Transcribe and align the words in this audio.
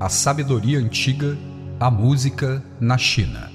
A 0.00 0.08
sabedoria 0.08 0.78
antiga, 0.78 1.36
a 1.80 1.90
música 1.90 2.64
na 2.78 2.96
China. 2.96 3.50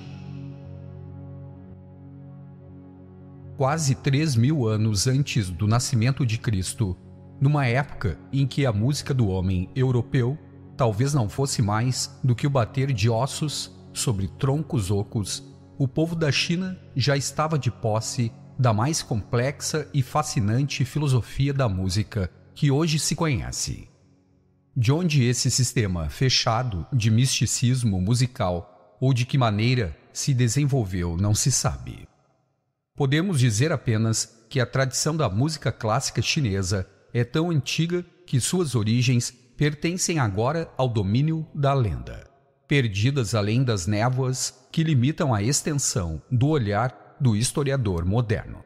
Quase 3.56 3.96
3 3.96 4.36
mil 4.36 4.68
anos 4.68 5.08
antes 5.08 5.50
do 5.50 5.66
nascimento 5.66 6.26
de 6.26 6.38
Cristo, 6.38 6.98
numa 7.40 7.66
época 7.66 8.20
em 8.34 8.46
que 8.46 8.66
a 8.66 8.74
música 8.74 9.14
do 9.14 9.30
homem 9.30 9.70
europeu 9.74 10.38
talvez 10.76 11.14
não 11.14 11.30
fosse 11.30 11.62
mais 11.62 12.20
do 12.22 12.36
que 12.36 12.46
o 12.46 12.50
bater 12.50 12.92
de 12.92 13.10
ossos 13.10 13.74
sobre 13.94 14.28
troncos 14.28 14.92
ocos, 14.92 15.42
o 15.78 15.88
povo 15.88 16.14
da 16.14 16.30
China 16.30 16.78
já 16.94 17.16
estava 17.16 17.58
de 17.58 17.72
posse 17.72 18.34
da 18.60 18.74
mais 18.74 19.02
complexa 19.02 19.88
e 19.94 20.04
fascinante 20.04 20.84
filosofia 20.84 21.54
da 21.54 21.70
música 21.70 22.30
que 22.54 22.70
hoje 22.70 23.00
se 23.00 23.16
conhece. 23.16 23.93
De 24.76 24.92
onde 24.92 25.24
esse 25.24 25.52
sistema 25.52 26.10
fechado 26.10 26.88
de 26.92 27.12
misticismo 27.12 28.02
musical 28.02 28.98
ou 29.00 29.14
de 29.14 29.24
que 29.24 29.38
maneira 29.38 29.96
se 30.12 30.34
desenvolveu 30.34 31.16
não 31.16 31.36
se 31.36 31.52
sabe. 31.52 32.08
Podemos 32.96 33.40
dizer 33.40 33.72
apenas 33.72 34.46
que 34.50 34.60
a 34.60 34.66
tradição 34.66 35.16
da 35.16 35.30
música 35.30 35.72
clássica 35.72 36.22
chinesa 36.22 36.88
é 37.14 37.24
tão 37.24 37.52
antiga 37.52 38.04
que 38.26 38.40
suas 38.40 38.74
origens 38.74 39.32
pertencem 39.56 40.18
agora 40.18 40.72
ao 40.76 40.90
domínio 40.90 41.48
da 41.54 41.74
lenda, 41.74 42.28
perdidas 42.68 43.36
além 43.36 43.64
das 43.64 43.86
névoas 43.86 44.68
que 44.72 44.84
limitam 44.84 45.34
a 45.34 45.44
extensão 45.44 46.20
do 46.32 46.48
olhar 46.48 47.16
do 47.20 47.36
historiador 47.36 48.06
moderno. 48.06 48.64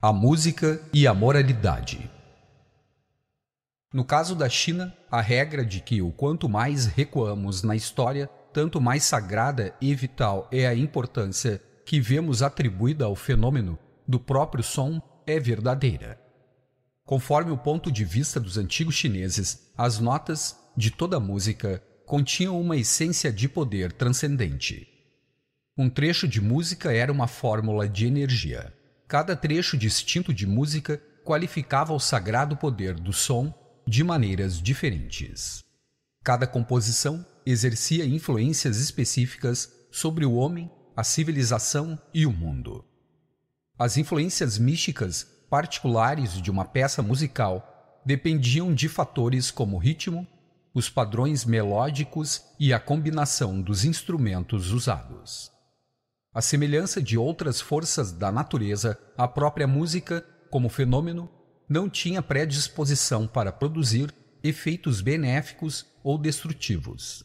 A 0.00 0.12
música 0.12 0.80
e 0.92 1.06
a 1.06 1.12
moralidade. 1.12 2.15
No 3.96 4.04
caso 4.04 4.36
da 4.36 4.46
China, 4.46 4.94
a 5.10 5.22
regra 5.22 5.64
de 5.64 5.80
que 5.80 6.02
o 6.02 6.12
quanto 6.12 6.50
mais 6.50 6.84
recuamos 6.84 7.62
na 7.62 7.74
história, 7.74 8.28
tanto 8.52 8.78
mais 8.78 9.04
sagrada 9.04 9.74
e 9.80 9.94
vital 9.94 10.46
é 10.52 10.66
a 10.66 10.74
importância 10.74 11.62
que 11.82 11.98
vemos 11.98 12.42
atribuída 12.42 13.06
ao 13.06 13.16
fenômeno 13.16 13.78
do 14.06 14.20
próprio 14.20 14.62
som 14.62 15.00
é 15.26 15.40
verdadeira. 15.40 16.20
Conforme 17.06 17.50
o 17.50 17.56
ponto 17.56 17.90
de 17.90 18.04
vista 18.04 18.38
dos 18.38 18.58
antigos 18.58 18.94
chineses, 18.94 19.72
as 19.78 19.98
notas 19.98 20.54
de 20.76 20.90
toda 20.90 21.18
música 21.18 21.82
continham 22.04 22.60
uma 22.60 22.76
essência 22.76 23.32
de 23.32 23.48
poder 23.48 23.92
transcendente. 23.92 24.86
Um 25.74 25.88
trecho 25.88 26.28
de 26.28 26.42
música 26.42 26.92
era 26.92 27.10
uma 27.10 27.26
fórmula 27.26 27.88
de 27.88 28.06
energia. 28.06 28.74
Cada 29.08 29.34
trecho 29.34 29.74
distinto 29.74 30.34
de 30.34 30.46
música 30.46 31.00
qualificava 31.24 31.94
o 31.94 31.98
sagrado 31.98 32.58
poder 32.58 32.92
do 32.92 33.14
som 33.14 33.54
de 33.86 34.02
maneiras 34.02 34.60
diferentes. 34.60 35.64
Cada 36.24 36.46
composição 36.46 37.24
exercia 37.46 38.04
influências 38.04 38.78
específicas 38.78 39.72
sobre 39.92 40.26
o 40.26 40.34
homem, 40.34 40.68
a 40.96 41.04
civilização 41.04 41.96
e 42.12 42.26
o 42.26 42.32
mundo. 42.32 42.84
As 43.78 43.96
influências 43.96 44.58
místicas 44.58 45.22
particulares 45.48 46.42
de 46.42 46.50
uma 46.50 46.64
peça 46.64 47.00
musical 47.00 48.02
dependiam 48.04 48.74
de 48.74 48.88
fatores 48.88 49.52
como 49.52 49.76
o 49.76 49.78
ritmo, 49.78 50.26
os 50.74 50.90
padrões 50.90 51.44
melódicos 51.44 52.42
e 52.58 52.72
a 52.72 52.80
combinação 52.80 53.62
dos 53.62 53.84
instrumentos 53.84 54.72
usados. 54.72 55.52
A 56.34 56.42
semelhança 56.42 57.00
de 57.00 57.16
outras 57.16 57.60
forças 57.60 58.10
da 58.10 58.32
natureza, 58.32 58.98
a 59.16 59.28
própria 59.28 59.66
música, 59.66 60.26
como 60.50 60.68
fenômeno, 60.68 61.30
não 61.68 61.88
tinha 61.88 62.22
predisposição 62.22 63.26
para 63.26 63.52
produzir 63.52 64.14
efeitos 64.42 65.00
benéficos 65.00 65.86
ou 66.02 66.16
destrutivos. 66.16 67.24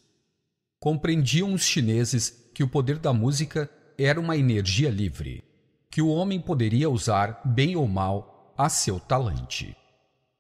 Compreendiam 0.79 1.53
os 1.53 1.63
chineses 1.63 2.50
que 2.53 2.63
o 2.63 2.68
poder 2.68 2.97
da 2.97 3.13
música 3.13 3.69
era 3.97 4.19
uma 4.19 4.35
energia 4.35 4.90
livre, 4.90 5.44
que 5.90 6.02
o 6.02 6.07
homem 6.07 6.40
poderia 6.40 6.90
usar, 6.90 7.41
bem 7.46 7.75
ou 7.75 7.88
mal, 7.88 8.53
a 8.57 8.68
seu 8.68 9.00
talante. 9.00 9.75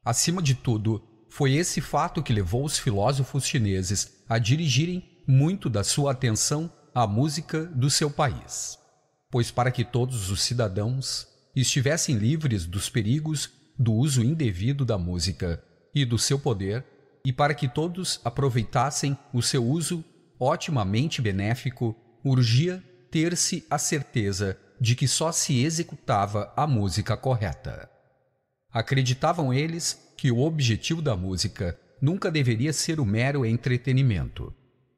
Acima 0.03 0.41
de 0.41 0.55
tudo, 0.55 1.03
foi 1.29 1.53
esse 1.53 1.79
fato 1.79 2.23
que 2.23 2.33
levou 2.33 2.65
os 2.65 2.79
filósofos 2.79 3.45
chineses 3.45 4.23
a 4.27 4.39
dirigirem 4.39 5.21
muito 5.27 5.69
da 5.69 5.83
sua 5.83 6.11
atenção 6.11 6.71
à 6.93 7.05
música 7.05 7.65
do 7.65 7.89
seu 7.89 8.09
país. 8.09 8.77
Pois, 9.29 9.51
para 9.51 9.71
que 9.71 9.85
todos 9.85 10.29
os 10.29 10.41
cidadãos 10.41 11.27
estivessem 11.55 12.15
livres 12.17 12.65
dos 12.65 12.89
perigos 12.89 13.49
do 13.77 13.93
uso 13.93 14.23
indevido 14.23 14.85
da 14.85 14.97
música 14.97 15.63
e 15.93 16.05
do 16.05 16.17
seu 16.17 16.39
poder, 16.39 16.85
e 17.25 17.31
para 17.31 17.53
que 17.53 17.67
todos 17.67 18.19
aproveitassem 18.23 19.17
o 19.33 19.41
seu 19.41 19.63
uso 19.63 20.03
otimamente 20.39 21.21
benéfico, 21.21 21.95
urgia 22.23 22.83
ter-se 23.11 23.65
a 23.69 23.77
certeza 23.77 24.57
de 24.79 24.95
que 24.95 25.07
só 25.07 25.31
se 25.31 25.63
executava 25.63 26.51
a 26.55 26.65
música 26.65 27.15
correta. 27.15 27.89
Acreditavam 28.71 29.53
eles 29.53 30.13
que 30.17 30.31
o 30.31 30.39
objetivo 30.39 31.01
da 31.01 31.15
música 31.15 31.77
nunca 32.01 32.31
deveria 32.31 32.73
ser 32.73 32.99
o 32.99 33.05
mero 33.05 33.45
entretenimento, 33.45 34.53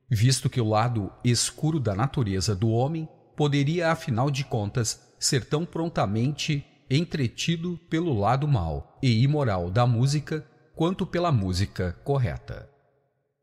visto 0.09 0.49
que 0.49 0.61
o 0.61 0.69
lado 0.69 1.11
escuro 1.23 1.79
da 1.79 1.93
natureza 1.93 2.55
do 2.55 2.69
homem 2.69 3.09
poderia, 3.35 3.91
afinal 3.91 4.29
de 4.31 4.45
contas, 4.45 5.01
ser 5.19 5.45
tão 5.45 5.65
prontamente 5.65 6.65
entretido 6.95 7.79
pelo 7.89 8.13
lado 8.13 8.47
mal 8.47 8.97
e 9.01 9.23
imoral 9.23 9.71
da 9.71 9.87
música 9.87 10.45
quanto 10.75 11.05
pela 11.05 11.31
música 11.31 11.97
correta. 12.03 12.69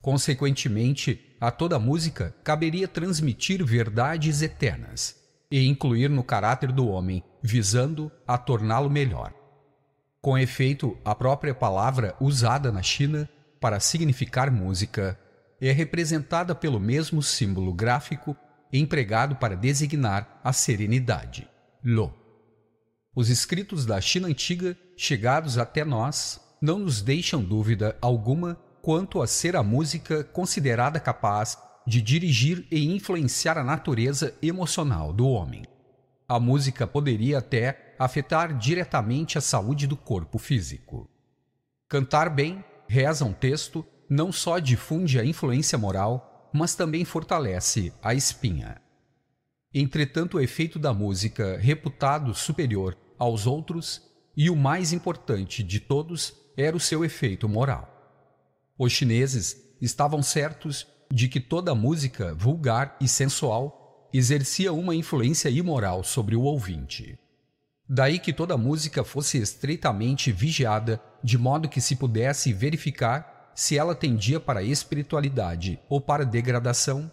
Consequentemente, 0.00 1.36
a 1.40 1.50
toda 1.50 1.78
música 1.78 2.34
caberia 2.44 2.86
transmitir 2.86 3.64
verdades 3.64 4.40
eternas 4.42 5.16
e 5.50 5.66
incluir 5.66 6.08
no 6.08 6.22
caráter 6.22 6.70
do 6.70 6.88
homem, 6.88 7.22
visando 7.42 8.10
a 8.26 8.38
torná-lo 8.38 8.88
melhor. 8.88 9.34
Com 10.22 10.38
efeito, 10.38 10.96
a 11.04 11.14
própria 11.14 11.54
palavra 11.54 12.14
usada 12.20 12.70
na 12.70 12.82
China 12.82 13.28
para 13.58 13.80
significar 13.80 14.50
música 14.50 15.18
é 15.60 15.72
representada 15.72 16.54
pelo 16.54 16.78
mesmo 16.78 17.22
símbolo 17.22 17.72
gráfico 17.72 18.36
empregado 18.72 19.36
para 19.36 19.56
designar 19.56 20.40
a 20.44 20.52
serenidade, 20.52 21.48
Lo. 21.82 22.19
Os 23.14 23.28
escritos 23.28 23.84
da 23.84 24.00
China 24.00 24.28
antiga, 24.28 24.76
chegados 24.96 25.58
até 25.58 25.84
nós, 25.84 26.40
não 26.62 26.78
nos 26.78 27.02
deixam 27.02 27.42
dúvida 27.42 27.96
alguma 28.00 28.54
quanto 28.80 29.20
a 29.20 29.26
ser 29.26 29.56
a 29.56 29.62
música 29.62 30.22
considerada 30.22 31.00
capaz 31.00 31.58
de 31.86 32.00
dirigir 32.00 32.66
e 32.70 32.86
influenciar 32.94 33.58
a 33.58 33.64
natureza 33.64 34.34
emocional 34.40 35.12
do 35.12 35.28
homem. 35.28 35.64
A 36.28 36.38
música 36.38 36.86
poderia 36.86 37.38
até 37.38 37.96
afetar 37.98 38.56
diretamente 38.56 39.36
a 39.36 39.40
saúde 39.40 39.88
do 39.88 39.96
corpo 39.96 40.38
físico. 40.38 41.10
Cantar 41.88 42.30
bem, 42.30 42.64
reza 42.88 43.24
um 43.24 43.32
texto, 43.32 43.84
não 44.08 44.30
só 44.30 44.60
difunde 44.60 45.18
a 45.18 45.24
influência 45.24 45.76
moral, 45.76 46.48
mas 46.54 46.76
também 46.76 47.04
fortalece 47.04 47.92
a 48.00 48.14
espinha. 48.14 48.80
Entretanto, 49.72 50.36
o 50.36 50.40
efeito 50.40 50.78
da 50.78 50.92
música, 50.92 51.56
reputado 51.56 52.34
superior 52.34 52.96
aos 53.18 53.46
outros, 53.46 54.02
e 54.36 54.50
o 54.50 54.56
mais 54.56 54.92
importante 54.92 55.62
de 55.62 55.78
todos 55.78 56.34
era 56.56 56.76
o 56.76 56.80
seu 56.80 57.04
efeito 57.04 57.48
moral. 57.48 57.88
Os 58.78 58.92
chineses 58.92 59.56
estavam 59.80 60.22
certos 60.22 60.86
de 61.12 61.28
que 61.28 61.40
toda 61.40 61.74
música 61.74 62.34
vulgar 62.34 62.96
e 63.00 63.06
sensual 63.06 64.08
exercia 64.12 64.72
uma 64.72 64.94
influência 64.94 65.48
imoral 65.48 66.02
sobre 66.02 66.34
o 66.34 66.42
ouvinte. 66.42 67.18
Daí 67.88 68.18
que 68.18 68.32
toda 68.32 68.56
música 68.56 69.04
fosse 69.04 69.38
estreitamente 69.38 70.32
vigiada, 70.32 71.00
de 71.22 71.36
modo 71.36 71.68
que 71.68 71.80
se 71.80 71.96
pudesse 71.96 72.52
verificar 72.52 73.52
se 73.54 73.76
ela 73.76 73.94
tendia 73.94 74.40
para 74.40 74.60
a 74.60 74.64
espiritualidade 74.64 75.78
ou 75.88 76.00
para 76.00 76.24
degradação, 76.24 77.10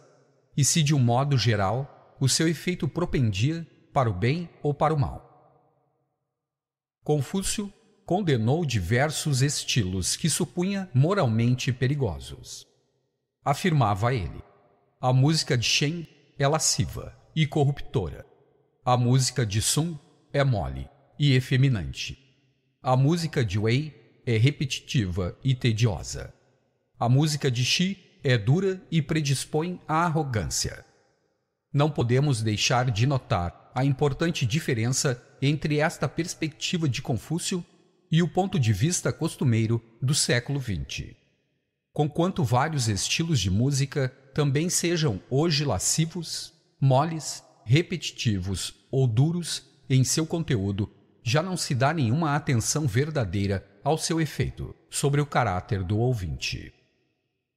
e 0.56 0.64
se 0.64 0.82
de 0.82 0.96
um 0.96 1.00
modo 1.00 1.38
geral 1.38 1.97
o 2.20 2.28
seu 2.28 2.48
efeito 2.48 2.88
propendia 2.88 3.66
para 3.94 4.10
o 4.10 4.14
bem 4.14 4.50
ou 4.62 4.74
para 4.74 4.94
o 4.94 5.00
mal. 5.00 5.28
Confúcio 7.04 7.72
condenou 8.06 8.66
diversos 8.66 9.42
estilos 9.42 10.16
que 10.16 10.30
supunha 10.30 10.90
moralmente 10.94 11.72
perigosos. 11.72 12.66
Afirmava 13.44 14.14
ele: 14.14 14.42
a 15.00 15.14
música 15.14 15.58
de 15.58 15.66
Shen 15.66 16.08
é 16.38 16.48
lasciva 16.48 17.16
e 17.36 17.46
corruptora. 17.46 18.26
A 18.84 18.96
música 18.96 19.46
de 19.46 19.62
Sun 19.62 19.98
é 20.32 20.44
mole 20.44 20.90
e 21.20 21.34
efeminante. 21.34 22.18
A 22.82 22.96
música 22.96 23.44
de 23.44 23.60
Wei 23.60 24.22
é 24.26 24.38
repetitiva 24.38 25.38
e 25.44 25.54
tediosa. 25.54 26.34
A 27.00 27.10
música 27.10 27.52
de 27.52 27.64
Xi 27.66 27.98
é 28.24 28.38
dura 28.38 28.82
e 28.90 29.02
predispõe 29.02 29.80
à 29.88 30.06
arrogância 30.06 30.87
não 31.78 31.92
podemos 31.92 32.42
deixar 32.42 32.90
de 32.90 33.06
notar 33.06 33.72
a 33.76 33.86
importante 33.86 34.48
diferença 34.48 35.24
entre 35.40 35.78
esta 35.78 36.10
perspectiva 36.10 36.90
de 36.90 37.04
Confúcio 37.04 37.64
e 38.12 38.24
o 38.24 38.28
ponto 38.28 38.60
de 38.60 38.74
vista 38.74 39.14
costumeiro 39.14 39.80
do 40.02 40.16
século 40.16 40.60
XX. 40.60 41.14
conquanto 41.94 42.44
vários 42.44 42.88
estilos 42.88 43.40
de 43.40 43.52
música 43.52 44.12
também 44.34 44.72
sejam 44.72 45.22
hoje 45.30 45.64
lascivos, 45.64 46.52
moles, 46.82 47.44
repetitivos 47.64 48.74
ou 48.90 49.06
duros 49.06 49.64
em 49.88 50.04
seu 50.04 50.26
conteúdo, 50.26 50.92
já 51.22 51.44
não 51.44 51.56
se 51.56 51.76
dá 51.76 51.94
nenhuma 51.94 52.36
atenção 52.36 52.88
verdadeira 52.88 53.64
ao 53.84 54.00
seu 54.00 54.20
efeito 54.20 54.74
sobre 54.90 55.22
o 55.22 55.28
caráter 55.28 55.84
do 55.84 56.00
ouvinte. 56.00 56.74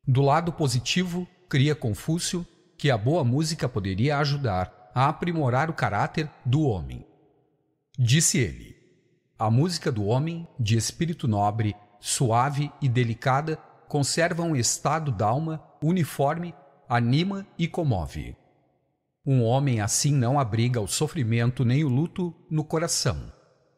Do 0.07 0.21
lado 0.21 0.53
positivo, 0.53 1.27
cria 1.49 1.75
Confúcio 1.75 2.47
que 2.81 2.91
a 2.91 2.97
boa 2.97 3.23
música 3.23 3.69
poderia 3.69 4.17
ajudar 4.17 4.91
a 4.95 5.07
aprimorar 5.07 5.69
o 5.69 5.75
caráter 5.75 6.31
do 6.47 6.63
homem. 6.63 7.07
Disse 7.99 8.39
ele: 8.39 8.75
A 9.39 9.51
música 9.51 9.93
do 9.93 10.07
homem, 10.07 10.49
de 10.59 10.79
espírito 10.79 11.29
nobre, 11.29 11.77
suave 12.01 12.73
e 12.81 12.89
delicada, 12.89 13.59
conserva 13.87 14.43
um 14.43 14.57
estado 14.57 15.13
d'alma 15.13 15.63
uniforme, 15.83 16.55
anima 16.89 17.47
e 17.59 17.69
comove. 17.69 18.35
Um 19.27 19.45
homem 19.45 19.83
assim 19.83 20.15
não 20.15 20.41
abriga 20.41 20.81
o 20.81 20.89
sofrimento 20.89 21.67
nem 21.67 21.85
o 21.85 21.89
luto 21.89 22.35
no 22.51 22.65
coração. 22.65 23.31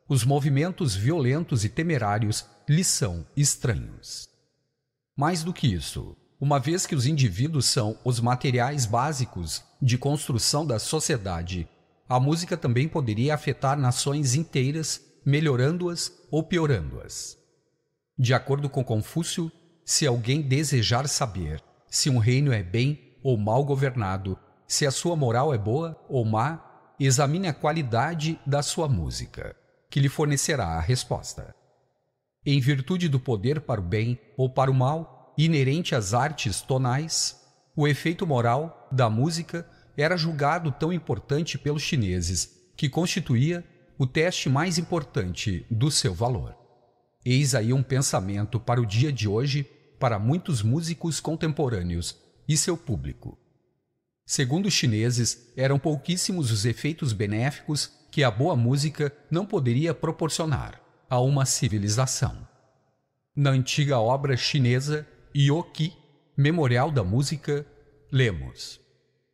Os 0.09 0.23
movimentos 0.23 0.95
violentos 0.95 1.65
e 1.65 1.69
temerários 1.69 2.47
lhe 2.69 2.85
são 2.85 3.27
estranhos. 3.37 4.29
Mais 5.17 5.43
do 5.43 5.53
que 5.53 5.67
isso, 5.67 6.17
uma 6.43 6.59
vez 6.59 6.87
que 6.89 6.97
os 6.97 7.06
indivíduos 7.06 7.67
são 7.67 7.97
os 8.03 8.19
materiais 8.19 8.85
básicos 8.85 9.62
de 9.81 9.97
construção 9.97 10.67
da 10.67 10.77
sociedade, 10.81 11.69
a 12.09 12.19
música 12.19 12.56
também 12.56 12.89
poderia 12.89 13.33
afetar 13.33 13.79
nações 13.79 14.35
inteiras, 14.35 15.00
melhorando-as 15.25 16.11
ou 16.33 16.43
piorando-as. 16.43 17.39
De 18.19 18.35
acordo 18.35 18.69
com 18.69 18.83
Confúcio, 18.83 19.53
se 19.85 20.05
alguém 20.05 20.43
desejar 20.43 21.06
saber 21.06 21.62
se 21.89 22.11
um 22.11 22.19
reino 22.19 22.53
é 22.53 22.61
bem 22.61 22.99
ou 23.23 23.39
mal 23.39 23.65
governado, 23.65 24.37
se 24.67 24.85
a 24.85 24.91
sua 24.91 25.15
moral 25.15 25.55
é 25.55 25.59
boa 25.59 25.97
ou 26.09 26.25
má, 26.25 26.93
examine 26.99 27.47
a 27.47 27.55
qualidade 27.55 28.37
da 28.44 28.65
sua 28.65 28.89
música, 28.89 29.55
que 29.89 30.00
lhe 30.00 30.09
fornecerá 30.09 30.71
a 30.71 30.81
resposta. 30.81 31.55
Em 32.44 32.59
virtude 32.59 33.09
do 33.09 33.21
poder 33.21 33.61
para 33.61 33.81
o 33.81 33.85
bem 33.85 34.19
ou 34.37 34.50
para 34.50 34.73
o 34.73 34.75
mal 34.75 35.22
inerente 35.37 35.94
às 35.94 36.14
artes 36.14 36.61
tonais, 36.61 37.40
o 37.75 37.88
efeito 37.88 38.26
moral 38.26 38.88
da 38.90 39.08
música 39.08 39.67
era 39.96 40.17
julgado 40.17 40.70
tão 40.73 40.93
importante 40.93 41.58
pelos 41.58 41.82
chineses 41.82 42.62
que 42.76 42.88
constituía 42.88 43.64
o 43.99 44.06
teste 44.06 44.49
mais 44.49 44.79
importante 44.79 45.67
do 45.70 45.90
seu 45.90 46.14
valor. 46.14 46.56
Eis 47.25 47.55
aí 47.55 47.73
um 47.73 47.82
pensamento 47.82 48.58
para 48.58 48.81
o 48.81 48.87
dia 48.87 49.12
de 49.12 49.29
hoje 49.29 49.64
para 49.99 50.19
muitos 50.19 50.62
músicos 50.62 51.20
contemporâneos 51.20 52.19
e 52.49 52.56
seu 52.56 52.76
público. 52.76 53.38
Segundo 54.26 54.67
os 54.67 54.75
chineses, 54.75 55.52
eram 55.56 55.79
pouquíssimos 55.79 56.50
os 56.50 56.64
efeitos 56.64 57.12
benéficos 57.12 57.93
que 58.11 58.25
a 58.25 58.31
boa 58.31 58.56
música 58.56 59.12
não 59.31 59.46
poderia 59.46 59.94
proporcionar 59.94 60.81
a 61.08 61.20
uma 61.20 61.46
civilização. 61.46 62.46
Na 63.34 63.50
antiga 63.50 63.99
obra 63.99 64.37
chinesa 64.37 65.06
Yoki, 65.34 65.96
Memorial 66.37 66.90
da 66.90 67.02
Música, 67.02 67.67
lemos: 68.11 68.79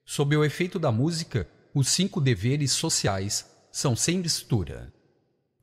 Sob 0.04 0.36
o 0.36 0.44
efeito 0.44 0.78
da 0.78 0.92
música, 0.92 1.48
os 1.74 1.88
cinco 1.88 2.20
deveres 2.20 2.72
sociais 2.72 3.50
são 3.72 3.96
sem 3.96 4.18
mistura. 4.18 4.92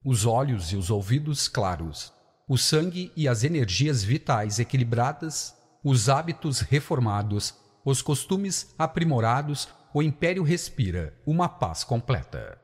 Os 0.03 0.25
olhos 0.25 0.71
e 0.73 0.75
os 0.75 0.89
ouvidos 0.89 1.47
claros, 1.47 2.13
o 2.47 2.57
sangue 2.57 3.11
e 3.15 3.27
as 3.27 3.43
energias 3.43 4.03
vitais 4.03 4.59
equilibradas, 4.59 5.55
os 5.83 6.09
hábitos 6.09 6.59
reformados, 6.59 7.55
os 7.83 8.01
costumes 8.01 8.73
aprimorados, 8.77 9.69
o 9.93 10.03
império 10.03 10.43
respira 10.43 11.17
uma 11.25 11.47
paz 11.47 11.83
completa. 11.83 12.59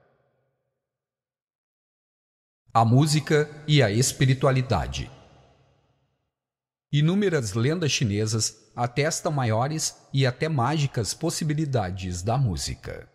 A 2.73 2.83
música 2.83 3.49
e 3.67 3.81
a 3.81 3.89
espiritualidade. 3.89 5.09
Inúmeras 6.93 7.53
lendas 7.53 7.89
chinesas 7.89 8.69
atestam 8.75 9.31
maiores 9.31 9.95
e 10.13 10.25
até 10.25 10.49
mágicas 10.49 11.13
possibilidades 11.13 12.21
da 12.21 12.37
música. 12.37 13.09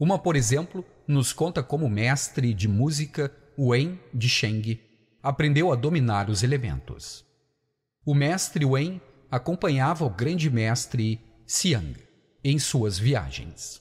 Uma, 0.00 0.18
por 0.18 0.34
exemplo, 0.34 0.84
nos 1.06 1.32
conta 1.32 1.62
como 1.62 1.88
mestre 1.88 2.52
de 2.52 2.66
música 2.66 3.32
Wen 3.56 4.00
de 4.12 4.28
Sheng 4.28 4.80
aprendeu 5.22 5.72
a 5.72 5.76
dominar 5.76 6.28
os 6.28 6.42
elementos. 6.42 7.24
O 8.04 8.14
mestre 8.14 8.64
Wen 8.64 9.00
acompanhava 9.30 10.04
o 10.04 10.10
grande 10.10 10.50
mestre 10.50 11.20
Xiang 11.46 11.94
em 12.42 12.58
suas 12.58 12.98
viagens. 12.98 13.80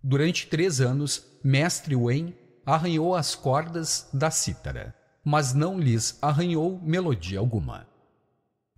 Durante 0.00 0.46
três 0.46 0.80
anos, 0.80 1.26
mestre 1.42 1.96
Wen 1.96 2.32
arranhou 2.64 3.16
as 3.16 3.34
cordas 3.34 4.08
da 4.14 4.30
cítara, 4.30 4.94
mas 5.24 5.52
não 5.52 5.80
lhes 5.80 6.16
arranhou 6.22 6.80
melodia 6.80 7.40
alguma. 7.40 7.95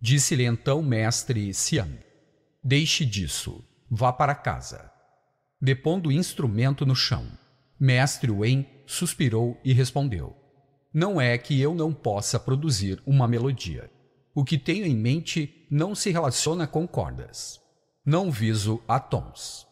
Disse-lhe 0.00 0.44
então 0.44 0.82
mestre 0.82 1.52
Xiang: 1.52 1.98
Deixe 2.62 3.04
disso, 3.04 3.64
vá 3.90 4.12
para 4.12 4.34
casa. 4.34 4.90
Depondo 5.60 6.08
o 6.08 6.12
instrumento 6.12 6.86
no 6.86 6.94
chão, 6.94 7.26
mestre 7.78 8.30
Wen 8.30 8.66
suspirou 8.86 9.60
e 9.64 9.72
respondeu: 9.72 10.38
não 10.92 11.20
é 11.20 11.36
que 11.36 11.60
eu 11.60 11.74
não 11.74 11.92
possa 11.92 12.40
produzir 12.40 13.02
uma 13.06 13.28
melodia. 13.28 13.90
O 14.34 14.42
que 14.42 14.56
tenho 14.56 14.86
em 14.86 14.96
mente 14.96 15.66
não 15.70 15.94
se 15.94 16.10
relaciona 16.10 16.66
com 16.66 16.88
cordas. 16.88 17.60
Não 18.04 18.30
viso 18.30 18.82
a 18.88 18.98
tons. 18.98 19.66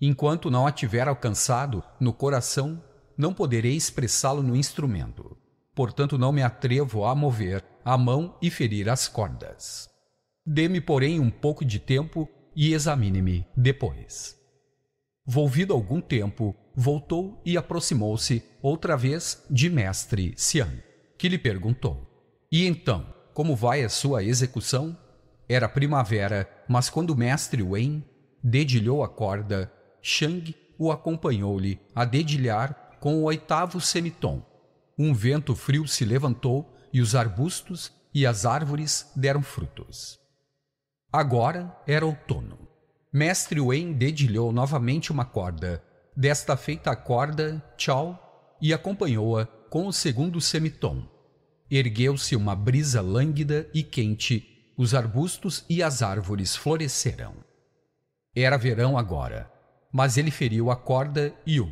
Enquanto 0.00 0.50
não 0.50 0.66
a 0.66 0.72
tiver 0.72 1.06
alcançado 1.06 1.84
no 2.00 2.12
coração, 2.12 2.82
não 3.18 3.34
poderei 3.34 3.76
expressá-lo 3.76 4.42
no 4.42 4.56
instrumento. 4.56 5.36
Portanto, 5.74 6.16
não 6.16 6.32
me 6.32 6.42
atrevo 6.42 7.04
a 7.04 7.14
mover 7.14 7.62
a 7.86 7.96
mão 7.96 8.36
e 8.42 8.50
ferir 8.50 8.88
as 8.88 9.06
cordas. 9.06 9.88
Dê-me, 10.44 10.80
porém, 10.80 11.20
um 11.20 11.30
pouco 11.30 11.64
de 11.64 11.78
tempo 11.78 12.28
e 12.56 12.74
examine-me 12.74 13.46
depois. 13.56 14.36
Volvido 15.24 15.72
algum 15.72 16.00
tempo, 16.00 16.52
voltou 16.74 17.40
e 17.46 17.56
aproximou-se 17.56 18.42
outra 18.60 18.96
vez 18.96 19.40
de 19.48 19.70
mestre 19.70 20.34
Xian, 20.36 20.82
que 21.16 21.28
lhe 21.28 21.38
perguntou: 21.38 22.10
E 22.50 22.66
então, 22.66 23.06
como 23.32 23.54
vai 23.54 23.84
a 23.84 23.88
sua 23.88 24.24
execução? 24.24 24.98
Era 25.48 25.68
primavera, 25.68 26.50
mas 26.68 26.90
quando 26.90 27.14
mestre 27.14 27.62
Wen 27.62 28.04
dedilhou 28.42 29.04
a 29.04 29.08
corda, 29.08 29.72
Shang 30.02 30.56
o 30.76 30.90
acompanhou-lhe 30.90 31.78
a 31.94 32.04
dedilhar 32.04 32.96
com 32.98 33.14
o 33.14 33.22
oitavo 33.22 33.80
semitom. 33.80 34.44
Um 34.98 35.14
vento 35.14 35.54
frio 35.54 35.86
se 35.86 36.04
levantou 36.04 36.75
e 36.92 37.00
os 37.00 37.14
arbustos 37.14 37.92
e 38.14 38.26
as 38.26 38.46
árvores 38.46 39.10
deram 39.14 39.42
frutos. 39.42 40.18
Agora 41.12 41.76
era 41.86 42.04
outono. 42.06 42.68
Mestre 43.12 43.60
Wen 43.60 43.92
dedilhou 43.92 44.52
novamente 44.52 45.10
uma 45.10 45.24
corda 45.24 45.82
Desta 46.16 46.56
feita 46.56 46.92
a 46.92 46.96
corda, 46.96 47.62
tchau, 47.76 48.56
e 48.58 48.72
acompanhou-a 48.72 49.44
com 49.44 49.86
o 49.86 49.92
segundo 49.92 50.40
semitom. 50.40 51.06
Ergueu-se 51.70 52.34
uma 52.34 52.56
brisa 52.56 53.02
lânguida 53.02 53.68
e 53.74 53.82
quente, 53.82 54.72
os 54.78 54.94
arbustos 54.94 55.62
e 55.68 55.82
as 55.82 56.00
árvores 56.00 56.56
floresceram. 56.56 57.34
Era 58.34 58.56
verão 58.56 58.96
agora, 58.96 59.52
mas 59.92 60.16
ele 60.16 60.30
feriu 60.30 60.70
a 60.70 60.76
corda 60.76 61.34
Yu 61.46 61.70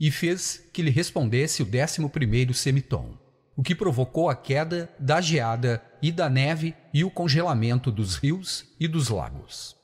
e 0.00 0.10
fez 0.10 0.66
que 0.72 0.80
lhe 0.80 0.90
respondesse 0.90 1.62
o 1.62 1.66
décimo 1.66 2.08
primeiro 2.08 2.54
semitom, 2.54 3.18
o 3.56 3.62
que 3.62 3.74
provocou 3.74 4.28
a 4.28 4.34
queda 4.34 4.90
da 4.98 5.20
geada 5.20 5.82
e 6.02 6.10
da 6.10 6.28
neve 6.28 6.74
e 6.92 7.04
o 7.04 7.10
congelamento 7.10 7.90
dos 7.90 8.16
rios 8.16 8.66
e 8.78 8.88
dos 8.88 9.08
lagos. 9.08 9.76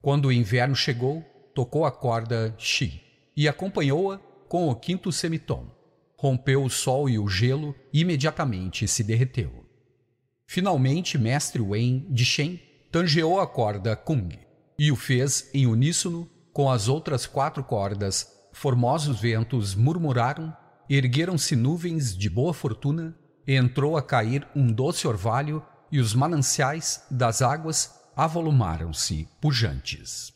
Quando 0.00 0.26
o 0.26 0.32
inverno 0.32 0.74
chegou, 0.74 1.22
tocou 1.54 1.84
a 1.84 1.92
corda 1.92 2.54
Xi 2.58 3.00
e 3.36 3.48
acompanhou-a 3.48 4.18
com 4.48 4.68
o 4.68 4.74
quinto 4.74 5.10
semitom. 5.10 5.70
Rompeu 6.16 6.62
o 6.62 6.70
sol 6.70 7.08
e 7.08 7.18
o 7.18 7.28
gelo 7.28 7.74
e 7.92 8.00
imediatamente 8.00 8.86
se 8.86 9.02
derreteu. 9.02 9.64
Finalmente, 10.46 11.16
mestre 11.16 11.62
Wen 11.62 12.06
de 12.10 12.24
Shen 12.24 12.60
tangeou 12.90 13.40
a 13.40 13.46
corda 13.46 13.96
Kung 13.96 14.28
e 14.78 14.92
o 14.92 14.96
fez 14.96 15.48
em 15.54 15.66
uníssono 15.66 16.28
com 16.52 16.70
as 16.70 16.88
outras 16.88 17.26
quatro 17.26 17.64
cordas. 17.64 18.28
Formosos 18.52 19.18
ventos 19.18 19.74
murmuraram, 19.74 20.54
ergueram-se 20.88 21.56
nuvens 21.56 22.16
de 22.16 22.28
boa 22.28 22.52
fortuna, 22.52 23.16
entrou 23.46 23.96
a 23.96 24.02
cair 24.02 24.46
um 24.54 24.72
doce 24.72 25.06
orvalho 25.06 25.62
e 25.90 26.00
os 26.00 26.14
mananciais 26.14 27.04
das 27.10 27.42
águas 27.42 27.94
avolumaram-se 28.16 29.28
pujantes. 29.40 30.32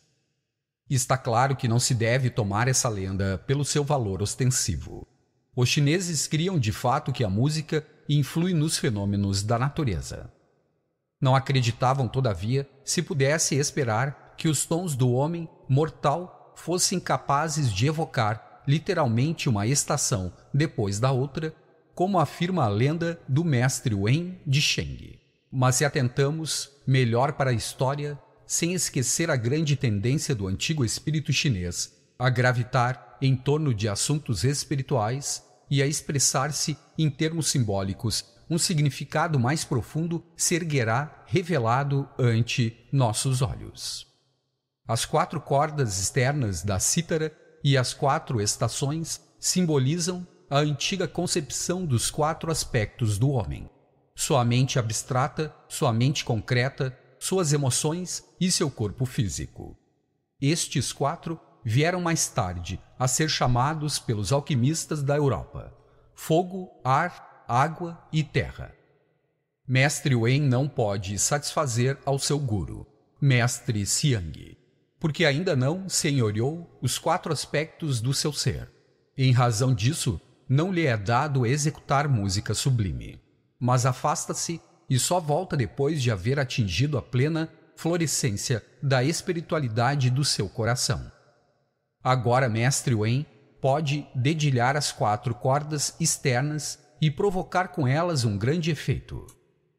Está 0.88 1.18
claro 1.18 1.56
que 1.56 1.66
não 1.66 1.80
se 1.80 1.94
deve 1.94 2.30
tomar 2.30 2.68
essa 2.68 2.88
lenda 2.88 3.38
pelo 3.46 3.64
seu 3.64 3.82
valor 3.82 4.22
ostensivo. 4.22 5.06
Os 5.54 5.68
chineses 5.68 6.26
criam 6.26 6.58
de 6.58 6.70
fato 6.70 7.12
que 7.12 7.24
a 7.24 7.30
música 7.30 7.84
influi 8.08 8.54
nos 8.54 8.78
fenômenos 8.78 9.42
da 9.42 9.58
natureza. 9.58 10.30
Não 11.20 11.34
acreditavam, 11.34 12.06
todavia, 12.06 12.68
se 12.84 13.02
pudesse 13.02 13.56
esperar 13.56 14.34
que 14.36 14.48
os 14.48 14.64
tons 14.66 14.94
do 14.94 15.10
homem 15.10 15.48
mortal 15.68 16.52
fossem 16.54 17.00
capazes 17.00 17.72
de 17.72 17.86
evocar 17.86 18.45
literalmente 18.66 19.48
uma 19.48 19.66
estação 19.66 20.32
depois 20.52 20.98
da 20.98 21.12
outra, 21.12 21.54
como 21.94 22.18
afirma 22.18 22.64
a 22.64 22.68
lenda 22.68 23.18
do 23.28 23.44
mestre 23.44 23.94
Wen 23.94 24.38
de 24.46 24.60
Sheng. 24.60 25.18
Mas 25.50 25.76
se 25.76 25.84
atentamos 25.84 26.70
melhor 26.86 27.32
para 27.32 27.50
a 27.50 27.54
história, 27.54 28.18
sem 28.46 28.74
esquecer 28.74 29.30
a 29.30 29.36
grande 29.36 29.76
tendência 29.76 30.34
do 30.34 30.46
antigo 30.46 30.84
espírito 30.84 31.32
chinês 31.32 31.94
a 32.18 32.28
gravitar 32.30 33.16
em 33.20 33.36
torno 33.36 33.74
de 33.74 33.88
assuntos 33.88 34.44
espirituais 34.44 35.44
e 35.70 35.82
a 35.82 35.86
expressar-se 35.86 36.76
em 36.96 37.10
termos 37.10 37.48
simbólicos, 37.48 38.24
um 38.48 38.58
significado 38.58 39.38
mais 39.38 39.64
profundo 39.64 40.24
se 40.36 40.54
erguerá 40.54 41.24
revelado 41.26 42.08
ante 42.18 42.86
nossos 42.92 43.42
olhos. 43.42 44.06
As 44.86 45.04
quatro 45.04 45.40
cordas 45.40 45.98
externas 45.98 46.62
da 46.62 46.78
cítara 46.78 47.36
e 47.66 47.76
as 47.76 47.92
quatro 47.92 48.40
estações 48.40 49.20
simbolizam 49.40 50.24
a 50.48 50.58
antiga 50.58 51.08
concepção 51.08 51.84
dos 51.84 52.12
quatro 52.12 52.48
aspectos 52.52 53.18
do 53.18 53.30
homem: 53.30 53.68
sua 54.14 54.44
mente 54.44 54.78
abstrata, 54.78 55.52
sua 55.68 55.92
mente 55.92 56.24
concreta, 56.24 56.96
suas 57.18 57.52
emoções 57.52 58.24
e 58.40 58.52
seu 58.52 58.70
corpo 58.70 59.04
físico. 59.04 59.76
Estes 60.40 60.92
quatro 60.92 61.40
vieram 61.64 62.00
mais 62.00 62.28
tarde 62.28 62.80
a 62.96 63.08
ser 63.08 63.28
chamados 63.28 63.98
pelos 63.98 64.30
alquimistas 64.30 65.02
da 65.02 65.16
Europa: 65.16 65.74
fogo, 66.14 66.70
ar, 66.84 67.44
água 67.48 68.00
e 68.12 68.22
terra. 68.22 68.72
Mestre 69.66 70.14
Wen 70.14 70.42
não 70.42 70.68
pode 70.68 71.18
satisfazer 71.18 71.98
ao 72.06 72.16
seu 72.16 72.38
guru, 72.38 72.86
Mestre 73.20 73.84
Xiang, 73.84 74.55
porque 74.98 75.24
ainda 75.24 75.54
não 75.54 75.88
senhoreou 75.88 76.78
os 76.80 76.98
quatro 76.98 77.32
aspectos 77.32 78.00
do 78.00 78.14
seu 78.14 78.32
ser. 78.32 78.70
Em 79.16 79.32
razão 79.32 79.74
disso, 79.74 80.20
não 80.48 80.72
lhe 80.72 80.86
é 80.86 80.96
dado 80.96 81.46
executar 81.46 82.08
música 82.08 82.54
sublime, 82.54 83.20
mas 83.58 83.84
afasta-se 83.84 84.60
e 84.88 84.98
só 84.98 85.18
volta 85.18 85.56
depois 85.56 86.02
de 86.02 86.10
haver 86.10 86.38
atingido 86.38 86.96
a 86.96 87.02
plena 87.02 87.48
florescência 87.74 88.64
da 88.82 89.02
espiritualidade 89.04 90.10
do 90.10 90.24
seu 90.24 90.48
coração. 90.48 91.10
Agora, 92.02 92.48
mestre 92.48 92.94
Wen 92.94 93.26
pode 93.60 94.06
dedilhar 94.14 94.76
as 94.76 94.92
quatro 94.92 95.34
cordas 95.34 95.94
externas 95.98 96.78
e 97.00 97.10
provocar 97.10 97.68
com 97.68 97.86
elas 97.86 98.24
um 98.24 98.38
grande 98.38 98.70
efeito. 98.70 99.26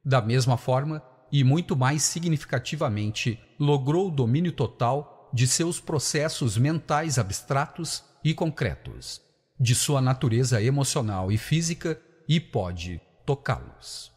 Da 0.04 0.22
mesma 0.22 0.58
forma, 0.58 1.02
e 1.32 1.44
muito 1.44 1.76
mais 1.76 2.04
significativamente, 2.04 3.40
logrou 3.60 4.08
o 4.08 4.12
domínio 4.12 4.52
total 4.52 5.30
de 5.34 5.48
seus 5.48 5.80
processos 5.80 6.58
mentais 6.58 7.18
abstratos 7.18 8.04
e 8.24 8.34
concretos, 8.34 9.22
de 9.60 9.76
sua 9.76 10.02
natureza 10.02 10.62
emocional 10.62 11.32
e 11.32 11.38
física 11.38 12.00
e 12.28 12.40
pode 12.40 13.02
tocá-los. 13.26 14.12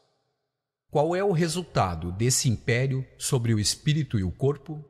Qual 0.90 1.14
é 1.14 1.23
o 1.23 1.33
resultado 1.33 2.11
desse 2.11 2.49
império 2.49 3.07
sobre 3.17 3.55
o 3.55 3.61
espírito 3.61 4.19
e 4.19 4.25
o 4.25 4.31
corpo? 4.31 4.85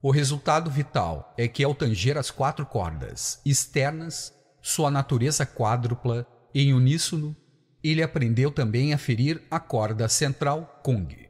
O 0.00 0.10
resultado 0.10 0.70
vital 0.70 1.34
é 1.36 1.46
que, 1.46 1.62
ao 1.62 1.74
tanger 1.74 2.16
as 2.16 2.30
quatro 2.30 2.64
cordas 2.64 3.40
externas, 3.44 4.32
sua 4.62 4.90
natureza 4.90 5.44
quádrupla, 5.44 6.26
em 6.54 6.72
uníssono, 6.72 7.36
ele 7.82 8.02
aprendeu 8.02 8.50
também 8.50 8.94
a 8.94 8.98
ferir 8.98 9.42
a 9.50 9.60
corda 9.60 10.08
central 10.08 10.80
Kung, 10.82 11.27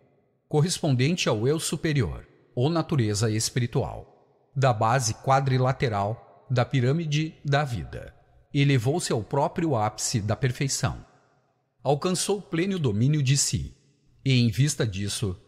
correspondente 0.48 1.28
ao 1.28 1.46
eu 1.46 1.60
superior, 1.60 2.26
ou 2.54 2.70
natureza 2.70 3.30
espiritual, 3.30 4.50
da 4.56 4.72
base 4.72 5.14
quadrilateral 5.14 6.46
da 6.50 6.64
pirâmide 6.64 7.34
da 7.44 7.64
vida. 7.64 8.14
Elevou-se 8.52 9.12
ao 9.12 9.22
próprio 9.22 9.76
ápice 9.76 10.20
da 10.20 10.34
perfeição. 10.34 11.04
Alcançou 11.82 12.40
pleno 12.40 12.78
domínio 12.78 13.22
de 13.22 13.36
si, 13.36 13.76
e 14.24 14.32
em 14.32 14.50
vista 14.50 14.86
disso, 14.86 15.38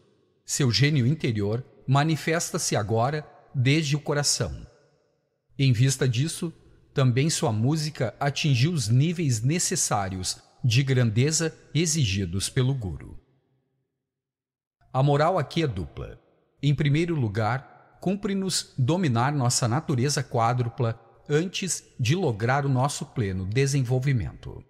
seu 0.44 0.70
gênio 0.70 1.06
interior 1.06 1.64
manifesta-se 1.86 2.76
agora 2.76 3.26
desde 3.54 3.96
o 3.96 4.00
coração. 4.00 4.66
Em 5.58 5.72
vista 5.72 6.08
disso, 6.08 6.52
também 6.94 7.30
sua 7.30 7.52
música 7.52 8.14
atingiu 8.20 8.72
os 8.72 8.88
níveis 8.88 9.42
necessários 9.42 10.38
de 10.62 10.82
grandeza 10.82 11.56
exigidos 11.74 12.48
pelo 12.48 12.74
Guru. 12.74 13.18
A 14.92 15.04
moral 15.04 15.38
aqui 15.38 15.62
é 15.62 15.68
dupla. 15.68 16.18
Em 16.60 16.74
primeiro 16.74 17.14
lugar, 17.14 17.98
cumpre-nos 18.00 18.74
dominar 18.76 19.32
nossa 19.32 19.68
natureza 19.68 20.20
quádrupla 20.20 21.00
antes 21.28 21.84
de 21.98 22.16
lograr 22.16 22.66
o 22.66 22.68
nosso 22.68 23.06
pleno 23.06 23.46
desenvolvimento. 23.46 24.64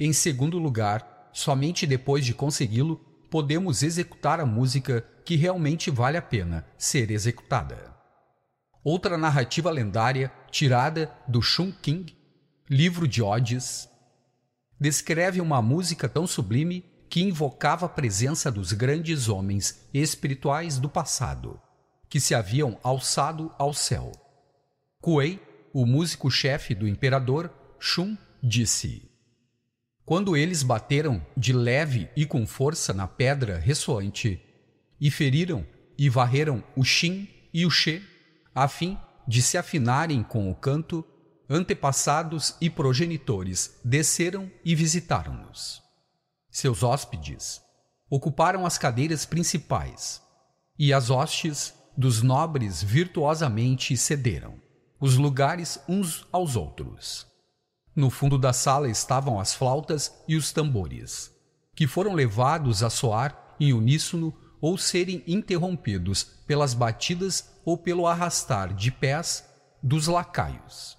Em 0.00 0.12
segundo 0.12 0.58
lugar, 0.58 1.30
somente 1.32 1.86
depois 1.86 2.26
de 2.26 2.34
consegui-lo, 2.34 2.96
podemos 3.30 3.84
executar 3.84 4.40
a 4.40 4.46
música 4.46 5.06
que 5.24 5.36
realmente 5.36 5.92
vale 5.92 6.16
a 6.16 6.22
pena 6.22 6.66
ser 6.76 7.12
executada. 7.12 7.94
Outra 8.82 9.16
narrativa 9.16 9.70
lendária, 9.70 10.32
tirada 10.50 11.12
do 11.28 11.40
Shun 11.40 11.70
King, 11.70 12.16
livro 12.68 13.06
de 13.06 13.22
Odes, 13.22 13.88
descreve 14.78 15.40
uma 15.40 15.62
música 15.62 16.08
tão 16.08 16.26
sublime 16.26 16.84
que 17.08 17.22
invocava 17.22 17.86
a 17.86 17.88
presença 17.88 18.50
dos 18.50 18.72
grandes 18.72 19.28
homens 19.28 19.86
espirituais 19.92 20.78
do 20.78 20.88
passado, 20.88 21.60
que 22.08 22.20
se 22.20 22.34
haviam 22.34 22.78
alçado 22.82 23.52
ao 23.58 23.72
céu. 23.72 24.12
Kuei, 25.00 25.40
o 25.72 25.86
músico-chefe 25.86 26.74
do 26.74 26.88
imperador, 26.88 27.50
Shun, 27.78 28.16
disse: 28.42 29.06
quando 30.06 30.36
eles 30.36 30.62
bateram 30.62 31.20
de 31.36 31.52
leve 31.52 32.08
e 32.16 32.24
com 32.24 32.46
força 32.46 32.94
na 32.94 33.08
pedra 33.08 33.58
ressoante, 33.58 34.40
e 35.00 35.10
feriram 35.10 35.66
e 35.98 36.08
varreram 36.08 36.62
o 36.76 36.84
Shin 36.84 37.28
e 37.52 37.66
o 37.66 37.70
She, 37.70 38.00
a 38.54 38.68
fim 38.68 38.96
de 39.26 39.42
se 39.42 39.58
afinarem 39.58 40.22
com 40.22 40.48
o 40.48 40.54
canto, 40.54 41.04
antepassados 41.50 42.54
e 42.60 42.70
progenitores 42.70 43.80
desceram 43.84 44.48
e 44.64 44.76
visitaram-nos. 44.76 45.82
Seus 46.58 46.82
hóspedes 46.82 47.60
ocuparam 48.08 48.64
as 48.64 48.78
cadeiras 48.78 49.26
principais, 49.26 50.22
e 50.78 50.90
as 50.90 51.10
hostes 51.10 51.74
dos 51.94 52.22
nobres 52.22 52.82
virtuosamente 52.82 53.94
cederam 53.94 54.54
os 54.98 55.18
lugares 55.18 55.78
uns 55.86 56.26
aos 56.32 56.56
outros. 56.56 57.26
No 57.94 58.08
fundo 58.08 58.38
da 58.38 58.54
sala 58.54 58.88
estavam 58.88 59.38
as 59.38 59.52
flautas 59.52 60.10
e 60.26 60.34
os 60.34 60.50
tambores, 60.50 61.30
que 61.74 61.86
foram 61.86 62.14
levados 62.14 62.82
a 62.82 62.88
soar 62.88 63.54
em 63.60 63.74
uníssono 63.74 64.34
ou 64.58 64.78
serem 64.78 65.22
interrompidos 65.26 66.24
pelas 66.24 66.72
batidas 66.72 67.50
ou 67.66 67.76
pelo 67.76 68.06
arrastar 68.06 68.72
de 68.72 68.90
pés 68.90 69.44
dos 69.82 70.06
lacaios, 70.06 70.96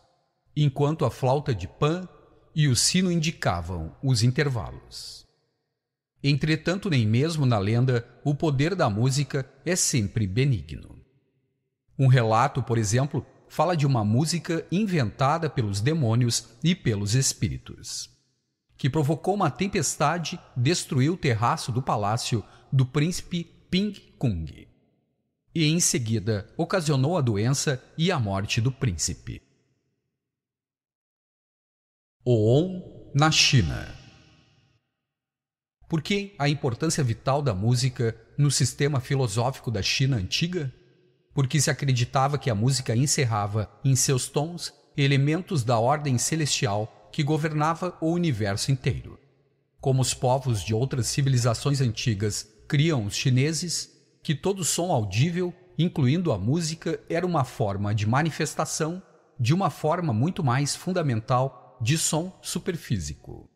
enquanto 0.55 1.03
a 1.03 1.09
flauta 1.09 1.51
de 1.55 1.67
pan 1.67 2.07
e 2.53 2.67
o 2.67 2.75
sino 2.75 3.11
indicavam 3.11 3.95
os 4.03 4.21
intervalos. 4.21 5.25
Entretanto, 6.24 6.89
nem 6.89 7.05
mesmo 7.05 7.45
na 7.45 7.59
lenda 7.59 8.07
o 8.24 8.33
poder 8.33 8.75
da 8.75 8.89
música 8.89 9.50
é 9.65 9.75
sempre 9.75 10.25
benigno. 10.25 11.00
Um 11.97 12.07
relato, 12.07 12.62
por 12.63 12.77
exemplo, 12.77 13.25
fala 13.47 13.75
de 13.75 13.86
uma 13.86 14.03
música 14.03 14.65
inventada 14.71 15.50
pelos 15.50 15.79
demônios 15.79 16.50
e 16.63 16.75
pelos 16.75 17.15
espíritos, 17.15 18.09
que 18.77 18.89
provocou 18.89 19.36
uma 19.36 19.50
tempestade, 19.50 20.39
destruiu 20.55 21.13
o 21.13 21.17
terraço 21.17 21.71
do 21.71 21.81
palácio 21.81 22.43
do 22.71 22.86
príncipe 22.86 23.43
Ping 23.69 23.93
Kung 24.17 24.67
e 25.57 25.65
em 25.65 25.79
seguida 25.79 26.47
ocasionou 26.55 27.17
a 27.17 27.21
doença 27.21 27.83
e 27.97 28.12
a 28.12 28.19
morte 28.19 28.62
do 28.62 28.71
príncipe. 28.71 29.41
Oon 32.24 33.12
na 33.15 33.31
China. 33.31 33.96
Por 35.88 36.01
que 36.01 36.36
a 36.38 36.50
importância 36.50 37.03
vital 37.03 37.41
da 37.41 37.53
música 37.53 38.15
no 38.38 38.51
sistema 38.51 39.00
filosófico 39.00 39.72
da 39.72 39.82
China 39.82 40.17
antiga? 40.17 40.74
porque 41.38 41.62
se 41.62 41.70
acreditava 41.70 42.36
que 42.36 42.50
a 42.50 42.56
música 42.56 42.96
encerrava 42.96 43.70
em 43.86 43.96
seus 43.96 44.27
tons 44.27 44.74
elementos 44.98 45.63
da 45.63 45.77
ordem 45.77 46.17
celestial 46.17 47.12
que 47.12 47.22
governava 47.22 47.96
o 48.01 48.10
universo 48.10 48.72
inteiro. 48.72 49.20
Como 49.79 50.01
os 50.01 50.15
povos 50.15 50.63
de 50.63 50.74
outras 50.74 51.06
civilizações 51.06 51.79
antigas 51.79 52.51
criam 52.67 53.06
os 53.06 53.15
chineses, 53.15 53.88
que 54.24 54.34
todo 54.34 54.63
som 54.63 54.91
audível, 54.91 55.53
incluindo 55.77 56.32
a 56.32 56.39
música, 56.39 57.00
era 57.08 57.24
uma 57.24 57.44
forma 57.44 57.94
de 57.94 58.08
manifestação 58.08 59.00
de 59.39 59.53
uma 59.53 59.70
forma 59.70 60.12
muito 60.12 60.44
mais 60.44 60.75
fundamental 60.75 61.77
de 61.79 62.00
som 62.00 62.36
superfísico. 62.41 63.48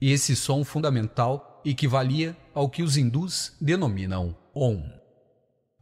Esse 0.00 0.36
som 0.36 0.64
fundamental 0.64 1.60
equivalia 1.64 2.36
ao 2.54 2.70
que 2.70 2.84
os 2.84 2.96
hindus 2.96 3.56
denominam 3.60 4.36
Om. 4.54 4.80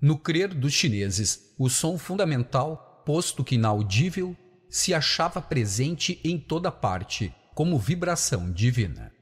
No 0.01 0.19
crer 0.19 0.55
dos 0.55 0.73
chineses, 0.73 1.55
o 1.59 1.69
som 1.69 1.99
fundamental, 1.99 3.03
posto 3.05 3.45
que 3.45 3.57
inaudível, 3.57 4.35
se 4.71 4.95
achava 4.95 5.41
presente 5.43 6.19
em 6.25 6.39
toda 6.39 6.73
parte, 6.73 7.35
como 7.55 7.79
vibração 7.79 8.51
divina. 8.51 9.13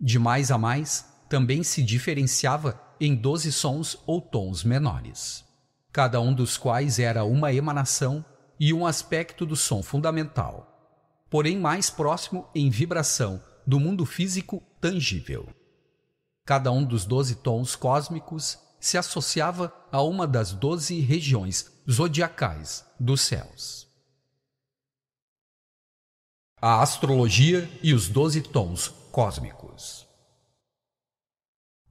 De 0.00 0.18
mais 0.18 0.50
a 0.50 0.56
mais, 0.56 1.06
também 1.28 1.62
se 1.62 1.82
diferenciava 1.82 2.80
em 2.98 3.14
doze 3.14 3.52
sons 3.52 3.98
ou 4.06 4.20
tons 4.20 4.64
menores, 4.64 5.44
cada 5.92 6.20
um 6.20 6.32
dos 6.32 6.56
quais 6.56 6.98
era 6.98 7.22
uma 7.24 7.52
emanação 7.52 8.24
e 8.58 8.72
um 8.72 8.86
aspecto 8.86 9.44
do 9.44 9.56
som 9.56 9.82
fundamental, 9.82 11.26
porém 11.30 11.58
mais 11.58 11.90
próximo 11.90 12.48
em 12.54 12.70
vibração 12.70 13.40
do 13.66 13.78
mundo 13.78 14.04
físico 14.04 14.62
tangível. 14.80 15.48
Cada 16.44 16.72
um 16.72 16.84
dos 16.84 17.04
doze 17.04 17.36
tons 17.36 17.76
cósmicos 17.76 18.58
se 18.80 18.98
associava 18.98 19.72
a 19.92 20.02
uma 20.02 20.26
das 20.26 20.52
doze 20.52 20.98
regiões 21.00 21.70
zodiacais 21.88 22.84
dos 22.98 23.20
céus. 23.20 23.86
A 26.60 26.82
astrologia 26.82 27.70
e 27.82 27.94
os 27.94 28.08
doze 28.08 28.40
tons 28.40 28.88
cósmicos. 29.10 30.06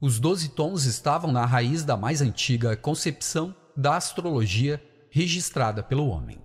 Os 0.00 0.18
doze 0.18 0.48
tons 0.50 0.84
estavam 0.84 1.30
na 1.30 1.46
raiz 1.46 1.84
da 1.84 1.96
mais 1.96 2.20
antiga 2.20 2.76
concepção 2.76 3.54
da 3.76 3.96
astrologia 3.96 4.82
registrada 5.10 5.82
pelo 5.82 6.08
homem. 6.08 6.42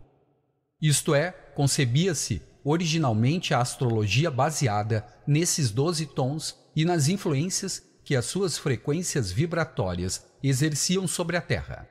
Isto 0.81 1.15
é, 1.15 1.31
concebia-se 1.31 2.41
originalmente 2.69 3.53
a 3.53 3.61
astrologia 3.61 4.29
baseada 4.29 5.07
nesses 5.25 5.71
doze 5.71 6.05
tons 6.05 6.53
e 6.75 6.83
nas 6.83 7.07
influências 7.07 7.81
que 8.03 8.13
as 8.13 8.25
suas 8.25 8.57
frequências 8.57 9.31
vibratórias 9.31 10.25
exerciam 10.43 11.07
sobre 11.07 11.37
a 11.37 11.41
Terra. 11.41 11.87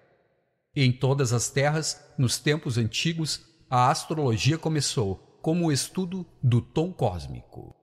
Em 0.74 0.92
todas 0.92 1.32
as 1.32 1.48
terras, 1.48 1.98
nos 2.18 2.38
tempos 2.38 2.76
antigos, 2.76 3.40
a 3.70 3.90
astrologia 3.90 4.58
começou 4.58 5.38
como 5.40 5.64
o 5.64 5.72
estudo 5.72 6.26
do 6.42 6.60
tom 6.60 6.92
cósmico. 6.92 7.74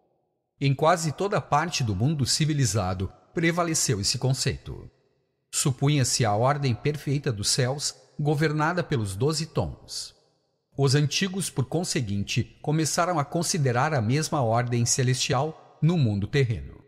Em 0.62 0.76
quase 0.76 1.14
toda 1.14 1.42
parte 1.42 1.84
do 1.84 1.96
mundo 1.96 2.28
civilizado 2.28 3.12
prevaleceu 3.34 4.00
esse 4.02 4.20
conceito. 4.20 4.88
Supunha-se 5.52 6.24
a 6.26 6.36
ordem 6.36 6.76
perfeita 6.76 7.32
dos 7.32 7.50
céus, 7.50 7.96
governada 8.20 8.84
pelos 8.84 9.16
doze 9.16 9.48
tons. 9.48 10.13
Os 10.76 10.96
antigos, 10.96 11.52
por 11.52 11.66
conseguinte, 11.66 12.58
começaram 12.62 13.20
a 13.20 13.26
considerar 13.26 13.94
a 13.94 14.02
mesma 14.02 14.42
ordem 14.42 14.86
celestial 14.86 15.78
no 15.80 15.98
mundo 15.98 16.26
terreno. 16.26 16.84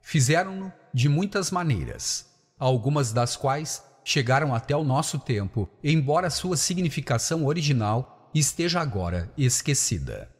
Fizeram-no 0.00 0.72
de 0.92 1.06
muitas 1.08 1.50
maneiras, 1.50 2.26
algumas 2.58 3.12
das 3.12 3.36
quais 3.36 3.82
chegaram 4.02 4.54
até 4.54 4.74
o 4.74 4.82
nosso 4.82 5.18
tempo, 5.18 5.68
embora 5.84 6.30
sua 6.30 6.56
significação 6.56 7.44
original 7.44 8.30
esteja 8.34 8.80
agora 8.80 9.30
esquecida. 9.36 10.30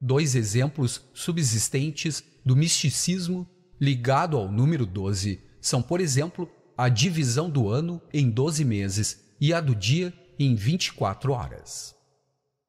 Dois 0.00 0.36
exemplos 0.36 1.00
subsistentes 1.12 2.22
do 2.44 2.54
misticismo 2.54 3.48
ligado 3.80 4.36
ao 4.36 4.50
número 4.50 4.86
12 4.86 5.40
são, 5.60 5.82
por 5.82 6.00
exemplo, 6.00 6.48
a 6.78 6.88
divisão 6.88 7.50
do 7.50 7.68
ano 7.68 8.00
em 8.12 8.30
12 8.30 8.64
meses 8.64 9.24
e 9.40 9.52
a 9.52 9.60
do 9.60 9.74
dia 9.74 10.12
em 10.38 10.54
24 10.54 11.32
horas. 11.32 12.01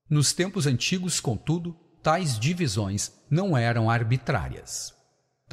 Nos 0.10 0.34
tempos 0.34 0.68
antigos, 0.68 1.20
contudo, 1.20 1.76
tais 2.02 2.38
divisões 2.38 3.12
não 3.30 3.58
eram 3.58 3.90
arbitrárias 3.90 4.94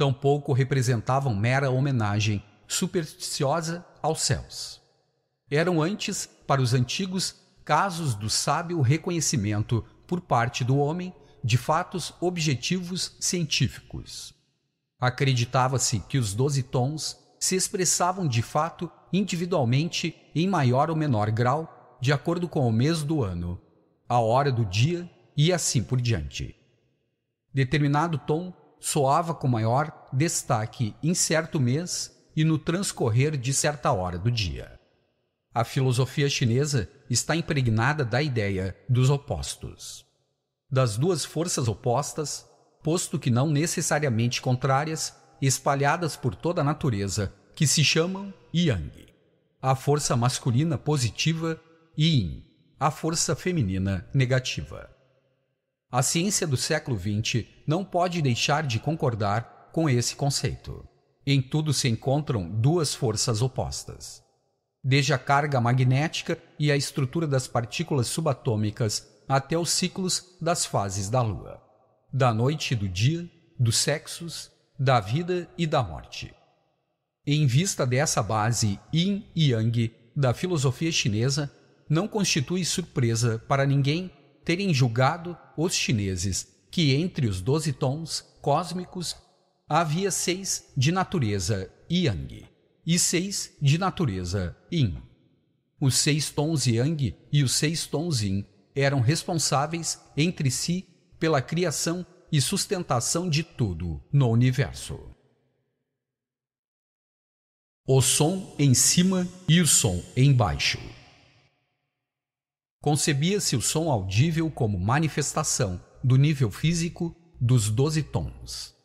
tampouco 0.01 0.51
representavam 0.51 1.35
mera 1.35 1.69
homenagem 1.69 2.43
supersticiosa 2.67 3.85
aos 4.01 4.21
céus. 4.21 4.81
Eram 5.47 5.79
antes, 5.79 6.27
para 6.47 6.59
os 6.59 6.73
antigos, 6.73 7.35
casos 7.63 8.15
do 8.15 8.27
sábio 8.27 8.81
reconhecimento 8.81 9.85
por 10.07 10.19
parte 10.19 10.63
do 10.63 10.75
homem 10.77 11.13
de 11.43 11.55
fatos 11.55 12.15
objetivos 12.19 13.15
científicos. 13.19 14.33
Acreditava-se 14.99 15.99
que 15.99 16.17
os 16.17 16.33
doze 16.33 16.63
tons 16.63 17.15
se 17.39 17.55
expressavam 17.55 18.27
de 18.27 18.41
fato 18.41 18.89
individualmente 19.13 20.15
em 20.33 20.47
maior 20.47 20.89
ou 20.89 20.95
menor 20.95 21.29
grau, 21.29 21.97
de 22.01 22.11
acordo 22.11 22.49
com 22.49 22.67
o 22.67 22.71
mês 22.71 23.03
do 23.03 23.23
ano, 23.23 23.61
a 24.11 24.19
hora 24.19 24.51
do 24.51 24.65
dia 24.65 25.09
e 25.37 25.53
assim 25.53 25.81
por 25.81 26.01
diante. 26.01 26.53
Determinado 27.53 28.17
tom 28.17 28.53
soava 28.77 29.33
com 29.33 29.47
maior 29.47 30.09
destaque 30.11 30.93
em 31.01 31.13
certo 31.13 31.61
mês 31.61 32.13
e 32.35 32.43
no 32.43 32.57
transcorrer 32.57 33.37
de 33.37 33.53
certa 33.53 33.89
hora 33.89 34.19
do 34.19 34.29
dia. 34.29 34.77
A 35.53 35.63
filosofia 35.63 36.29
chinesa 36.29 36.89
está 37.09 37.37
impregnada 37.37 38.03
da 38.03 38.21
ideia 38.21 38.75
dos 38.89 39.09
opostos. 39.09 40.05
Das 40.69 40.97
duas 40.97 41.23
forças 41.23 41.69
opostas, 41.69 42.45
posto 42.83 43.17
que 43.17 43.29
não 43.29 43.49
necessariamente 43.49 44.41
contrárias, 44.41 45.15
espalhadas 45.41 46.17
por 46.17 46.35
toda 46.35 46.59
a 46.59 46.65
natureza, 46.65 47.33
que 47.55 47.65
se 47.65 47.81
chamam 47.81 48.33
Yang. 48.53 49.07
A 49.61 49.73
força 49.73 50.17
masculina 50.17 50.77
positiva 50.77 51.57
e 51.97 52.07
Yin, 52.07 52.50
a 52.81 52.89
força 52.89 53.35
feminina 53.35 54.09
negativa. 54.11 54.89
A 55.91 56.01
ciência 56.01 56.47
do 56.47 56.57
século 56.57 56.97
XX 56.97 57.45
não 57.67 57.85
pode 57.85 58.23
deixar 58.23 58.65
de 58.65 58.79
concordar 58.79 59.69
com 59.71 59.87
esse 59.87 60.15
conceito. 60.15 60.83
Em 61.23 61.43
tudo 61.43 61.73
se 61.75 61.87
encontram 61.87 62.49
duas 62.49 62.95
forças 62.95 63.43
opostas. 63.43 64.23
Desde 64.83 65.13
a 65.13 65.19
carga 65.19 65.61
magnética 65.61 66.39
e 66.57 66.71
a 66.71 66.75
estrutura 66.75 67.27
das 67.27 67.47
partículas 67.47 68.07
subatômicas 68.07 69.07
até 69.29 69.55
os 69.55 69.69
ciclos 69.69 70.35
das 70.41 70.65
fases 70.65 71.07
da 71.07 71.21
Lua, 71.21 71.61
da 72.11 72.33
noite 72.33 72.73
e 72.73 72.75
do 72.75 72.89
dia, 72.89 73.29
dos 73.59 73.77
sexos, 73.77 74.49
da 74.79 74.99
vida 74.99 75.47
e 75.55 75.67
da 75.67 75.83
morte. 75.83 76.33
Em 77.27 77.45
vista 77.45 77.85
dessa 77.85 78.23
base 78.23 78.79
yin 78.91 79.29
e 79.35 79.51
yang 79.51 79.93
da 80.15 80.33
filosofia 80.33 80.91
chinesa, 80.91 81.60
não 81.91 82.07
constitui 82.07 82.63
surpresa 82.63 83.37
para 83.49 83.65
ninguém 83.65 84.09
terem 84.45 84.73
julgado 84.73 85.37
os 85.57 85.73
chineses 85.75 86.47
que 86.71 86.95
entre 86.95 87.27
os 87.27 87.41
doze 87.41 87.73
tons 87.73 88.21
cósmicos 88.41 89.17
havia 89.67 90.09
seis 90.09 90.71
de 90.77 90.89
natureza 90.89 91.69
Yang 91.91 92.47
e 92.87 92.97
seis 92.97 93.57
de 93.61 93.77
natureza 93.77 94.55
Yin. 94.71 95.03
Os 95.81 95.95
seis 95.95 96.29
tons 96.29 96.65
Yang 96.65 97.13
e 97.29 97.43
os 97.43 97.51
seis 97.51 97.85
tons 97.85 98.21
Yin 98.21 98.45
eram 98.73 99.01
responsáveis 99.01 99.99
entre 100.15 100.49
si 100.49 100.87
pela 101.19 101.41
criação 101.41 102.05
e 102.31 102.39
sustentação 102.39 103.29
de 103.29 103.43
tudo 103.43 104.01
no 104.13 104.29
universo. 104.29 104.97
O 107.85 108.01
som 108.01 108.55
em 108.57 108.73
cima 108.73 109.27
e 109.45 109.59
o 109.59 109.67
som 109.67 110.01
embaixo. 110.15 110.79
Concebia-se 112.81 113.55
o 113.55 113.61
som 113.61 113.91
audível 113.91 114.49
como 114.49 114.79
manifestação 114.79 115.79
do 116.03 116.17
nível 116.17 116.49
físico 116.49 117.15
dos 117.39 117.69
doze 117.69 118.01
tons. 118.01 118.75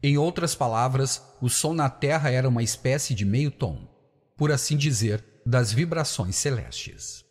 Em 0.00 0.16
outras 0.16 0.54
palavras, 0.54 1.20
o 1.40 1.48
som 1.48 1.74
na 1.74 1.90
Terra 1.90 2.30
era 2.30 2.48
uma 2.48 2.62
espécie 2.62 3.16
de 3.16 3.24
meio 3.24 3.50
tom, 3.50 3.88
por 4.36 4.52
assim 4.52 4.76
dizer, 4.76 5.24
das 5.44 5.72
vibrações 5.72 6.36
celestes. 6.36 7.24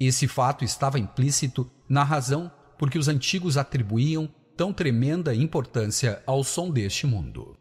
Esse 0.00 0.26
fato 0.26 0.64
estava 0.64 0.98
implícito 0.98 1.70
na 1.86 2.02
razão 2.02 2.50
por 2.78 2.90
que 2.90 2.98
os 2.98 3.06
antigos 3.06 3.58
atribuíam 3.58 4.32
tão 4.56 4.72
tremenda 4.72 5.34
importância 5.34 6.22
ao 6.26 6.42
som 6.42 6.70
deste 6.70 7.06
mundo. 7.06 7.58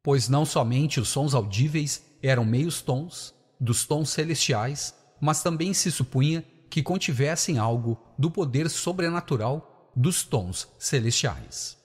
Pois 0.00 0.28
não 0.28 0.44
somente 0.44 1.00
os 1.00 1.08
sons 1.08 1.34
audíveis 1.34 2.04
eram 2.22 2.44
meios 2.44 2.80
tons, 2.80 3.34
dos 3.58 3.84
tons 3.84 4.10
celestiais, 4.10 4.94
mas 5.20 5.42
também 5.42 5.74
se 5.74 5.90
supunha 5.90 6.44
que 6.68 6.82
contivessem 6.82 7.58
algo 7.58 7.98
do 8.18 8.30
poder 8.30 8.68
sobrenatural 8.68 9.90
dos 9.94 10.24
tons 10.24 10.68
celestiais. 10.78 11.78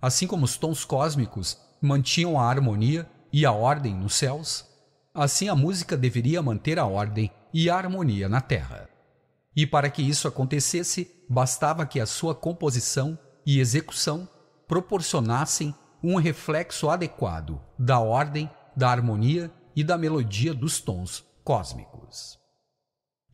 Assim 0.00 0.26
como 0.26 0.44
os 0.44 0.56
tons 0.56 0.84
cósmicos 0.84 1.58
mantinham 1.80 2.38
a 2.38 2.48
harmonia 2.48 3.08
e 3.32 3.44
a 3.44 3.52
ordem 3.52 3.94
nos 3.94 4.14
céus, 4.14 4.64
assim 5.12 5.48
a 5.48 5.56
música 5.56 5.96
deveria 5.96 6.42
manter 6.42 6.78
a 6.78 6.86
ordem 6.86 7.30
e 7.52 7.68
a 7.68 7.76
harmonia 7.76 8.28
na 8.28 8.40
terra. 8.40 8.88
E 9.54 9.66
para 9.66 9.90
que 9.90 10.02
isso 10.02 10.28
acontecesse, 10.28 11.10
bastava 11.28 11.86
que 11.86 11.98
a 11.98 12.06
sua 12.06 12.34
composição 12.34 13.18
e 13.44 13.58
execução 13.58 14.28
proporcionassem 14.68 15.74
um 16.02 16.16
reflexo 16.16 16.90
adequado 16.90 17.60
da 17.78 17.98
ordem, 17.98 18.50
da 18.76 18.90
harmonia 18.90 19.50
e 19.74 19.82
da 19.82 19.96
melodia 19.96 20.52
dos 20.52 20.80
tons 20.80 21.24
cósmicos 21.42 22.45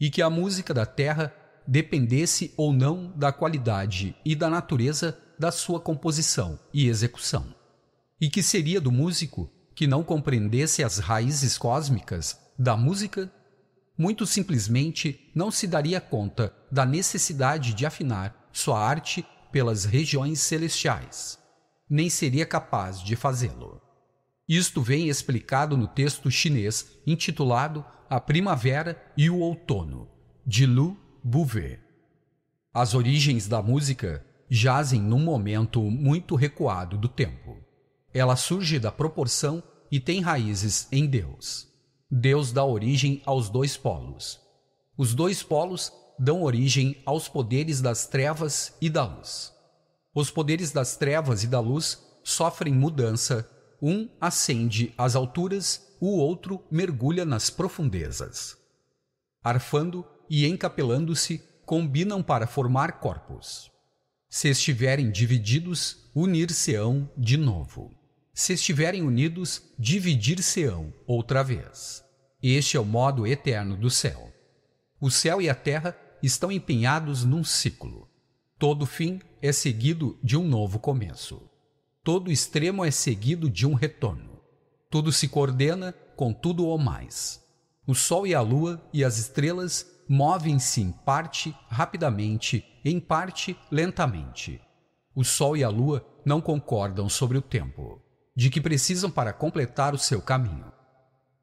e 0.02 0.10
que 0.10 0.20
a 0.20 0.28
música 0.28 0.74
da 0.74 0.84
terra 0.84 1.32
dependesse 1.64 2.52
ou 2.56 2.72
não 2.72 3.12
da 3.16 3.30
qualidade 3.30 4.16
e 4.24 4.34
da 4.34 4.50
natureza 4.50 5.16
da 5.38 5.52
sua 5.52 5.78
composição 5.78 6.58
e 6.74 6.88
execução. 6.88 7.54
E 8.20 8.28
que 8.28 8.42
seria 8.42 8.80
do 8.80 8.90
músico 8.90 9.48
que 9.76 9.86
não 9.86 10.02
compreendesse 10.02 10.82
as 10.82 10.98
raízes 10.98 11.56
cósmicas 11.56 12.36
da 12.58 12.76
música? 12.76 13.30
Muito 13.96 14.26
simplesmente 14.26 15.30
não 15.36 15.52
se 15.52 15.68
daria 15.68 16.00
conta 16.00 16.52
da 16.68 16.84
necessidade 16.84 17.72
de 17.72 17.86
afinar 17.86 18.48
sua 18.52 18.80
arte 18.80 19.24
pelas 19.52 19.84
regiões 19.84 20.40
celestiais, 20.40 21.38
nem 21.88 22.10
seria 22.10 22.44
capaz 22.44 23.00
de 23.00 23.14
fazê-lo. 23.14 23.80
Isto 24.48 24.82
vem 24.82 25.08
explicado 25.08 25.76
no 25.76 25.86
texto 25.86 26.28
chinês 26.28 26.88
intitulado 27.06 27.84
A 28.12 28.20
Primavera 28.20 29.02
e 29.16 29.30
o 29.30 29.38
Outono, 29.38 30.06
de 30.46 30.66
Lu 30.66 30.98
Bouvet. 31.24 31.80
As 32.70 32.92
origens 32.92 33.48
da 33.48 33.62
música 33.62 34.22
jazem 34.50 35.00
num 35.00 35.20
momento 35.20 35.80
muito 35.80 36.34
recuado 36.34 36.98
do 36.98 37.08
tempo. 37.08 37.56
Ela 38.12 38.36
surge 38.36 38.78
da 38.78 38.92
proporção 38.92 39.62
e 39.90 39.98
tem 39.98 40.20
raízes 40.20 40.88
em 40.92 41.06
Deus. 41.06 41.66
Deus 42.10 42.52
dá 42.52 42.62
origem 42.62 43.22
aos 43.24 43.48
dois 43.48 43.78
polos. 43.78 44.38
Os 44.94 45.14
dois 45.14 45.42
polos 45.42 45.90
dão 46.18 46.42
origem 46.42 47.00
aos 47.06 47.28
poderes 47.28 47.80
das 47.80 48.06
trevas 48.06 48.76
e 48.78 48.90
da 48.90 49.06
luz. 49.06 49.54
Os 50.14 50.30
poderes 50.30 50.70
das 50.70 50.98
trevas 50.98 51.44
e 51.44 51.46
da 51.46 51.60
luz 51.60 51.98
sofrem 52.22 52.74
mudança, 52.74 53.48
um 53.80 54.06
ascende 54.20 54.92
às 54.98 55.16
alturas, 55.16 55.91
o 56.04 56.16
outro 56.18 56.60
mergulha 56.68 57.24
nas 57.24 57.48
profundezas. 57.48 58.58
Arfando 59.40 60.04
e 60.28 60.44
encapelando-se, 60.48 61.40
combinam 61.64 62.20
para 62.20 62.44
formar 62.44 62.98
corpos. 62.98 63.70
Se 64.28 64.48
estiverem 64.48 65.12
divididos, 65.12 66.10
unir-se-ão 66.12 67.08
de 67.16 67.36
novo. 67.36 67.94
Se 68.34 68.54
estiverem 68.54 69.02
unidos, 69.02 69.62
dividir-se-ão 69.78 70.92
outra 71.06 71.44
vez. 71.44 72.02
Este 72.42 72.76
é 72.76 72.80
o 72.80 72.84
modo 72.84 73.24
eterno 73.24 73.76
do 73.76 73.88
céu. 73.88 74.32
O 75.00 75.08
céu 75.08 75.40
e 75.40 75.48
a 75.48 75.54
terra 75.54 75.96
estão 76.20 76.50
empenhados 76.50 77.24
num 77.24 77.44
ciclo. 77.44 78.10
Todo 78.58 78.86
fim 78.86 79.20
é 79.40 79.52
seguido 79.52 80.18
de 80.20 80.36
um 80.36 80.42
novo 80.48 80.80
começo. 80.80 81.48
Todo 82.02 82.32
extremo 82.32 82.84
é 82.84 82.90
seguido 82.90 83.48
de 83.48 83.64
um 83.64 83.74
retorno. 83.74 84.31
Tudo 84.92 85.10
se 85.10 85.26
coordena 85.26 85.94
com 86.14 86.34
tudo 86.34 86.66
ou 86.66 86.76
mais. 86.76 87.42
O 87.86 87.94
sol 87.94 88.26
e 88.26 88.34
a 88.34 88.42
lua 88.42 88.78
e 88.92 89.02
as 89.02 89.16
estrelas 89.16 89.86
movem-se 90.06 90.82
em 90.82 90.92
parte 90.92 91.56
rapidamente, 91.66 92.62
em 92.84 93.00
parte 93.00 93.58
lentamente. 93.70 94.60
O 95.14 95.24
sol 95.24 95.56
e 95.56 95.64
a 95.64 95.70
lua 95.70 96.06
não 96.26 96.42
concordam 96.42 97.08
sobre 97.08 97.38
o 97.38 97.40
tempo, 97.40 98.02
de 98.36 98.50
que 98.50 98.60
precisam 98.60 99.10
para 99.10 99.32
completar 99.32 99.94
o 99.94 99.98
seu 99.98 100.20
caminho. 100.20 100.70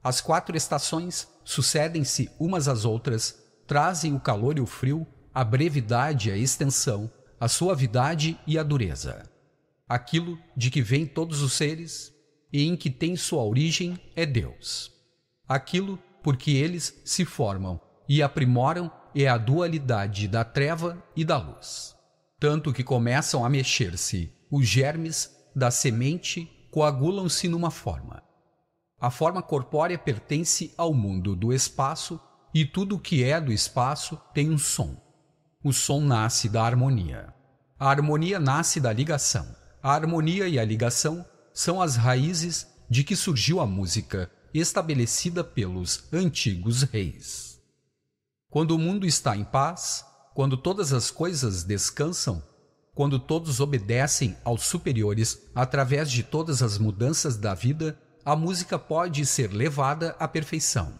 As 0.03 0.21
quatro 0.21 0.55
estações 0.55 1.27
sucedem-se 1.43 2.29
umas 2.39 2.67
às 2.67 2.85
outras, 2.85 3.43
trazem 3.65 4.13
o 4.13 4.19
calor 4.19 4.59
e 4.59 4.62
o 4.62 4.67
frio, 4.67 5.07
a 5.33 5.43
brevidade 5.43 6.29
e 6.29 6.31
a 6.31 6.38
extensão, 6.38 7.12
a 7.39 7.47
suavidade 7.47 8.39
e 8.45 8.59
a 8.59 8.63
dureza. 8.63 9.27
Aquilo 9.88 10.38
de 10.55 10.69
que 10.69 10.83
vêm 10.83 11.07
todos 11.07 11.41
os 11.41 11.53
seres 11.53 12.18
e 12.51 12.63
em 12.63 12.75
que 12.75 12.89
tem 12.89 13.15
sua 13.15 13.43
origem 13.43 13.99
é 14.15 14.25
Deus. 14.25 14.91
Aquilo 15.47 15.97
por 16.23 16.38
que 16.38 16.55
eles 16.55 17.01
se 17.05 17.25
formam 17.25 17.79
e 18.07 18.21
aprimoram 18.21 18.91
é 19.15 19.27
a 19.27 19.38
dualidade 19.38 20.27
da 20.27 20.43
treva 20.43 21.01
e 21.15 21.23
da 21.23 21.38
luz. 21.38 21.95
Tanto 22.39 22.73
que 22.73 22.83
começam 22.83 23.43
a 23.43 23.49
mexer-se 23.49 24.33
os 24.51 24.67
germes 24.67 25.35
da 25.55 25.69
semente 25.69 26.49
coagulam-se 26.71 27.47
numa 27.47 27.71
forma. 27.71 28.23
A 28.99 29.09
forma 29.09 29.41
corpórea 29.41 29.97
pertence 29.97 30.73
ao 30.77 30.93
mundo 30.93 31.35
do 31.35 31.53
espaço 31.53 32.19
e 32.53 32.65
tudo 32.65 32.95
o 32.95 32.99
que 32.99 33.23
é 33.23 33.39
do 33.39 33.51
espaço 33.51 34.19
tem 34.33 34.49
um 34.49 34.57
som. 34.57 34.97
O 35.63 35.71
som 35.71 36.01
nasce 36.01 36.49
da 36.49 36.63
harmonia. 36.63 37.33
A 37.77 37.89
harmonia 37.89 38.39
nasce 38.39 38.79
da 38.79 38.91
ligação. 38.91 39.55
A 39.81 39.93
harmonia 39.93 40.47
e 40.47 40.59
a 40.59 40.65
ligação 40.65 41.25
são 41.59 41.81
as 41.81 41.97
raízes 41.97 42.65
de 42.89 43.03
que 43.03 43.17
surgiu 43.17 43.59
a 43.59 43.67
música, 43.67 44.31
estabelecida 44.53 45.43
pelos 45.43 46.05
antigos 46.13 46.83
reis. 46.83 47.59
Quando 48.49 48.71
o 48.71 48.79
mundo 48.79 49.05
está 49.05 49.35
em 49.35 49.43
paz, 49.43 50.05
quando 50.33 50.55
todas 50.55 50.93
as 50.93 51.11
coisas 51.11 51.65
descansam, 51.65 52.41
quando 52.95 53.19
todos 53.19 53.59
obedecem 53.59 54.37
aos 54.45 54.63
superiores 54.63 55.37
através 55.53 56.09
de 56.09 56.23
todas 56.23 56.63
as 56.63 56.77
mudanças 56.77 57.35
da 57.35 57.53
vida, 57.53 57.99
a 58.23 58.37
música 58.37 58.79
pode 58.79 59.25
ser 59.25 59.51
levada 59.51 60.15
à 60.17 60.29
perfeição. 60.29 60.97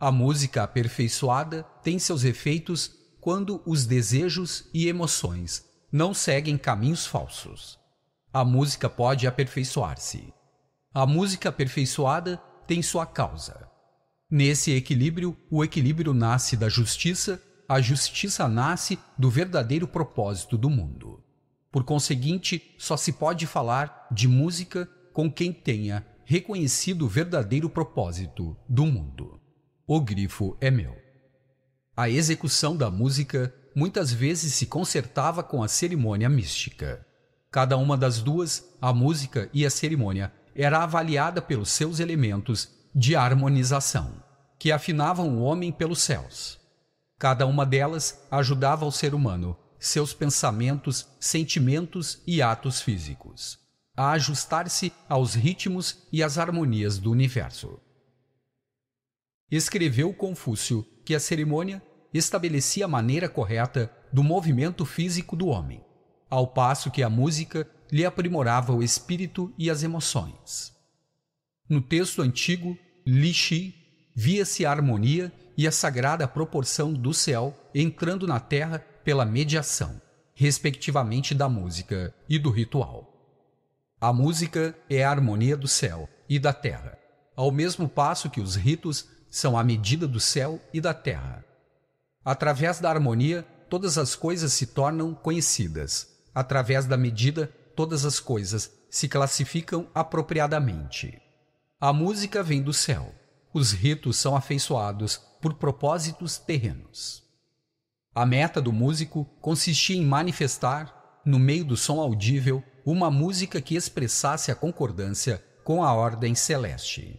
A 0.00 0.10
música 0.10 0.64
aperfeiçoada 0.64 1.62
tem 1.84 1.96
seus 1.96 2.24
efeitos 2.24 2.90
quando 3.20 3.62
os 3.64 3.86
desejos 3.86 4.64
e 4.74 4.88
emoções 4.88 5.64
não 5.92 6.12
seguem 6.12 6.58
caminhos 6.58 7.06
falsos. 7.06 7.85
A 8.32 8.44
música 8.44 8.88
pode 8.88 9.26
aperfeiçoar-se. 9.26 10.32
A 10.92 11.06
música 11.06 11.48
aperfeiçoada 11.48 12.36
tem 12.66 12.82
sua 12.82 13.06
causa. 13.06 13.68
Nesse 14.30 14.72
equilíbrio, 14.72 15.36
o 15.50 15.64
equilíbrio 15.64 16.12
nasce 16.12 16.56
da 16.56 16.68
justiça, 16.68 17.40
a 17.68 17.80
justiça 17.80 18.48
nasce 18.48 18.98
do 19.16 19.30
verdadeiro 19.30 19.86
propósito 19.86 20.58
do 20.58 20.68
mundo. 20.68 21.22
Por 21.70 21.84
conseguinte, 21.84 22.74
só 22.76 22.96
se 22.96 23.12
pode 23.12 23.46
falar 23.46 24.08
de 24.10 24.26
música 24.26 24.88
com 25.12 25.30
quem 25.30 25.52
tenha 25.52 26.04
reconhecido 26.24 27.06
o 27.06 27.08
verdadeiro 27.08 27.70
propósito 27.70 28.56
do 28.68 28.84
mundo. 28.84 29.40
O 29.86 30.00
grifo 30.00 30.56
é 30.60 30.72
meu. 30.72 30.96
A 31.96 32.10
execução 32.10 32.76
da 32.76 32.90
música 32.90 33.54
muitas 33.74 34.12
vezes 34.12 34.54
se 34.54 34.66
concertava 34.66 35.42
com 35.44 35.62
a 35.62 35.68
cerimônia 35.68 36.28
mística. 36.28 37.05
Cada 37.56 37.78
uma 37.78 37.96
das 37.96 38.20
duas, 38.20 38.76
a 38.82 38.92
música 38.92 39.48
e 39.50 39.64
a 39.64 39.70
cerimônia, 39.70 40.30
era 40.54 40.82
avaliada 40.82 41.40
pelos 41.40 41.70
seus 41.70 42.00
elementos 42.00 42.68
de 42.94 43.16
harmonização, 43.16 44.22
que 44.58 44.70
afinavam 44.70 45.38
o 45.38 45.40
homem 45.40 45.72
pelos 45.72 46.02
céus. 46.02 46.60
Cada 47.18 47.46
uma 47.46 47.64
delas 47.64 48.22
ajudava 48.30 48.84
o 48.84 48.92
ser 48.92 49.14
humano, 49.14 49.56
seus 49.78 50.12
pensamentos, 50.12 51.08
sentimentos 51.18 52.22
e 52.26 52.42
atos 52.42 52.82
físicos, 52.82 53.58
a 53.96 54.10
ajustar-se 54.10 54.92
aos 55.08 55.32
ritmos 55.32 56.06
e 56.12 56.22
às 56.22 56.36
harmonias 56.36 56.98
do 56.98 57.10
universo. 57.10 57.80
Escreveu 59.50 60.12
Confúcio 60.12 60.86
que 61.06 61.14
a 61.14 61.20
cerimônia 61.20 61.82
estabelecia 62.12 62.84
a 62.84 62.88
maneira 62.88 63.30
correta 63.30 63.90
do 64.12 64.22
movimento 64.22 64.84
físico 64.84 65.34
do 65.34 65.46
homem, 65.46 65.85
ao 66.28 66.46
passo 66.46 66.90
que 66.90 67.02
a 67.02 67.10
música 67.10 67.68
lhe 67.90 68.04
aprimorava 68.04 68.72
o 68.72 68.82
espírito 68.82 69.52
e 69.56 69.70
as 69.70 69.82
emoções. 69.82 70.74
No 71.68 71.80
texto 71.80 72.22
antigo, 72.22 72.76
Li 73.06 73.32
Shi, 73.32 73.74
via-se 74.14 74.64
a 74.64 74.70
harmonia 74.70 75.32
e 75.56 75.66
a 75.66 75.72
sagrada 75.72 76.26
proporção 76.26 76.92
do 76.92 77.14
céu 77.14 77.54
entrando 77.74 78.26
na 78.26 78.40
terra 78.40 78.78
pela 79.04 79.24
mediação, 79.24 80.00
respectivamente 80.34 81.34
da 81.34 81.48
música 81.48 82.14
e 82.28 82.38
do 82.38 82.50
ritual. 82.50 83.12
A 84.00 84.12
música 84.12 84.76
é 84.90 85.04
a 85.04 85.10
harmonia 85.10 85.56
do 85.56 85.68
céu 85.68 86.08
e 86.28 86.38
da 86.38 86.52
terra, 86.52 86.98
ao 87.34 87.50
mesmo 87.50 87.88
passo 87.88 88.28
que 88.28 88.40
os 88.40 88.54
ritos 88.54 89.08
são 89.30 89.56
a 89.56 89.64
medida 89.64 90.06
do 90.06 90.20
céu 90.20 90.60
e 90.72 90.80
da 90.80 90.92
terra. 90.92 91.44
Através 92.24 92.80
da 92.80 92.90
harmonia, 92.90 93.46
todas 93.68 93.96
as 93.98 94.14
coisas 94.14 94.52
se 94.52 94.66
tornam 94.66 95.14
conhecidas. 95.14 96.15
Através 96.36 96.84
da 96.84 96.98
medida, 96.98 97.50
todas 97.74 98.04
as 98.04 98.20
coisas 98.20 98.70
se 98.90 99.08
classificam 99.08 99.88
apropriadamente. 99.94 101.18
A 101.80 101.94
música 101.94 102.42
vem 102.42 102.62
do 102.62 102.74
céu. 102.74 103.14
Os 103.54 103.72
ritos 103.72 104.18
são 104.18 104.36
afeiçoados 104.36 105.16
por 105.40 105.54
propósitos 105.54 106.36
terrenos. 106.36 107.22
A 108.14 108.26
meta 108.26 108.60
do 108.60 108.70
músico 108.70 109.24
consistia 109.40 109.96
em 109.96 110.04
manifestar, 110.04 111.22
no 111.24 111.38
meio 111.38 111.64
do 111.64 111.74
som 111.74 112.02
audível, 112.02 112.62
uma 112.84 113.10
música 113.10 113.58
que 113.58 113.74
expressasse 113.74 114.52
a 114.52 114.54
concordância 114.54 115.42
com 115.64 115.82
a 115.82 115.94
ordem 115.94 116.34
celeste. 116.34 117.18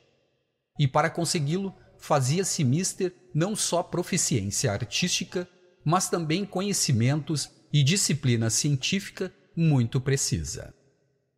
E 0.78 0.88
para 0.88 1.10
consegui-lo, 1.10 1.74
fazia-se 1.98 2.64
mister 2.64 3.12
não 3.34 3.56
só 3.56 3.82
proficiência 3.82 4.72
artística, 4.72 5.50
mas 5.84 6.08
também 6.08 6.46
conhecimentos 6.46 7.50
e 7.72 7.84
disciplina 7.84 8.50
científica 8.50 9.32
muito 9.56 10.00
precisa. 10.00 10.74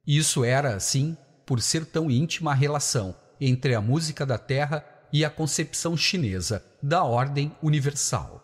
Isso 0.06 0.44
era, 0.44 0.76
assim, 0.76 1.18
por 1.46 1.62
ser 1.62 1.86
tão 1.86 2.10
íntima 2.10 2.52
a 2.52 2.56
relação 2.56 3.16
entre 3.40 3.74
a 3.74 3.82
música 3.82 4.26
da 4.26 4.38
terra 4.38 4.86
e 5.12 5.26
a 5.26 5.30
concepção 5.30 5.98
chinesa 5.98 6.64
da 6.82 7.04
ordem 7.04 7.56
universal. 7.62 8.44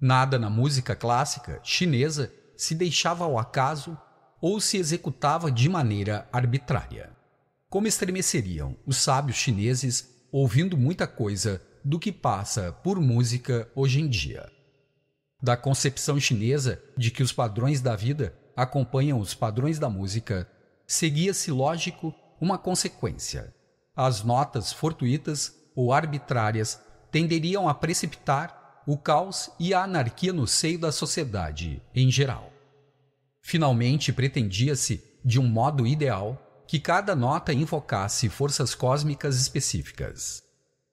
Nada 0.00 0.38
na 0.38 0.48
música 0.48 0.94
clássica 0.94 1.60
chinesa 1.62 2.32
se 2.56 2.74
deixava 2.74 3.24
ao 3.24 3.38
acaso, 3.38 3.96
ou 4.40 4.60
se 4.60 4.76
executava 4.76 5.50
de 5.50 5.68
maneira 5.68 6.28
arbitrária. 6.32 7.10
Como 7.68 7.86
estremeceriam 7.86 8.76
os 8.86 8.96
sábios 8.96 9.36
chineses 9.36 10.08
ouvindo 10.30 10.76
muita 10.76 11.06
coisa 11.06 11.60
do 11.84 11.98
que 11.98 12.12
passa 12.12 12.72
por 12.72 13.00
música 13.00 13.68
hoje 13.74 14.00
em 14.00 14.08
dia. 14.08 14.50
Da 15.40 15.56
concepção 15.56 16.18
chinesa 16.18 16.82
de 16.96 17.10
que 17.10 17.22
os 17.22 17.32
padrões 17.32 17.80
da 17.80 17.94
vida 17.94 18.34
acompanham 18.56 19.20
os 19.20 19.34
padrões 19.34 19.78
da 19.78 19.88
música, 19.88 20.48
seguia-se 20.86 21.52
lógico 21.52 22.12
uma 22.40 22.58
consequência. 22.58 23.54
As 23.94 24.24
notas 24.24 24.72
fortuitas 24.72 25.54
ou 25.76 25.92
arbitrárias 25.92 26.80
tenderiam 27.10 27.68
a 27.68 27.74
precipitar 27.74 28.82
o 28.86 28.96
caos 28.96 29.50
e 29.60 29.72
a 29.72 29.84
anarquia 29.84 30.32
no 30.32 30.46
seio 30.46 30.78
da 30.78 30.90
sociedade 30.90 31.80
em 31.94 32.10
geral. 32.10 32.52
Finalmente, 33.40 34.12
pretendia-se, 34.12 35.04
de 35.24 35.38
um 35.38 35.46
modo 35.46 35.86
ideal, 35.86 36.64
que 36.66 36.80
cada 36.80 37.14
nota 37.14 37.52
invocasse 37.52 38.28
forças 38.28 38.74
cósmicas 38.74 39.40
específicas. 39.40 40.42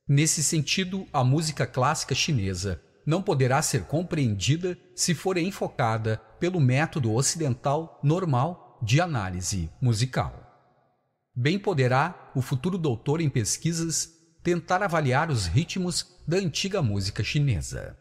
Nesse 0.08 0.44
sentido, 0.44 1.08
a 1.12 1.24
música 1.24 1.66
clássica 1.66 2.14
chinesa 2.14 2.82
não 3.06 3.22
poderá 3.22 3.62
ser 3.62 3.84
compreendida 3.84 4.78
se 4.96 5.14
for 5.14 5.38
enfocada 5.38 6.18
pelo 6.40 6.60
método 6.60 7.14
ocidental 7.14 8.00
normal 8.04 8.80
de 8.82 9.00
análise 9.00 9.70
musical. 9.80 10.42
Bem 11.36 11.60
poderá 11.60 12.32
o 12.36 12.42
futuro 12.42 12.78
doutor 12.78 13.22
em 13.22 13.30
pesquisas 13.30 14.10
tentar 14.42 14.82
avaliar 14.82 15.30
os 15.30 15.46
ritmos 15.46 16.16
da 16.28 16.38
antiga 16.38 16.82
música 16.82 17.24
chinesa, 17.24 17.98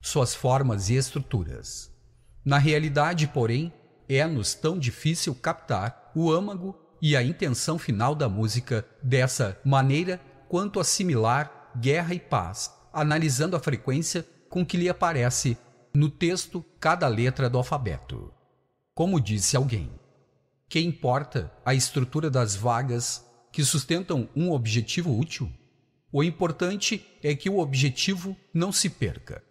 suas 0.00 0.34
formas 0.34 0.88
e 0.88 0.94
estruturas. 0.94 1.90
Na 2.44 2.58
realidade, 2.58 3.26
porém, 3.26 3.72
é-nos 4.08 4.54
tão 4.54 4.78
difícil 4.78 5.34
captar 5.34 6.10
o 6.14 6.30
âmago 6.32 6.78
e 7.00 7.16
a 7.16 7.22
intenção 7.22 7.78
final 7.78 8.14
da 8.14 8.28
música 8.28 8.86
dessa 9.02 9.58
maneira 9.64 10.20
quanto 10.48 10.80
assimilar 10.80 11.70
guerra 11.78 12.14
e 12.14 12.20
paz, 12.20 12.72
analisando 12.92 13.54
a 13.56 13.60
frequência 13.60 14.26
com 14.48 14.64
que 14.64 14.76
lhe 14.76 14.88
aparece 14.88 15.56
no 15.94 16.08
texto 16.08 16.64
cada 16.78 17.08
letra 17.08 17.48
do 17.48 17.58
alfabeto. 17.58 18.32
Como 18.94 19.20
disse 19.20 19.56
alguém, 19.56 19.90
que 20.68 20.80
importa 20.80 21.52
a 21.64 21.74
estrutura 21.74 22.30
das 22.30 22.54
vagas 22.54 23.24
que 23.50 23.64
sustentam 23.64 24.28
um 24.34 24.52
objetivo 24.52 25.16
útil? 25.16 25.50
O 26.12 26.22
importante 26.22 27.06
é 27.22 27.34
que 27.34 27.50
o 27.50 27.58
objetivo 27.58 28.36
não 28.52 28.72
se 28.72 28.88
perca. 28.88 29.42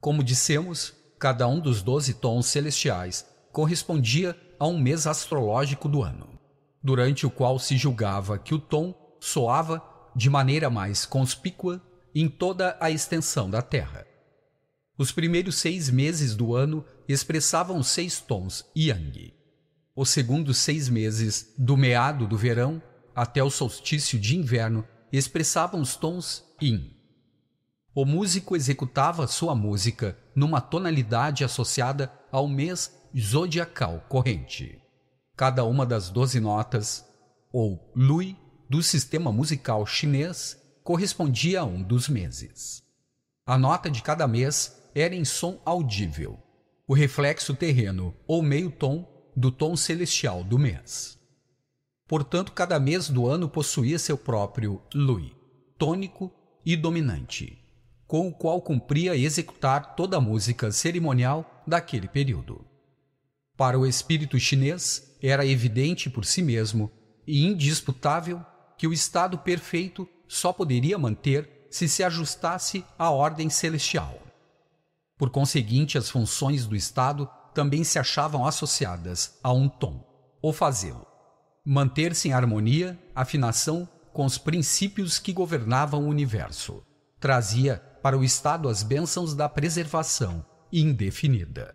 Como 0.00 0.22
dissemos, 0.22 0.92
cada 1.18 1.46
um 1.48 1.58
dos 1.58 1.82
doze 1.82 2.14
tons 2.14 2.46
celestiais 2.46 3.26
correspondia 3.52 4.36
a 4.58 4.66
um 4.66 4.78
mês 4.78 5.06
astrológico 5.06 5.88
do 5.88 6.02
ano, 6.02 6.38
durante 6.82 7.26
o 7.26 7.30
qual 7.30 7.58
se 7.58 7.76
julgava 7.76 8.38
que 8.38 8.54
o 8.54 8.58
tom 8.58 8.94
soava 9.20 9.82
de 10.14 10.30
maneira 10.30 10.70
mais 10.70 11.04
conspícua 11.04 11.80
em 12.14 12.28
toda 12.28 12.76
a 12.80 12.90
extensão 12.90 13.50
da 13.50 13.62
Terra. 13.62 14.06
Os 14.98 15.12
primeiros 15.12 15.56
seis 15.56 15.90
meses 15.90 16.34
do 16.34 16.54
ano 16.54 16.84
expressavam 17.06 17.82
seis 17.82 18.18
tons 18.18 18.64
yang. 18.74 19.34
Os 19.94 20.08
segundos 20.10 20.56
seis 20.58 20.88
meses, 20.88 21.52
do 21.58 21.76
meado 21.76 22.26
do 22.26 22.36
verão 22.36 22.82
até 23.14 23.42
o 23.42 23.50
solstício 23.50 24.18
de 24.18 24.36
inverno, 24.36 24.86
expressavam 25.12 25.80
os 25.80 25.96
tons 25.96 26.44
yin. 26.62 26.94
O 27.94 28.04
músico 28.04 28.56
executava 28.56 29.26
sua 29.26 29.54
música 29.54 30.18
numa 30.34 30.60
tonalidade 30.60 31.44
associada 31.44 32.12
ao 32.30 32.46
mês 32.46 32.94
zodiacal 33.18 34.04
corrente. 34.08 34.78
Cada 35.34 35.64
uma 35.64 35.86
das 35.86 36.10
doze 36.10 36.40
notas, 36.40 37.06
ou 37.52 37.90
lui, 37.94 38.36
do 38.68 38.82
sistema 38.82 39.30
musical 39.32 39.86
chinês 39.86 40.60
correspondia 40.82 41.60
a 41.60 41.64
um 41.64 41.82
dos 41.82 42.08
meses. 42.08 42.82
A 43.46 43.56
nota 43.56 43.88
de 43.88 44.02
cada 44.02 44.26
mês 44.26 44.75
era 44.96 45.14
em 45.14 45.26
som 45.26 45.60
audível, 45.62 46.38
o 46.88 46.94
reflexo 46.94 47.54
terreno 47.54 48.16
ou 48.26 48.42
meio 48.42 48.70
tom 48.70 49.06
do 49.36 49.52
tom 49.52 49.76
celestial 49.76 50.42
do 50.42 50.58
mês. 50.58 51.18
Portanto, 52.08 52.52
cada 52.52 52.80
mês 52.80 53.10
do 53.10 53.26
ano 53.26 53.46
possuía 53.46 53.98
seu 53.98 54.16
próprio 54.16 54.80
lui, 54.94 55.34
tônico 55.76 56.32
e 56.64 56.74
dominante, 56.74 57.58
com 58.06 58.26
o 58.26 58.32
qual 58.32 58.62
cumpria 58.62 59.14
executar 59.14 59.94
toda 59.94 60.16
a 60.16 60.20
música 60.20 60.72
cerimonial 60.72 61.62
daquele 61.66 62.08
período. 62.08 62.64
Para 63.54 63.78
o 63.78 63.86
espírito 63.86 64.40
chinês, 64.40 65.14
era 65.22 65.44
evidente 65.44 66.08
por 66.08 66.24
si 66.24 66.40
mesmo 66.40 66.90
e 67.26 67.44
indisputável 67.44 68.42
que 68.78 68.86
o 68.86 68.94
estado 68.94 69.36
perfeito 69.36 70.08
só 70.26 70.54
poderia 70.54 70.96
manter 70.96 71.66
se 71.70 71.86
se 71.86 72.02
ajustasse 72.02 72.82
à 72.98 73.10
ordem 73.10 73.50
celestial. 73.50 74.25
Por 75.16 75.30
conseguinte, 75.30 75.96
as 75.96 76.10
funções 76.10 76.66
do 76.66 76.76
Estado 76.76 77.28
também 77.54 77.82
se 77.84 77.98
achavam 77.98 78.46
associadas 78.46 79.38
a 79.42 79.52
um 79.52 79.68
tom, 79.68 80.04
ou 80.42 80.52
fazê-lo. 80.52 81.06
Manter-se 81.64 82.28
em 82.28 82.32
harmonia, 82.32 82.98
afinação 83.14 83.88
com 84.12 84.24
os 84.24 84.38
princípios 84.38 85.18
que 85.18 85.32
governavam 85.32 86.04
o 86.04 86.08
universo. 86.08 86.82
Trazia 87.18 87.78
para 88.02 88.16
o 88.16 88.22
Estado 88.22 88.68
as 88.68 88.82
bênçãos 88.82 89.34
da 89.34 89.48
preservação 89.48 90.44
indefinida. 90.72 91.74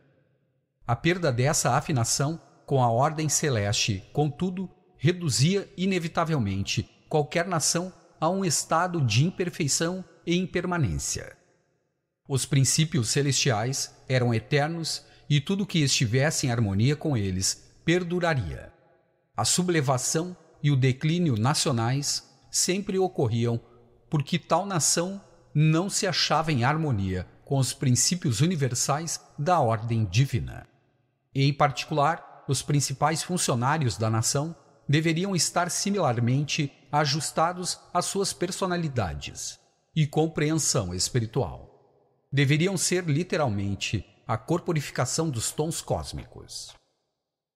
A 0.86 0.96
perda 0.96 1.32
dessa 1.32 1.76
afinação 1.76 2.40
com 2.66 2.84
a 2.84 2.90
ordem 2.90 3.28
celeste, 3.28 4.04
contudo, 4.14 4.70
reduzia 4.98 5.72
inevitavelmente 5.76 6.88
qualquer 7.10 7.48
nação 7.48 7.92
a 8.20 8.30
um 8.30 8.46
estado 8.46 9.02
de 9.02 9.26
imperfeição 9.26 10.06
e 10.26 10.38
impermanência. 10.38 11.36
Os 12.28 12.46
princípios 12.46 13.10
celestiais 13.10 13.94
eram 14.08 14.34
eternos 14.34 15.04
e 15.30 15.42
tudo 15.42 15.66
que 15.66 15.80
estivesse 15.80 16.48
em 16.48 16.52
harmonia 16.52 16.96
com 16.96 17.18
eles 17.18 17.72
perduraria. 17.84 18.72
A 19.36 19.44
sublevação 19.44 20.36
e 20.62 20.70
o 20.70 20.76
declínio 20.76 21.36
nacionais 21.36 22.30
sempre 22.52 23.00
ocorriam 23.00 23.60
porque 24.10 24.38
tal 24.38 24.66
nação 24.66 25.22
não 25.54 25.90
se 25.90 26.06
achava 26.06 26.52
em 26.52 26.64
harmonia 26.64 27.26
com 27.46 27.58
os 27.58 27.74
princípios 27.74 28.40
universais 28.40 29.20
da 29.38 29.60
ordem 29.60 30.06
divina. 30.06 30.68
Em 31.34 31.52
particular, 31.52 32.44
os 32.48 32.62
principais 32.62 33.24
funcionários 33.24 33.98
da 33.98 34.10
nação 34.10 34.56
deveriam 34.88 35.36
estar 35.36 35.72
similarmente 35.72 36.72
ajustados 36.92 37.80
às 37.94 38.06
suas 38.06 38.34
personalidades 38.34 39.60
e 39.96 40.06
compreensão 40.06 40.94
espiritual 40.94 41.71
deveriam 42.32 42.78
ser 42.78 43.06
literalmente 43.06 44.06
a 44.26 44.38
corporificação 44.38 45.30
dos 45.30 45.52
tons 45.52 45.82
cósmicos. 45.82 46.74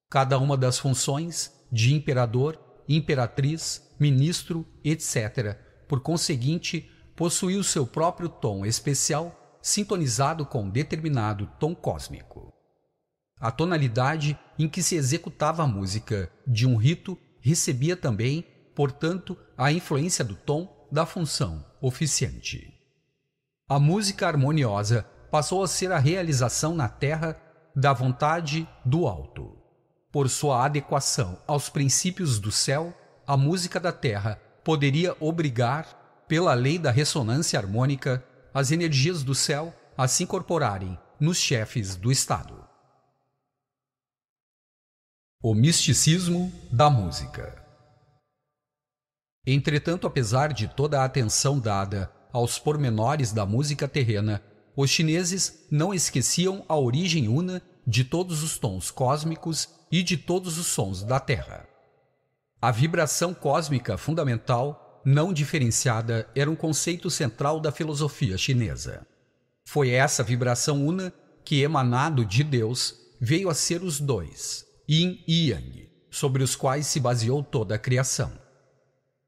Cada 0.10 0.38
uma 0.38 0.58
das 0.58 0.78
funções 0.78 1.52
de 1.72 1.94
imperador, 1.94 2.60
imperatriz, 2.88 3.82
ministro, 4.00 4.68
etc., 4.84 5.58
por 5.88 6.02
conseguinte, 6.02 6.90
possuía 7.16 7.60
o 7.60 7.64
seu 7.64 7.88
próprio 7.88 8.28
tom 8.28 8.66
especial 8.66 9.58
sintonizado 9.62 10.46
com 10.46 10.70
determinado 10.70 11.50
tom 11.60 11.74
cósmico. 11.74 12.54
A 13.40 13.52
tonalidade 13.52 14.38
em 14.60 14.68
que 14.68 14.84
se 14.84 14.96
executava 14.96 15.64
a 15.64 15.68
música 15.68 16.32
de 16.46 16.68
um 16.68 16.76
rito 16.76 17.18
recebia 17.40 17.96
também, 17.96 18.44
portanto, 18.76 19.38
a 19.58 19.72
influência 19.72 20.24
do 20.24 20.36
tom 20.36 20.88
da 20.92 21.06
função 21.06 21.66
oficiante. 21.82 22.75
A 23.68 23.80
música 23.80 24.28
harmoniosa 24.28 25.10
passou 25.32 25.64
a 25.64 25.68
ser 25.68 25.92
a 25.92 25.98
realização 25.98 26.76
na 26.76 26.88
terra 26.88 27.36
da 27.76 27.92
vontade 27.94 28.70
do 28.86 29.08
alto. 29.08 29.58
Por 30.12 30.30
sua 30.30 30.64
adequação 30.64 31.42
aos 31.48 31.68
princípios 31.68 32.40
do 32.40 32.52
céu, 32.52 32.94
a 33.26 33.36
música 33.36 33.80
da 33.80 33.92
terra 33.92 34.40
poderia 34.64 35.18
obrigar, 35.20 36.24
pela 36.28 36.54
lei 36.54 36.78
da 36.78 36.92
ressonância 36.92 37.60
harmônica, 37.60 38.24
as 38.54 38.72
energias 38.72 39.24
do 39.24 39.34
céu 39.34 39.74
a 39.98 40.08
se 40.08 40.24
incorporarem 40.24 40.98
nos 41.20 41.38
chefes 41.38 41.96
do 41.96 42.12
Estado. 42.12 42.64
O 45.42 45.56
misticismo 45.56 46.54
da 46.72 46.88
música. 46.88 47.66
Entretanto, 49.46 50.06
apesar 50.06 50.54
de 50.54 50.68
toda 50.68 51.02
a 51.02 51.06
atenção 51.06 51.60
dada 51.60 52.12
aos 52.36 52.60
pormenores 52.60 53.32
da 53.32 53.46
música 53.46 53.88
terrena, 53.88 54.44
os 54.76 54.90
chineses 54.90 55.66
não 55.72 55.94
esqueciam 55.94 56.66
a 56.68 56.76
origem 56.78 57.30
una 57.30 57.62
de 57.88 58.04
todos 58.04 58.44
os 58.44 58.58
tons 58.58 58.92
cósmicos 58.92 59.70
e 59.90 60.04
de 60.04 60.18
todos 60.18 60.58
os 60.58 60.68
sons 60.68 61.02
da 61.02 61.18
Terra. 61.18 61.66
A 62.62 62.72
vibração 62.72 63.34
cósmica 63.34 63.98
fundamental, 63.98 65.02
não 65.06 65.32
diferenciada, 65.32 66.28
era 66.36 66.52
um 66.52 66.58
conceito 66.58 67.10
central 67.10 67.58
da 67.58 67.72
filosofia 67.72 68.38
chinesa. 68.38 69.08
Foi 69.64 69.92
essa 69.92 70.22
vibração 70.22 70.86
una 70.86 71.14
que, 71.46 71.62
emanado 71.62 72.26
de 72.26 72.44
Deus, 72.44 72.96
veio 73.18 73.50
a 73.50 73.54
ser 73.54 73.82
os 73.82 74.02
dois, 74.02 74.66
yin 74.90 75.24
e 75.26 75.52
yang, 75.52 75.90
sobre 76.12 76.44
os 76.44 76.54
quais 76.54 76.86
se 76.86 77.00
baseou 77.00 77.42
toda 77.42 77.76
a 77.76 77.80
criação. 77.80 78.30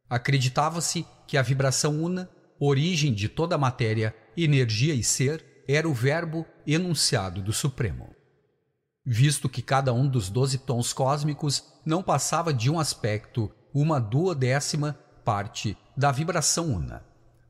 Acreditava-se 0.09 1.05
que 1.25 1.37
a 1.37 1.41
vibração 1.41 2.03
una, 2.03 2.29
origem 2.59 3.13
de 3.13 3.27
toda 3.29 3.57
matéria, 3.57 4.15
energia 4.35 4.93
e 4.93 5.03
ser, 5.03 5.63
era 5.67 5.87
o 5.87 5.93
verbo 5.93 6.45
enunciado 6.65 7.41
do 7.41 7.51
Supremo. 7.51 8.15
Visto 9.05 9.47
que 9.47 9.61
cada 9.61 9.93
um 9.93 10.07
dos 10.07 10.29
doze 10.29 10.57
tons 10.57 10.91
cósmicos 10.93 11.63
não 11.85 12.03
passava 12.03 12.53
de 12.53 12.69
um 12.69 12.79
aspecto, 12.79 13.51
uma 13.73 13.99
duodécima 13.99 14.97
parte 15.23 15.77
da 15.95 16.11
vibração 16.11 16.73
una, 16.73 17.05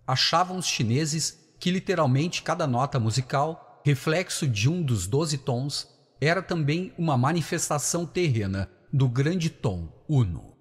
achavam 0.05 0.57
os 0.57 0.65
chineses 0.65 1.47
que 1.59 1.71
literalmente 1.71 2.43
cada 2.43 2.65
nota 2.65 2.99
musical, 2.99 3.81
reflexo 3.83 4.47
de 4.47 4.69
um 4.69 4.81
dos 4.81 5.07
doze 5.07 5.37
tons, 5.37 5.87
era 6.19 6.41
também 6.41 6.93
uma 6.97 7.17
manifestação 7.17 8.05
terrena 8.05 8.69
do 8.91 9.07
grande 9.07 9.49
tom 9.49 9.91
uno. 10.07 10.55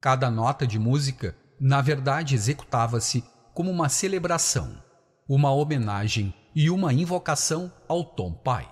Cada 0.00 0.30
nota 0.30 0.66
de 0.66 0.78
música, 0.78 1.36
na 1.60 1.80
verdade, 1.80 2.34
executava-se 2.34 3.24
como 3.54 3.70
uma 3.70 3.88
celebração, 3.88 4.82
uma 5.28 5.52
homenagem 5.52 6.34
e 6.54 6.68
uma 6.68 6.92
invocação 6.92 7.72
ao 7.88 8.04
tom 8.04 8.32
pai. 8.32 8.68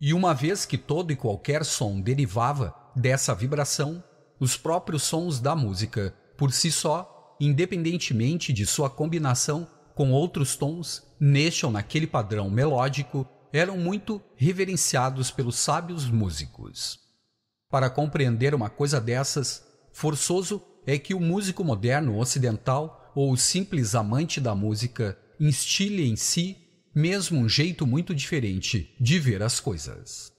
E 0.00 0.14
uma 0.14 0.32
vez 0.32 0.64
que 0.64 0.78
todo 0.78 1.12
e 1.12 1.16
qualquer 1.16 1.64
som 1.64 2.00
derivava 2.00 2.74
dessa 2.94 3.34
vibração, 3.34 4.02
os 4.40 4.56
próprios 4.56 5.02
sons 5.02 5.40
da 5.40 5.54
música, 5.54 6.14
por 6.38 6.52
si 6.52 6.70
só, 6.70 7.36
independentemente 7.40 8.52
de 8.52 8.64
sua 8.64 8.88
combinação 8.88 9.66
com 9.94 10.12
outros 10.12 10.56
tons, 10.56 11.02
neste 11.20 11.66
ou 11.66 11.72
naquele 11.72 12.06
padrão 12.06 12.48
melódico, 12.48 13.26
eram 13.52 13.76
muito 13.76 14.22
reverenciados 14.36 15.30
pelos 15.30 15.56
sábios 15.56 16.08
músicos. 16.08 16.98
Para 17.68 17.90
compreender 17.90 18.54
uma 18.54 18.70
coisa 18.70 19.00
dessas, 19.00 19.64
forçoso 19.92 20.62
é 20.86 20.98
que 20.98 21.14
o 21.14 21.20
músico 21.20 21.62
moderno 21.62 22.18
ocidental 22.18 23.01
ou 23.14 23.36
simples 23.36 23.94
amante 23.94 24.40
da 24.40 24.54
música 24.54 25.18
instile 25.38 26.08
em 26.08 26.16
si 26.16 26.62
mesmo 26.94 27.40
um 27.40 27.48
jeito 27.48 27.86
muito 27.86 28.14
diferente 28.14 28.94
de 29.00 29.18
ver 29.18 29.42
as 29.42 29.58
coisas. 29.58 30.32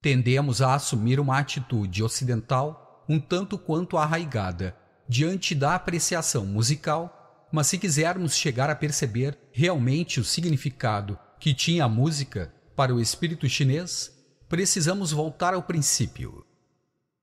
Tendemos 0.00 0.60
a 0.60 0.74
assumir 0.74 1.18
uma 1.18 1.38
atitude 1.38 2.02
ocidental 2.02 3.04
um 3.08 3.18
tanto 3.18 3.58
quanto 3.58 3.96
arraigada 3.96 4.76
diante 5.08 5.54
da 5.54 5.74
apreciação 5.74 6.46
musical, 6.46 7.48
mas 7.52 7.66
se 7.66 7.78
quisermos 7.78 8.34
chegar 8.34 8.70
a 8.70 8.76
perceber 8.76 9.38
realmente 9.52 10.20
o 10.20 10.24
significado 10.24 11.18
que 11.38 11.52
tinha 11.52 11.84
a 11.84 11.88
música 11.88 12.54
para 12.76 12.94
o 12.94 13.00
espírito 13.00 13.48
chinês, 13.48 14.12
precisamos 14.48 15.10
voltar 15.12 15.54
ao 15.54 15.62
princípio. 15.62 16.46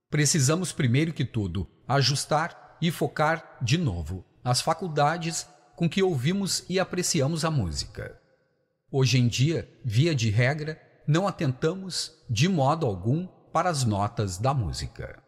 Precisamos, 0.09 0.71
primeiro 0.71 1.13
que 1.13 1.25
tudo, 1.25 1.67
ajustar 1.87 2.77
e 2.81 2.91
focar 2.91 3.57
de 3.61 3.77
novo 3.77 4.25
as 4.49 4.61
faculdades 4.61 5.47
com 5.75 5.89
que 5.89 6.03
ouvimos 6.03 6.65
e 6.67 6.79
apreciamos 6.79 7.45
a 7.45 7.51
música. 7.51 8.19
Hoje 8.91 9.19
em 9.19 9.27
dia, 9.27 9.69
via 9.85 10.13
de 10.15 10.29
regra, 10.29 10.81
não 11.07 11.27
atentamos 11.27 12.11
de 12.29 12.47
modo 12.49 12.85
algum 12.85 13.27
para 13.53 13.69
as 13.69 13.83
notas 13.83 14.37
da 14.37 14.53
música. 14.53 15.21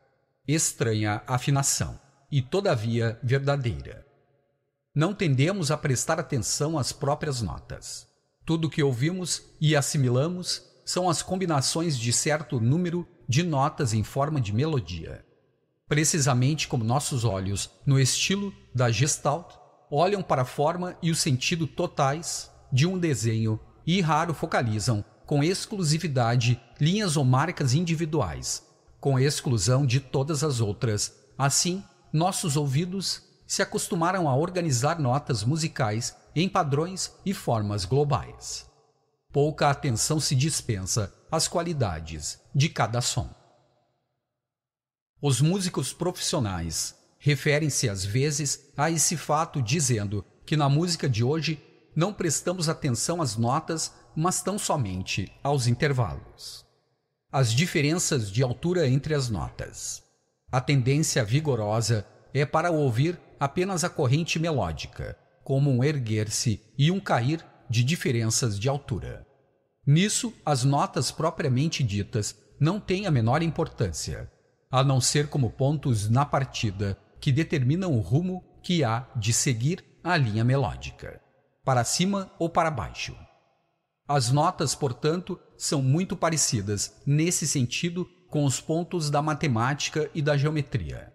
Estranha 0.47 1.21
afinação 1.27 1.99
e, 2.31 2.41
todavia, 2.41 3.19
verdadeira. 3.23 4.05
Não 4.93 5.13
tendemos 5.13 5.71
a 5.71 5.77
prestar 5.77 6.19
atenção 6.19 6.77
às 6.77 6.91
próprias 6.91 7.41
notas. 7.41 8.07
Tudo 8.45 8.69
que 8.69 8.83
ouvimos 8.83 9.43
e 9.61 9.75
assimilamos 9.75 10.63
são 10.83 11.09
as 11.09 11.21
combinações 11.21 11.97
de 11.97 12.11
certo 12.11 12.59
número 12.59 13.07
de 13.27 13.43
notas 13.43 13.93
em 13.93 14.03
forma 14.03 14.41
de 14.41 14.53
melodia. 14.53 15.23
Precisamente 15.91 16.69
como 16.69 16.85
nossos 16.85 17.25
olhos, 17.25 17.69
no 17.85 17.99
estilo 17.99 18.53
da 18.73 18.89
Gestalt, 18.89 19.55
olham 19.91 20.23
para 20.23 20.43
a 20.43 20.45
forma 20.45 20.95
e 21.01 21.11
o 21.11 21.15
sentido 21.15 21.67
totais 21.67 22.49
de 22.71 22.87
um 22.87 22.97
desenho 22.97 23.59
e 23.85 23.99
raro 23.99 24.33
focalizam, 24.33 25.03
com 25.25 25.43
exclusividade, 25.43 26.57
linhas 26.79 27.17
ou 27.17 27.25
marcas 27.25 27.73
individuais, 27.73 28.65
com 29.01 29.19
exclusão 29.19 29.85
de 29.85 29.99
todas 29.99 30.45
as 30.45 30.61
outras. 30.61 31.13
Assim, 31.37 31.83
nossos 32.13 32.55
ouvidos 32.55 33.23
se 33.45 33.61
acostumaram 33.61 34.29
a 34.29 34.33
organizar 34.33 34.97
notas 34.97 35.43
musicais 35.43 36.15
em 36.33 36.47
padrões 36.47 37.11
e 37.25 37.33
formas 37.33 37.83
globais. 37.83 38.65
Pouca 39.29 39.69
atenção 39.69 40.21
se 40.21 40.35
dispensa 40.35 41.13
às 41.29 41.49
qualidades 41.49 42.39
de 42.55 42.69
cada 42.69 43.01
som. 43.01 43.40
Os 45.21 45.39
músicos 45.39 45.93
profissionais 45.93 46.95
referem-se 47.19 47.87
às 47.87 48.03
vezes 48.03 48.71
a 48.75 48.89
esse 48.89 49.15
fato 49.15 49.61
dizendo 49.61 50.25
que 50.43 50.57
na 50.57 50.67
música 50.67 51.07
de 51.07 51.23
hoje 51.23 51.61
não 51.95 52.11
prestamos 52.11 52.67
atenção 52.67 53.21
às 53.21 53.37
notas, 53.37 53.93
mas 54.15 54.41
tão 54.41 54.57
somente 54.57 55.31
aos 55.43 55.67
intervalos. 55.67 56.65
As 57.31 57.53
diferenças 57.53 58.31
de 58.31 58.41
altura 58.41 58.87
entre 58.87 59.13
as 59.13 59.29
notas. 59.29 60.01
A 60.51 60.59
tendência 60.59 61.23
vigorosa 61.23 62.03
é 62.33 62.43
para 62.43 62.71
ouvir 62.71 63.19
apenas 63.39 63.83
a 63.83 63.89
corrente 63.89 64.39
melódica, 64.39 65.15
como 65.43 65.69
um 65.69 65.83
erguer-se 65.83 66.59
e 66.75 66.89
um 66.89 66.99
cair 66.99 67.45
de 67.69 67.83
diferenças 67.83 68.57
de 68.59 68.67
altura. 68.67 69.25
Nisso, 69.85 70.33
as 70.43 70.63
notas 70.63 71.11
propriamente 71.11 71.83
ditas 71.83 72.35
não 72.59 72.79
têm 72.79 73.05
a 73.05 73.11
menor 73.11 73.43
importância, 73.43 74.29
a 74.71 74.83
não 74.83 75.01
ser 75.01 75.27
como 75.27 75.51
pontos 75.51 76.09
na 76.09 76.25
partida 76.25 76.97
que 77.19 77.31
determinam 77.31 77.93
o 77.93 77.99
rumo 77.99 78.43
que 78.63 78.83
há 78.83 79.07
de 79.15 79.33
seguir 79.33 79.83
a 80.03 80.15
linha 80.15 80.43
melódica 80.43 81.21
para 81.63 81.83
cima 81.83 82.31
ou 82.39 82.49
para 82.49 82.71
baixo. 82.71 83.15
As 84.07 84.31
notas, 84.31 84.73
portanto, 84.73 85.39
são 85.57 85.81
muito 85.81 86.17
parecidas 86.17 87.01
nesse 87.05 87.47
sentido 87.47 88.07
com 88.29 88.45
os 88.45 88.59
pontos 88.59 89.09
da 89.09 89.21
matemática 89.21 90.09
e 90.13 90.21
da 90.21 90.35
geometria. 90.35 91.13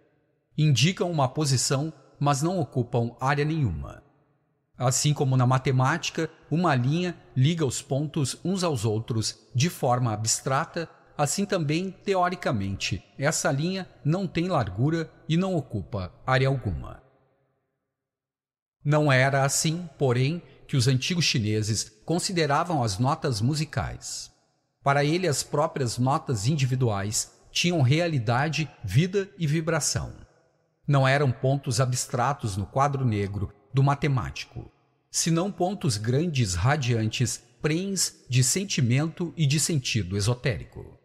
Indicam 0.56 1.10
uma 1.10 1.28
posição, 1.28 1.92
mas 2.18 2.42
não 2.42 2.58
ocupam 2.58 3.16
área 3.20 3.44
nenhuma. 3.44 4.02
Assim 4.78 5.12
como 5.12 5.36
na 5.36 5.46
matemática, 5.46 6.30
uma 6.50 6.74
linha 6.74 7.16
liga 7.34 7.64
os 7.64 7.82
pontos 7.82 8.38
uns 8.44 8.62
aos 8.62 8.84
outros 8.84 9.38
de 9.54 9.70
forma 9.70 10.12
abstrata, 10.12 10.88
assim 11.16 11.44
também, 11.44 11.90
teoricamente, 11.90 13.02
essa 13.18 13.50
linha 13.50 13.88
não 14.04 14.26
tem 14.26 14.48
largura 14.48 15.10
e 15.28 15.36
não 15.36 15.54
ocupa 15.54 16.12
área 16.26 16.48
alguma. 16.48 17.02
Não 18.84 19.10
era 19.10 19.44
assim, 19.44 19.88
porém, 19.98 20.42
que 20.68 20.76
os 20.76 20.86
antigos 20.86 21.24
chineses 21.24 21.90
consideravam 22.04 22.82
as 22.82 22.98
notas 22.98 23.40
musicais. 23.40 24.30
Para 24.82 25.04
ele, 25.04 25.26
as 25.26 25.42
próprias 25.42 25.98
notas 25.98 26.46
individuais 26.46 27.32
tinham 27.50 27.82
realidade, 27.82 28.70
vida 28.84 29.28
e 29.38 29.46
vibração. 29.46 30.12
Não 30.86 31.08
eram 31.08 31.32
pontos 31.32 31.80
abstratos 31.80 32.56
no 32.56 32.66
quadro 32.66 33.04
negro 33.04 33.52
do 33.74 33.82
matemático, 33.82 34.70
senão 35.10 35.50
pontos 35.50 35.96
grandes, 35.96 36.54
radiantes, 36.54 37.42
prens 37.60 38.24
de 38.28 38.44
sentimento 38.44 39.32
e 39.36 39.46
de 39.46 39.58
sentido 39.58 40.16
esotérico. 40.16 40.95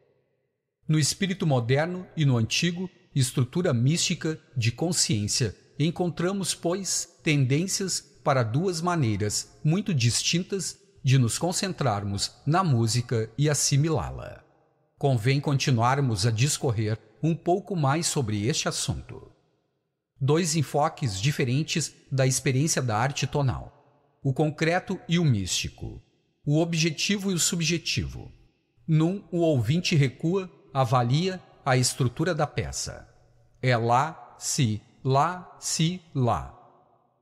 No 0.92 1.00
espírito 1.00 1.48
moderno 1.48 2.06
e 2.18 2.26
no 2.26 2.36
antigo, 2.36 2.89
estrutura 3.16 3.74
mística 3.74 4.38
de 4.58 4.74
consciência 4.74 5.56
encontramos, 5.80 6.54
pois, 6.54 7.08
tendências 7.24 8.02
para 8.22 8.44
duas 8.44 8.82
maneiras 8.82 9.58
muito 9.64 9.94
distintas 9.94 10.78
de 11.02 11.18
nos 11.18 11.38
concentrarmos 11.38 12.34
na 12.46 12.62
música 12.62 13.32
e 13.38 13.50
assimilá-la. 13.50 14.44
Convém 14.98 15.39
continuarmos 15.39 16.26
a 16.26 16.30
discorrer 16.30 17.00
um 17.24 17.34
pouco 17.34 17.74
mais 17.74 18.06
sobre 18.06 18.46
este 18.46 18.68
assunto. 18.68 19.32
Dois 20.20 20.58
enfoques 20.58 21.22
diferentes 21.22 21.96
da 22.12 22.28
experiência 22.28 22.82
da 22.82 22.98
arte 22.98 23.26
tonal: 23.26 24.20
o 24.22 24.34
concreto 24.34 25.00
e 25.08 25.18
o 25.18 25.24
místico, 25.24 26.04
o 26.46 26.60
objetivo 26.60 27.32
e 27.32 27.34
o 27.34 27.39
subjetivo. 27.39 28.30
Num, 28.86 29.24
o 29.32 29.38
ouvinte 29.38 29.96
recua, 29.96 30.52
avalia 30.74 31.41
a 31.65 31.78
estrutura 31.78 32.34
da 32.34 32.47
peça. 32.47 33.07
É 33.61 33.76
lá, 33.78 34.36
si, 34.38 34.82
lá, 35.03 35.55
si, 35.59 36.01
lá. 36.13 36.57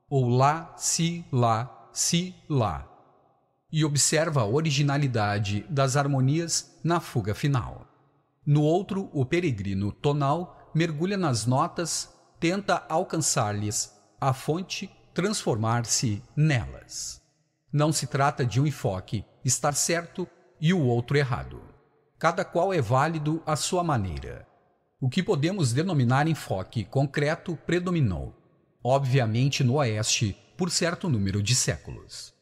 Ou 0.08 0.28
lá, 0.28 0.74
si, 0.76 1.24
lá, 1.30 1.88
si, 1.92 2.34
lá. 2.48 2.86
E 3.72 3.84
observa 3.84 4.42
a 4.42 4.46
originalidade 4.46 5.64
das 5.68 5.96
harmonias 5.96 6.78
na 6.82 6.98
fuga 6.98 7.34
final. 7.34 7.86
No 8.44 8.62
outro, 8.62 9.08
o 9.12 9.24
peregrino 9.24 9.92
tonal 9.92 10.70
mergulha 10.74 11.16
nas 11.16 11.46
notas, 11.46 12.14
tenta 12.38 12.84
alcançar-lhes 12.88 13.92
a 14.20 14.32
fonte, 14.32 14.90
transformar-se 15.12 16.22
nelas. 16.36 17.20
Não 17.72 17.92
se 17.92 18.06
trata 18.06 18.44
de 18.44 18.60
um 18.60 18.66
enfoque 18.66 19.24
estar 19.44 19.74
certo 19.74 20.26
e 20.60 20.72
o 20.72 20.80
outro 20.82 21.16
errado. 21.16 21.69
Cada 22.20 22.44
qual 22.44 22.70
é 22.74 22.82
válido 22.82 23.42
à 23.46 23.56
sua 23.56 23.82
maneira. 23.82 24.46
O 25.00 25.08
que 25.08 25.22
podemos 25.22 25.72
denominar 25.72 26.28
enfoque 26.28 26.84
concreto 26.84 27.58
predominou, 27.64 28.34
obviamente 28.84 29.64
no 29.64 29.76
Oeste, 29.76 30.36
por 30.54 30.70
certo 30.70 31.08
número 31.08 31.42
de 31.42 31.54
séculos. 31.54 32.34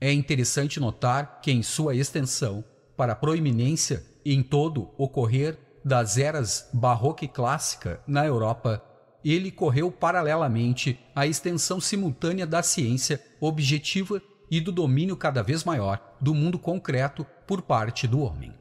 É 0.00 0.12
interessante 0.12 0.80
notar 0.80 1.40
que, 1.40 1.52
em 1.52 1.62
sua 1.62 1.94
extensão, 1.94 2.64
para 2.96 3.12
a 3.12 3.16
proeminência 3.16 4.04
em 4.24 4.42
todo 4.42 4.90
ocorrer 4.98 5.56
das 5.84 6.18
eras 6.18 6.68
barroca 6.72 7.24
e 7.24 7.28
clássica 7.28 8.02
na 8.04 8.26
Europa, 8.26 8.82
ele 9.24 9.52
correu 9.52 9.92
paralelamente 9.92 10.98
à 11.14 11.24
extensão 11.24 11.80
simultânea 11.80 12.44
da 12.44 12.64
ciência 12.64 13.24
objetiva 13.40 14.20
e 14.50 14.60
do 14.60 14.72
domínio 14.72 15.16
cada 15.16 15.40
vez 15.40 15.62
maior 15.62 16.16
do 16.20 16.34
mundo 16.34 16.58
concreto 16.58 17.24
por 17.46 17.62
parte 17.62 18.08
do 18.08 18.18
homem. 18.18 18.52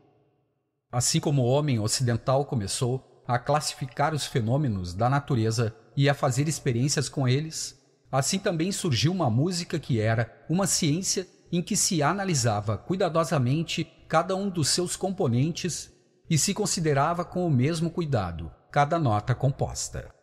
Assim 0.91 1.19
como 1.19 1.41
o 1.41 1.47
homem 1.47 1.79
ocidental 1.79 2.45
começou 2.45 3.23
a 3.27 3.37
classificar 3.37 4.13
os 4.13 4.25
fenômenos 4.25 4.93
da 4.93 5.09
natureza 5.09 5.75
e 5.95 6.07
a 6.07 6.13
fazer 6.13 6.47
experiências 6.47 7.09
com 7.09 7.27
eles, 7.27 7.77
assim 8.11 8.39
também 8.39 8.71
surgiu 8.71 9.11
uma 9.11 9.29
música 9.29 9.77
que 9.77 9.99
era 9.99 10.45
uma 10.49 10.65
ciência 10.65 11.27
em 11.51 11.61
que 11.61 11.75
se 11.75 12.01
analisava 12.01 12.77
cuidadosamente 12.77 13.85
cada 14.07 14.35
um 14.35 14.49
dos 14.49 14.69
seus 14.69 14.95
componentes 14.95 15.91
e 16.29 16.37
se 16.37 16.53
considerava 16.53 17.25
com 17.25 17.45
o 17.45 17.51
mesmo 17.51 17.89
cuidado 17.89 18.51
cada 18.71 18.99
nota 18.99 19.33
composta. 19.33 20.13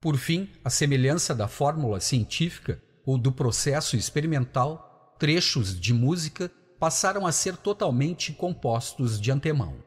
Por 0.00 0.16
fim, 0.16 0.48
a 0.64 0.70
semelhança 0.70 1.34
da 1.34 1.48
fórmula 1.48 2.00
científica 2.00 2.80
ou 3.04 3.16
do 3.16 3.30
processo 3.30 3.96
experimental, 3.96 5.14
trechos 5.18 5.78
de 5.78 5.92
música 5.92 6.50
passaram 6.78 7.26
a 7.26 7.32
ser 7.32 7.56
totalmente 7.56 8.32
compostos 8.32 9.20
de 9.20 9.30
antemão, 9.30 9.82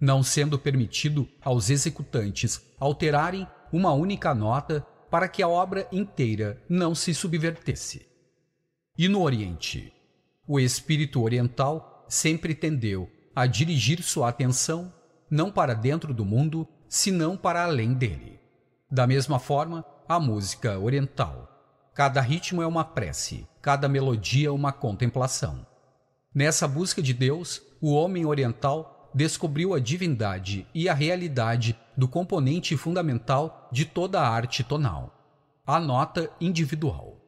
não 0.00 0.22
sendo 0.22 0.58
permitido 0.58 1.28
aos 1.42 1.70
executantes 1.70 2.60
alterarem 2.78 3.46
uma 3.72 3.92
única 3.92 4.34
nota 4.34 4.86
para 5.10 5.28
que 5.28 5.42
a 5.42 5.48
obra 5.48 5.88
inteira 5.90 6.62
não 6.68 6.94
se 6.94 7.14
subvertesse. 7.14 8.06
E 8.98 9.08
no 9.08 9.22
Oriente? 9.22 9.92
O 10.46 10.60
espírito 10.60 11.22
oriental 11.22 12.04
sempre 12.08 12.54
tendeu 12.54 13.10
a 13.34 13.46
dirigir 13.46 14.02
sua 14.02 14.28
atenção 14.28 14.92
não 15.30 15.50
para 15.50 15.74
dentro 15.74 16.14
do 16.14 16.24
mundo, 16.24 16.66
senão 16.88 17.36
para 17.36 17.64
além 17.64 17.92
dele. 17.92 18.40
Da 18.90 19.06
mesma 19.06 19.38
forma, 19.38 19.84
a 20.08 20.20
música 20.20 20.78
oriental. 20.78 21.48
Cada 21.94 22.20
ritmo 22.20 22.62
é 22.62 22.66
uma 22.66 22.84
prece, 22.84 23.46
cada 23.60 23.88
melodia 23.88 24.52
uma 24.52 24.72
contemplação. 24.72 25.66
Nessa 26.36 26.68
busca 26.68 27.00
de 27.00 27.14
Deus, 27.14 27.62
o 27.80 27.94
homem 27.94 28.26
oriental 28.26 29.10
descobriu 29.14 29.72
a 29.72 29.80
divindade 29.80 30.66
e 30.74 30.86
a 30.86 30.92
realidade 30.92 31.74
do 31.96 32.06
componente 32.06 32.76
fundamental 32.76 33.70
de 33.72 33.86
toda 33.86 34.20
a 34.20 34.28
arte 34.28 34.62
tonal, 34.62 35.18
a 35.66 35.80
nota 35.80 36.30
individual. 36.38 37.24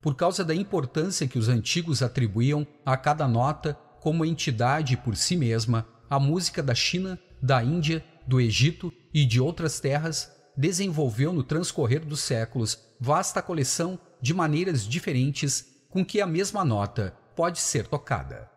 Por 0.00 0.14
causa 0.14 0.42
da 0.42 0.54
importância 0.54 1.28
que 1.28 1.38
os 1.38 1.50
antigos 1.50 2.02
atribuíam 2.02 2.66
a 2.82 2.96
cada 2.96 3.28
nota 3.28 3.74
como 4.00 4.24
entidade 4.24 4.96
por 4.96 5.14
si 5.14 5.36
mesma, 5.36 5.86
a 6.08 6.18
música 6.18 6.62
da 6.62 6.74
China, 6.74 7.20
da 7.42 7.62
Índia, 7.62 8.02
do 8.26 8.40
Egito 8.40 8.90
e 9.12 9.26
de 9.26 9.38
outras 9.38 9.80
terras 9.80 10.32
desenvolveu 10.56 11.30
no 11.30 11.42
transcorrer 11.42 12.06
dos 12.06 12.20
séculos 12.20 12.78
vasta 12.98 13.42
coleção 13.42 13.98
de 14.18 14.32
maneiras 14.32 14.88
diferentes 14.88 15.66
com 15.90 16.02
que 16.02 16.22
a 16.22 16.26
mesma 16.26 16.64
nota 16.64 17.20
pode 17.34 17.60
ser 17.60 17.86
tocada. 17.86 18.50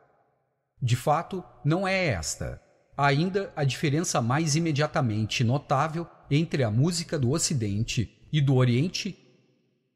De 0.82 0.96
fato, 0.96 1.44
não 1.64 1.88
é 1.88 2.08
esta. 2.08 2.62
Ainda 2.98 3.52
a 3.56 3.64
diferença 3.64 4.22
mais 4.22 4.56
imediatamente 4.56 5.44
notável 5.44 6.08
entre 6.30 6.64
a 6.64 6.72
música 6.72 7.18
do 7.18 7.32
Ocidente 7.32 8.28
e 8.32 8.40
do 8.40 8.56
Oriente. 8.56 9.18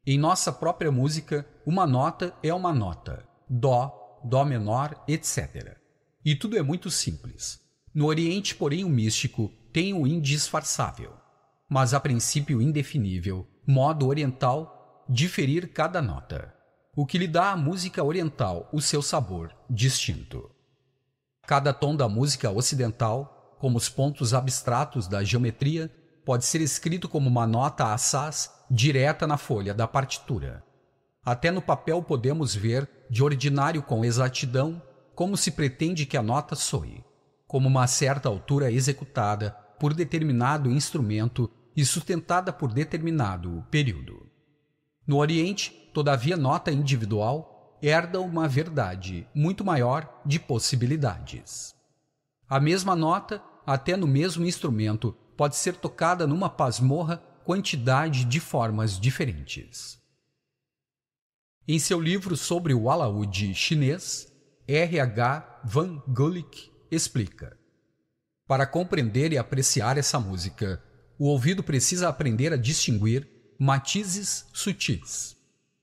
Em 0.06 0.18
nossa 0.18 0.52
própria 0.52 0.90
música, 0.90 1.46
uma 1.64 1.86
nota 1.86 2.34
é 2.42 2.52
uma 2.52 2.72
nota, 2.72 3.24
dó, 3.48 4.20
dó 4.24 4.44
menor, 4.44 5.02
etc. 5.06 5.76
E 6.24 6.34
tudo 6.34 6.58
é 6.58 6.62
muito 6.62 6.90
simples. 6.90 7.60
No 7.94 8.06
Oriente, 8.06 8.54
porém, 8.54 8.84
o 8.84 8.88
místico 8.88 9.50
tem 9.72 9.94
o 9.94 10.06
indisfarçável, 10.06 11.12
mas 11.68 11.94
a 11.94 12.00
princípio 12.00 12.60
indefinível, 12.60 13.46
modo 13.66 14.06
oriental, 14.06 15.04
diferir 15.08 15.72
cada 15.72 16.02
nota, 16.02 16.54
o 16.94 17.06
que 17.06 17.18
lhe 17.18 17.28
dá 17.28 17.52
à 17.52 17.56
música 17.56 18.02
oriental 18.02 18.68
o 18.72 18.80
seu 18.80 19.00
sabor 19.00 19.54
distinto. 19.68 20.50
Cada 21.46 21.72
tom 21.72 21.94
da 21.94 22.08
música 22.08 22.50
ocidental, 22.50 23.56
como 23.58 23.78
os 23.78 23.88
pontos 23.88 24.34
abstratos 24.34 25.06
da 25.06 25.22
geometria, 25.22 25.90
pode 26.24 26.44
ser 26.44 26.60
escrito 26.60 27.08
como 27.08 27.28
uma 27.28 27.46
nota 27.46 27.92
assaz 27.92 28.52
direta 28.70 29.26
na 29.26 29.36
folha 29.36 29.74
da 29.74 29.86
partitura. 29.86 30.64
Até 31.24 31.50
no 31.50 31.60
papel 31.60 32.02
podemos 32.02 32.54
ver, 32.54 32.88
de 33.10 33.22
ordinário 33.22 33.82
com 33.82 34.04
exatidão, 34.04 34.80
como 35.14 35.36
se 35.36 35.50
pretende 35.50 36.06
que 36.06 36.16
a 36.16 36.22
nota 36.22 36.54
soe, 36.54 37.04
como 37.46 37.68
uma 37.68 37.86
certa 37.86 38.28
altura 38.28 38.70
executada 38.70 39.50
por 39.78 39.92
determinado 39.92 40.70
instrumento 40.70 41.50
e 41.76 41.84
sustentada 41.84 42.52
por 42.52 42.72
determinado 42.72 43.64
período. 43.70 44.26
No 45.06 45.18
Oriente, 45.18 45.79
todavia, 45.92 46.36
nota 46.36 46.70
individual 46.70 47.78
herda 47.82 48.20
uma 48.20 48.46
verdade 48.46 49.26
muito 49.34 49.64
maior 49.64 50.20
de 50.24 50.38
possibilidades. 50.38 51.74
A 52.48 52.60
mesma 52.60 52.94
nota, 52.94 53.42
até 53.66 53.96
no 53.96 54.06
mesmo 54.06 54.44
instrumento, 54.44 55.16
pode 55.36 55.56
ser 55.56 55.76
tocada 55.76 56.26
numa 56.26 56.50
pasmorra 56.50 57.16
quantidade 57.44 58.24
de 58.24 58.38
formas 58.38 58.98
diferentes. 58.98 59.98
Em 61.66 61.78
seu 61.78 62.00
livro 62.00 62.36
sobre 62.36 62.74
o 62.74 62.90
alaúde 62.90 63.54
chinês, 63.54 64.30
R. 64.66 65.00
H. 65.00 65.60
Van 65.64 66.02
Gulik 66.08 66.70
explica: 66.90 67.56
Para 68.46 68.66
compreender 68.66 69.32
e 69.32 69.38
apreciar 69.38 69.96
essa 69.96 70.18
música, 70.20 70.82
o 71.18 71.26
ouvido 71.26 71.62
precisa 71.62 72.08
aprender 72.08 72.52
a 72.52 72.56
distinguir 72.56 73.28
matizes 73.58 74.46
sutis. 74.52 75.39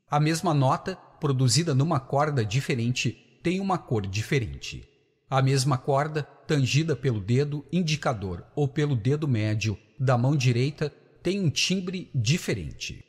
A 0.10 0.22
mesma 0.22 0.53
nota, 0.53 0.95
produzida 1.20 1.76
numa 1.76 1.99
corda 1.99 2.45
diferente, 2.45 3.39
tem 3.43 3.60
uma 3.60 3.78
cor 3.78 4.08
diferente. 4.08 4.88
A 5.30 5.41
mesma 5.41 5.78
corda, 5.78 6.24
tangida 6.47 6.95
pelo 6.95 7.20
dedo 7.20 7.66
indicador 7.74 8.45
ou 8.55 8.70
pelo 8.70 8.95
dedo 8.95 9.28
médio 9.28 9.78
da 9.99 10.18
mão 10.18 10.36
direita, 10.36 10.89
tem 11.22 11.41
um 11.41 11.49
timbre 11.49 12.10
diferente. 12.16 13.03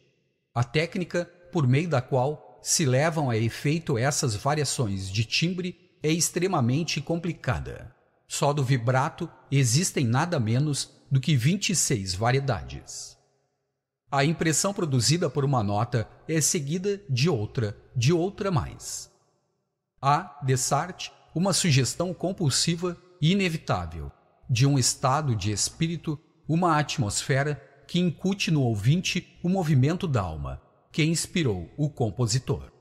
A 0.53 0.65
técnica 0.65 1.31
por 1.53 1.69
meio 1.69 1.89
da 1.89 2.03
qual 2.03 2.59
se 2.63 2.85
levam 2.85 3.31
a 3.31 3.37
efeito 3.37 3.97
essas 3.97 4.35
variações 4.35 5.09
de 5.09 5.25
timbre 5.25 5.77
é 6.03 6.11
extremamente 6.11 7.01
complicada. 7.01 7.95
Só 8.27 8.53
do 8.53 8.65
vibrato 8.65 9.31
existem 9.51 10.05
nada 10.05 10.41
menos 10.41 10.91
do 11.11 11.21
que 11.21 11.37
26 11.37 12.15
variedades. 12.15 13.18
A 14.11 14.25
impressão 14.25 14.73
produzida 14.73 15.29
por 15.29 15.45
uma 15.45 15.63
nota 15.63 16.09
é 16.27 16.41
seguida 16.41 16.99
de 17.11 17.29
outra, 17.29 17.77
de 17.95 18.11
outra 18.11 18.51
mais. 18.51 19.13
Há, 20.01 20.41
de 20.43 20.57
Sartre, 20.57 21.11
uma 21.35 21.53
sugestão 21.53 22.15
compulsiva 22.15 22.97
e 23.21 23.33
inevitável 23.33 24.11
de 24.49 24.67
um 24.67 24.79
estado 24.79 25.37
de 25.37 25.53
espírito, 25.53 26.19
uma 26.49 26.79
atmosfera 26.79 27.63
que 27.87 27.99
incute 27.99 28.51
no 28.51 28.63
ouvinte 28.63 29.39
o 29.43 29.49
movimento 29.49 30.09
da 30.09 30.23
alma, 30.23 30.63
que 30.91 31.05
inspirou 31.05 31.71
o 31.77 31.91
compositor. 31.91 32.73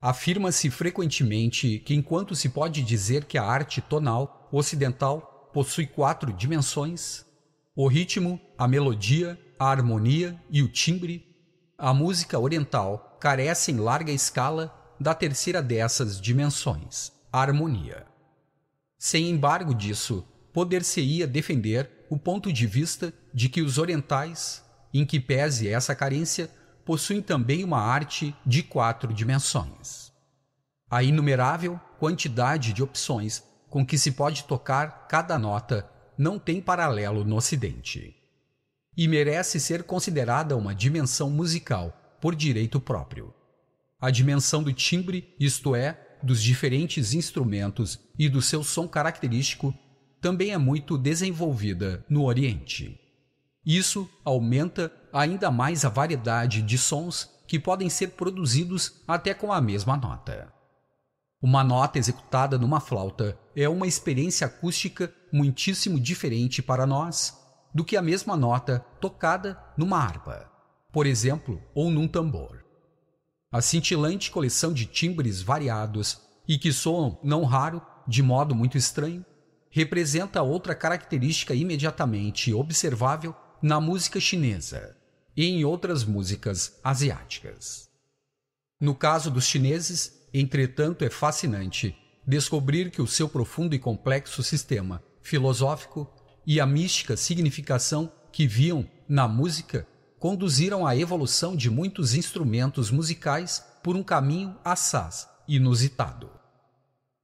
Afirma-se 0.00 0.68
frequentemente 0.68 1.78
que, 1.78 1.94
enquanto 1.94 2.34
se 2.34 2.48
pode 2.48 2.82
dizer 2.82 3.24
que 3.26 3.38
a 3.38 3.44
arte 3.44 3.80
tonal 3.80 4.48
ocidental 4.50 5.48
possui 5.52 5.86
quatro 5.86 6.32
dimensões 6.32 7.24
o 7.74 7.86
ritmo, 7.86 8.40
a 8.58 8.66
melodia, 8.66 9.38
a 9.60 9.70
harmonia 9.70 10.42
e 10.50 10.62
o 10.62 10.68
timbre 10.68 11.30
a 11.76 11.92
música 11.92 12.38
oriental 12.38 13.18
carece 13.20 13.70
em 13.70 13.76
larga 13.76 14.10
escala 14.10 14.74
da 14.98 15.12
terceira 15.12 15.60
dessas 15.62 16.18
dimensões, 16.18 17.12
a 17.30 17.42
harmonia. 17.42 18.06
Sem 18.98 19.28
embargo 19.28 19.74
disso, 19.74 20.26
poder-se-ia 20.54 21.26
defender 21.26 22.06
o 22.08 22.18
ponto 22.18 22.50
de 22.50 22.66
vista 22.66 23.12
de 23.34 23.50
que 23.50 23.60
os 23.60 23.76
orientais, 23.76 24.64
em 24.94 25.04
que 25.04 25.20
pese 25.20 25.68
essa 25.68 25.94
carência, 25.94 26.50
possuem 26.82 27.20
também 27.20 27.62
uma 27.62 27.80
arte 27.80 28.34
de 28.46 28.62
quatro 28.62 29.12
dimensões. 29.12 30.10
A 30.90 31.02
inumerável 31.02 31.78
quantidade 31.98 32.72
de 32.72 32.82
opções 32.82 33.42
com 33.68 33.84
que 33.84 33.98
se 33.98 34.12
pode 34.12 34.44
tocar 34.44 35.06
cada 35.06 35.38
nota 35.38 35.86
não 36.16 36.38
tem 36.38 36.62
paralelo 36.62 37.24
no 37.24 37.36
Ocidente. 37.36 38.19
E 39.00 39.08
merece 39.08 39.58
ser 39.58 39.84
considerada 39.84 40.54
uma 40.54 40.74
dimensão 40.74 41.30
musical 41.30 42.18
por 42.20 42.36
direito 42.36 42.78
próprio. 42.78 43.32
A 43.98 44.10
dimensão 44.10 44.62
do 44.62 44.74
timbre, 44.74 45.34
isto 45.40 45.74
é, 45.74 45.98
dos 46.22 46.42
diferentes 46.42 47.14
instrumentos 47.14 47.98
e 48.18 48.28
do 48.28 48.42
seu 48.42 48.62
som 48.62 48.86
característico 48.86 49.74
também 50.20 50.50
é 50.50 50.58
muito 50.58 50.98
desenvolvida 50.98 52.04
no 52.10 52.24
Oriente. 52.24 53.00
Isso 53.64 54.06
aumenta 54.22 54.92
ainda 55.10 55.50
mais 55.50 55.82
a 55.86 55.88
variedade 55.88 56.60
de 56.60 56.76
sons 56.76 57.30
que 57.48 57.58
podem 57.58 57.88
ser 57.88 58.08
produzidos 58.08 59.00
até 59.08 59.32
com 59.32 59.50
a 59.50 59.62
mesma 59.62 59.96
nota. 59.96 60.52
Uma 61.40 61.64
nota 61.64 61.98
executada 61.98 62.58
numa 62.58 62.80
flauta 62.80 63.38
é 63.56 63.66
uma 63.66 63.86
experiência 63.86 64.46
acústica 64.46 65.10
muitíssimo 65.32 65.98
diferente 65.98 66.60
para 66.60 66.84
nós 66.84 67.39
do 67.74 67.84
que 67.84 67.96
a 67.96 68.02
mesma 68.02 68.36
nota 68.36 68.84
tocada 69.00 69.58
numa 69.76 69.98
harpa, 69.98 70.50
por 70.92 71.06
exemplo, 71.06 71.62
ou 71.74 71.90
num 71.90 72.08
tambor. 72.08 72.64
A 73.52 73.60
cintilante 73.60 74.30
coleção 74.30 74.72
de 74.72 74.86
timbres 74.86 75.42
variados 75.42 76.20
e 76.46 76.58
que 76.58 76.72
soam, 76.72 77.18
não 77.22 77.44
raro, 77.44 77.82
de 78.06 78.22
modo 78.22 78.54
muito 78.54 78.76
estranho, 78.76 79.24
representa 79.70 80.42
outra 80.42 80.74
característica 80.74 81.54
imediatamente 81.54 82.52
observável 82.52 83.34
na 83.62 83.80
música 83.80 84.18
chinesa 84.18 84.96
e 85.36 85.44
em 85.44 85.64
outras 85.64 86.04
músicas 86.04 86.78
asiáticas. 86.82 87.88
No 88.80 88.94
caso 88.94 89.30
dos 89.30 89.44
chineses, 89.44 90.20
Entretanto, 90.32 91.04
é 91.04 91.10
fascinante 91.10 91.96
descobrir 92.26 92.90
que 92.90 93.02
o 93.02 93.06
seu 93.06 93.28
profundo 93.28 93.74
e 93.74 93.78
complexo 93.78 94.42
sistema 94.42 95.02
filosófico 95.20 96.08
e 96.46 96.60
a 96.60 96.66
mística 96.66 97.16
significação 97.16 98.12
que 98.32 98.46
viam 98.46 98.88
na 99.08 99.26
música 99.26 99.86
conduziram 100.18 100.86
à 100.86 100.96
evolução 100.96 101.56
de 101.56 101.70
muitos 101.70 102.14
instrumentos 102.14 102.90
musicais 102.90 103.64
por 103.82 103.96
um 103.96 104.02
caminho 104.02 104.56
assaz, 104.64 105.28
inusitado. 105.48 106.30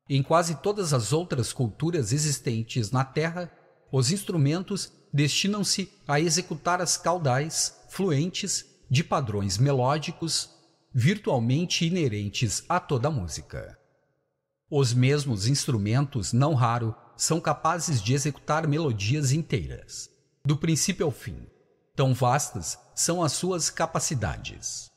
Em 0.09 0.23
quase 0.23 0.57
todas 0.57 0.95
as 0.95 1.12
outras 1.12 1.53
culturas 1.53 2.12
existentes 2.12 2.91
na 2.91 3.05
Terra, 3.05 3.53
os 3.93 4.11
instrumentos 4.11 4.93
destinam-se 5.12 5.93
a 6.07 6.21
executar 6.21 6.81
as 6.81 6.97
caudais 6.97 7.77
fluentes 7.89 8.64
de 8.91 9.03
padrões 9.03 9.59
melódicos 9.59 10.51
virtualmente 10.93 11.85
inerentes 11.85 12.64
a 12.69 12.81
toda 12.81 13.11
música. 13.11 13.79
Os 14.71 14.95
mesmos 14.95 15.47
instrumentos, 15.47 16.33
não 16.33 16.55
raro, 16.55 16.95
são 17.17 17.41
capazes 17.41 18.03
de 18.03 18.14
executar 18.14 18.67
melodias 18.67 19.33
inteiras, 19.33 20.11
do 20.45 20.57
princípio 20.57 21.07
ao 21.07 21.12
fim. 21.12 21.47
Tão 21.95 22.12
vastas 22.12 22.79
são 22.95 23.23
as 23.23 23.33
suas 23.33 23.71
capacidades. 23.71 24.91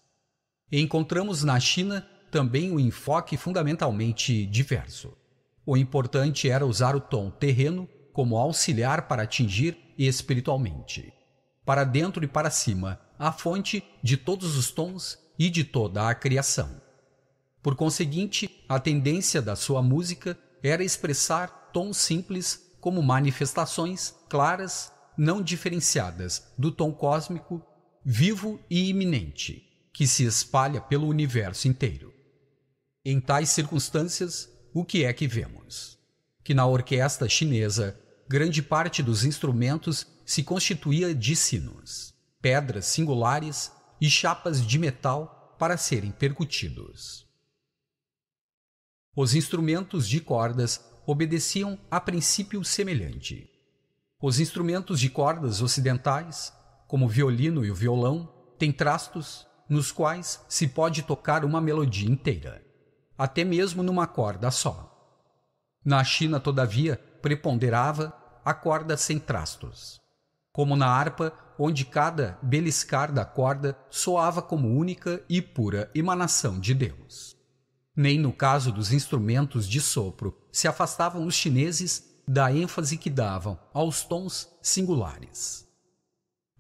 encontramos 0.72 1.44
na 1.44 1.60
China 1.60 2.06
também 2.30 2.72
um 2.72 2.80
enfoque 2.80 3.38
fundamentalmente 3.38 4.46
diverso. 4.46 5.18
O 5.66 5.78
importante 5.78 6.50
era 6.50 6.66
usar 6.66 6.96
o 6.96 7.02
tom 7.02 7.30
terreno 7.32 7.88
como 8.14 8.38
auxiliar 8.38 9.08
para 9.08 9.24
atingir 9.24 9.78
espiritualmente, 9.98 11.14
para 11.66 11.84
dentro 11.84 12.24
e 12.24 12.28
para 12.28 12.50
cima, 12.50 13.00
a 13.18 13.32
fonte 13.32 13.84
de 14.04 14.18
todos 14.18 14.58
os 14.58 14.72
tons 14.72 15.18
e 15.38 15.50
de 15.50 15.64
toda 15.64 16.10
a 16.10 16.16
criação. 16.16 16.82
Por 17.62 17.76
conseguinte, 17.76 18.64
a 18.68 18.80
tendência 18.80 19.42
da 19.42 19.56
sua 19.56 19.82
música 19.82 20.38
era 20.64 20.84
expressar 20.84 21.59
tons 21.74 21.98
simples 21.98 22.70
como 22.80 23.04
manifestações 23.04 24.16
claras, 24.30 24.92
não 25.18 25.42
diferenciadas 25.42 26.44
do 26.58 26.72
tom 26.72 26.92
cósmico, 26.92 27.62
vivo 28.04 28.60
e 28.70 28.90
iminente, 28.90 29.64
que 29.94 30.08
se 30.08 30.24
espalha 30.24 30.80
pelo 30.80 31.08
universo 31.08 31.68
inteiro. 31.68 32.14
Em 33.04 33.20
tais 33.20 33.50
circunstâncias, 33.50 34.50
o 34.74 34.86
que 34.86 35.04
é 35.04 35.12
que 35.12 35.28
vemos? 35.28 35.98
Que 36.44 36.54
na 36.54 36.66
orquestra 36.66 37.28
chinesa, 37.28 38.00
grande 38.28 38.62
parte 38.62 39.04
dos 39.04 39.26
instrumentos 39.26 40.08
se 40.26 40.44
constituía 40.44 41.14
de 41.14 41.36
sinos, 41.36 42.14
pedras 42.42 42.86
singulares 42.86 43.72
e 44.00 44.10
chapas 44.10 44.66
de 44.66 44.78
metal 44.78 45.56
para 45.60 45.76
serem 45.76 46.12
percutidos. 46.12 47.28
Os 49.16 49.34
instrumentos 49.34 50.08
de 50.08 50.22
cordas 50.22 50.80
obedeciam 51.10 51.76
a 51.90 52.00
princípio 52.00 52.64
semelhante. 52.64 53.50
Os 54.22 54.40
instrumentos 54.40 55.00
de 55.00 55.10
cordas 55.10 55.60
ocidentais, 55.60 56.54
como 56.88 57.06
o 57.06 57.10
violino 57.10 57.66
e 57.66 57.72
o 57.72 57.76
violão, 57.76 58.32
têm 58.60 58.72
trastos 58.72 59.48
nos 59.68 59.92
quais 59.92 60.46
se 60.48 60.68
pode 60.68 61.02
tocar 61.02 61.44
uma 61.44 61.60
melodia 61.60 62.08
inteira, 62.08 62.64
até 63.18 63.44
mesmo 63.44 63.82
numa 63.82 64.06
corda 64.06 64.52
só. 64.52 64.86
Na 65.84 66.04
China, 66.04 66.40
todavia, 66.40 66.98
preponderava 67.24 68.14
a 68.46 68.54
corda 68.54 68.96
sem 68.96 69.18
trastos. 69.18 70.00
Como 70.54 70.76
na 70.76 70.88
harpa, 70.88 71.34
onde 71.58 71.86
cada 71.86 72.38
beliscar 72.44 73.12
da 73.12 73.26
corda 73.26 73.76
soava 73.90 74.44
como 74.44 74.78
única 74.78 75.24
e 75.28 75.42
pura 75.42 75.90
emanação 75.96 76.60
de 76.60 76.76
Deus. 76.76 77.39
Nem 78.02 78.18
no 78.18 78.32
caso 78.32 78.72
dos 78.72 78.94
instrumentos 78.94 79.68
de 79.68 79.82
sopro 79.82 80.34
se 80.54 80.70
afastavam 80.70 81.26
os 81.26 81.36
chineses 81.36 82.16
da 82.26 82.50
ênfase 82.50 82.98
que 82.98 83.10
davam 83.10 83.60
aos 83.74 84.06
tons 84.06 84.48
singulares. 84.62 85.68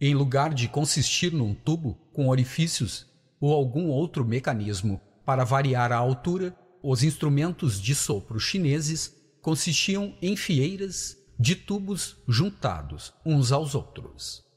Em 0.02 0.14
lugar 0.14 0.54
de 0.54 0.68
consistir 0.68 1.32
num 1.32 1.56
tubo 1.56 1.94
com 2.12 2.28
orifícios 2.28 3.08
ou 3.40 3.54
algum 3.54 3.88
outro 3.88 4.26
mecanismo 4.26 5.00
para 5.26 5.46
variar 5.46 5.94
a 5.94 5.98
altura, 5.98 6.54
os 6.84 7.04
instrumentos 7.04 7.82
de 7.82 7.96
sopro 7.96 8.38
chineses 8.38 9.16
consistiam 9.42 10.18
em 10.22 10.36
fieiras 10.36 11.16
de 11.40 11.56
tubos 11.56 12.18
juntados 12.28 13.14
uns 13.26 13.54
aos 13.54 13.76
outros 13.76 14.50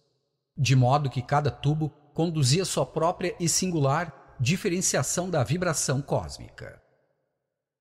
de 0.57 0.77
modo 0.77 1.11
que 1.11 1.23
cada 1.23 1.51
tubo 1.51 1.91
conduzia 2.15 2.65
sua 2.65 2.85
própria 2.85 3.35
e 3.41 3.49
singular 3.49 4.22
diferenciação 4.41 5.31
da 5.31 5.43
vibração 5.45 6.01
cósmica. 6.01 6.81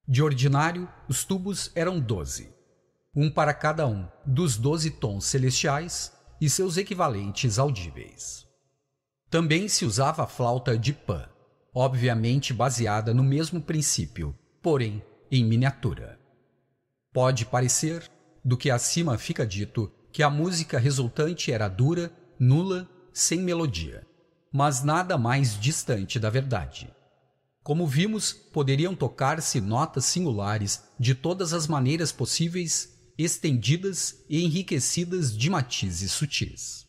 De 0.08 0.22
ordinário, 0.22 0.89
os 1.08 1.24
tubos 1.24 1.72
eram 1.76 1.99
doze, 1.99 2.54
um 3.16 3.30
para 3.30 3.54
cada 3.54 3.88
um 3.88 4.08
dos 4.26 4.58
doze 4.58 4.91
tons 4.91 5.26
celestiais 5.26 6.12
e 6.39 6.49
seus 6.49 6.78
equivalentes 6.78 7.60
audíveis. 7.60 8.47
Também 9.30 9.68
se 9.68 9.86
usava 9.86 10.24
a 10.24 10.28
flauta 10.28 10.78
de 10.78 10.91
Pan, 10.91 11.30
obviamente 11.74 12.54
baseada 12.54 13.14
no 13.14 13.24
mesmo 13.24 13.62
princípio, 13.62 14.38
porém 14.62 15.04
em 15.32 15.45
miniatura. 15.45 16.20
Pode 17.14 17.45
parecer, 17.45 18.10
do 18.43 18.58
que 18.58 18.70
acima 18.70 19.18
fica 19.18 19.45
dito, 19.45 19.91
que 20.12 20.24
a 20.24 20.30
música 20.30 20.78
resultante 20.78 21.52
era 21.52 21.68
dura 21.68 22.12
nula, 22.38 22.89
sem 23.14 23.39
melodia, 23.39 24.06
mas 24.52 24.84
nada 24.84 25.18
mais 25.18 25.60
distante 25.60 26.20
da 26.20 26.30
verdade. 26.30 26.93
Como 27.64 27.88
vimos, 27.88 28.34
poderiam 28.34 28.95
tocar-se 28.95 29.62
notas 29.62 30.06
singulares 30.06 30.84
de 30.99 31.14
todas 31.14 31.54
as 31.54 31.68
maneiras 31.68 32.12
possíveis, 32.12 32.97
estendidas 33.18 34.24
e 34.28 34.43
enriquecidas 34.43 35.36
de 35.38 35.49
matizes 35.49 36.12
sutis. 36.12 36.88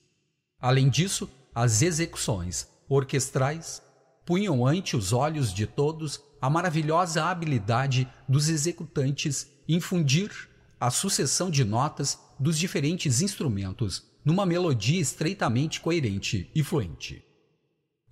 Além 0.59 0.89
disso, 0.89 1.31
as 1.55 1.83
execuções 1.83 2.67
orquestrais 2.89 3.83
punham 4.25 4.67
ante 4.67 4.97
os 4.97 5.13
olhos 5.13 5.53
de 5.53 5.67
todos 5.67 6.21
a 6.41 6.49
maravilhosa 6.49 7.25
habilidade 7.25 8.09
dos 8.29 8.49
executantes 8.49 9.47
em 9.69 9.79
fundir 9.81 10.31
a 10.81 10.91
sucessão 10.91 11.51
de 11.51 11.65
notas 11.65 12.19
dos 12.41 12.59
diferentes 12.59 13.21
instrumentos 13.21 14.05
numa 14.25 14.47
melodia 14.47 15.01
estreitamente 15.01 15.81
coerente 15.81 16.51
e 16.55 16.63
fluente. 16.63 17.25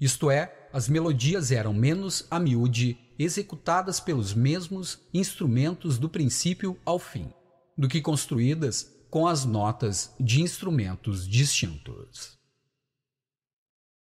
Isto 0.01 0.30
é, 0.30 0.68
as 0.72 0.88
melodias 0.88 1.53
eram 1.53 1.74
menos 1.74 2.26
a 2.30 2.38
miúde 2.38 2.98
executadas 3.18 4.01
pelos 4.01 4.32
mesmos 4.32 4.98
instrumentos 5.12 5.98
do 5.98 6.09
princípio 6.09 6.78
ao 6.86 6.98
fim, 6.98 7.30
do 7.76 7.88
que 7.88 8.01
construídas 8.01 8.90
com 9.11 9.26
as 9.26 9.44
notas 9.44 10.14
de 10.18 10.40
instrumentos 10.40 11.28
distintos. 11.28 12.38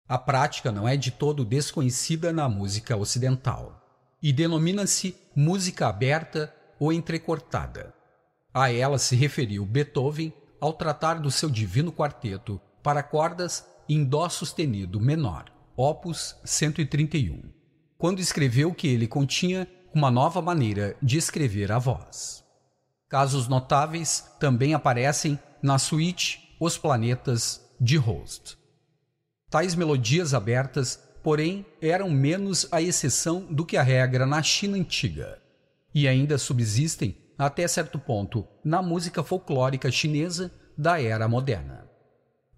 A 0.06 0.18
prática 0.18 0.70
não 0.70 0.86
é 0.86 0.96
de 0.96 1.10
todo 1.10 1.44
desconhecida 1.44 2.32
na 2.32 2.48
música 2.48 2.96
ocidental 2.96 3.80
e 4.22 4.32
denomina-se 4.32 5.16
música 5.34 5.88
aberta 5.88 6.54
ou 6.78 6.92
entrecortada. 6.92 7.94
A 8.54 8.70
ela 8.70 8.98
se 8.98 9.16
referiu 9.16 9.64
Beethoven 9.64 10.32
ao 10.60 10.72
tratar 10.72 11.14
do 11.14 11.30
seu 11.30 11.50
divino 11.50 11.90
quarteto 11.90 12.60
para 12.82 13.02
cordas 13.02 13.66
em 13.88 14.04
dó 14.04 14.28
sustenido 14.28 15.00
menor, 15.00 15.51
opus 15.76 16.36
131, 16.44 17.42
quando 17.96 18.20
escreveu 18.20 18.74
que 18.74 18.88
ele 18.88 19.06
continha 19.06 19.66
uma 19.94 20.10
nova 20.10 20.42
maneira 20.42 20.96
de 21.02 21.16
escrever 21.18 21.70
a 21.72 21.78
voz. 21.78 22.44
Casos 23.08 23.48
notáveis 23.48 24.24
também 24.40 24.74
aparecem 24.74 25.38
na 25.62 25.78
suíte 25.78 26.56
Os 26.58 26.76
Planetas 26.78 27.60
de 27.80 27.96
Holst. 27.96 28.56
Tais 29.50 29.74
melodias 29.74 30.32
abertas, 30.32 30.98
porém, 31.22 31.64
eram 31.80 32.10
menos 32.10 32.66
a 32.72 32.80
exceção 32.80 33.46
do 33.50 33.66
que 33.66 33.76
a 33.76 33.82
regra 33.82 34.24
na 34.26 34.42
China 34.42 34.76
antiga. 34.76 35.40
e 35.94 36.08
ainda 36.08 36.38
subsistem, 36.38 37.14
até 37.36 37.68
certo 37.68 37.98
ponto, 37.98 38.48
na 38.64 38.80
música 38.80 39.22
folclórica 39.22 39.90
chinesa 39.90 40.50
da 40.76 40.98
era 41.00 41.28
moderna. 41.28 41.86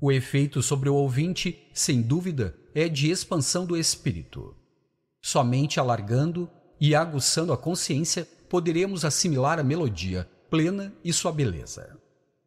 O 0.00 0.12
efeito 0.12 0.62
sobre 0.62 0.88
o 0.88 0.94
ouvinte, 0.94 1.68
sem 1.74 2.00
dúvida, 2.00 2.56
é 2.74 2.88
de 2.88 3.10
expansão 3.10 3.64
do 3.64 3.76
espírito. 3.76 4.54
Somente 5.22 5.78
alargando 5.78 6.50
e 6.80 6.94
aguçando 6.94 7.52
a 7.52 7.56
consciência 7.56 8.28
poderemos 8.48 9.04
assimilar 9.04 9.58
a 9.58 9.64
melodia 9.64 10.28
plena 10.50 10.92
e 11.02 11.12
sua 11.12 11.32
beleza. 11.32 11.98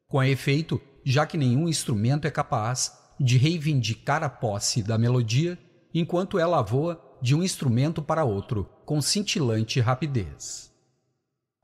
Com 0.08 0.24
efeito, 0.24 0.80
já 1.04 1.26
que 1.26 1.38
nenhum 1.38 1.68
instrumento 1.68 2.26
é 2.26 2.32
capaz 2.32 2.98
de 3.20 3.38
reivindicar 3.38 4.24
a 4.24 4.30
posse 4.30 4.84
da 4.84 4.98
melodia 4.98 5.58
enquanto 5.94 6.38
ela 6.38 6.62
voa 6.62 7.02
de 7.22 7.34
um 7.34 7.42
instrumento 7.42 8.02
para 8.02 8.24
outro 8.24 8.70
com 8.86 9.02
cintilante 9.02 9.80
rapidez. 9.80 10.72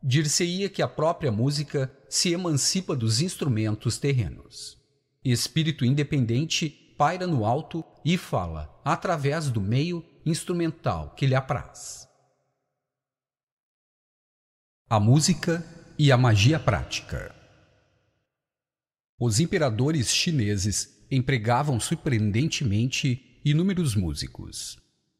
Dir-se-ia 0.02 0.68
que 0.68 0.82
a 0.82 0.88
própria 0.88 1.32
música 1.32 1.92
se 2.10 2.34
emancipa 2.34 2.96
dos 2.96 3.22
instrumentos 3.22 3.98
terrenos. 3.98 4.78
Espírito 5.24 5.86
independente 5.86 6.70
paira 6.98 7.26
no 7.26 7.46
alto 7.46 7.86
e 8.04 8.18
fala 8.18 8.82
através 8.84 9.50
do 9.50 9.62
meio 9.62 10.04
instrumental 10.26 11.14
que 11.16 11.26
lhe 11.26 11.36
apraz. 11.36 12.08
A 14.90 15.00
música 15.00 15.66
e 15.98 16.12
a 16.12 16.18
magia 16.18 16.60
prática. 16.60 17.34
Os 19.20 19.40
imperadores 19.40 20.10
chineses 20.10 21.06
empregavam 21.10 21.80
surpreendentemente 21.80 23.40
inúmeros 23.46 23.96
músicos. 23.96 24.78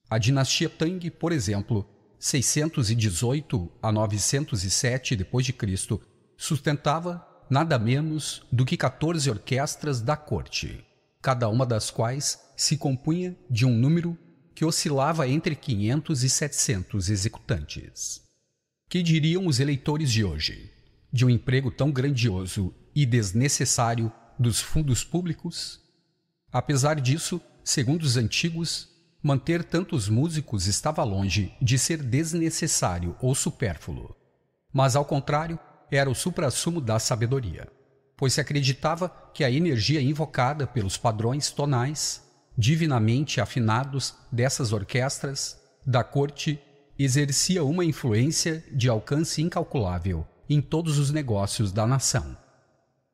A 0.10 0.18
dinastia 0.18 0.70
Tang, 0.70 1.10
por 1.12 1.32
exemplo, 1.32 1.88
618 2.20 3.72
a 3.82 3.92
907 3.92 5.16
d.C., 5.16 6.00
sustentava 6.38 7.26
nada 7.50 7.78
menos 7.78 8.46
do 8.52 8.66
que 8.66 8.78
14 8.78 9.30
orquestras 9.30 10.02
da 10.02 10.16
corte, 10.18 10.86
cada 11.22 11.48
uma 11.50 11.66
das 11.66 11.92
quais 11.92 12.40
se 12.56 12.78
compunha 12.78 13.36
de 13.50 13.66
um 13.66 13.76
número 13.76 14.18
que 14.54 14.66
oscilava 14.66 15.28
entre 15.28 15.56
500 15.56 16.24
e 16.24 16.30
700 16.30 17.10
executantes. 17.10 18.22
Que 18.88 19.02
diriam 19.02 19.48
os 19.48 19.60
eleitores 19.60 20.12
de 20.12 20.24
hoje 20.24 20.72
de 21.12 21.26
um 21.26 21.30
emprego 21.30 21.70
tão 21.70 21.92
grandioso 21.92 22.74
e 22.96 23.06
desnecessário 23.06 24.12
dos 24.38 24.60
fundos 24.60 25.04
públicos? 25.04 25.80
Apesar 26.52 27.00
disso, 27.00 27.42
segundo 27.64 28.04
os 28.04 28.18
antigos, 28.18 28.90
manter 29.22 29.64
tantos 29.64 30.10
músicos 30.10 30.68
estava 30.68 31.04
longe 31.04 31.54
de 31.62 31.78
ser 31.78 32.04
desnecessário 32.04 33.16
ou 33.22 33.34
supérfluo, 33.34 34.16
mas 34.72 34.96
ao 34.96 35.06
contrário, 35.06 35.58
era 35.90 36.10
o 36.10 36.16
suprassumo 36.16 36.82
da 36.82 37.00
sabedoria, 37.00 37.68
pois 38.18 38.34
se 38.34 38.42
acreditava 38.42 39.10
que 39.34 39.44
a 39.44 39.52
energia 39.52 40.02
invocada 40.02 40.66
pelos 40.66 40.98
padrões 40.98 41.52
tonais, 41.52 42.24
divinamente 42.58 43.42
afinados 43.42 44.16
dessas 44.32 44.72
orquestras 44.72 45.62
da 45.86 46.04
corte, 46.04 46.60
exercia 46.98 47.64
uma 47.64 47.84
influência 47.84 48.64
de 48.72 48.88
alcance 48.88 49.42
incalculável 49.42 50.26
em 50.50 50.62
todos 50.62 50.98
os 50.98 51.12
negócios 51.12 51.72
da 51.72 51.86
nação. 51.88 52.38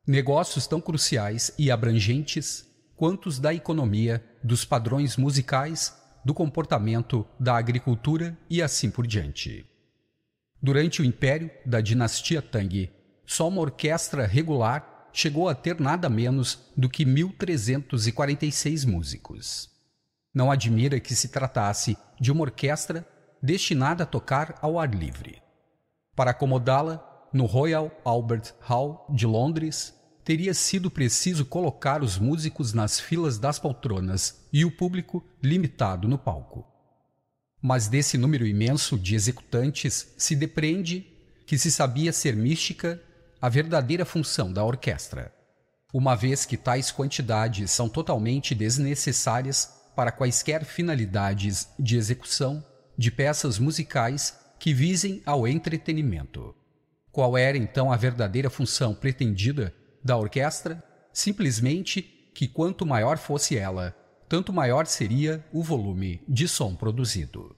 Negócios 0.05 0.67
tão 0.67 0.81
cruciais 0.81 1.51
e 1.57 1.71
abrangentes 1.71 2.65
quanto 2.95 3.27
os 3.27 3.39
da 3.39 3.53
economia, 3.53 4.23
dos 4.43 4.65
padrões 4.65 5.15
musicais, 5.15 5.95
do 6.25 6.33
comportamento, 6.33 7.25
da 7.39 7.55
agricultura 7.55 8.37
e 8.49 8.61
assim 8.61 8.91
por 8.91 9.07
diante. 9.07 9.65
Durante 10.61 11.01
o 11.01 11.05
império 11.05 11.49
da 11.65 11.79
dinastia 11.79 12.41
Tang, 12.41 12.91
só 13.25 13.47
uma 13.47 13.61
orquestra 13.61 14.27
regular 14.27 14.98
chegou 15.11 15.49
a 15.49 15.55
ter 15.55 15.79
nada 15.79 16.09
menos 16.09 16.59
do 16.75 16.89
que 16.89 17.05
1.346 17.05 18.85
músicos. 18.85 19.69
Não 20.33 20.51
admira 20.51 20.99
que 20.99 21.15
se 21.15 21.29
tratasse 21.29 21.97
de 22.19 22.31
uma 22.31 22.41
orquestra 22.41 23.07
destinada 23.41 24.03
a 24.03 24.07
tocar 24.07 24.57
ao 24.61 24.79
ar 24.79 24.93
livre. 24.93 25.41
Para 26.15 26.31
acomodá-la, 26.31 27.05
no 27.31 27.45
Royal 27.45 27.91
Albert 28.03 28.53
Hall 28.61 29.05
de 29.09 29.25
Londres, 29.25 29.93
teria 30.23 30.53
sido 30.53 30.91
preciso 30.91 31.45
colocar 31.45 32.03
os 32.03 32.19
músicos 32.19 32.73
nas 32.73 32.99
filas 32.99 33.37
das 33.37 33.57
poltronas 33.57 34.47
e 34.51 34.65
o 34.65 34.71
público 34.71 35.23
limitado 35.41 36.07
no 36.07 36.17
palco. 36.17 36.67
Mas 37.61 37.87
desse 37.87 38.17
número 38.17 38.45
imenso 38.45 38.97
de 38.97 39.15
executantes 39.15 40.13
se 40.17 40.35
depreende 40.35 41.05
que 41.45 41.57
se 41.57 41.71
sabia 41.71 42.13
ser 42.13 42.35
mística 42.35 43.01
a 43.41 43.47
verdadeira 43.47 44.03
função 44.03 44.51
da 44.51 44.63
orquestra, 44.63 45.33
uma 45.93 46.13
vez 46.15 46.45
que 46.45 46.57
tais 46.57 46.91
quantidades 46.91 47.71
são 47.71 47.87
totalmente 47.87 48.53
desnecessárias 48.53 49.73
para 49.95 50.11
quaisquer 50.11 50.65
finalidades 50.65 51.69
de 51.79 51.97
execução 51.97 52.63
de 52.97 53.09
peças 53.09 53.57
musicais 53.57 54.37
que 54.59 54.73
visem 54.73 55.21
ao 55.25 55.47
entretenimento. 55.47 56.53
Qual 57.11 57.37
era 57.37 57.57
então 57.57 57.91
a 57.91 57.95
verdadeira 57.95 58.49
função 58.49 58.93
pretendida 58.93 59.73
da 60.03 60.17
orquestra? 60.17 60.83
Simplesmente 61.13 62.01
que 62.35 62.47
quanto 62.47 62.85
maior 62.85 63.17
fosse 63.17 63.57
ela, 63.57 63.95
tanto 64.27 64.53
maior 64.53 64.85
seria 64.85 65.43
o 65.51 65.63
volume 65.63 66.21
de 66.27 66.47
som 66.47 66.75
produzido. 66.75 67.55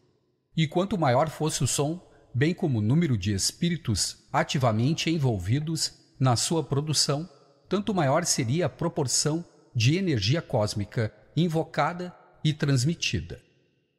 E 0.55 0.67
quanto 0.67 0.97
maior 0.97 1.27
fosse 1.27 1.63
o 1.63 1.67
som, 1.67 2.01
bem 2.33 2.53
como 2.53 2.79
o 2.79 2.81
número 2.81 3.17
de 3.17 3.33
espíritos 3.33 4.17
ativamente 4.31 5.09
envolvidos 5.09 5.93
na 6.19 6.35
sua 6.35 6.63
produção, 6.63 7.29
tanto 7.67 7.93
maior 7.93 8.25
seria 8.25 8.65
a 8.65 8.69
proporção 8.69 9.43
de 9.75 9.97
energia 9.97 10.41
cósmica 10.41 11.13
invocada 11.35 12.15
e 12.43 12.53
transmitida. 12.53 13.41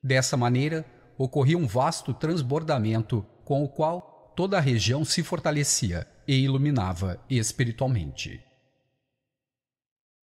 Dessa 0.03 0.37
maneira, 0.37 0.85
ocorria 1.17 1.57
um 1.57 1.67
vasto 1.67 2.13
transbordamento 2.13 3.25
com 3.45 3.63
o 3.63 3.69
qual 3.69 4.33
toda 4.37 4.59
a 4.59 4.61
região 4.61 5.05
se 5.05 5.23
fortalecia 5.23 6.07
e 6.27 6.37
iluminava 6.37 7.23
espiritualmente. 7.29 8.43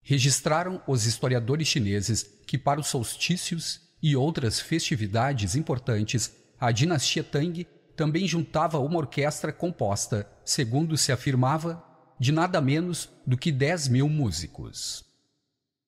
Registraram 0.02 0.82
os 0.86 1.06
historiadores 1.06 1.68
chineses 1.68 2.24
que, 2.46 2.58
para 2.58 2.80
os 2.80 2.88
solstícios 2.88 3.82
e 4.02 4.16
outras 4.16 4.60
festividades 4.60 5.56
importantes, 5.56 6.36
a 6.60 6.72
dinastia 6.72 7.24
Tang 7.24 7.66
também 7.96 8.28
juntava 8.28 8.80
uma 8.80 8.98
orquestra 8.98 9.52
composta, 9.52 10.28
segundo 10.44 10.98
se 10.98 11.12
afirmava, 11.12 11.84
de 12.20 12.32
nada 12.32 12.60
menos 12.62 13.10
do 13.26 13.38
que 13.38 13.52
10 13.52 13.88
mil 13.90 14.10
músicos. 14.10 15.06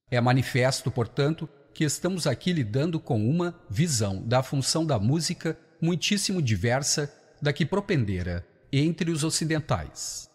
É 0.09 0.19
manifesto, 0.21 0.91
portanto, 0.91 1.49
que 1.73 1.83
estamos 1.83 2.25
aqui 2.27 2.53
lidando 2.53 2.99
com 2.99 3.29
uma 3.29 3.59
visão 3.69 4.21
da 4.25 4.41
função 4.41 4.85
da 4.85 4.97
música 4.97 5.57
muitíssimo 5.81 6.41
diversa 6.41 7.13
da 7.41 7.51
que 7.51 7.65
propendera 7.65 8.47
entre 8.71 9.11
os 9.11 9.23
ocidentais. 9.23 10.29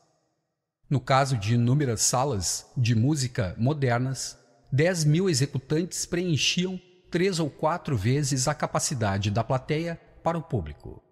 No 0.88 1.00
caso 1.00 1.36
de 1.36 1.54
inúmeras 1.54 2.02
salas 2.02 2.66
de 2.76 2.94
música 2.94 3.54
modernas, 3.58 4.38
10 4.72 5.04
mil 5.04 5.30
executantes 5.30 6.04
preenchiam 6.04 6.80
três 7.10 7.38
ou 7.38 7.48
quatro 7.48 7.96
vezes 7.96 8.46
a 8.46 8.54
capacidade 8.54 9.30
da 9.30 9.42
plateia 9.42 10.00
para 10.22 10.38
o 10.38 10.42
público. 10.42 11.02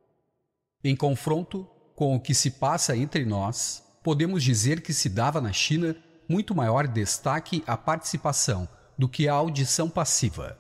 Em 0.83 0.95
confronto 0.95 1.68
com 1.97 2.14
o 2.14 2.20
que 2.20 2.35
se 2.35 2.53
passa 2.53 2.97
entre 2.97 3.24
nós, 3.24 3.83
podemos 4.05 4.43
dizer 4.45 4.81
que 4.81 4.93
se 4.93 5.09
dava 5.09 5.41
na 5.41 5.53
China 5.53 5.97
muito 6.29 6.55
maior 6.55 6.87
destaque 6.87 7.64
à 7.66 7.76
participação 7.76 8.68
do 8.97 9.09
que 9.09 9.29
a 9.29 9.33
audição 9.33 9.89
passiva. 9.89 10.59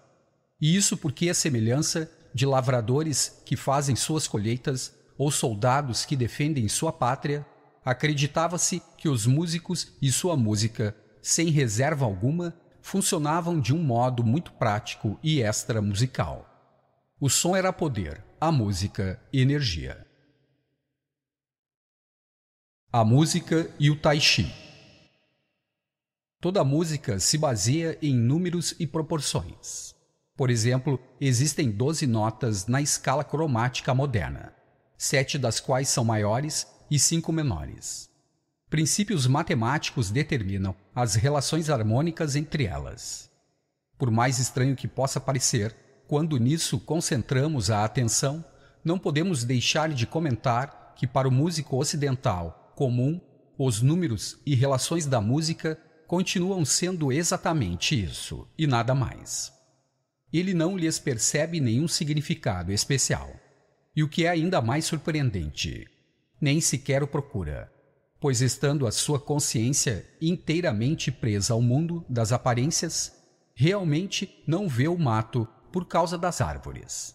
E 0.60 0.74
isso 0.76 0.96
porque 0.96 1.28
a 1.28 1.34
semelhança 1.34 2.10
de 2.34 2.44
lavradores 2.44 3.40
que 3.44 3.56
fazem 3.56 3.94
suas 3.94 4.26
colheitas 4.26 4.94
ou 5.16 5.30
soldados 5.30 6.04
que 6.04 6.16
defendem 6.16 6.68
sua 6.68 6.92
pátria, 6.92 7.44
acreditava-se 7.84 8.82
que 8.96 9.08
os 9.08 9.26
músicos 9.26 9.96
e 10.00 10.12
sua 10.12 10.36
música, 10.36 10.94
sem 11.20 11.50
reserva 11.50 12.04
alguma, 12.04 12.54
funcionavam 12.80 13.60
de 13.60 13.74
um 13.74 13.82
modo 13.82 14.22
muito 14.22 14.52
prático 14.52 15.18
e 15.22 15.42
extra 15.42 15.82
musical. 15.82 16.46
O 17.20 17.28
som 17.28 17.56
era 17.56 17.72
poder, 17.72 18.24
a 18.40 18.52
música 18.52 19.20
energia. 19.32 20.07
A 22.90 23.04
música 23.04 23.70
e 23.78 23.90
o 23.90 23.96
tai 23.96 24.18
chi. 24.18 24.50
Toda 26.40 26.64
música 26.64 27.20
se 27.20 27.36
baseia 27.36 27.98
em 28.00 28.14
números 28.14 28.74
e 28.78 28.86
proporções. 28.86 29.94
Por 30.34 30.48
exemplo, 30.48 30.98
existem 31.20 31.70
12 31.70 32.06
notas 32.06 32.66
na 32.66 32.80
escala 32.80 33.22
cromática 33.22 33.94
moderna, 33.94 34.54
sete 34.96 35.36
das 35.36 35.60
quais 35.60 35.90
são 35.90 36.02
maiores 36.02 36.66
e 36.90 36.98
cinco 36.98 37.30
menores. 37.30 38.08
Princípios 38.70 39.26
matemáticos 39.26 40.10
determinam 40.10 40.74
as 40.94 41.14
relações 41.14 41.68
harmônicas 41.68 42.36
entre 42.36 42.64
elas. 42.64 43.30
Por 43.98 44.10
mais 44.10 44.38
estranho 44.38 44.74
que 44.74 44.88
possa 44.88 45.20
parecer, 45.20 45.76
quando 46.06 46.38
nisso 46.38 46.80
concentramos 46.80 47.70
a 47.70 47.84
atenção, 47.84 48.42
não 48.82 48.98
podemos 48.98 49.44
deixar 49.44 49.90
de 49.90 50.06
comentar 50.06 50.94
que 50.96 51.06
para 51.06 51.28
o 51.28 51.30
músico 51.30 51.76
ocidental 51.76 52.64
comum, 52.78 53.20
os 53.58 53.82
números 53.82 54.38
e 54.46 54.54
relações 54.54 55.04
da 55.04 55.20
música 55.20 55.76
continuam 56.06 56.64
sendo 56.64 57.10
exatamente 57.10 58.00
isso 58.00 58.46
e 58.56 58.68
nada 58.68 58.94
mais. 58.94 59.52
Ele 60.32 60.54
não 60.54 60.76
lhes 60.78 60.96
percebe 60.96 61.58
nenhum 61.58 61.88
significado 61.88 62.70
especial. 62.70 63.34
E 63.96 64.04
o 64.04 64.08
que 64.08 64.26
é 64.26 64.28
ainda 64.28 64.62
mais 64.62 64.84
surpreendente, 64.84 65.88
nem 66.40 66.60
sequer 66.60 67.02
o 67.02 67.08
procura, 67.08 67.68
pois 68.20 68.40
estando 68.40 68.86
a 68.86 68.92
sua 68.92 69.18
consciência 69.18 70.06
inteiramente 70.22 71.10
presa 71.10 71.54
ao 71.54 71.60
mundo 71.60 72.06
das 72.08 72.30
aparências, 72.30 73.12
realmente 73.56 74.40
não 74.46 74.68
vê 74.68 74.86
o 74.86 74.96
mato 74.96 75.48
por 75.72 75.84
causa 75.84 76.16
das 76.16 76.40
árvores. 76.40 77.12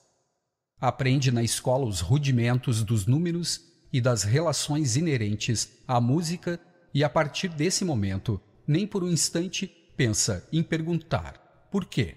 Aprende 0.78 1.32
na 1.32 1.42
escola 1.42 1.86
os 1.86 2.02
rudimentos 2.02 2.84
dos 2.84 3.06
números 3.06 3.73
e 3.94 4.02
das 4.02 4.24
relações 4.24 4.98
inerentes 4.98 5.70
à 5.88 6.02
música 6.02 6.60
e 6.92 7.04
a 7.04 7.10
partir 7.10 7.48
desse 7.50 7.86
momento, 7.86 8.42
nem 8.68 8.88
por 8.88 9.04
um 9.04 9.10
instante 9.10 9.68
pensa 9.96 10.48
em 10.52 10.64
perguntar 10.64 11.68
por 11.72 11.86
quê. 11.86 12.16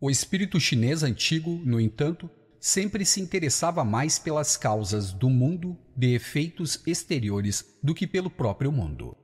O 0.00 0.10
espírito 0.10 0.58
chinês 0.58 1.04
antigo, 1.04 1.62
no 1.64 1.80
entanto, 1.80 2.28
sempre 2.60 3.04
se 3.04 3.20
interessava 3.20 3.84
mais 3.84 4.18
pelas 4.18 4.56
causas 4.56 5.12
do 5.12 5.30
mundo 5.30 5.78
de 5.96 6.14
efeitos 6.14 6.82
exteriores 6.86 7.64
do 7.82 7.94
que 7.94 8.06
pelo 8.06 8.28
próprio 8.28 8.72
mundo. 8.72 9.16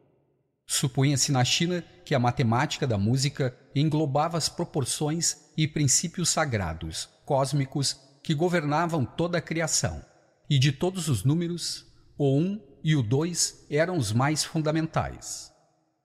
Supunha-se 0.67 1.33
na 1.33 1.45
China 1.45 1.85
que 2.05 2.15
a 2.15 2.19
matemática 2.19 2.87
da 2.87 2.97
música 2.97 3.57
englobava 3.75 4.39
as 4.39 4.49
proporções 4.49 5.51
e 5.57 5.67
princípios 5.67 6.29
sagrados, 6.29 7.09
cósmicos, 7.25 7.99
que 8.23 8.35
governavam 8.35 9.05
toda 9.05 9.39
a 9.39 9.43
criação, 9.43 10.05
e 10.51 10.59
de 10.59 10.73
todos 10.73 11.09
os 11.09 11.23
números, 11.23 11.87
o 12.19 12.37
1 12.37 12.41
um 12.41 12.61
e 12.83 12.97
o 12.97 13.05
2 13.05 13.67
eram 13.71 13.97
os 13.97 14.13
mais 14.13 14.43
fundamentais. 14.43 15.53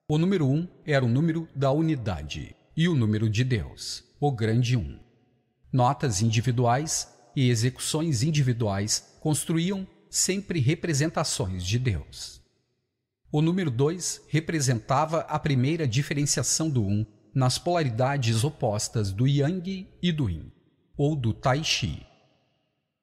O 0.07 0.19
número 0.19 0.45
1 0.45 0.53
um 0.53 0.67
era 0.85 1.03
o 1.03 1.09
número 1.09 1.49
da 1.55 1.71
unidade 1.71 2.55
e 2.77 2.87
o 2.87 2.93
número 2.93 3.27
de 3.27 3.43
Deus, 3.43 4.03
o 4.19 4.31
grande 4.31 4.77
1. 4.77 4.79
Um. 4.79 4.99
Notas 5.73 6.21
individuais 6.21 7.11
e 7.35 7.49
execuções 7.49 8.21
individuais 8.21 9.17
construíam 9.19 9.87
sempre 10.11 10.59
representações 10.59 11.65
de 11.65 11.79
Deus. 11.79 12.39
O 13.31 13.41
número 13.41 13.71
2 13.71 14.27
representava 14.29 15.21
a 15.21 15.39
primeira 15.39 15.87
diferenciação 15.87 16.69
do 16.69 16.83
1 16.83 16.91
um 16.91 17.05
nas 17.33 17.57
polaridades 17.57 18.43
opostas 18.43 19.11
do 19.11 19.27
Yang 19.27 19.89
e 20.01 20.11
do 20.11 20.29
Yin, 20.29 20.51
ou 20.95 21.15
do 21.15 21.33
Tai 21.33 21.63
Chi. 21.63 22.05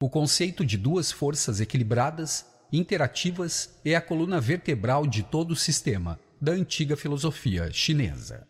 O 0.03 0.09
conceito 0.09 0.65
de 0.65 0.77
duas 0.77 1.13
forças 1.13 1.61
equilibradas, 1.61 2.45
interativas, 2.73 3.79
é 3.85 3.95
a 3.95 4.01
coluna 4.01 4.37
vertebral 4.41 5.07
de 5.07 5.23
todo 5.23 5.51
o 5.51 5.55
sistema 5.55 6.19
da 6.41 6.51
antiga 6.51 6.97
filosofia 6.97 7.71
chinesa. 7.71 8.45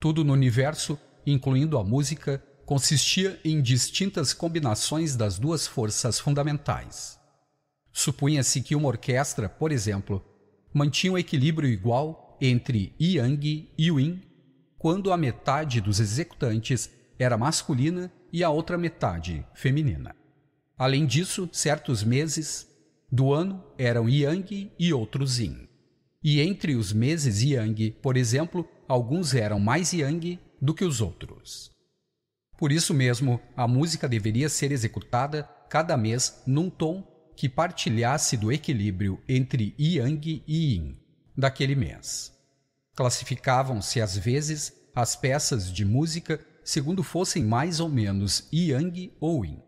Tudo 0.00 0.24
no 0.24 0.32
universo, 0.32 0.98
incluindo 1.26 1.76
a 1.76 1.84
música, 1.84 2.42
consistia 2.64 3.38
em 3.44 3.60
distintas 3.60 4.32
combinações 4.32 5.14
das 5.14 5.38
duas 5.38 5.66
forças 5.66 6.18
fundamentais. 6.18 7.20
Supunha-se 7.92 8.62
que 8.62 8.74
uma 8.74 8.88
orquestra, 8.88 9.50
por 9.50 9.70
exemplo, 9.70 10.24
mantinha 10.72 11.12
um 11.12 11.18
equilíbrio 11.18 11.68
igual 11.68 12.38
entre 12.40 12.94
Yang 12.98 13.68
e 13.76 13.90
Yin, 13.90 14.22
quando 14.78 15.12
a 15.12 15.16
metade 15.18 15.82
dos 15.82 16.00
executantes 16.00 16.88
era 17.18 17.36
masculina 17.36 18.10
e 18.32 18.42
a 18.42 18.48
outra 18.48 18.78
metade 18.78 19.46
feminina. 19.52 20.23
Além 20.76 21.06
disso, 21.06 21.48
certos 21.52 22.02
meses 22.02 22.66
do 23.10 23.32
ano 23.32 23.64
eram 23.78 24.08
Yang 24.08 24.72
e 24.78 24.92
outros 24.92 25.38
Yin. 25.38 25.68
E 26.22 26.40
entre 26.40 26.74
os 26.74 26.92
meses 26.92 27.42
Yang, 27.42 27.92
por 28.02 28.16
exemplo, 28.16 28.68
alguns 28.88 29.34
eram 29.34 29.60
mais 29.60 29.92
Yang 29.92 30.40
do 30.60 30.74
que 30.74 30.84
os 30.84 31.00
outros. 31.00 31.70
Por 32.58 32.72
isso 32.72 32.92
mesmo, 32.94 33.40
a 33.56 33.68
música 33.68 34.08
deveria 34.08 34.48
ser 34.48 34.72
executada 34.72 35.48
cada 35.68 35.96
mês 35.96 36.42
num 36.46 36.70
tom 36.70 37.02
que 37.36 37.48
partilhasse 37.48 38.36
do 38.36 38.50
equilíbrio 38.50 39.20
entre 39.28 39.74
Yang 39.78 40.42
e 40.46 40.74
Yin 40.74 40.96
daquele 41.36 41.74
mês. 41.74 42.32
Classificavam-se 42.94 44.00
às 44.00 44.16
vezes 44.16 44.72
as 44.94 45.16
peças 45.16 45.72
de 45.72 45.84
música 45.84 46.40
segundo 46.64 47.02
fossem 47.02 47.44
mais 47.44 47.80
ou 47.80 47.88
menos 47.88 48.48
Yang 48.52 49.12
ou 49.20 49.44
Yin. 49.44 49.63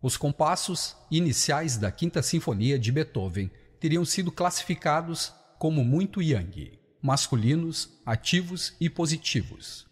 Os 0.00 0.16
compassos 0.16 0.96
iniciais 1.10 1.76
da 1.76 1.90
Quinta 1.90 2.22
Sinfonia 2.22 2.78
de 2.78 2.92
Beethoven 2.92 3.50
teriam 3.80 4.04
sido 4.04 4.30
classificados 4.30 5.32
como 5.58 5.84
muito 5.84 6.22
Yang, 6.22 6.78
masculinos, 7.02 8.00
ativos 8.06 8.74
e 8.80 8.88
positivos 8.88 9.88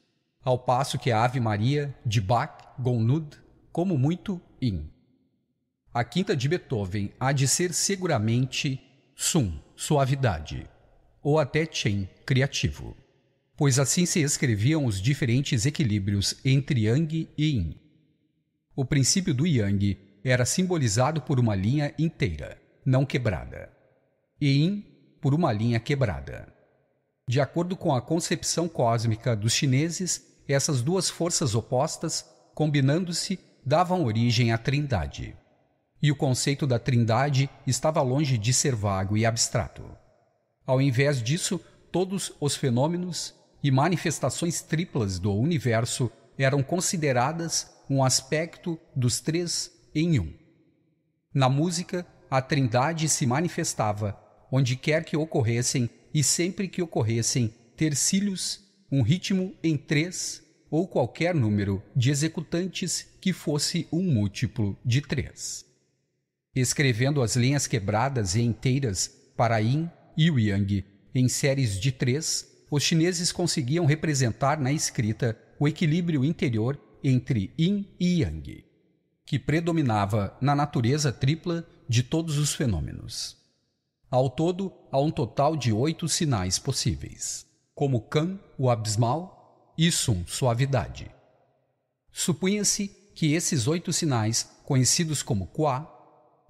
ao 0.47 0.57
passo 0.57 0.97
que 0.97 1.11
a 1.11 1.25
Ave 1.25 1.41
Maria 1.41 1.93
de 2.07 2.21
Bach, 2.21 2.77
Gounod, 2.79 3.37
como 3.73 3.99
muito 3.99 4.41
in. 4.63 4.89
A 5.93 6.05
quinta 6.05 6.37
de 6.37 6.49
Beethoven 6.49 7.13
há 7.19 7.33
de 7.33 7.49
ser 7.49 7.75
seguramente 7.75 8.81
sum, 9.17 9.59
suavidade, 9.75 10.71
ou 11.21 11.41
até 11.41 11.67
chen, 11.67 12.09
criativo, 12.25 12.97
pois 13.57 13.81
assim 13.81 14.07
se 14.07 14.21
escreviam 14.21 14.85
os 14.85 15.03
diferentes 15.03 15.67
equilíbrios 15.67 16.37
entre 16.45 16.85
yang 16.85 17.29
e 17.37 17.45
yin. 17.45 17.81
O 18.77 18.85
princípio 18.85 19.33
do 19.33 19.47
yang 19.47 19.99
era 20.23 20.45
simbolizado 20.45 21.23
por 21.23 21.41
uma 21.41 21.55
linha 21.55 21.95
inteira, 21.99 22.61
não 22.85 23.07
quebrada, 23.07 23.71
e 24.39 24.49
yin 24.49 24.85
por 25.19 25.33
uma 25.33 25.51
linha 25.51 25.81
quebrada. 25.81 26.53
De 27.27 27.41
acordo 27.41 27.75
com 27.75 27.95
a 27.95 28.03
concepção 28.03 28.69
cósmica 28.69 29.35
dos 29.35 29.55
chineses, 29.55 30.23
essas 30.47 30.83
duas 30.83 31.09
forças 31.09 31.55
opostas, 31.55 32.27
combinando-se, 32.55 33.41
davam 33.65 34.05
origem 34.05 34.53
à 34.53 34.59
Trindade. 34.59 35.35
E 36.03 36.13
o 36.13 36.17
conceito 36.17 36.67
da 36.67 36.79
Trindade 36.79 37.49
estava 37.67 38.03
longe 38.03 38.37
de 38.37 38.53
ser 38.53 38.75
vago 38.75 39.17
e 39.17 39.25
abstrato. 39.25 39.83
Ao 40.67 40.83
invés 40.83 41.23
disso, 41.23 41.59
todos 41.91 42.31
os 42.39 42.55
fenômenos 42.55 43.35
e 43.63 43.71
manifestações 43.71 44.61
triplas 44.61 45.19
do 45.19 45.35
universo 45.35 46.13
eram 46.37 46.63
consideradas 46.63 47.75
um 47.89 48.03
aspecto 48.03 48.79
dos 48.95 49.21
três 49.21 49.71
em 49.95 50.19
um. 50.19 50.33
Na 51.33 51.49
música, 51.49 52.07
a 52.31 52.41
Trindade 52.41 53.09
se 53.09 53.27
manifestava 53.27 54.19
onde 54.51 54.77
quer 54.77 55.05
que 55.05 55.17
ocorressem 55.17 55.91
e 56.13 56.23
sempre 56.23 56.69
que 56.69 56.83
ocorressem 56.83 57.53
tercílios 57.77 58.65
um 58.91 59.03
ritmo 59.03 59.55
em 59.63 59.77
três 59.77 60.43
ou 60.71 60.87
qualquer 60.87 61.35
número 61.35 61.83
de 61.95 62.11
executantes 62.11 63.07
que 63.21 63.33
fosse 63.33 63.87
um 63.93 64.03
múltiplo 64.03 64.79
de 64.85 65.01
três. 65.01 65.65
Escrevendo 66.55 67.23
as 67.23 67.37
linhas 67.37 67.67
quebradas 67.67 68.35
e 68.35 68.41
inteiras 68.41 69.09
para 69.37 69.59
Yin 69.59 69.91
e 70.17 70.29
Yang 70.29 70.85
em 71.15 71.29
séries 71.29 71.79
de 71.79 71.93
três, 71.93 72.47
os 72.71 72.83
chineses 72.83 73.31
conseguiam 73.31 73.85
representar 73.85 74.59
na 74.59 74.73
escrita 74.73 75.39
o 75.59 75.69
equilíbrio 75.69 76.25
interior 76.25 76.81
entre 77.09 77.53
Yin 77.59 77.89
e 77.99 78.23
Yang, 78.23 78.65
que 79.25 79.39
predominava 79.39 80.37
na 80.41 80.55
natureza 80.55 81.13
tripla 81.13 81.67
de 81.89 82.03
todos 82.03 82.39
os 82.39 82.55
fenômenos. 82.55 83.37
Ao 84.11 84.29
todo, 84.29 84.73
há 84.91 85.01
um 85.01 85.11
total 85.11 85.57
de 85.57 85.73
oito 85.73 86.09
sinais 86.09 86.59
possíveis 86.59 87.47
como 87.77 88.01
Kan, 88.01 88.41
o 88.57 88.71
abismal, 88.71 89.75
e 89.77 89.93
Sun, 89.93 90.25
suavidade. 90.27 91.11
Supunha-se 92.11 92.89
que 93.15 93.35
esses 93.35 93.69
oito 93.69 93.93
sinais, 93.93 94.51
conhecidos 94.65 95.23
como 95.23 95.47
Qua, 95.49 95.87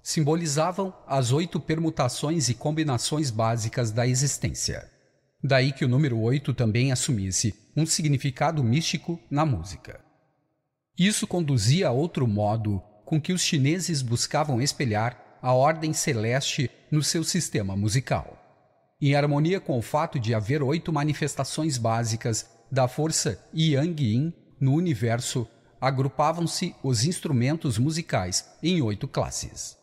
simbolizavam 0.01 0.93
as 1.05 1.33
oito 1.33 1.59
permutações 1.59 2.47
e 2.47 2.53
combinações 2.53 3.29
básicas 3.29 3.91
da 3.91 4.07
existência. 4.07 4.89
Daí 5.43 5.73
que 5.73 5.83
o 5.83 5.89
número 5.89 6.17
oito 6.17 6.53
também 6.53 6.93
assumisse 6.93 7.53
um 7.75 7.85
significado 7.85 8.63
místico 8.63 9.19
na 9.29 9.45
música. 9.45 10.06
Isso 10.97 11.27
conduzia 11.27 11.89
a 11.89 11.91
outro 11.91 12.27
modo 12.27 12.81
com 13.05 13.21
que 13.21 13.31
os 13.31 13.41
chineses 13.41 14.01
buscavam 14.01 14.61
espelhar 14.61 15.37
a 15.41 15.53
ordem 15.53 15.93
celeste 15.93 16.71
no 16.89 17.03
seu 17.03 17.23
sistema 17.23 17.75
musical. 17.75 18.37
Em 18.99 19.15
harmonia 19.15 19.59
com 19.59 19.77
o 19.77 19.81
fato 19.81 20.19
de 20.19 20.33
haver 20.33 20.63
oito 20.63 20.91
manifestações 20.91 21.77
básicas 21.77 22.49
da 22.71 22.87
força 22.87 23.39
Yang 23.53 24.03
Yin 24.03 24.33
no 24.59 24.73
universo, 24.73 25.47
agrupavam-se 25.79 26.75
os 26.81 27.05
instrumentos 27.05 27.77
musicais 27.77 28.49
em 28.63 28.81
oito 28.81 29.07
classes. 29.07 29.77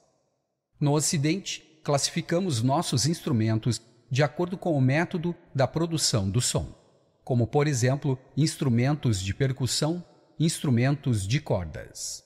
No 0.81 0.93
Ocidente, 0.93 1.63
classificamos 1.85 2.61
nossos 2.61 3.07
instrumentos 3.07 3.81
de 4.11 4.23
acordo 4.23 4.59
com 4.59 4.77
o 4.77 4.81
método 4.81 5.35
da 5.55 5.67
produção 5.67 6.29
do 6.29 6.41
som, 6.41 6.75
como, 7.23 7.47
por 7.47 7.69
exemplo, 7.69 8.19
instrumentos 8.37 9.21
de 9.21 9.33
percussão, 9.33 10.05
instrumentos 10.39 11.27
de 11.27 11.41
cordas. 11.41 12.23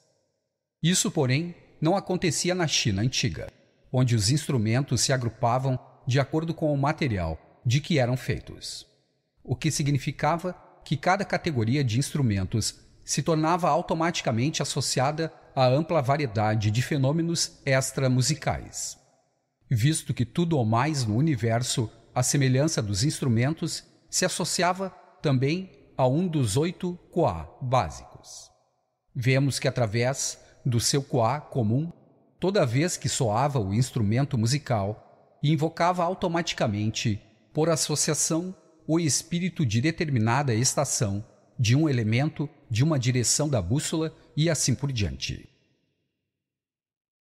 Isso, 0.83 1.11
porém, 1.11 1.55
não 1.81 1.97
acontecia 1.97 2.55
na 2.55 2.67
China 2.67 3.03
antiga 3.03 3.49
onde 3.93 4.15
os 4.15 4.31
instrumentos 4.31 5.01
se 5.01 5.13
agrupavam 5.13 5.79
de 6.07 6.21
acordo 6.21 6.55
com 6.55 6.73
o 6.73 6.79
material 6.79 7.61
de 7.65 7.81
que 7.81 7.99
eram 7.99 8.17
feitos, 8.17 8.87
o 9.43 9.55
que 9.55 9.71
significava 9.71 10.55
que 10.85 10.97
cada 10.97 11.25
categoria 11.25 11.85
de 11.85 11.99
instrumentos 11.99 12.81
se 13.05 13.23
tornava 13.23 13.69
automaticamente 13.69 14.63
associada 14.63 15.33
à 15.55 15.67
ampla 15.67 16.01
variedade 16.01 16.71
de 16.71 16.83
fenômenos 16.83 17.59
extramusicais, 17.65 18.97
visto 19.71 20.15
que 20.15 20.25
tudo 20.25 20.57
ou 20.57 20.65
mais 20.65 21.05
no 21.05 21.17
universo, 21.17 21.91
à 22.15 22.23
semelhança 22.23 22.83
dos 22.83 23.05
instrumentos, 23.05 23.85
se 24.09 24.25
associava 24.25 24.91
também 25.21 25.71
a 25.99 26.07
um 26.07 26.29
dos 26.29 26.57
oito 26.57 26.97
Kwa 27.11 27.59
básicos. 27.61 28.53
Vemos 29.13 29.59
que 29.59 29.67
através 29.67 30.39
do 30.65 30.79
seu 30.79 31.03
Kwa 31.03 31.41
comum, 31.41 31.93
toda 32.39 32.65
vez 32.65 32.97
que 32.97 33.09
soava 33.09 33.59
o 33.59 33.75
instrumento 33.75 34.39
musical, 34.39 35.37
invocava 35.43 36.05
automaticamente, 36.05 37.21
por 37.53 37.69
associação, 37.69 38.55
o 38.87 39.01
espírito 39.01 39.67
de 39.67 39.81
determinada 39.81 40.55
estação, 40.55 41.27
de 41.59 41.75
um 41.75 41.89
elemento, 41.89 42.49
de 42.71 42.85
uma 42.85 42.97
direção 42.97 43.49
da 43.49 43.61
bússola 43.61 44.15
e 44.37 44.49
assim 44.49 44.77
por 44.77 44.93
diante. 44.93 45.49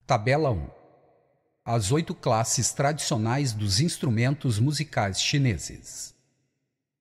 Tabela 0.04 0.50
1 0.50 0.68
As 1.64 1.92
oito 1.92 2.16
classes 2.16 2.72
tradicionais 2.72 3.52
dos 3.52 3.78
instrumentos 3.80 4.58
musicais 4.58 5.20
chineses. 5.20 6.16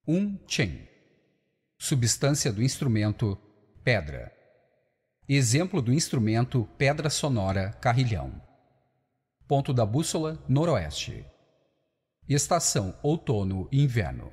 1. 0.07 0.37
Chen 0.45 0.94
Substância 1.77 2.51
do 2.51 2.63
instrumento: 2.63 3.37
pedra. 3.83 4.31
Exemplo 5.27 5.81
do 5.81 5.93
instrumento: 5.93 6.67
pedra 6.77 7.09
sonora, 7.09 7.73
carrilhão. 7.81 8.41
Ponto 9.47 9.73
da 9.73 9.85
bússola: 9.85 10.43
noroeste. 10.47 11.25
Estação: 12.27 12.97
outono 13.03 13.67
e 13.71 13.83
inverno. 13.83 14.31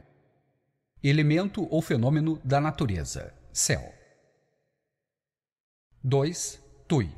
Elemento 1.02 1.66
ou 1.70 1.82
fenômeno 1.82 2.40
da 2.44 2.60
natureza: 2.60 3.34
céu. 3.52 3.92
2. 6.02 6.60
Tui. 6.88 7.12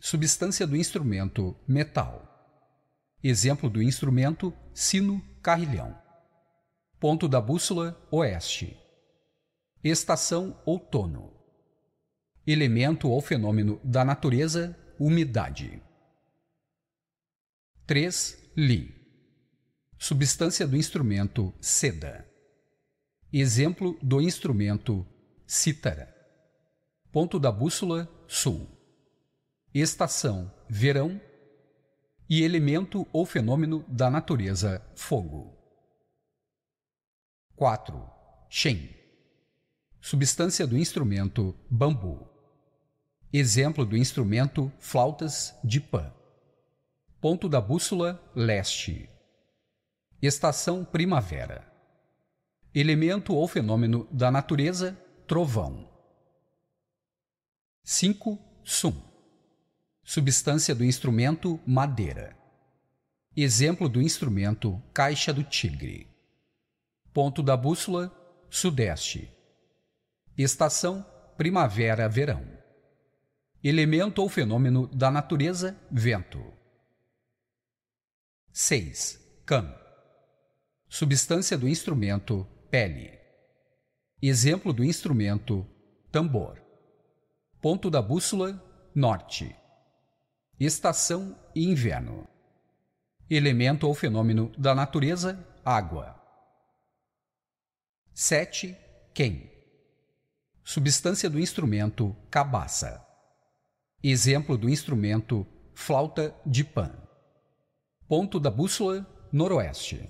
Substância 0.00 0.66
do 0.66 0.76
instrumento: 0.76 1.56
metal. 1.66 2.30
Exemplo 3.22 3.70
do 3.70 3.80
instrumento: 3.80 4.52
sino, 4.74 5.22
carrilhão. 5.40 5.96
Ponto 6.98 7.28
da 7.28 7.40
bússola: 7.40 7.96
oeste. 8.10 8.83
Estação 9.84 10.58
outono. 10.64 11.30
Elemento 12.46 13.06
ou 13.10 13.20
fenômeno 13.20 13.78
da 13.84 14.02
natureza, 14.02 14.74
umidade. 14.98 15.82
3. 17.86 18.50
Li. 18.56 18.94
Substância 19.98 20.66
do 20.66 20.74
instrumento, 20.74 21.52
seda. 21.60 22.26
Exemplo 23.30 23.98
do 24.02 24.22
instrumento, 24.22 25.06
cítara. 25.46 26.08
Ponto 27.12 27.38
da 27.38 27.52
bússola, 27.52 28.10
sul. 28.26 28.66
Estação, 29.74 30.50
verão. 30.66 31.20
E 32.26 32.42
elemento 32.42 33.06
ou 33.12 33.26
fenômeno 33.26 33.84
da 33.86 34.08
natureza, 34.08 34.82
fogo. 34.94 35.54
4. 37.54 38.02
Shen 38.48 39.03
substância 40.04 40.66
do 40.66 40.76
instrumento 40.76 41.56
bambu. 41.70 42.28
Exemplo 43.32 43.86
do 43.86 43.96
instrumento 43.96 44.70
flautas 44.78 45.58
de 45.64 45.80
pã. 45.80 46.12
Ponto 47.22 47.48
da 47.48 47.58
bússola 47.58 48.22
leste. 48.36 49.08
Estação 50.20 50.84
primavera. 50.84 51.66
Elemento 52.74 53.34
ou 53.34 53.48
fenômeno 53.48 54.06
da 54.12 54.30
natureza 54.30 54.92
trovão. 55.26 55.88
5. 57.82 58.38
Sum. 58.62 58.92
Substância 60.02 60.74
do 60.74 60.84
instrumento 60.84 61.58
madeira. 61.66 62.36
Exemplo 63.34 63.88
do 63.88 64.02
instrumento 64.02 64.82
caixa 64.92 65.32
do 65.32 65.42
tigre. 65.42 66.06
Ponto 67.10 67.42
da 67.42 67.56
bússola 67.56 68.14
sudeste 68.50 69.34
Estação 70.36 71.06
primavera-verão. 71.36 72.44
Elemento 73.62 74.20
ou 74.20 74.28
fenômeno 74.28 74.88
da 74.88 75.08
natureza: 75.08 75.78
vento. 75.90 76.42
6. 78.52 79.42
Can. 79.46 79.72
Substância 80.88 81.56
do 81.56 81.68
instrumento: 81.68 82.44
pele. 82.68 83.16
Exemplo 84.20 84.72
do 84.72 84.82
instrumento: 84.82 85.64
tambor. 86.10 86.60
Ponto 87.60 87.88
da 87.88 88.02
bússola: 88.02 88.60
norte. 88.92 89.54
Estação 90.58 91.38
e 91.54 91.64
inverno. 91.64 92.28
Elemento 93.30 93.86
ou 93.86 93.94
fenômeno 93.94 94.52
da 94.58 94.74
natureza: 94.74 95.38
água. 95.64 96.20
7. 98.12 98.76
Quem 99.14 99.53
Substância 100.66 101.28
do 101.28 101.38
instrumento 101.38 102.16
cabaça. 102.30 103.06
Exemplo 104.02 104.56
do 104.56 104.66
instrumento 104.70 105.46
flauta 105.74 106.34
de 106.46 106.64
pan. 106.64 106.90
Ponto 108.08 108.40
da 108.40 108.50
bússola 108.50 109.06
noroeste. 109.30 110.08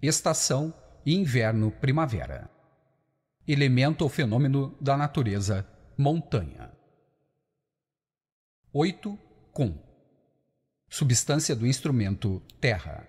Estação 0.00 0.72
inverno-primavera. 1.04 2.48
Elemento 3.46 4.02
ou 4.02 4.08
fenômeno 4.08 4.78
da 4.80 4.96
natureza 4.96 5.68
montanha. 5.98 6.70
8. 8.72 9.18
Com. 9.52 9.76
Substância 10.88 11.56
do 11.56 11.66
instrumento 11.66 12.40
terra. 12.60 13.08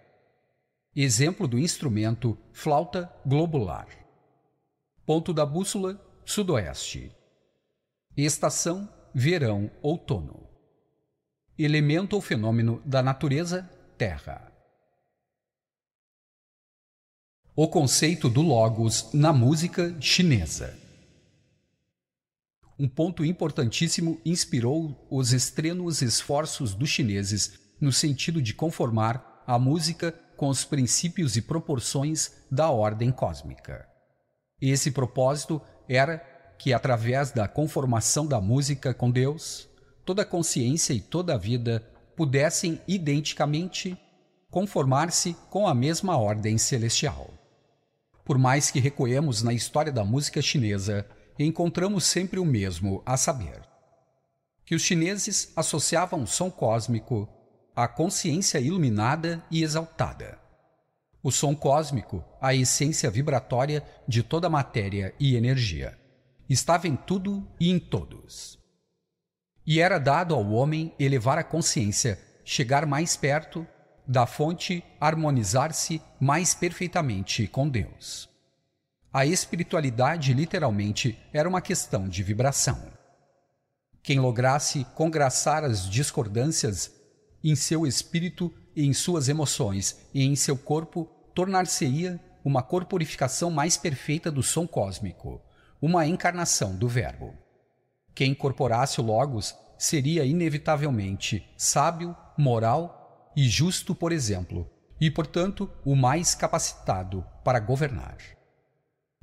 Exemplo 0.95 1.47
do 1.47 1.59
instrumento 1.59 2.35
flauta 2.51 3.13
globular. 3.23 3.87
Ponto 5.05 5.31
da 5.35 5.45
bússola 5.45 6.07
Sudoeste. 6.25 7.11
Estação: 8.15 8.87
verão, 9.13 9.69
outono. 9.81 10.47
Elemento 11.57 12.13
ou 12.15 12.21
fenômeno 12.21 12.81
da 12.85 13.01
natureza: 13.01 13.69
terra. 13.97 14.51
O 17.55 17.67
conceito 17.67 18.29
do 18.29 18.41
Logos 18.41 19.11
na 19.13 19.33
música 19.33 19.95
chinesa. 19.99 20.77
Um 22.79 22.87
ponto 22.87 23.23
importantíssimo 23.23 24.19
inspirou 24.25 25.07
os 25.09 25.33
extrênuos 25.33 26.01
esforços 26.01 26.73
dos 26.73 26.89
chineses 26.89 27.59
no 27.79 27.91
sentido 27.91 28.41
de 28.41 28.53
conformar 28.53 29.43
a 29.45 29.59
música 29.59 30.11
com 30.37 30.47
os 30.47 30.63
princípios 30.63 31.35
e 31.35 31.41
proporções 31.41 32.31
da 32.49 32.71
ordem 32.71 33.11
cósmica. 33.11 33.87
Esse 34.59 34.91
propósito 34.91 35.61
era 35.87 36.17
que, 36.57 36.73
através 36.73 37.31
da 37.31 37.47
conformação 37.47 38.25
da 38.25 38.39
música 38.39 38.93
com 38.93 39.09
Deus, 39.09 39.67
toda 40.05 40.21
a 40.21 40.25
consciência 40.25 40.93
e 40.93 41.01
toda 41.01 41.33
a 41.33 41.37
vida 41.37 41.83
pudessem 42.15 42.79
identicamente 42.87 43.97
conformar-se 44.49 45.35
com 45.49 45.67
a 45.67 45.73
mesma 45.73 46.17
ordem 46.17 46.57
celestial. 46.57 47.33
Por 48.25 48.37
mais 48.37 48.69
que 48.69 48.79
recuemos 48.79 49.41
na 49.41 49.53
história 49.53 49.91
da 49.91 50.03
música 50.03 50.41
chinesa, 50.41 51.05
encontramos 51.39 52.03
sempre 52.03 52.39
o 52.39 52.45
mesmo, 52.45 53.01
a 53.05 53.17
saber, 53.17 53.61
que 54.65 54.75
os 54.75 54.81
chineses 54.81 55.51
associavam 55.55 56.23
o 56.23 56.27
som 56.27 56.51
cósmico 56.51 57.27
à 57.75 57.87
consciência 57.87 58.59
iluminada 58.59 59.43
e 59.49 59.63
exaltada. 59.63 60.40
O 61.23 61.31
som 61.31 61.53
cósmico, 61.53 62.23
a 62.41 62.55
essência 62.55 63.09
vibratória 63.11 63.83
de 64.07 64.23
toda 64.23 64.49
matéria 64.49 65.13
e 65.19 65.35
energia 65.35 65.97
estava 66.49 66.87
em 66.87 66.95
tudo 66.95 67.47
e 67.59 67.69
em 67.69 67.79
todos. 67.79 68.59
E 69.65 69.79
era 69.79 69.99
dado 69.99 70.33
ao 70.33 70.51
homem 70.51 70.93
elevar 70.99 71.37
a 71.37 71.43
consciência, 71.43 72.19
chegar 72.43 72.85
mais 72.85 73.15
perto 73.15 73.65
da 74.07 74.25
fonte, 74.25 74.83
harmonizar-se 74.99 76.01
mais 76.19 76.55
perfeitamente 76.55 77.47
com 77.47 77.69
Deus. 77.69 78.27
A 79.13 79.25
espiritualidade, 79.25 80.33
literalmente, 80.33 81.17
era 81.31 81.47
uma 81.47 81.61
questão 81.61 82.09
de 82.09 82.23
vibração. 82.23 82.91
Quem 84.01 84.19
lograsse 84.19 84.85
congraçar 84.95 85.63
as 85.63 85.87
discordâncias 85.87 86.91
em 87.43 87.55
seu 87.55 87.85
espírito 87.85 88.51
em 88.75 88.93
suas 88.93 89.29
emoções 89.29 89.99
e 90.13 90.23
em 90.23 90.35
seu 90.35 90.57
corpo, 90.57 91.05
tornar-se-ia 91.33 92.19
uma 92.43 92.63
corporificação 92.63 93.51
mais 93.51 93.77
perfeita 93.77 94.31
do 94.31 94.41
som 94.41 94.65
cósmico, 94.67 95.41
uma 95.81 96.05
encarnação 96.05 96.75
do 96.75 96.87
Verbo. 96.87 97.33
Quem 98.13 98.31
incorporasse 98.31 98.99
o 98.99 99.03
Logos 99.03 99.55
seria 99.77 100.25
inevitavelmente 100.25 101.47
sábio, 101.57 102.15
moral 102.37 103.31
e 103.35 103.47
justo, 103.47 103.95
por 103.95 104.11
exemplo, 104.11 104.69
e, 104.99 105.09
portanto, 105.09 105.69
o 105.83 105.95
mais 105.95 106.35
capacitado 106.35 107.25
para 107.43 107.59
governar. 107.59 108.17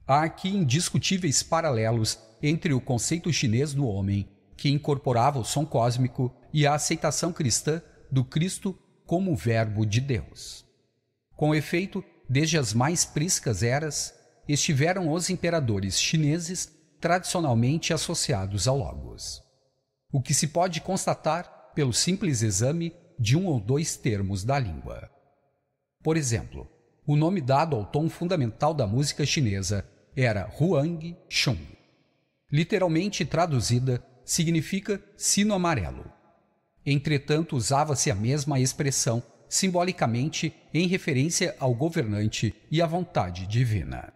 Há 0.06 0.22
aqui 0.22 0.48
indiscutíveis 0.48 1.42
paralelos 1.42 2.18
entre 2.42 2.72
o 2.72 2.80
conceito 2.80 3.32
chinês 3.32 3.74
do 3.74 3.86
homem, 3.86 4.28
que 4.56 4.70
incorporava 4.70 5.38
o 5.38 5.44
som 5.44 5.64
cósmico, 5.64 6.34
e 6.52 6.66
a 6.66 6.74
aceitação 6.74 7.32
cristã 7.32 7.82
do 8.10 8.24
Cristo 8.24 8.76
como 9.08 9.34
Verbo 9.34 9.86
de 9.86 10.02
Deus. 10.02 10.66
Com 11.34 11.54
efeito, 11.54 12.04
desde 12.28 12.58
as 12.58 12.74
mais 12.74 13.06
priscas 13.06 13.62
eras, 13.62 14.14
estiveram 14.46 15.10
os 15.10 15.30
imperadores 15.30 15.98
chineses 15.98 16.70
tradicionalmente 17.00 17.94
associados 17.94 18.68
ao 18.68 18.76
Logos. 18.76 19.42
O 20.12 20.20
que 20.20 20.34
se 20.34 20.48
pode 20.48 20.82
constatar 20.82 21.72
pelo 21.74 21.90
simples 21.90 22.42
exame 22.42 22.94
de 23.18 23.34
um 23.34 23.46
ou 23.46 23.58
dois 23.58 23.96
termos 23.96 24.44
da 24.44 24.58
língua. 24.58 25.10
Por 26.02 26.18
exemplo, 26.18 26.70
o 27.06 27.16
nome 27.16 27.40
dado 27.40 27.76
ao 27.76 27.86
tom 27.86 28.10
fundamental 28.10 28.74
da 28.74 28.86
música 28.86 29.24
chinesa 29.24 29.88
era 30.14 30.52
Huang 30.60 31.16
Shung. 31.30 31.66
Literalmente 32.52 33.24
traduzida, 33.24 34.04
significa 34.22 35.02
sino 35.16 35.54
amarelo. 35.54 36.17
Entretanto, 36.90 37.54
usava-se 37.54 38.10
a 38.10 38.14
mesma 38.14 38.58
expressão 38.58 39.22
simbolicamente 39.46 40.54
em 40.72 40.86
referência 40.86 41.54
ao 41.60 41.74
governante 41.74 42.54
e 42.70 42.80
à 42.80 42.86
vontade 42.86 43.46
divina. 43.46 44.10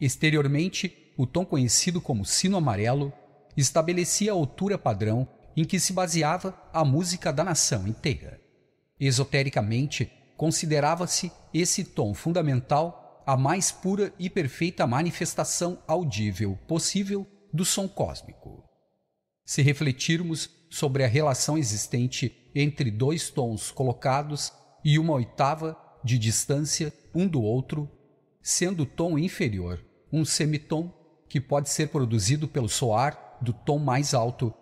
Exteriormente, 0.00 1.12
o 1.18 1.26
tom 1.26 1.44
conhecido 1.44 2.00
como 2.00 2.24
sino 2.24 2.56
amarelo 2.56 3.12
estabelecia 3.54 4.32
a 4.32 4.34
altura 4.34 4.78
padrão 4.78 5.28
em 5.54 5.62
que 5.62 5.78
se 5.78 5.92
baseava 5.92 6.58
a 6.72 6.86
música 6.86 7.30
da 7.30 7.44
nação 7.44 7.86
inteira. 7.86 8.40
Esotericamente, 8.98 10.10
considerava-se 10.38 11.30
esse 11.52 11.84
tom 11.84 12.14
fundamental 12.14 13.22
a 13.26 13.36
mais 13.36 13.70
pura 13.70 14.10
e 14.18 14.30
perfeita 14.30 14.86
manifestação 14.86 15.82
audível 15.86 16.58
possível 16.66 17.26
do 17.52 17.62
som 17.62 17.86
cósmico. 17.86 18.64
Se 19.44 19.60
refletirmos 19.60 20.59
sobre 20.70 21.04
a 21.04 21.08
relação 21.08 21.58
existente 21.58 22.34
entre 22.54 22.90
dois 22.90 23.28
tons 23.28 23.70
colocados 23.70 24.52
e 24.84 24.98
uma 24.98 25.12
oitava 25.12 25.76
de 26.02 26.16
distância 26.16 26.92
um 27.14 27.26
do 27.26 27.42
outro, 27.42 27.90
sendo 28.40 28.84
o 28.84 28.86
tom 28.86 29.18
inferior 29.18 29.84
um 30.12 30.24
semitom 30.24 30.92
que 31.28 31.40
pode 31.40 31.68
ser 31.68 31.88
produzido 31.88 32.48
pelo 32.48 32.68
soar 32.68 33.38
do 33.40 33.52
tom 33.52 33.78
mais 33.78 34.14
alto. 34.14 34.52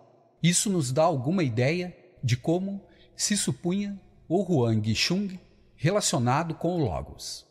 Isso 0.41 0.69
nos 0.69 0.91
dá 0.91 1.03
alguma 1.03 1.43
ideia 1.43 1.95
de 2.23 2.37
como 2.37 2.81
se 3.15 3.35
supunha 3.35 3.99
o 4.27 4.43
Huang 4.43 4.93
Shung 4.93 5.39
relacionado 5.75 6.53
com 6.53 6.75
o 6.75 6.83
Logos. 6.83 7.45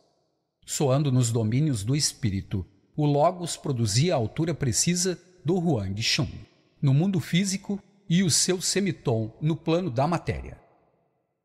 Soando 0.64 1.11
nos 1.11 1.32
domínios 1.32 1.82
do 1.82 1.96
espírito, 1.96 2.64
o 2.96 3.06
Logos 3.06 3.56
produzia 3.56 4.14
a 4.14 4.16
altura 4.16 4.54
precisa 4.54 5.18
do 5.44 5.56
Huang 5.56 6.00
Shun, 6.02 6.28
no 6.80 6.92
mundo 6.92 7.20
físico 7.20 7.82
e 8.09 8.22
o 8.22 8.30
seu 8.30 8.61
semitom 8.61 9.32
no 9.40 9.56
plano 9.56 9.90
da 9.90 10.06
matéria. 10.06 10.59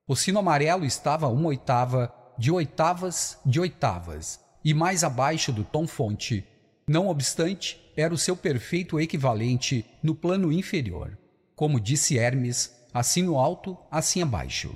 O 0.07 0.15
sino 0.15 0.39
amarelo 0.39 0.85
estava 0.85 1.27
uma 1.27 1.47
oitava 1.47 2.13
de 2.37 2.51
oitavas 2.51 3.37
de 3.45 3.59
oitavas 3.59 4.39
e 4.63 4.73
mais 4.73 5.03
abaixo 5.03 5.51
do 5.51 5.63
tom 5.63 5.85
fonte. 5.85 6.45
Não 6.87 7.07
obstante, 7.07 7.79
era 7.95 8.13
o 8.13 8.17
seu 8.17 8.35
perfeito 8.35 8.99
equivalente 8.99 9.85
no 10.01 10.15
plano 10.15 10.51
inferior. 10.51 11.17
Como 11.55 11.79
disse 11.79 12.17
Hermes, 12.17 12.73
assim 12.93 13.23
no 13.23 13.37
alto, 13.37 13.77
assim 13.91 14.21
abaixo. 14.21 14.75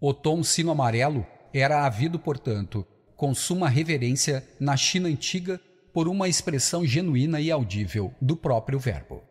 O 0.00 0.12
tom 0.12 0.42
sino 0.42 0.70
amarelo 0.70 1.26
era 1.52 1.84
havido, 1.84 2.18
portanto, 2.18 2.86
com 3.16 3.34
suma 3.34 3.68
reverência 3.68 4.46
na 4.58 4.76
China 4.76 5.08
antiga 5.08 5.60
por 5.92 6.08
uma 6.08 6.28
expressão 6.28 6.86
genuína 6.86 7.40
e 7.40 7.50
audível 7.50 8.14
do 8.20 8.36
próprio 8.36 8.78
Verbo. 8.78 9.29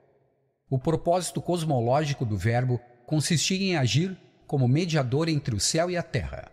O 0.70 0.78
propósito 0.78 1.42
cosmológico 1.42 2.26
do 2.26 2.38
Verbo 2.38 2.80
consistia 3.06 3.58
em 3.58 3.76
agir 3.76 4.18
como 4.46 4.68
mediador 4.68 5.28
entre 5.30 5.56
o 5.56 5.60
céu 5.60 5.90
e 5.90 5.98
a 5.98 6.04
terra. 6.04 6.52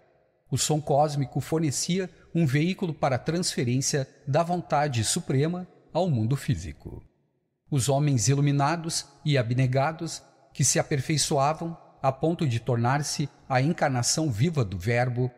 O 0.51 0.57
som 0.57 0.81
cósmico 0.81 1.41
fornecia 1.41 2.09
um 2.35 2.47
veículo 2.47 2.95
para 2.95 3.17
a 3.17 3.19
transferência 3.19 4.09
da 4.27 4.43
vontade 4.43 5.03
suprema 5.05 5.67
ao 5.93 6.09
mundo 6.09 6.37
físico. 6.37 7.03
Os 7.71 7.89
homens 7.89 8.29
iluminados 8.29 9.07
e 9.25 9.37
abnegados 9.37 10.23
que 10.53 10.65
se 10.65 10.79
aperfeiçoavam 10.79 11.77
a 12.07 12.13
ponto 12.13 12.47
de 12.47 12.61
tornar-se 12.61 13.29
a 13.49 13.61
encarnação 13.61 14.31
viva 14.31 14.65
do 14.65 14.79
Verbo, 14.79 15.31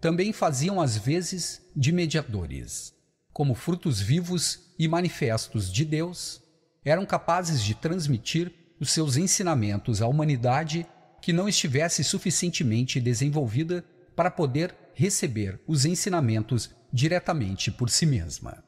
também 0.00 0.32
faziam 0.32 0.80
às 0.80 0.96
vezes 0.96 1.62
de 1.74 1.92
mediadores. 1.92 2.92
Como 3.32 3.54
frutos 3.54 4.00
vivos 4.00 4.72
e 4.78 4.88
manifestos 4.88 5.72
de 5.72 5.84
Deus, 5.84 6.42
eram 6.86 7.04
capazes 7.04 7.64
de 7.64 7.74
transmitir 7.74 8.52
os 8.78 8.92
seus 8.92 9.16
ensinamentos 9.16 10.00
à 10.00 10.06
humanidade 10.06 10.86
que 11.20 11.32
não 11.32 11.48
estivesse 11.48 12.04
suficientemente 12.04 13.00
desenvolvida 13.00 13.84
para 14.14 14.30
poder 14.30 14.72
receber 14.94 15.60
os 15.66 15.84
ensinamentos 15.84 16.70
diretamente 16.92 17.72
por 17.72 17.90
si 17.90 18.06
mesma. 18.06 18.62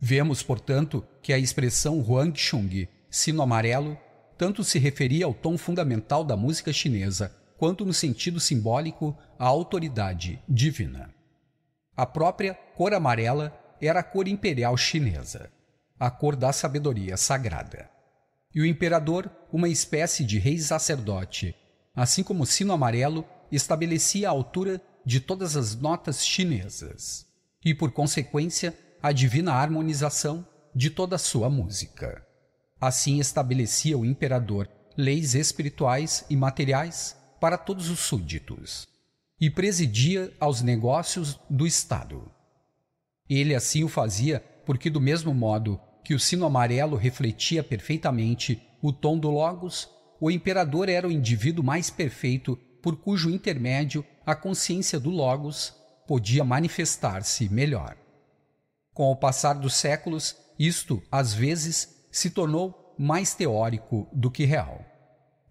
Vemos, 0.00 0.42
portanto, 0.42 1.06
que 1.22 1.32
a 1.32 1.38
expressão 1.38 2.00
Huang 2.00 2.36
Shung, 2.36 2.88
sino 3.08 3.40
amarelo, 3.40 3.96
tanto 4.36 4.64
se 4.64 4.80
referia 4.80 5.24
ao 5.24 5.32
tom 5.32 5.56
fundamental 5.56 6.24
da 6.24 6.36
música 6.36 6.72
chinesa, 6.72 7.32
quanto 7.56 7.84
no 7.84 7.92
sentido 7.94 8.40
simbólico 8.40 9.16
à 9.38 9.46
autoridade 9.46 10.42
divina. 10.48 11.14
A 11.96 12.04
própria 12.04 12.52
cor 12.52 12.92
amarela 12.92 13.56
era 13.80 14.00
a 14.00 14.02
cor 14.02 14.26
imperial 14.26 14.76
chinesa, 14.76 15.48
a 16.02 16.10
cor 16.10 16.34
da 16.34 16.52
sabedoria 16.52 17.16
sagrada. 17.16 17.88
E 18.52 18.60
o 18.60 18.66
imperador, 18.66 19.30
uma 19.52 19.68
espécie 19.68 20.24
de 20.24 20.36
rei 20.36 20.58
sacerdote, 20.58 21.54
assim 21.94 22.24
como 22.24 22.42
o 22.42 22.46
sino 22.46 22.72
amarelo, 22.72 23.24
estabelecia 23.52 24.26
a 24.26 24.32
altura 24.32 24.82
de 25.06 25.20
todas 25.20 25.56
as 25.56 25.76
notas 25.76 26.26
chinesas 26.26 27.24
e, 27.64 27.72
por 27.72 27.92
consequência, 27.92 28.76
a 29.00 29.12
divina 29.12 29.52
harmonização 29.52 30.44
de 30.74 30.90
toda 30.90 31.14
a 31.14 31.20
sua 31.20 31.48
música. 31.48 32.26
Assim 32.80 33.20
estabelecia 33.20 33.96
o 33.96 34.04
imperador 34.04 34.68
leis 34.96 35.36
espirituais 35.36 36.24
e 36.28 36.34
materiais 36.34 37.16
para 37.40 37.56
todos 37.56 37.88
os 37.90 38.00
súditos 38.00 38.88
e 39.40 39.48
presidia 39.48 40.32
aos 40.40 40.62
negócios 40.62 41.38
do 41.48 41.64
Estado. 41.64 42.28
Ele 43.30 43.54
assim 43.54 43.84
o 43.84 43.88
fazia 43.88 44.44
porque, 44.66 44.90
do 44.90 45.00
mesmo 45.00 45.32
modo 45.32 45.80
que 46.04 46.14
o 46.14 46.20
sino 46.20 46.44
amarelo 46.44 46.96
refletia 46.96 47.62
perfeitamente 47.62 48.62
o 48.82 48.92
tom 48.92 49.18
do 49.18 49.30
Logos, 49.30 49.88
o 50.20 50.30
imperador 50.30 50.88
era 50.88 51.06
o 51.06 51.12
indivíduo 51.12 51.64
mais 51.64 51.90
perfeito 51.90 52.56
por 52.82 52.96
cujo 52.96 53.30
intermédio 53.30 54.04
a 54.26 54.34
consciência 54.34 54.98
do 54.98 55.10
Logos 55.10 55.74
podia 56.06 56.44
manifestar-se 56.44 57.48
melhor. 57.48 57.96
Com 58.92 59.10
o 59.10 59.16
passar 59.16 59.54
dos 59.54 59.74
séculos, 59.74 60.36
isto, 60.58 61.02
às 61.10 61.32
vezes, 61.32 62.06
se 62.10 62.30
tornou 62.30 62.94
mais 62.98 63.34
teórico 63.34 64.08
do 64.12 64.30
que 64.30 64.44
real, 64.44 64.84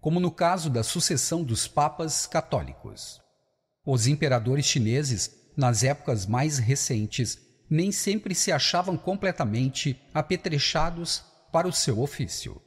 como 0.00 0.20
no 0.20 0.30
caso 0.30 0.70
da 0.70 0.82
sucessão 0.82 1.42
dos 1.42 1.66
papas 1.66 2.26
católicos. 2.26 3.20
Os 3.84 4.06
imperadores 4.06 4.66
chineses, 4.66 5.30
nas 5.56 5.82
épocas 5.82 6.24
mais 6.24 6.58
recentes, 6.58 7.38
nem 7.72 7.90
sempre 7.90 8.34
se 8.34 8.52
achavam 8.52 8.98
completamente 8.98 9.98
apetrechados 10.12 11.24
para 11.50 11.66
o 11.66 11.72
seu 11.72 12.00
ofício. 12.00 12.60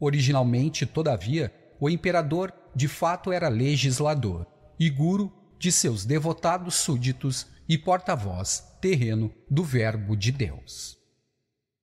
Originalmente, 0.00 0.86
todavia, 0.86 1.52
o 1.78 1.90
imperador 1.90 2.50
de 2.74 2.88
fato 2.88 3.30
era 3.30 3.50
legislador 3.50 4.46
e 4.80 4.88
guru 4.88 5.30
de 5.58 5.70
seus 5.70 6.06
devotados 6.06 6.76
súditos 6.76 7.46
e 7.68 7.76
porta-voz 7.76 8.64
terreno 8.80 9.30
do 9.50 9.62
Verbo 9.62 10.16
de 10.16 10.32
Deus. 10.32 10.96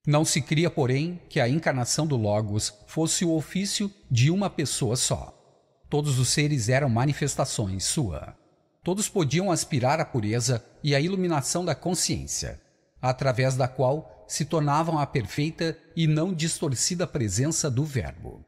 Não 0.08 0.26
se 0.26 0.42
cria, 0.42 0.72
porém, 0.72 1.22
que 1.30 1.40
a 1.40 1.48
encarnação 1.48 2.08
do 2.08 2.18
Logos 2.18 2.74
fosse 2.88 3.24
o 3.24 3.36
ofício 3.36 3.94
de 4.10 4.32
uma 4.32 4.50
pessoa 4.50 4.96
só. 4.96 5.40
Todos 5.88 6.18
os 6.18 6.30
seres 6.30 6.68
eram 6.68 6.90
manifestações 6.90 7.84
sua. 7.84 8.36
Todos 8.84 9.08
podiam 9.08 9.50
aspirar 9.50 10.00
à 10.00 10.06
pureza 10.06 10.64
e 10.84 10.94
à 10.94 11.00
iluminação 11.00 11.64
da 11.64 11.74
consciência, 11.74 12.62
através 13.02 13.56
da 13.56 13.68
qual 13.68 14.26
se 14.28 14.46
tornavam 14.46 15.00
a 15.00 15.08
perfeita 15.08 15.78
e 15.96 16.06
não 16.06 16.34
distorcida 16.34 17.08
presença 17.08 17.72
do 17.72 17.86
Verbo. 17.86 18.46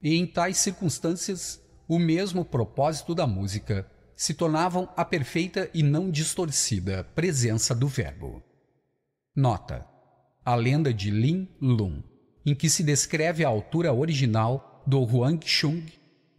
E 0.00 0.14
em 0.14 0.26
tais 0.26 0.58
circunstâncias, 0.58 1.60
o 1.88 1.98
mesmo 1.98 2.44
propósito 2.44 3.14
da 3.14 3.26
música 3.26 3.90
se 4.14 4.34
tornavam 4.34 4.88
a 4.96 5.04
perfeita 5.04 5.68
e 5.74 5.82
não 5.82 6.10
distorcida 6.10 7.04
presença 7.14 7.74
do 7.74 7.88
Verbo. 7.88 8.42
Nota: 9.34 9.86
a 10.44 10.54
lenda 10.54 10.94
de 10.94 11.10
Lin 11.10 11.48
Lun, 11.60 12.02
em 12.44 12.54
que 12.54 12.70
se 12.70 12.84
descreve 12.84 13.44
a 13.44 13.48
altura 13.48 13.92
original 13.92 14.82
do 14.86 15.02
Huang 15.02 15.44
Shung, 15.44 15.84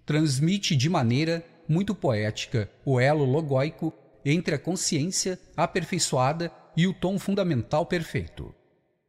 transmite 0.05 0.75
de 0.75 0.89
maneira 0.89 1.45
muito 1.68 1.93
poética 1.93 2.70
o 2.86 2.99
elo 2.99 3.26
logóico 3.26 3.93
entre 4.24 4.55
a 4.55 4.59
consciência 4.59 5.39
aperfeiçoada 5.55 6.51
e 6.76 6.86
o 6.88 6.93
tom 6.93 7.18
fundamental 7.18 7.86
perfeito. 7.86 8.53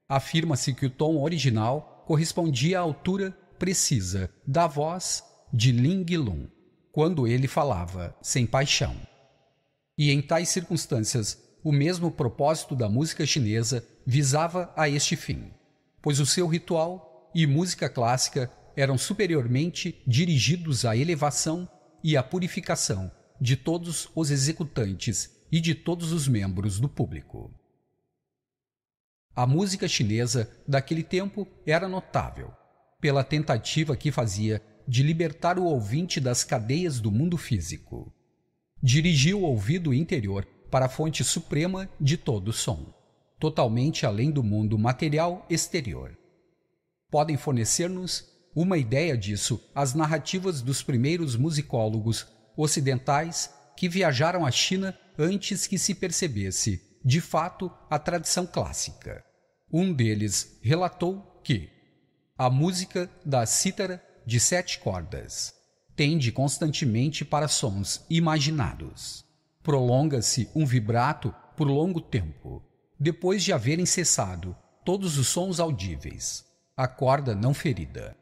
Afirma-se 0.09 0.73
que 0.73 0.87
o 0.87 0.91
tom 0.91 1.21
original 1.21 2.05
correspondia 2.07 2.79
à 2.79 2.83
altura 2.83 3.37
precisa 3.59 4.31
da 4.47 4.67
voz 4.67 5.23
de 5.53 5.73
Ling 5.73 6.17
Lung, 6.17 6.49
quando 6.93 7.27
ele 7.27 7.47
falava 7.47 8.17
sem 8.23 8.47
paixão. 8.47 8.97
E 9.97 10.11
em 10.11 10.23
tais 10.23 10.49
circunstâncias, 10.49 11.39
o 11.63 11.73
mesmo 11.73 12.11
propósito 12.11 12.75
da 12.75 12.89
música 12.89 13.27
chinesa 13.27 13.85
visava 14.07 14.73
a 14.77 14.89
este 14.89 15.17
fim, 15.17 15.51
pois 16.01 16.21
o 16.21 16.27
seu 16.27 16.47
ritual 16.47 17.31
e 17.35 17.47
música 17.47 17.89
clássica 17.89 18.51
eram 18.77 18.97
superiormente 18.97 20.01
dirigidos 20.07 20.85
à 20.85 20.97
elevação 20.97 21.69
e 22.03 22.17
à 22.17 22.23
purificação 22.23 23.11
de 23.41 23.57
todos 23.57 24.09
os 24.15 24.31
executantes 24.31 25.39
e 25.51 25.61
de 25.61 25.75
todos 25.75 26.13
os 26.13 26.29
membros 26.29 26.79
do 26.79 26.89
público. 26.89 27.53
A 29.35 29.47
música 29.47 29.87
chinesa 29.87 30.51
daquele 30.67 31.03
tempo 31.03 31.47
era 31.65 31.89
notável 31.89 32.53
pela 33.01 33.23
tentativa 33.23 33.97
que 33.97 34.11
fazia 34.11 34.61
de 34.87 35.03
libertar 35.03 35.59
o 35.59 35.65
ouvinte 35.65 36.21
das 36.21 36.43
cadeias 36.43 36.99
do 36.99 37.13
mundo 37.13 37.37
físico. 37.37 38.13
Dirigiu 38.83 39.41
o 39.41 39.45
ouvido 39.45 39.95
interior 39.95 40.45
para 40.71 40.87
a 40.87 40.89
fonte 40.89 41.23
suprema 41.23 41.89
de 42.01 42.17
todo 42.17 42.53
som, 42.53 42.93
totalmente 43.39 44.05
além 44.05 44.31
do 44.31 44.43
mundo 44.43 44.79
material 44.79 45.47
exterior. 45.49 46.17
Podem 47.11 47.37
fornecer-nos 47.37 48.29
uma 48.61 48.77
ideia 48.77 49.17
disso 49.17 49.63
as 49.73 49.95
narrativas 49.95 50.61
dos 50.61 50.83
primeiros 50.83 51.37
musicólogos 51.37 52.27
ocidentais 52.57 53.55
que 53.77 53.89
viajaram 53.89 54.45
à 54.45 54.51
China 54.51 54.99
antes 55.17 55.69
que 55.69 55.79
se 55.79 55.95
percebesse, 55.95 56.83
de 57.05 57.21
fato, 57.21 57.71
a 57.89 58.01
tradição 58.01 58.45
clássica. 58.45 59.25
Um 59.73 59.93
deles 59.93 60.59
relatou 60.61 61.41
que 61.45 61.71
a 62.37 62.51
música 62.51 63.09
da 63.25 63.47
cítara 63.47 64.03
de 64.27 64.41
sete 64.41 64.81
cordas 64.81 65.55
tende 65.95 66.33
constantemente 66.33 67.25
para 67.25 67.47
sons 67.47 68.05
imaginados. 68.11 69.25
Prolonga-se 69.63 70.51
um 70.53 70.67
vibrato 70.67 71.33
por 71.57 71.69
longo 71.69 72.01
tempo, 72.01 72.61
depois 72.99 73.45
de 73.45 73.53
haverem 73.53 73.87
cessado 73.87 74.57
todos 74.85 75.17
os 75.17 75.29
sons 75.29 75.61
audíveis. 75.61 76.45
A 76.77 76.89
corda 76.89 77.37
não 77.37 77.55
ferida, 77.55 78.17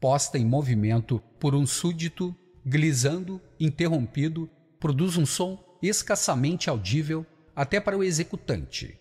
posta 0.00 0.38
em 0.38 0.44
movimento 0.44 1.22
por 1.38 1.54
um 1.54 1.66
súdito, 1.66 2.34
glisando, 2.64 3.40
interrompido, 3.58 4.48
produz 4.78 5.16
um 5.16 5.26
som 5.26 5.62
escassamente 5.82 6.70
audível 6.70 7.26
até 7.54 7.80
para 7.80 7.96
o 7.96 8.02
executante, 8.02 9.00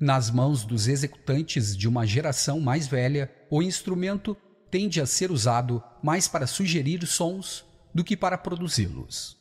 nas 0.00 0.30
mãos 0.30 0.64
dos 0.64 0.88
executantes 0.88 1.76
de 1.76 1.86
uma 1.86 2.06
geração 2.06 2.58
mais 2.58 2.88
velha, 2.88 3.30
o 3.50 3.62
instrumento 3.62 4.34
tende 4.70 4.98
a 4.98 5.04
ser 5.04 5.30
usado 5.30 5.82
mais 6.02 6.26
para 6.26 6.46
sugerir 6.46 7.06
sons 7.06 7.66
do 7.94 8.02
que 8.02 8.16
para 8.16 8.38
produzi-los. 8.38 9.36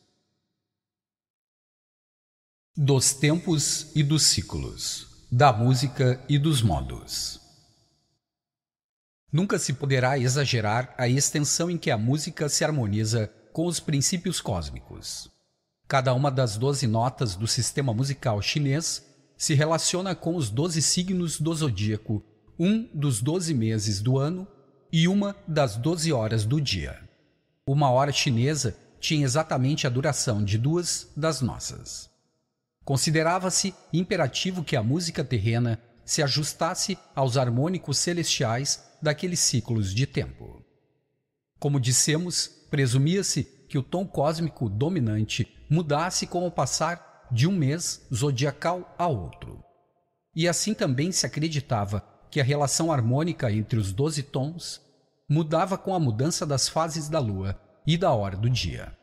Dos 2.75 3.13
tempos 3.13 3.95
e 3.95 4.03
dos 4.03 4.23
ciclos, 4.23 5.25
da 5.31 5.53
música 5.53 6.21
e 6.27 6.37
dos 6.37 6.61
modos. 6.61 7.39
Nunca 9.31 9.59
se 9.59 9.73
poderá 9.73 10.17
exagerar 10.17 10.93
a 10.97 11.07
extensão 11.07 11.69
em 11.69 11.77
que 11.77 11.91
a 11.91 11.97
música 11.97 12.49
se 12.49 12.63
harmoniza 12.63 13.31
com 13.53 13.65
os 13.65 13.79
princípios 13.79 14.41
cósmicos. 14.41 15.29
Cada 15.87 16.13
uma 16.13 16.31
das 16.31 16.57
doze 16.57 16.87
notas 16.87 17.35
do 17.35 17.47
sistema 17.47 17.93
musical 17.93 18.41
chinês 18.41 19.05
se 19.37 19.53
relaciona 19.53 20.15
com 20.15 20.35
os 20.35 20.49
doze 20.49 20.81
signos 20.81 21.39
do 21.39 21.53
zodíaco, 21.53 22.23
um 22.59 22.89
dos 22.93 23.21
doze 23.21 23.53
meses 23.53 24.01
do 24.01 24.17
ano 24.17 24.47
e 24.91 25.07
uma 25.07 25.35
das 25.47 25.77
doze 25.77 26.11
horas 26.11 26.43
do 26.43 26.59
dia. 26.59 26.99
Uma 27.65 27.91
hora 27.91 28.11
chinesa 28.11 28.75
tinha 28.99 29.23
exatamente 29.23 29.85
a 29.85 29.89
duração 29.89 30.43
de 30.43 30.57
duas 30.57 31.07
das 31.15 31.39
nossas. 31.39 32.09
Considerava-se 32.83 33.73
imperativo 33.93 34.63
que 34.63 34.75
a 34.75 34.81
música 34.81 35.23
terrena 35.23 35.79
se 36.09 36.23
ajustasse 36.23 36.97
aos 37.15 37.37
harmônicos 37.37 37.99
celestiais 37.99 38.83
daqueles 38.99 39.39
ciclos 39.39 39.93
de 39.93 40.07
tempo. 40.07 40.65
Como 41.59 41.79
dissemos, 41.79 42.47
presumia-se 42.71 43.43
que 43.43 43.77
o 43.77 43.83
tom 43.83 44.07
cósmico 44.07 44.67
dominante 44.67 45.47
mudasse 45.69 46.25
com 46.25 46.47
o 46.47 46.51
passar 46.51 47.27
de 47.31 47.47
um 47.47 47.51
mês 47.51 48.07
zodiacal 48.11 48.91
a 48.97 49.05
outro. 49.05 49.63
E 50.35 50.47
assim 50.47 50.73
também 50.73 51.11
se 51.11 51.27
acreditava 51.27 52.03
que 52.31 52.41
a 52.41 52.43
relação 52.43 52.91
harmônica 52.91 53.51
entre 53.51 53.77
os 53.77 53.93
doze 53.93 54.23
tons 54.23 54.81
mudava 55.29 55.77
com 55.77 55.93
a 55.93 55.99
mudança 55.99 56.43
das 56.43 56.67
fases 56.67 57.07
da 57.07 57.19
lua 57.19 57.55
e 57.85 57.95
da 57.99 58.11
hora 58.11 58.35
do 58.35 58.49
dia. 58.49 58.97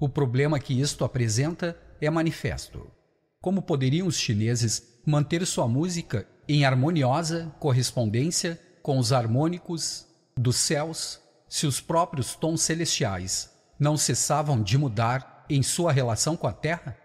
O 0.00 0.08
problema 0.08 0.58
que 0.58 0.80
isto 0.80 1.04
apresenta 1.04 1.78
é 2.00 2.08
manifesto. 2.08 2.90
Como 3.38 3.60
poderiam 3.60 4.06
os 4.06 4.16
chineses 4.16 4.98
manter 5.04 5.46
sua 5.46 5.68
música 5.68 6.26
em 6.48 6.64
harmoniosa 6.64 7.52
correspondência 7.60 8.58
com 8.82 8.98
os 8.98 9.12
harmônicos 9.12 10.06
dos 10.36 10.56
céus 10.56 11.20
se 11.48 11.66
os 11.66 11.80
próprios 11.80 12.34
tons 12.34 12.62
celestiais 12.62 13.52
não 13.78 13.96
cessavam 13.96 14.62
de 14.62 14.78
mudar 14.78 15.44
em 15.50 15.62
sua 15.62 15.92
relação 15.92 16.36
com 16.36 16.46
a 16.46 16.52
Terra? 16.52 16.96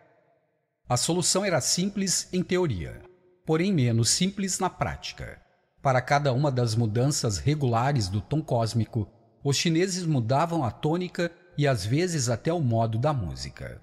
A 0.87 0.95
solução 0.95 1.43
era 1.43 1.59
simples 1.59 2.29
em 2.31 2.41
teoria, 2.41 3.01
porém 3.45 3.73
menos 3.73 4.09
simples 4.09 4.59
na 4.59 4.69
prática. 4.69 5.41
Para 5.81 6.01
cada 6.01 6.31
uma 6.31 6.49
das 6.49 6.75
mudanças 6.75 7.37
regulares 7.37 8.07
do 8.07 8.21
tom 8.21 8.41
cósmico, 8.41 9.07
os 9.43 9.57
chineses 9.57 10.05
mudavam 10.05 10.63
a 10.63 10.71
tônica 10.71 11.29
e 11.57 11.67
às 11.67 11.86
vezes 11.86 12.29
até 12.29 12.53
o 12.53 12.61
modo 12.61 12.97
da 12.97 13.11
música. 13.11 13.82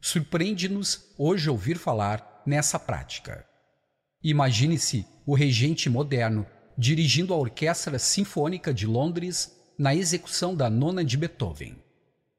Surpreende-nos 0.00 1.12
hoje 1.18 1.50
ouvir 1.50 1.76
falar 1.76 2.42
nessa 2.46 2.78
prática. 2.78 3.46
Imagine-se 4.24 5.06
o 5.26 5.34
regente 5.34 5.90
moderno 5.90 6.46
dirigindo 6.78 7.34
a 7.34 7.36
Orquestra 7.36 7.98
Sinfônica 7.98 8.72
de 8.72 8.86
Londres 8.86 9.54
na 9.78 9.94
execução 9.94 10.56
da 10.56 10.70
nona 10.70 11.04
de 11.04 11.18
Beethoven, 11.18 11.76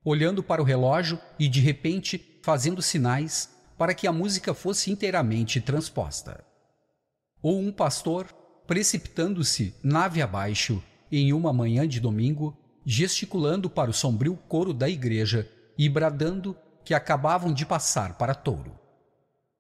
olhando 0.04 0.42
para 0.42 0.64
o 0.64 0.66
relógio 0.66 1.20
e 1.38 1.48
de 1.48 1.60
repente 1.60 2.40
fazendo 2.42 2.82
sinais 2.82 3.52
para 3.78 3.94
que 3.94 4.08
a 4.08 4.12
música 4.12 4.52
fosse 4.56 4.90
inteiramente 4.90 5.62
transposta. 5.62 6.44
Ou 7.40 7.60
um 7.60 7.72
pastor 7.72 8.34
precipitando-se 8.66 9.76
nave 9.84 10.24
abaixo 10.24 10.82
em 11.12 11.34
uma 11.34 11.54
manhã 11.54 11.88
de 11.88 12.00
domingo, 12.00 12.58
gesticulando 12.84 13.70
para 13.70 13.92
o 13.92 13.94
sombrio 13.94 14.36
coro 14.48 14.74
da 14.74 14.90
igreja 14.90 15.48
e 15.78 15.88
bradando 15.88 16.58
que 16.84 16.96
acabavam 16.96 17.54
de 17.54 17.64
passar 17.64 18.18
para 18.18 18.34
touro. 18.34 18.85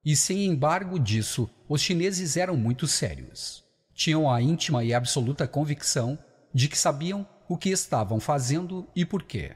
E 0.06 0.16
sem 0.16 0.46
embargo 0.46 1.00
disso, 1.00 1.50
os 1.68 1.82
chineses 1.82 2.38
eram 2.38 2.56
muito 2.56 2.86
sérios. 2.86 3.64
Tinham 3.92 4.32
a 4.32 4.40
íntima 4.40 4.84
e 4.84 4.94
absoluta 4.94 5.48
convicção 5.48 6.20
de 6.54 6.70
que 6.70 6.78
sabiam 6.78 7.28
o 7.50 7.58
que 7.58 7.70
estavam 7.70 8.20
fazendo 8.20 8.88
e 8.96 9.04
por 9.04 9.24
quê. 9.24 9.54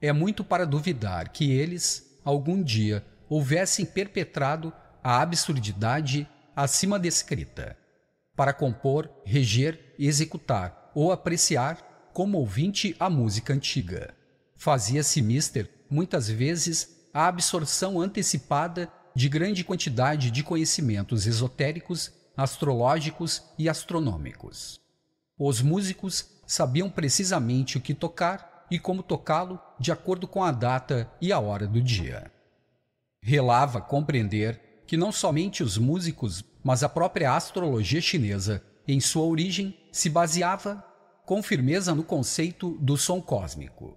É 0.00 0.12
muito 0.12 0.44
para 0.44 0.64
duvidar 0.64 1.30
que 1.30 1.50
eles, 1.50 2.18
algum 2.24 2.62
dia, 2.62 3.04
houvessem 3.28 3.84
perpetrado 3.84 4.72
a 5.02 5.20
absurdidade 5.20 6.28
acima 6.54 6.98
descrita, 6.98 7.76
para 8.36 8.52
compor, 8.52 9.10
reger, 9.24 9.94
executar 9.98 10.92
ou 10.94 11.10
apreciar 11.10 12.10
como 12.12 12.38
ouvinte 12.38 12.94
a 13.00 13.10
música 13.10 13.52
antiga. 13.52 14.14
Fazia-se 14.56 15.20
mister, 15.20 15.68
muitas 15.90 16.28
vezes, 16.28 17.08
a 17.12 17.26
absorção 17.26 18.00
antecipada 18.00 18.90
de 19.14 19.28
grande 19.28 19.64
quantidade 19.64 20.30
de 20.30 20.42
conhecimentos 20.42 21.26
esotéricos, 21.26 22.12
astrológicos 22.36 23.42
e 23.58 23.68
astronômicos. 23.68 24.80
Os 25.38 25.62
músicos 25.62 26.26
sabiam 26.46 26.90
precisamente 26.90 27.78
o 27.78 27.80
que 27.80 27.94
tocar 27.94 28.66
e 28.70 28.78
como 28.78 29.02
tocá-lo 29.02 29.60
de 29.78 29.90
acordo 29.90 30.28
com 30.28 30.44
a 30.44 30.52
data 30.52 31.10
e 31.20 31.32
a 31.32 31.38
hora 31.38 31.66
do 31.66 31.80
dia. 31.82 32.30
Relava 33.22 33.80
compreender 33.80 34.82
que 34.86 34.96
não 34.96 35.12
somente 35.12 35.62
os 35.62 35.76
músicos, 35.76 36.44
mas 36.62 36.82
a 36.82 36.88
própria 36.88 37.34
astrologia 37.34 38.00
chinesa, 38.00 38.62
em 38.86 39.00
sua 39.00 39.24
origem, 39.24 39.76
se 39.92 40.08
baseava 40.08 40.84
com 41.24 41.42
firmeza 41.42 41.94
no 41.94 42.02
conceito 42.02 42.76
do 42.80 42.96
som 42.96 43.20
cósmico. 43.20 43.96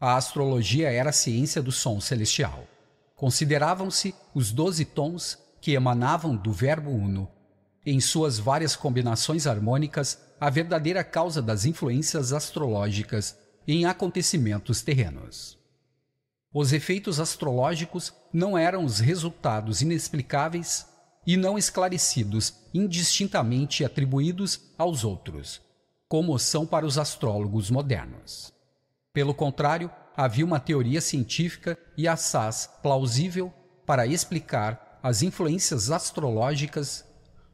A 0.00 0.16
astrologia 0.16 0.90
era 0.90 1.10
a 1.10 1.12
ciência 1.12 1.62
do 1.62 1.72
som 1.72 2.00
celestial. 2.00 2.66
Consideravam-se 3.22 4.16
os 4.34 4.50
doze 4.50 4.84
tons 4.84 5.38
que 5.60 5.74
emanavam 5.74 6.34
do 6.34 6.50
Verbo 6.50 6.90
Uno, 6.90 7.30
em 7.86 8.00
suas 8.00 8.36
várias 8.36 8.74
combinações 8.74 9.46
harmônicas 9.46 10.20
a 10.40 10.50
verdadeira 10.50 11.04
causa 11.04 11.40
das 11.40 11.64
influências 11.64 12.32
astrológicas 12.32 13.38
em 13.64 13.86
acontecimentos 13.86 14.82
terrenos. 14.82 15.56
Os 16.52 16.72
efeitos 16.72 17.20
astrológicos 17.20 18.12
não 18.32 18.58
eram 18.58 18.84
os 18.84 18.98
resultados 18.98 19.82
inexplicáveis 19.82 20.88
e 21.24 21.36
não 21.36 21.56
esclarecidos 21.56 22.54
indistintamente 22.74 23.84
atribuídos 23.84 24.72
aos 24.76 25.04
outros, 25.04 25.62
como 26.08 26.36
são 26.40 26.66
para 26.66 26.84
os 26.84 26.98
astrólogos 26.98 27.70
modernos. 27.70 28.52
Pelo 29.12 29.32
contrário, 29.32 29.88
havia 30.16 30.44
uma 30.44 30.60
teoria 30.60 31.00
científica 31.00 31.78
e 31.96 32.06
assaz 32.06 32.68
plausível 32.82 33.52
para 33.86 34.06
explicar 34.06 34.98
as 35.02 35.22
influências 35.22 35.90
astrológicas. 35.90 37.04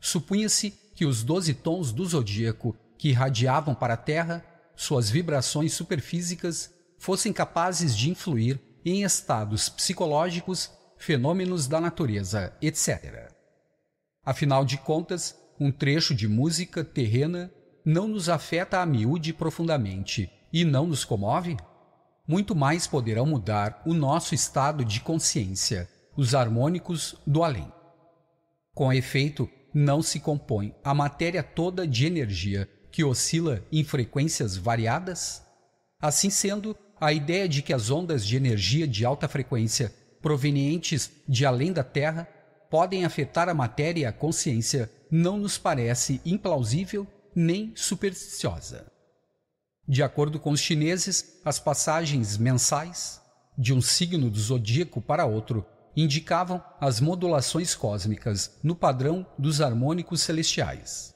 Supunha-se 0.01 0.71
que 0.95 1.07
os 1.07 1.23
doze 1.23 1.55
tons 1.55 1.93
do 1.93 2.05
zodíaco 2.05 2.77
que 2.97 3.09
irradiavam 3.09 3.75
para 3.75 3.95
a 3.95 3.97
Terra, 3.97 4.45
suas 4.77 5.09
vibrações 5.09 5.73
superfísicas, 5.73 6.73
fossem 6.99 7.33
capazes 7.33 7.97
de 7.97 8.11
influir 8.11 8.61
em 8.85 9.03
estados 9.03 9.69
psicológicos, 9.69 10.71
fenômenos 10.97 11.67
da 11.67 11.81
natureza, 11.81 12.53
etc. 12.61 13.33
Afinal 14.25 14.65
de 14.65 14.77
contas, 14.77 15.37
um 15.59 15.71
trecho 15.71 16.15
de 16.15 16.29
música 16.29 16.85
terrena 16.85 17.51
não 17.85 18.07
nos 18.07 18.29
afeta 18.29 18.81
a 18.81 18.87
miúde 18.87 19.33
profundamente 19.33 20.31
e 20.53 20.65
não 20.65 20.87
nos 20.87 21.05
comove? 21.05 21.57
Muito 22.29 22.55
mais 22.55 22.87
poderão 22.87 23.25
mudar 23.25 23.81
o 23.87 23.95
nosso 23.95 24.35
estado 24.35 24.85
de 24.85 25.01
consciência, 25.01 25.89
os 26.15 26.35
harmônicos 26.35 27.17
do 27.27 27.43
além. 27.43 27.73
Com 28.75 28.93
efeito, 28.93 29.49
não 29.73 30.03
se 30.03 30.21
compõe 30.21 30.75
a 30.85 30.93
matéria 30.93 31.43
toda 31.43 31.87
de 31.87 32.05
energia 32.05 32.69
que 32.93 33.03
oscila 33.03 33.65
em 33.73 33.83
frequências 33.83 34.59
variadas? 34.59 35.43
Assim 35.99 36.29
sendo, 36.29 36.77
a 37.01 37.15
ideia 37.15 37.49
de 37.49 37.63
que 37.63 37.73
as 37.73 37.89
ondas 37.89 38.27
de 38.27 38.37
energia 38.37 38.87
de 38.87 39.07
alta 39.07 39.27
frequência 39.27 39.95
provenientes 40.21 41.11
de 41.27 41.47
além 41.47 41.73
da 41.73 41.83
Terra 41.83 42.29
podem 42.71 43.07
afetar 43.07 43.49
a 43.49 43.55
matéria 43.55 44.03
e 44.03 44.05
a 44.05 44.13
consciência 44.13 44.91
não 45.11 45.39
nos 45.39 45.57
parece 45.57 46.21
implausível 46.27 47.07
nem 47.35 47.73
supersticiosa. 47.75 48.98
De 49.89 50.03
acordo 50.03 50.39
com 50.39 50.51
os 50.51 50.61
chineses, 50.61 51.41
as 51.43 51.59
passagens 51.59 52.37
mensais 52.37 53.23
de 53.57 53.73
um 53.73 53.81
signo 53.81 54.29
do 54.29 54.39
zodíaco 54.39 55.01
para 55.01 55.25
outro 55.25 55.65
indicavam 55.97 56.63
as 56.79 57.01
modulações 57.01 57.75
cósmicas 57.75 58.59
no 58.63 58.77
padrão 58.77 59.27
dos 59.39 59.63
harmônicos 59.63 60.21
celestiais. 60.21 61.15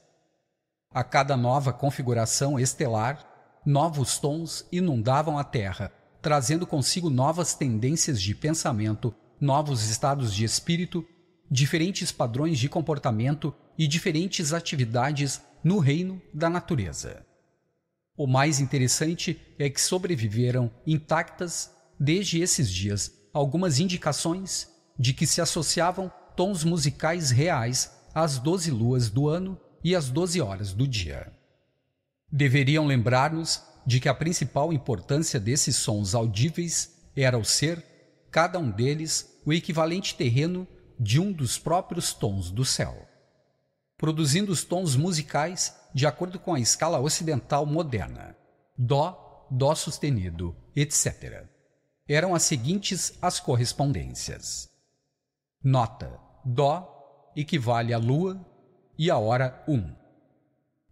A 0.91 1.05
cada 1.05 1.37
nova 1.37 1.71
configuração 1.71 2.59
estelar, 2.59 3.61
novos 3.65 4.19
tons 4.19 4.67
inundavam 4.73 5.39
a 5.39 5.45
Terra, 5.45 5.93
trazendo 6.23 6.67
consigo 6.67 7.11
novas 7.11 7.55
tendências 7.55 8.21
de 8.21 8.35
pensamento, 8.35 9.15
novos 9.39 9.87
estados 9.89 10.35
de 10.35 10.45
espírito, 10.45 11.05
diferentes 11.51 12.11
padrões 12.11 12.59
de 12.59 12.71
comportamento 12.71 13.55
e 13.77 13.87
diferentes 13.87 14.55
atividades 14.55 15.43
no 15.63 15.79
reino 15.79 16.23
da 16.33 16.49
natureza. 16.49 17.32
O 18.17 18.27
mais 18.27 18.61
interessante 18.61 19.41
é 19.59 19.71
que 19.71 19.81
sobreviveram 19.81 20.71
intactas, 20.87 21.71
desde 21.99 22.41
esses 22.41 22.71
dias, 22.71 23.13
algumas 23.33 23.79
indicações 23.79 24.69
de 24.99 25.15
que 25.15 25.27
se 25.27 25.41
associavam 25.41 26.13
tons 26.37 26.63
musicais 26.63 27.31
reais 27.31 27.91
às 28.15 28.39
doze 28.39 28.71
luas 28.71 29.09
do 29.09 29.29
ano 29.29 29.59
e 29.83 29.97
às 29.97 30.11
doze 30.11 30.41
horas 30.41 30.75
do 30.75 30.87
dia. 30.87 31.33
Deveriam 32.31 32.87
lembrar-nos 32.87 33.63
de 33.87 33.99
que 33.99 34.09
a 34.09 34.15
principal 34.15 34.73
importância 34.73 35.41
desses 35.41 35.77
sons 35.77 36.15
audíveis 36.15 36.97
era 37.17 37.39
o 37.39 37.45
ser, 37.45 37.85
cada 38.31 38.59
um 38.59 38.71
deles, 38.71 39.41
o 39.45 39.53
equivalente 39.53 40.15
terreno 40.15 40.69
de 41.01 41.19
um 41.19 41.33
dos 41.33 41.59
próprios 41.59 42.13
tons 42.13 42.51
do 42.51 42.65
céu, 42.65 43.09
produzindo 43.97 44.53
os 44.53 44.65
tons 44.65 44.95
musicais 44.95 45.75
de 45.95 46.07
acordo 46.07 46.39
com 46.39 46.55
a 46.55 46.61
escala 46.61 47.01
ocidental 47.01 47.67
moderna: 47.67 48.37
Dó, 48.77 49.47
Dó 49.51 49.75
sustenido, 49.75 50.57
etc. 50.75 51.47
Eram 52.09 52.35
as 52.35 52.43
seguintes 52.43 53.17
as 53.21 53.39
correspondências. 53.39 54.71
Nota: 55.63 56.19
Dó 56.45 57.31
equivale 57.37 57.93
à 57.93 57.99
lua 57.99 58.45
e 58.99 59.11
a 59.11 59.19
hora 59.19 59.63
1. 59.69 59.95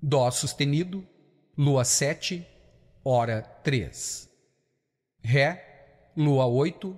Dó 0.03 0.31
sustenido, 0.31 1.07
lua 1.57 1.85
7, 1.85 2.47
hora 3.05 3.43
3. 3.43 4.29
Ré, 5.23 6.13
lua 6.17 6.47
8, 6.47 6.97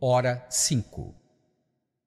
hora 0.00 0.46
5. 0.48 1.14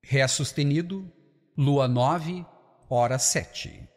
Ré 0.02 0.28
sustenido, 0.28 1.12
lua 1.58 1.88
9, 1.88 2.46
hora 2.90 3.20
7. 3.20 3.90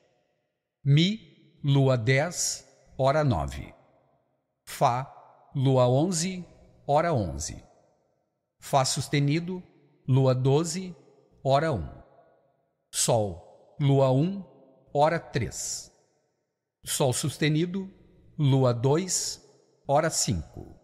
Mi, 0.85 1.30
lua 1.62 1.97
10, 1.97 2.66
hora 2.97 3.23
9. 3.23 3.74
Fá, 4.65 5.12
lua 5.55 5.87
11, 5.89 6.45
hora 6.87 7.12
11. 7.12 7.62
Fá 8.59 8.85
sustenido, 8.85 9.62
lua 10.09 10.35
12, 10.35 10.97
hora 11.45 11.73
1. 11.73 11.87
Sol, 12.91 13.77
lua 13.78 14.11
1, 14.11 14.45
hora 14.93 15.19
3. 15.19 15.93
Sol 16.82 17.12
sustenido, 17.12 17.91
lua 18.39 18.73
2, 18.73 19.41
hora 19.87 20.09
5. 20.09 20.81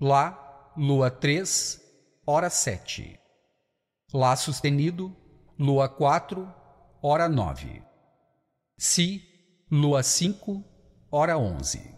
Lá, 0.00 0.72
lua 0.76 1.10
3, 1.10 1.80
hora 2.26 2.50
7. 2.50 3.18
Lá 4.12 4.36
sustenido, 4.36 5.16
lua 5.58 5.88
4, 5.88 6.46
hora 7.02 7.28
9. 7.28 7.82
Si, 8.76 9.37
lua 9.70 10.02
5, 10.02 10.64
hora 11.10 11.36
11. 11.36 11.94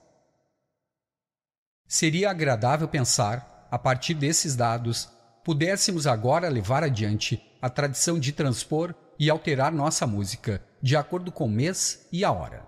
Seria 1.86 2.28
agradável 2.28 2.88
pensar, 2.88 3.68
a 3.70 3.78
partir 3.78 4.14
desses 4.14 4.56
dados, 4.56 5.08
pudéssemos 5.44 6.04
agora 6.04 6.48
levar 6.48 6.82
adiante 6.82 7.40
a 7.62 7.70
tradição 7.70 8.18
de 8.18 8.32
transpor 8.32 8.92
e 9.20 9.30
alterar 9.30 9.70
nossa 9.70 10.04
música 10.04 10.60
de 10.82 10.96
acordo 10.96 11.30
com 11.30 11.44
o 11.44 11.50
mês 11.50 12.08
e 12.10 12.24
a 12.24 12.32
hora. 12.32 12.66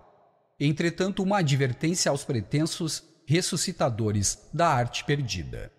Entretanto, 0.60 1.20
uma 1.24 1.38
advertência 1.38 2.08
aos 2.08 2.22
pretensos 2.22 3.02
ressuscitadores 3.26 4.38
da 4.54 4.68
arte 4.68 5.02
perdida. 5.04 5.72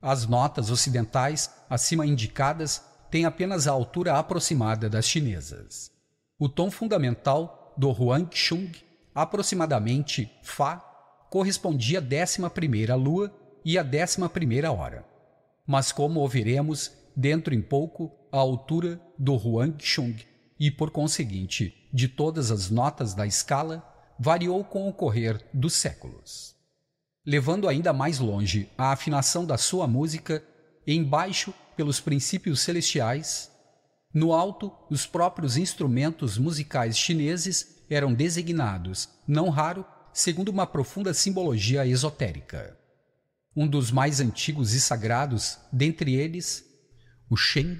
As 0.00 0.28
notas 0.28 0.70
ocidentais, 0.70 1.50
acima 1.68 2.06
indicadas, 2.06 2.84
têm 3.10 3.24
apenas 3.24 3.66
a 3.66 3.72
altura 3.72 4.16
aproximada 4.16 4.88
das 4.88 5.08
chinesas. 5.08 5.90
O 6.38 6.48
tom 6.48 6.70
fundamental 6.70 7.59
do 7.80 7.90
Huangshung, 7.90 8.70
aproximadamente 9.14 10.30
Fá, 10.42 10.76
correspondia 11.30 11.96
à 11.96 12.02
décima 12.02 12.50
primeira 12.50 12.94
lua 12.94 13.34
e 13.64 13.78
à 13.78 13.82
décima 13.82 14.28
primeira 14.28 14.70
hora. 14.70 15.02
Mas 15.66 15.90
como 15.90 16.20
ouviremos 16.20 16.92
dentro 17.16 17.54
em 17.54 17.62
pouco, 17.62 18.12
a 18.30 18.36
altura 18.36 19.00
do 19.18 19.34
Huangshung 19.34 20.14
e, 20.58 20.70
por 20.70 20.90
conseguinte, 20.90 21.88
de 21.90 22.06
todas 22.06 22.50
as 22.50 22.68
notas 22.68 23.14
da 23.14 23.26
escala, 23.26 23.82
variou 24.18 24.62
com 24.62 24.86
o 24.86 24.92
correr 24.92 25.42
dos 25.50 25.72
séculos. 25.72 26.54
Levando 27.24 27.66
ainda 27.66 27.94
mais 27.94 28.18
longe 28.18 28.68
a 28.76 28.92
afinação 28.92 29.46
da 29.46 29.56
sua 29.56 29.86
música, 29.86 30.44
embaixo, 30.86 31.54
pelos 31.74 31.98
princípios 31.98 32.60
celestiais, 32.60 33.50
no 34.12 34.32
alto, 34.32 34.72
os 34.90 35.06
próprios 35.06 35.56
instrumentos 35.56 36.36
musicais 36.36 36.98
chineses 36.98 37.80
eram 37.88 38.12
designados, 38.12 39.08
não 39.26 39.48
raro, 39.48 39.84
segundo 40.12 40.48
uma 40.48 40.66
profunda 40.66 41.14
simbologia 41.14 41.86
esotérica. 41.86 42.76
Um 43.54 43.68
dos 43.68 43.90
mais 43.90 44.20
antigos 44.20 44.74
e 44.74 44.80
sagrados, 44.80 45.58
dentre 45.72 46.14
eles, 46.14 46.64
o 47.28 47.36
Sheng, 47.36 47.78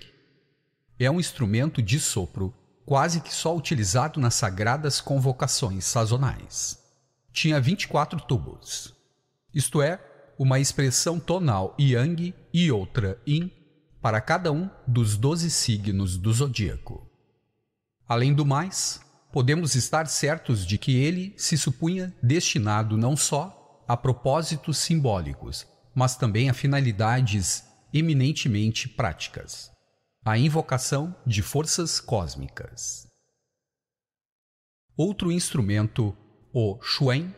é 0.98 1.10
um 1.10 1.18
instrumento 1.18 1.82
de 1.82 1.98
sopro 1.98 2.54
quase 2.84 3.20
que 3.20 3.32
só 3.34 3.56
utilizado 3.56 4.20
nas 4.20 4.34
sagradas 4.34 5.00
convocações 5.00 5.84
sazonais. 5.84 6.78
Tinha 7.32 7.60
24 7.60 8.20
tubos, 8.22 8.94
isto 9.54 9.82
é, 9.82 10.00
uma 10.38 10.58
expressão 10.58 11.18
tonal 11.20 11.74
yang 11.78 12.34
e 12.52 12.70
outra 12.70 13.20
yin 13.26 13.59
para 14.00 14.20
cada 14.20 14.50
um 14.50 14.70
dos 14.86 15.16
doze 15.16 15.50
signos 15.50 16.16
do 16.16 16.32
zodíaco. 16.32 17.08
Além 18.08 18.34
do 18.34 18.44
mais, 18.44 19.00
podemos 19.32 19.74
estar 19.74 20.06
certos 20.06 20.66
de 20.66 20.78
que 20.78 20.96
ele 20.96 21.34
se 21.36 21.56
supunha 21.56 22.14
destinado 22.22 22.96
não 22.96 23.16
só 23.16 23.84
a 23.86 23.96
propósitos 23.96 24.78
simbólicos, 24.78 25.66
mas 25.94 26.16
também 26.16 26.48
a 26.48 26.54
finalidades 26.54 27.64
eminentemente 27.92 28.88
práticas 28.88 29.70
a 30.24 30.36
invocação 30.36 31.14
de 31.26 31.42
forças 31.42 31.98
cósmicas. 31.98 33.08
Outro 34.96 35.32
instrumento 35.32 36.14
o 36.52 36.78
Shuen, 36.82 37.34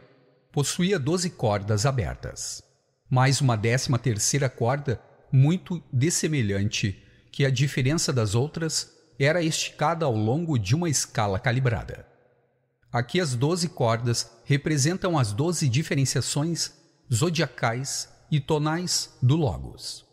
possuía 0.50 0.98
12 0.98 1.30
cordas 1.30 1.86
abertas, 1.86 2.62
mais 3.08 3.40
uma 3.40 3.56
décima 3.56 3.98
terceira 3.98 4.50
corda 4.50 5.00
muito 5.32 5.82
dessemelhante, 5.92 7.02
que 7.32 7.46
a 7.46 7.50
diferença 7.50 8.12
das 8.12 8.34
outras 8.34 8.92
era 9.18 9.42
esticada 9.42 10.04
ao 10.04 10.14
longo 10.14 10.58
de 10.58 10.74
uma 10.74 10.88
escala 10.88 11.38
calibrada. 11.38 12.06
Aqui 12.92 13.18
as 13.18 13.34
12 13.34 13.70
cordas 13.70 14.30
representam 14.44 15.18
as 15.18 15.32
12 15.32 15.68
diferenciações 15.68 16.74
zodiacais 17.12 18.08
e 18.30 18.38
tonais 18.38 19.16
do 19.22 19.34
Logos, 19.36 20.04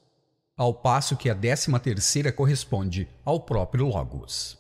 ao 0.56 0.74
passo 0.74 1.18
que 1.18 1.30
a 1.30 1.34
décima 1.34 1.80
terceira 1.80 2.32
corresponde 2.32 3.08
ao 3.26 3.42
próprio 3.42 3.86
Logos. 3.86 4.58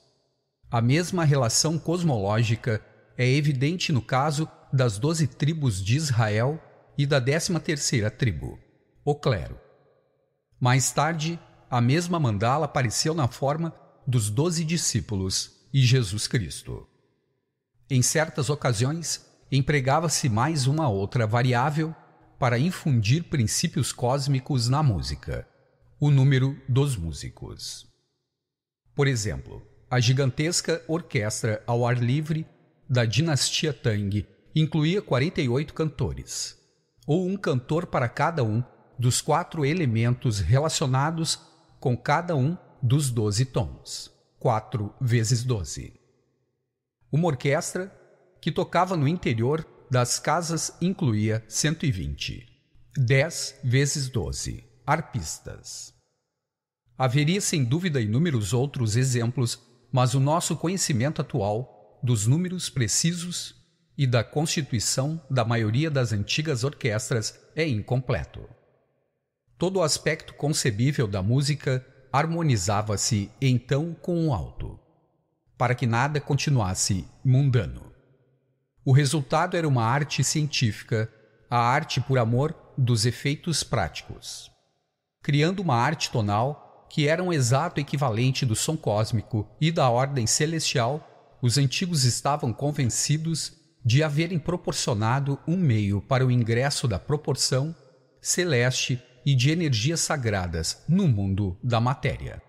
A 0.69 0.81
mesma 0.81 1.23
relação 1.23 1.79
cosmológica 1.79 2.81
é 3.17 3.27
evidente 3.27 3.91
no 3.91 4.01
caso 4.01 4.47
das 4.71 4.97
doze 4.97 5.25
tribos 5.25 5.83
de 5.83 5.95
Israel 5.95 6.61
e 6.97 7.05
da 7.05 7.19
décima 7.19 7.59
terceira 7.59 8.11
tribo, 8.11 8.59
o 9.03 9.15
clero. 9.15 9.59
Mais 10.59 10.91
tarde, 10.91 11.39
a 11.69 11.79
mesma 11.79 12.19
mandala 12.19 12.65
apareceu 12.65 13.13
na 13.13 13.27
forma 13.27 13.73
dos 14.05 14.29
doze 14.29 14.65
discípulos 14.65 15.51
e 15.73 15.81
Jesus 15.81 16.27
Cristo. 16.27 16.85
Em 17.89 18.01
certas 18.01 18.49
ocasiões, 18.49 19.25
empregava-se 19.51 20.27
mais 20.27 20.67
uma 20.67 20.89
outra 20.89 21.25
variável 21.25 21.95
para 22.37 22.59
infundir 22.59 23.23
princípios 23.23 23.93
cósmicos 23.93 24.67
na 24.67 24.83
música, 24.83 25.47
o 25.99 26.11
número 26.11 26.59
dos 26.67 26.95
músicos. 26.95 27.87
Por 28.93 29.07
exemplo, 29.07 29.65
a 29.89 29.99
gigantesca 29.99 30.83
orquestra 30.87 31.63
ao 31.65 31.87
ar 31.87 31.97
livre 31.97 32.45
da 32.89 33.05
dinastia 33.05 33.73
Tang 33.73 34.25
incluía 34.55 35.01
48 35.01 35.73
cantores, 35.73 36.57
ou 37.07 37.27
um 37.27 37.37
cantor 37.37 37.87
para 37.87 38.09
cada 38.09 38.43
um 38.43 38.63
dos 38.99 39.21
quatro 39.21 39.65
elementos 39.65 40.39
relacionados 40.39 41.39
com 41.79 41.97
cada 41.97 42.35
um 42.35 42.57
dos 42.81 43.09
doze 43.09 43.45
tons, 43.45 44.11
4 44.37 44.93
vezes 44.99 45.43
12. 45.43 45.99
Uma 47.11 47.27
orquestra 47.27 47.91
que 48.41 48.51
tocava 48.51 48.95
no 48.95 49.07
interior 49.07 49.65
das 49.89 50.19
casas 50.19 50.75
incluía 50.81 51.43
120, 51.47 52.45
10 52.95 53.59
vezes 53.63 54.09
12 54.09 54.63
arpistas. 54.85 55.93
Haveria 56.97 57.39
sem 57.39 57.63
dúvida 57.63 58.01
inúmeros 58.01 58.53
outros 58.53 58.95
exemplos 58.95 59.67
mas 59.91 60.13
o 60.13 60.19
nosso 60.19 60.55
conhecimento 60.55 61.21
atual 61.21 61.99
dos 62.03 62.27
números 62.27 62.69
precisos 62.69 63.55
e 63.97 64.07
da 64.07 64.23
constituição 64.23 65.21
da 65.29 65.43
maioria 65.43 65.89
das 65.91 66.13
antigas 66.13 66.63
orquestras 66.63 67.37
é 67.55 67.67
incompleto. 67.67 68.47
Todo 69.59 69.79
o 69.79 69.83
aspecto 69.83 70.33
concebível 70.35 71.05
da 71.05 71.21
música 71.21 71.85
harmonizava-se 72.13 73.29
então 73.41 73.93
com 73.93 74.29
o 74.29 74.33
alto, 74.33 74.79
para 75.57 75.75
que 75.75 75.85
nada 75.85 76.21
continuasse 76.21 77.05
mundano. 77.25 77.91
O 78.85 78.93
resultado 78.93 79.57
era 79.57 79.67
uma 79.67 79.83
arte 79.83 80.23
científica, 80.23 81.11
a 81.49 81.59
arte 81.59 81.99
por 81.99 82.17
amor 82.17 82.55
dos 82.77 83.05
efeitos 83.05 83.61
práticos, 83.61 84.49
criando 85.21 85.59
uma 85.59 85.75
arte 85.75 86.09
tonal 86.09 86.87
que 86.89 87.09
era 87.09 87.21
um 87.21 87.33
exato 87.33 87.81
equivalente 87.81 88.45
do 88.45 88.55
som 88.55 88.77
cósmico 88.77 89.45
e 89.59 89.73
da 89.73 89.89
ordem 89.89 90.25
celestial, 90.25 91.37
os 91.41 91.57
antigos 91.57 92.05
estavam 92.05 92.53
convencidos 92.53 93.51
de 93.83 94.03
haverem 94.03 94.39
proporcionado 94.39 95.37
um 95.45 95.57
meio 95.57 96.01
para 96.01 96.25
o 96.25 96.31
ingresso 96.31 96.87
da 96.87 96.97
proporção 96.97 97.75
celeste 98.21 99.03
e 99.25 99.35
de 99.35 99.51
energias 99.51 99.99
sagradas 99.99 100.83
no 100.87 101.07
mundo 101.07 101.57
da 101.63 101.79
matéria. 101.79 102.41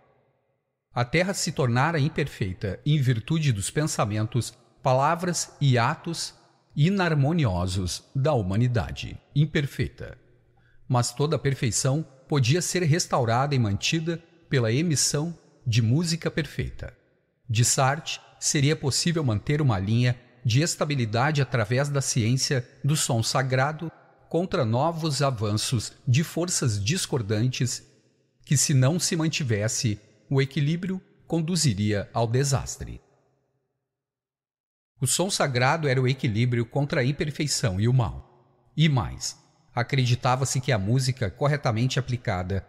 A 0.92 1.04
Terra 1.04 1.32
se 1.32 1.52
tornara 1.52 1.98
imperfeita 1.98 2.80
em 2.84 3.00
virtude 3.00 3.52
dos 3.52 3.70
pensamentos, 3.70 4.52
palavras 4.82 5.52
e 5.60 5.78
atos 5.78 6.34
inarmoniosos 6.74 8.04
da 8.14 8.32
humanidade 8.32 9.18
imperfeita. 9.34 10.18
Mas 10.88 11.12
toda 11.12 11.36
a 11.36 11.38
perfeição 11.38 12.04
podia 12.28 12.60
ser 12.60 12.82
restaurada 12.82 13.54
e 13.54 13.58
mantida 13.58 14.22
pela 14.48 14.72
emissão 14.72 15.36
de 15.66 15.80
música 15.80 16.30
perfeita. 16.30 16.92
De 17.48 17.64
Sartre, 17.64 18.20
seria 18.38 18.74
possível 18.74 19.22
manter 19.22 19.60
uma 19.60 19.78
linha 19.78 20.18
de 20.44 20.62
estabilidade 20.62 21.42
através 21.42 21.88
da 21.88 22.00
ciência 22.00 22.66
do 22.82 22.96
som 22.96 23.22
sagrado 23.22 23.92
contra 24.30 24.64
novos 24.64 25.22
avanços 25.22 25.92
de 26.06 26.22
forças 26.22 26.82
discordantes 26.82 27.84
que, 28.44 28.56
se 28.56 28.72
não 28.72 28.96
se 28.96 29.16
mantivesse, 29.16 29.98
o 30.30 30.40
equilíbrio 30.40 31.02
conduziria 31.26 32.08
ao 32.14 32.28
desastre. 32.28 33.00
O 35.00 35.06
som 35.06 35.28
sagrado 35.28 35.88
era 35.88 36.00
o 36.00 36.06
equilíbrio 36.06 36.64
contra 36.64 37.00
a 37.00 37.04
imperfeição 37.04 37.80
e 37.80 37.88
o 37.88 37.92
mal. 37.92 38.70
E 38.76 38.88
mais, 38.88 39.36
acreditava-se 39.74 40.60
que 40.60 40.70
a 40.70 40.78
música 40.78 41.28
corretamente 41.28 41.98
aplicada 41.98 42.64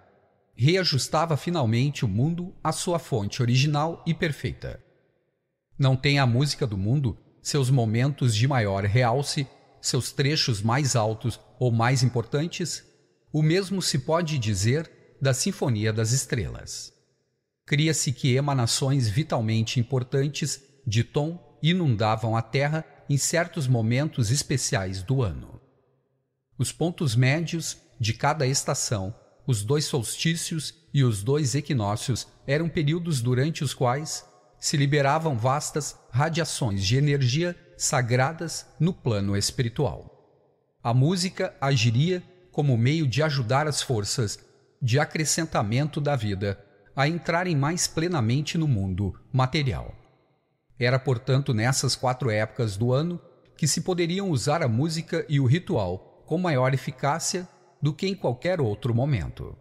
reajustava 0.55 1.37
finalmente 1.37 2.03
o 2.03 2.07
mundo 2.07 2.55
à 2.63 2.71
sua 2.71 2.97
fonte 2.97 3.39
original 3.39 4.01
e 4.03 4.15
perfeita. 4.15 4.83
Não 5.77 5.95
tem 5.95 6.17
a 6.17 6.25
música 6.25 6.65
do 6.65 6.75
mundo 6.75 7.15
seus 7.39 7.69
momentos 7.69 8.35
de 8.35 8.47
maior 8.47 8.83
realce, 8.83 9.47
seus 9.79 10.11
trechos 10.11 10.59
mais 10.63 10.95
altos 10.95 11.39
ou 11.61 11.71
mais 11.71 12.01
importantes? 12.01 12.83
O 13.31 13.43
mesmo 13.43 13.83
se 13.83 13.99
pode 13.99 14.39
dizer 14.39 14.91
da 15.21 15.31
Sinfonia 15.31 15.93
das 15.93 16.11
Estrelas. 16.11 16.91
Cria-se 17.67 18.11
que 18.11 18.33
emanações 18.33 19.07
vitalmente 19.07 19.79
importantes 19.79 20.59
de 20.87 21.03
tom 21.03 21.39
inundavam 21.61 22.35
a 22.35 22.41
Terra 22.41 22.83
em 23.07 23.15
certos 23.15 23.67
momentos 23.67 24.31
especiais 24.31 25.03
do 25.03 25.21
ano. 25.21 25.61
Os 26.57 26.71
pontos 26.71 27.15
médios 27.15 27.77
de 27.99 28.15
cada 28.15 28.47
estação 28.47 29.13
os 29.45 29.63
dois 29.63 29.85
solstícios 29.85 30.73
e 30.91 31.03
os 31.03 31.21
dois 31.21 31.53
equinócios 31.53 32.27
eram 32.47 32.67
períodos 32.69 33.21
durante 33.21 33.63
os 33.63 33.75
quais 33.75 34.25
se 34.59 34.77
liberavam 34.77 35.37
vastas 35.37 35.95
radiações 36.09 36.83
de 36.83 36.97
energia 36.97 37.55
sagradas 37.77 38.65
no 38.79 38.93
plano 38.93 39.37
espiritual. 39.37 40.20
A 40.83 40.93
música 40.95 41.55
agiria 41.61 42.23
como 42.51 42.75
meio 42.75 43.07
de 43.07 43.21
ajudar 43.21 43.67
as 43.67 43.83
forças 43.83 44.39
de 44.81 44.99
acrescentamento 44.99 46.01
da 46.01 46.15
vida 46.15 46.59
a 46.95 47.07
entrarem 47.07 47.55
mais 47.55 47.87
plenamente 47.87 48.57
no 48.57 48.67
mundo 48.67 49.13
material. 49.31 49.95
Era, 50.79 50.97
portanto, 50.97 51.53
nessas 51.53 51.95
quatro 51.95 52.31
épocas 52.31 52.75
do 52.75 52.91
ano 52.91 53.21
que 53.55 53.67
se 53.67 53.81
poderiam 53.81 54.31
usar 54.31 54.63
a 54.63 54.67
música 54.67 55.23
e 55.29 55.39
o 55.39 55.45
ritual 55.45 56.23
com 56.25 56.39
maior 56.39 56.73
eficácia 56.73 57.47
do 57.79 57.93
que 57.93 58.07
em 58.07 58.15
qualquer 58.15 58.59
outro 58.59 58.93
momento. 58.93 59.55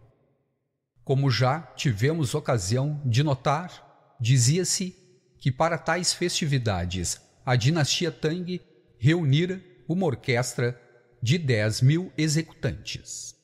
Como 1.03 1.29
já 1.29 1.61
tivemos 1.75 2.33
ocasião 2.33 2.99
de 3.05 3.21
notar, 3.21 4.15
dizia-se 4.19 4.95
que 5.37 5.51
para 5.51 5.77
tais 5.77 6.13
festividades 6.13 7.21
a 7.45 7.55
dinastia 7.55 8.11
Tang 8.11 8.59
reunira 8.97 9.61
uma 9.87 10.05
orquestra 10.05 10.79
de 11.21 11.37
10 11.37 11.81
mil 11.81 12.11
executantes. 12.17 13.35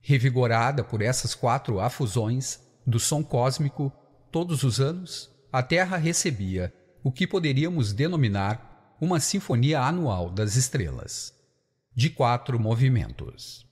Revigorada 0.00 0.84
por 0.84 1.02
essas 1.02 1.34
quatro 1.34 1.80
afusões 1.80 2.60
do 2.86 3.00
som 3.00 3.22
cósmico, 3.22 3.92
todos 4.30 4.62
os 4.62 4.80
anos, 4.80 5.30
a 5.52 5.62
Terra 5.62 5.96
recebia 5.96 6.72
o 7.02 7.10
que 7.10 7.26
poderíamos 7.26 7.92
denominar 7.92 8.96
uma 9.00 9.20
sinfonia 9.20 9.80
anual 9.80 10.30
das 10.30 10.56
estrelas, 10.56 11.34
de 11.94 12.10
quatro 12.10 12.58
movimentos 12.58 13.64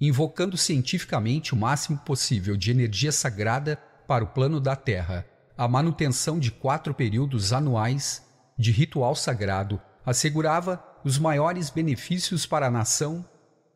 invocando 0.00 0.56
cientificamente 0.56 1.54
o 1.54 1.56
máximo 1.56 1.98
possível 1.98 2.56
de 2.56 2.70
energia 2.70 3.10
sagrada 3.10 3.76
para 4.06 4.24
o 4.24 4.28
plano 4.28 4.60
da 4.60 4.76
Terra. 4.76 5.26
A 5.56 5.66
manutenção 5.66 6.38
de 6.38 6.50
quatro 6.50 6.92
períodos 6.92 7.52
anuais 7.52 8.22
de 8.58 8.70
ritual 8.70 9.14
sagrado 9.14 9.80
assegurava 10.04 10.76
os 11.06 11.20
maiores 11.20 11.70
benefícios 11.70 12.46
para 12.46 12.66
a 12.66 12.70
nação 12.70 13.24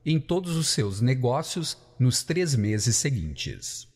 em 0.04 0.18
todos 0.18 0.56
os 0.56 0.66
seus 0.70 1.00
negócios 1.00 1.78
nos 1.96 2.24
três 2.24 2.56
meses 2.56 2.96
seguintes. 2.96 3.86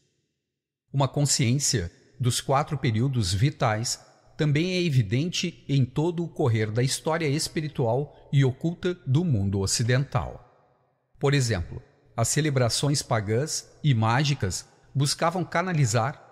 Uma 0.93 1.09
consciência 1.09 1.91
dos 2.21 2.41
quatro 2.41 2.79
períodos 2.79 3.35
vitais 3.35 3.99
também 4.37 4.75
é 4.75 4.83
evidente 4.85 5.65
em 5.69 5.85
todo 5.85 6.23
o 6.23 6.29
correr 6.29 6.71
da 6.71 6.81
história 6.81 7.27
espiritual 7.27 8.17
e 8.33 8.45
oculta 8.45 8.95
do 9.05 9.25
mundo 9.25 9.59
ocidental. 9.59 10.71
Por 11.19 11.35
exemplo, 11.35 11.83
as 12.17 12.29
celebrações 12.29 13.03
pagãs 13.03 13.69
e 13.83 13.95
mágicas 13.95 14.65
buscavam 14.95 15.45
canalizar, 15.45 16.23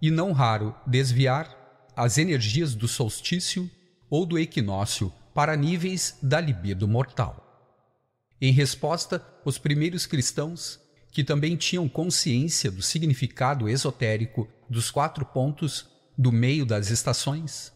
e 0.00 0.10
não 0.10 0.32
raro 0.32 0.74
desviar, 0.86 1.54
as 1.94 2.16
energias 2.16 2.74
do 2.74 2.88
solstício 2.88 3.70
ou 4.08 4.24
do 4.24 4.38
equinócio 4.38 5.12
para 5.38 5.54
níveis 5.54 6.18
da 6.20 6.40
libido 6.40 6.88
mortal. 6.88 7.72
Em 8.40 8.50
resposta, 8.50 9.24
os 9.44 9.56
primeiros 9.56 10.04
cristãos, 10.04 10.80
que 11.12 11.22
também 11.22 11.54
tinham 11.54 11.88
consciência 11.88 12.72
do 12.72 12.82
significado 12.82 13.68
esotérico 13.68 14.48
dos 14.68 14.90
quatro 14.90 15.24
pontos 15.24 15.88
do 16.18 16.32
meio 16.32 16.66
das 16.66 16.90
estações, 16.90 17.72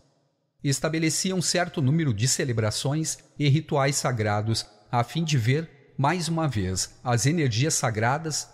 estabeleciam 0.65 1.41
certo 1.41 1.81
número 1.81 2.13
de 2.13 2.27
celebrações 2.27 3.19
e 3.39 3.49
rituais 3.49 3.95
sagrados 3.95 4.67
a 4.91 5.05
fim 5.05 5.23
de 5.23 5.39
ver, 5.39 5.95
mais 5.97 6.27
uma 6.27 6.49
vez, 6.49 6.99
as 7.05 7.27
energias 7.27 7.75
sagradas, 7.75 8.49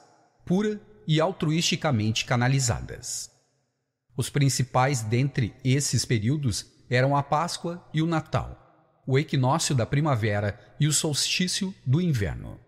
pura 0.45 0.79
e 1.07 1.19
altruisticamente 1.19 2.27
canalizadas. 2.27 3.31
Os 4.15 4.29
principais 4.29 5.01
dentre 5.01 5.55
esses 5.65 6.05
períodos 6.05 6.67
eram 6.91 7.17
a 7.17 7.23
Páscoa 7.23 7.83
e 7.95 8.03
o 8.03 8.07
Natal, 8.07 8.68
o 9.09 9.19
equinócio 9.19 9.75
da 9.75 9.87
primavera 9.87 10.61
e 10.79 10.87
o 10.87 10.93
solstício 10.93 11.75
do 11.87 11.99
inverno. 11.99 12.61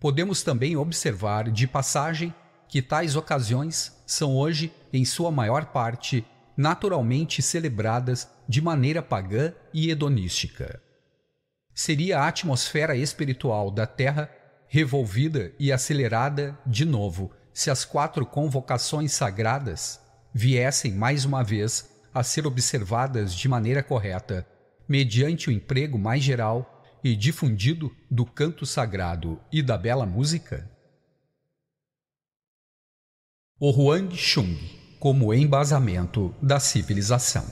Podemos 0.00 0.42
também 0.42 0.74
observar 0.74 1.50
de 1.50 1.66
passagem 1.66 2.34
que 2.66 2.80
tais 2.80 3.14
ocasiões 3.14 3.94
são 4.06 4.34
hoje, 4.34 4.72
em 4.90 5.04
sua 5.04 5.30
maior 5.30 5.66
parte, 5.66 6.24
naturalmente 6.56 7.42
celebradas 7.42 8.26
de 8.48 8.62
maneira 8.62 9.02
pagã 9.02 9.52
e 9.74 9.90
hedonística. 9.90 10.80
Seria 11.74 12.20
a 12.20 12.28
atmosfera 12.28 12.96
espiritual 12.96 13.70
da 13.70 13.86
Terra 13.86 14.30
revolvida 14.66 15.52
e 15.58 15.70
acelerada 15.70 16.58
de 16.64 16.86
novo 16.86 17.32
se 17.52 17.70
as 17.70 17.84
quatro 17.84 18.24
convocações 18.24 19.12
sagradas 19.12 20.00
viessem 20.32 20.92
mais 20.92 21.26
uma 21.26 21.44
vez 21.44 21.90
a 22.14 22.22
ser 22.22 22.46
observadas 22.46 23.34
de 23.34 23.46
maneira 23.46 23.82
correta, 23.82 24.46
mediante 24.90 25.48
o 25.48 25.52
emprego 25.52 25.96
mais 25.96 26.20
geral 26.20 26.84
e 27.04 27.14
difundido 27.14 27.94
do 28.10 28.26
canto 28.26 28.66
sagrado 28.66 29.40
e 29.52 29.62
da 29.62 29.78
bela 29.78 30.04
música? 30.04 30.68
O 33.60 33.70
Huang 33.70 34.16
Shung 34.16 34.58
como 34.98 35.32
embasamento 35.32 36.34
da 36.42 36.58
civilização. 36.58 37.46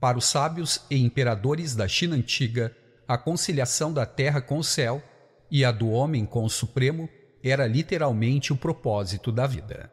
Para 0.00 0.18
os 0.18 0.24
sábios 0.24 0.84
e 0.90 0.96
imperadores 0.96 1.76
da 1.76 1.86
China 1.86 2.16
antiga, 2.16 2.76
a 3.06 3.16
conciliação 3.16 3.92
da 3.92 4.04
terra 4.04 4.40
com 4.40 4.58
o 4.58 4.64
céu 4.64 5.00
e 5.48 5.64
a 5.64 5.70
do 5.70 5.90
homem 5.90 6.26
com 6.26 6.44
o 6.44 6.50
Supremo 6.50 7.08
era 7.40 7.68
literalmente 7.68 8.52
o 8.52 8.56
propósito 8.56 9.30
da 9.30 9.46
vida. 9.46 9.92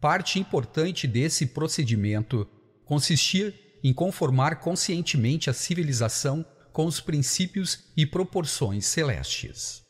Parte 0.00 0.40
importante 0.40 1.06
desse 1.06 1.46
procedimento 1.46 2.48
consistia 2.84 3.54
em 3.82 3.92
conformar 3.92 4.56
conscientemente 4.56 5.48
a 5.48 5.52
civilização 5.52 6.44
com 6.72 6.86
os 6.86 7.00
princípios 7.00 7.84
e 7.96 8.06
proporções 8.06 8.86
celestes. 8.86 9.82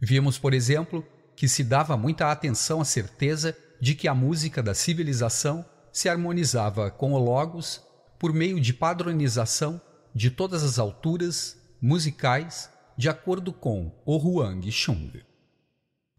Vimos, 0.00 0.38
por 0.38 0.54
exemplo, 0.54 1.06
que 1.36 1.48
se 1.48 1.62
dava 1.62 1.96
muita 1.96 2.30
atenção 2.30 2.80
à 2.80 2.84
certeza 2.84 3.56
de 3.80 3.94
que 3.94 4.08
a 4.08 4.14
música 4.14 4.62
da 4.62 4.74
civilização 4.74 5.64
se 5.92 6.08
harmonizava 6.08 6.90
com 6.90 7.12
o 7.12 7.18
Logos 7.18 7.82
por 8.18 8.32
meio 8.32 8.60
de 8.60 8.72
padronização 8.72 9.80
de 10.14 10.30
todas 10.30 10.62
as 10.62 10.78
alturas 10.78 11.56
musicais 11.80 12.70
de 12.96 13.08
acordo 13.08 13.52
com 13.52 13.90
o 14.04 14.16
Huang 14.16 14.70
Chung. 14.70 15.22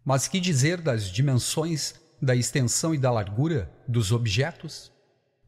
Mas 0.03 0.27
que 0.27 0.39
dizer 0.39 0.81
das 0.81 1.05
dimensões, 1.05 1.93
da 2.19 2.35
extensão 2.35 2.93
e 2.95 2.97
da 2.97 3.11
largura 3.11 3.71
dos 3.87 4.11
objetos? 4.11 4.90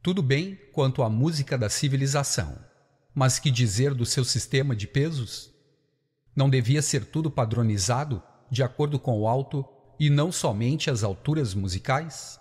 Tudo 0.04 0.22
bem 0.22 0.60
quanto 0.74 1.02
à 1.02 1.10
música 1.10 1.58
da 1.58 1.70
civilização, 1.70 2.60
mas 3.16 3.40
que 3.40 3.50
dizer 3.50 3.94
do 3.94 4.06
seu 4.06 4.26
sistema 4.26 4.76
de 4.76 4.86
pesos? 4.86 5.50
Não 6.36 6.50
devia 6.50 6.82
ser 6.82 7.06
tudo 7.06 7.32
padronizado 7.32 8.22
de 8.52 8.62
acordo 8.62 9.00
com 9.00 9.18
o 9.18 9.30
alto 9.30 9.66
e 9.98 10.10
não 10.10 10.30
somente 10.30 10.90
as 10.90 11.06
alturas 11.06 11.54
musicais? 11.54 12.38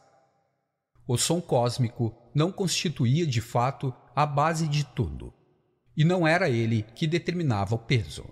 O 1.06 1.16
som 1.16 1.40
cósmico 1.40 2.12
não 2.34 2.50
constituía 2.50 3.24
de 3.24 3.40
fato 3.40 3.94
a 4.12 4.26
base 4.26 4.66
de 4.66 4.82
tudo, 4.82 5.32
e 5.96 6.02
não 6.02 6.26
era 6.26 6.50
ele 6.50 6.82
que 6.96 7.06
determinava 7.06 7.76
o 7.76 7.78
peso, 7.78 8.24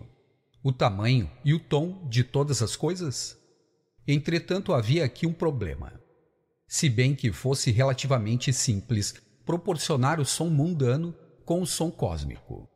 o 0.61 0.73
tamanho 0.73 1.31
e 1.45 1.55
o 1.55 1.61
tom 1.61 2.05
de 2.09 2.25
todas 2.25 2.63
as 2.63 2.75
coisas? 2.75 3.39
Entretanto, 4.09 4.75
havia 4.75 5.05
aqui 5.05 5.25
um 5.25 5.33
problema 5.33 6.00
se 6.71 6.89
bem 6.89 7.17
que 7.17 7.33
fosse 7.33 7.73
relativamente 7.73 8.53
simples 8.53 9.13
proporcionar 9.45 10.21
o 10.21 10.25
som 10.25 10.49
mundano 10.49 11.13
com 11.45 11.61
o 11.61 11.67
som 11.67 11.91
cósmico, 11.91 12.71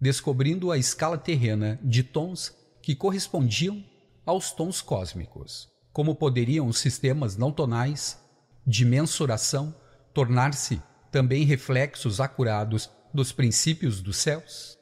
descobrindo 0.00 0.72
a 0.72 0.78
escala 0.78 1.18
terrena 1.18 1.78
de 1.82 2.02
tons 2.02 2.56
que 2.80 2.96
correspondiam 2.96 3.84
aos 4.24 4.50
tons 4.50 4.80
cósmicos. 4.80 5.68
Como 5.92 6.14
poderiam 6.14 6.66
os 6.66 6.78
sistemas 6.78 7.36
não 7.36 7.52
tonais 7.52 8.18
de 8.66 8.82
mensuração 8.86 9.74
tornar-se 10.14 10.82
também 11.12 11.44
reflexos 11.44 12.22
acurados 12.22 12.88
dos 13.12 13.30
princípios 13.30 14.00
dos 14.00 14.16
céus? 14.16 14.78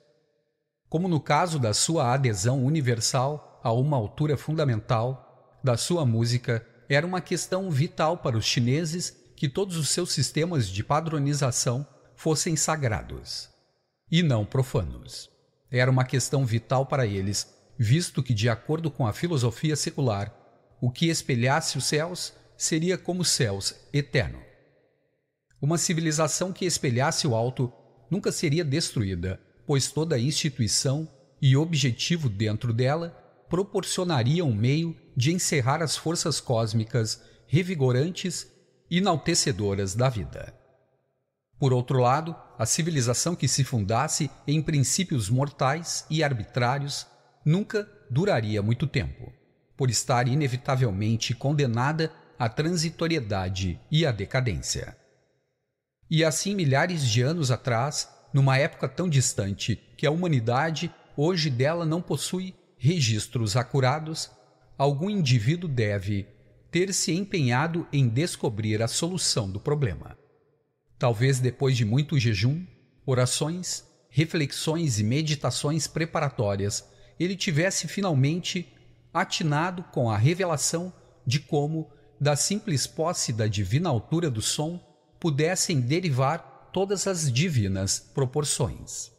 Como 0.89 1.09
no 1.09 1.18
caso 1.18 1.59
da 1.59 1.74
sua 1.74 2.14
adesão 2.14 2.64
universal 2.64 3.60
a 3.64 3.73
uma 3.73 3.97
altura 3.97 4.36
fundamental 4.36 5.59
da 5.64 5.77
sua 5.77 6.06
música 6.06 6.64
era 6.88 7.06
uma 7.06 7.20
questão 7.20 7.70
vital 7.70 8.18
para 8.18 8.36
os 8.36 8.44
chineses 8.44 9.16
que 9.34 9.48
todos 9.48 9.76
os 9.76 9.88
seus 9.88 10.12
sistemas 10.12 10.68
de 10.68 10.82
padronização 10.82 11.86
fossem 12.14 12.56
sagrados 12.56 13.50
e 14.10 14.22
não 14.22 14.44
profanos. 14.44 15.30
Era 15.70 15.90
uma 15.90 16.04
questão 16.04 16.46
vital 16.46 16.86
para 16.86 17.06
eles, 17.06 17.54
visto 17.78 18.22
que, 18.22 18.32
de 18.32 18.48
acordo 18.48 18.90
com 18.90 19.06
a 19.06 19.12
filosofia 19.12 19.76
secular, 19.76 20.34
o 20.80 20.90
que 20.90 21.08
espelhasse 21.08 21.76
os 21.76 21.84
céus 21.84 22.32
seria 22.56 22.96
como 22.96 23.24
céus 23.24 23.74
eterno. 23.92 24.40
Uma 25.60 25.76
civilização 25.76 26.52
que 26.52 26.64
espelhasse 26.64 27.26
o 27.26 27.34
alto 27.34 27.72
nunca 28.10 28.30
seria 28.30 28.64
destruída, 28.64 29.40
pois 29.66 29.90
toda 29.90 30.18
instituição 30.18 31.08
e 31.42 31.56
objetivo 31.56 32.28
dentro 32.28 32.72
dela 32.72 33.26
proporcionaria 33.48 34.44
um 34.44 34.55
meio 34.55 34.97
de 35.16 35.32
encerrar 35.32 35.82
as 35.82 35.97
forças 35.97 36.40
cósmicas 36.40 37.23
revigorantes 37.47 38.47
e 38.90 38.98
enaltecedoras 38.98 39.94
da 39.94 40.09
vida. 40.09 40.55
Por 41.59 41.73
outro 41.73 42.01
lado, 42.01 42.36
a 42.59 42.66
civilização 42.66 43.35
que 43.35 43.48
se 43.48 43.64
fundasse 43.64 44.31
em 44.47 44.60
princípios 44.60 45.31
mortais 45.31 46.05
e 46.10 46.23
arbitrários 46.23 47.06
nunca 47.44 47.89
duraria 48.10 48.62
muito 48.62 48.86
tempo, 48.86 49.32
por 49.77 49.89
estar 49.89 50.28
inevitavelmente 50.28 51.35
condenada 51.35 52.12
à 52.39 52.48
transitoriedade 52.48 53.81
e 53.90 54.05
à 54.05 54.12
decadência. 54.12 54.97
E 56.10 56.24
assim, 56.24 56.55
milhares 56.55 57.09
de 57.09 57.23
anos 57.23 57.51
atrás, 57.51 58.09
numa 58.32 58.59
época 58.59 58.89
tão 58.89 59.09
distante 59.09 59.77
que 59.97 60.06
a 60.06 60.10
humanidade 60.10 60.94
hoje 61.16 61.48
dela 61.48 61.86
não 61.86 62.02
possui 62.02 62.55
registros 62.86 63.56
acurados, 63.56 64.30
algum 64.78 65.10
indivíduo 65.10 65.68
deve 65.68 66.28
ter 66.70 66.94
se 66.94 67.12
empenhado 67.12 67.84
em 67.92 68.08
descobrir 68.08 68.80
a 68.80 68.86
solução 68.86 69.50
do 69.50 69.58
problema. 69.58 70.16
Talvez 70.96 71.40
depois 71.40 71.76
de 71.76 71.84
muito 71.84 72.16
jejum, 72.16 72.64
orações, 73.04 73.84
reflexões 74.08 75.00
e 75.00 75.04
meditações 75.04 75.88
preparatórias, 75.88 76.88
ele 77.18 77.34
tivesse 77.34 77.88
finalmente 77.88 78.72
atinado 79.12 79.82
com 79.84 80.08
a 80.08 80.16
revelação 80.16 80.92
de 81.26 81.40
como, 81.40 81.90
da 82.20 82.36
simples 82.36 82.86
posse 82.86 83.32
da 83.32 83.48
divina 83.48 83.88
altura 83.88 84.30
do 84.30 84.40
som, 84.40 84.78
pudessem 85.18 85.80
derivar 85.80 86.70
todas 86.72 87.08
as 87.08 87.32
divinas 87.32 87.98
proporções. 87.98 89.10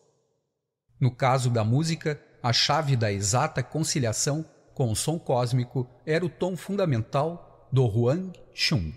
No 0.99 1.11
caso 1.11 1.49
da 1.49 1.64
música, 1.64 2.22
a 2.42 2.54
chave 2.54 2.96
da 2.96 3.12
exata 3.12 3.64
conciliação 3.64 4.46
com 4.74 4.92
o 4.92 4.96
som 4.96 5.18
cósmico 5.18 5.90
era 6.06 6.26
o 6.26 6.30
tom 6.30 6.56
fundamental 6.56 7.68
do 7.72 7.86
Huang 7.86 8.32
Shun. 8.54 8.94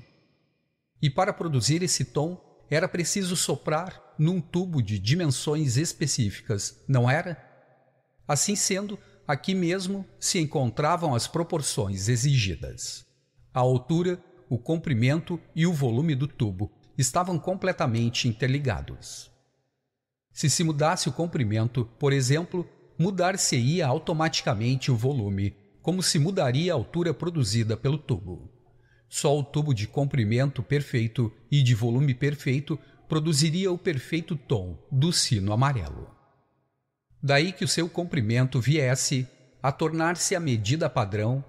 E 1.01 1.09
para 1.09 1.33
produzir 1.33 1.83
esse 1.83 2.05
tom, 2.05 2.39
era 2.71 2.87
preciso 2.87 3.35
soprar 3.35 4.15
num 4.19 4.41
tubo 4.41 4.83
de 4.83 4.99
dimensões 4.99 5.77
específicas, 5.77 6.85
não 6.87 7.11
era? 7.11 7.43
Assim 8.29 8.55
sendo, 8.55 8.99
aqui 9.27 9.55
mesmo 9.55 10.05
se 10.21 10.39
encontravam 10.39 11.15
as 11.15 11.27
proporções 11.27 12.09
exigidas. 12.09 13.07
A 13.53 13.61
altura, 13.61 14.23
o 14.49 14.59
comprimento 14.59 15.41
e 15.57 15.67
o 15.67 15.73
volume 15.73 16.15
do 16.15 16.29
tubo 16.29 16.71
estavam 16.97 17.39
completamente 17.39 18.29
interligados. 18.29 19.31
Se 20.33 20.49
se 20.49 20.62
mudasse 20.62 21.09
o 21.09 21.12
comprimento, 21.12 21.87
por 21.99 22.12
exemplo, 22.12 22.69
mudar-se-ia 23.01 23.86
automaticamente 23.86 24.93
o 24.93 24.94
volume, 24.94 25.56
como 25.81 26.02
se 26.02 26.18
mudaria 26.18 26.70
a 26.70 26.77
altura 26.77 27.14
produzida 27.14 27.74
pelo 27.74 27.97
tubo. 27.97 28.52
Só 29.09 29.39
o 29.39 29.43
tubo 29.43 29.72
de 29.72 29.86
comprimento 29.86 30.62
perfeito 30.62 31.32
e 31.51 31.62
de 31.62 31.74
volume 31.74 32.12
perfeito 32.12 32.78
produziria 33.09 33.72
o 33.72 33.78
perfeito 33.78 34.36
tom 34.36 34.77
do 34.93 35.14
sino 35.14 35.51
amarelo. 35.51 36.10
Daí 37.22 37.52
que 37.52 37.64
o 37.64 37.68
seu 37.68 37.89
comprimento 37.89 38.60
viesse 38.60 39.27
a 39.62 39.72
tornar-se 39.72 40.36
a 40.36 40.40
medida 40.40 40.90
padrão 40.90 41.43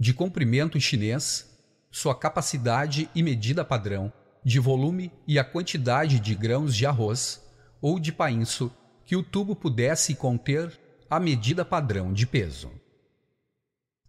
de 0.00 0.14
comprimento 0.14 0.80
chinês, 0.80 1.54
sua 1.90 2.14
capacidade 2.14 3.06
e 3.14 3.22
medida 3.22 3.62
padrão 3.62 4.10
de 4.42 4.58
volume 4.58 5.12
e 5.28 5.38
a 5.38 5.44
quantidade 5.44 6.18
de 6.18 6.34
grãos 6.34 6.74
de 6.74 6.86
arroz 6.86 7.46
ou 7.82 8.00
de 8.00 8.12
painço 8.12 8.72
que 9.04 9.14
o 9.14 9.22
tubo 9.22 9.54
pudesse 9.54 10.14
conter 10.14 10.85
a 11.08 11.20
medida 11.20 11.64
padrão 11.64 12.12
de 12.12 12.26
peso. 12.26 12.70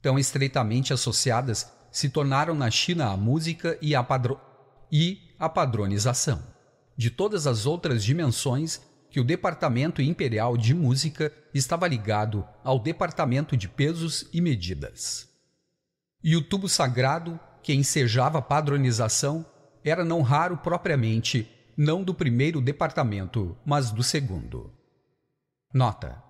Tão 0.02 0.18
estreitamente 0.18 0.94
associadas 0.94 1.72
se 1.91 2.10
tornaram 2.10 2.53
na 2.53 2.69
China 2.69 3.11
a 3.11 3.18
música 3.18 3.78
e 3.82 3.95
a, 3.95 4.03
padro... 4.03 4.40
e 4.91 5.34
a 5.40 5.49
padronização 5.49 6.44
de 6.98 7.11
todas 7.11 7.45
as 7.45 7.65
outras 7.65 8.03
dimensões 8.03 8.82
que 9.10 9.19
o 9.19 9.24
Departamento 9.24 10.02
Imperial 10.02 10.57
de 10.57 10.74
Música 10.74 11.32
estava 11.53 11.88
ligado 11.88 12.45
ao 12.64 12.80
Departamento 12.80 13.56
de 13.56 13.69
Pesos 13.69 14.28
e 14.34 14.41
Medidas. 14.41 15.30
E 16.24 16.36
o 16.36 16.41
tubo 16.41 16.68
sagrado, 16.68 17.40
que 17.61 17.74
ensejava 17.74 18.41
padronização, 18.41 19.45
era 19.84 20.03
não 20.03 20.22
raro 20.22 20.57
propriamente 20.57 21.49
não 21.78 22.03
do 22.03 22.14
primeiro 22.14 22.60
departamento, 22.60 23.56
mas 23.64 23.91
do 23.91 24.02
segundo. 24.02 24.74
Nota: 25.72 26.22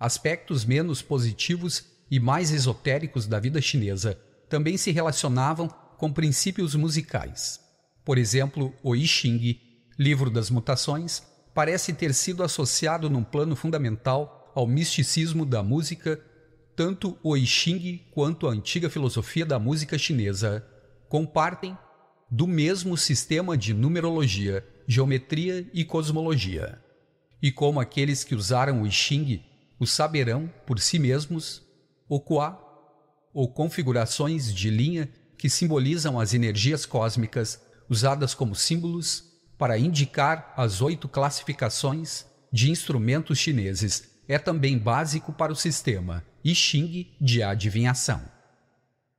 aspectos 0.00 0.64
menos 0.64 1.02
positivos 1.02 1.84
e 2.10 2.18
mais 2.18 2.50
esotéricos 2.50 3.26
da 3.26 3.38
vida 3.38 3.60
chinesa 3.60 4.18
também 4.48 4.78
se 4.78 4.90
relacionavam 4.90 5.68
com 5.98 6.10
princípios 6.10 6.74
musicais. 6.74 7.60
Por 8.02 8.16
exemplo, 8.16 8.74
o 8.82 8.96
I 8.96 9.06
Ching, 9.06 9.60
livro 9.98 10.30
das 10.30 10.48
mutações, 10.48 11.22
parece 11.54 11.92
ter 11.92 12.14
sido 12.14 12.42
associado 12.42 13.10
num 13.10 13.22
plano 13.22 13.54
fundamental 13.54 14.50
ao 14.54 14.66
misticismo 14.66 15.44
da 15.44 15.62
música, 15.62 16.18
tanto 16.74 17.18
o 17.22 17.36
I 17.36 17.46
Ching 17.46 18.06
quanto 18.10 18.48
a 18.48 18.52
antiga 18.52 18.88
filosofia 18.88 19.44
da 19.44 19.58
música 19.58 19.98
chinesa 19.98 20.66
compartem 21.08 21.76
do 22.30 22.46
mesmo 22.46 22.96
sistema 22.96 23.56
de 23.56 23.74
numerologia, 23.74 24.66
geometria 24.86 25.68
e 25.74 25.84
cosmologia. 25.84 26.80
E 27.42 27.52
como 27.52 27.78
aqueles 27.78 28.24
que 28.24 28.34
usaram 28.34 28.82
o 28.82 28.86
I 28.86 28.90
Ching 28.90 29.49
o 29.80 29.86
saberão 29.86 30.52
por 30.66 30.78
si 30.78 30.98
mesmos, 30.98 31.62
o 32.06 32.20
Qua 32.20 32.60
ou 33.32 33.50
configurações 33.50 34.54
de 34.54 34.68
linha 34.68 35.08
que 35.38 35.48
simbolizam 35.48 36.20
as 36.20 36.34
energias 36.34 36.84
cósmicas 36.84 37.60
usadas 37.88 38.34
como 38.34 38.54
símbolos 38.54 39.24
para 39.56 39.78
indicar 39.78 40.52
as 40.56 40.82
oito 40.82 41.08
classificações 41.08 42.26
de 42.52 42.70
instrumentos 42.70 43.38
chineses 43.38 44.10
é 44.28 44.38
também 44.38 44.76
básico 44.78 45.32
para 45.32 45.52
o 45.52 45.56
sistema 45.56 46.22
I 46.44 46.54
Ching 46.54 47.16
de 47.20 47.42
adivinhação. 47.42 48.22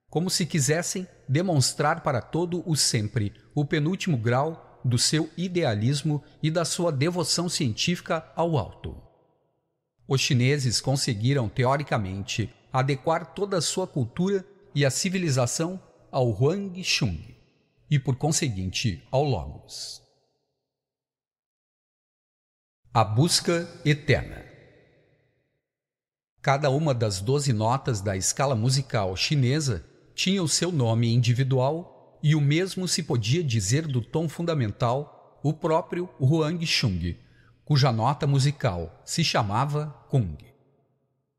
Como 0.09 0.29
se 0.29 0.45
quisessem 0.45 1.07
demonstrar 1.27 2.01
para 2.01 2.21
todo 2.21 2.63
o 2.69 2.75
sempre 2.75 3.33
o 3.55 3.65
penúltimo 3.65 4.17
grau 4.17 4.79
do 4.85 4.97
seu 4.97 5.29
idealismo 5.35 6.23
e 6.43 6.51
da 6.51 6.65
sua 6.65 6.91
devoção 6.91 7.47
científica 7.49 8.31
ao 8.35 8.57
alto. 8.57 9.10
Os 10.13 10.19
chineses 10.19 10.81
conseguiram, 10.81 11.47
teoricamente, 11.47 12.53
adequar 12.69 13.33
toda 13.33 13.59
a 13.59 13.61
sua 13.61 13.87
cultura 13.87 14.45
e 14.75 14.85
a 14.85 14.91
civilização 14.91 15.81
ao 16.11 16.29
Huang 16.31 16.83
Shung 16.83 17.33
e, 17.89 17.97
por 17.97 18.17
conseguinte, 18.17 19.01
ao 19.09 19.23
Logos. 19.23 20.03
A 22.93 23.05
busca 23.05 23.65
eterna. 23.85 24.43
Cada 26.41 26.69
uma 26.69 26.93
das 26.93 27.21
doze 27.21 27.53
notas 27.53 28.01
da 28.01 28.17
escala 28.17 28.53
musical 28.53 29.15
chinesa 29.15 29.85
tinha 30.13 30.43
o 30.43 30.49
seu 30.49 30.73
nome 30.73 31.07
individual 31.07 32.19
e 32.21 32.35
o 32.35 32.41
mesmo 32.41 32.85
se 32.85 33.01
podia 33.01 33.41
dizer 33.41 33.87
do 33.87 34.01
tom 34.01 34.27
fundamental, 34.27 35.39
o 35.41 35.53
próprio 35.53 36.09
Huang 36.19 36.65
Shung, 36.65 37.15
cuja 37.71 37.89
nota 37.89 38.27
musical 38.27 39.01
se 39.05 39.23
chamava 39.23 39.95
Kung. 40.09 40.35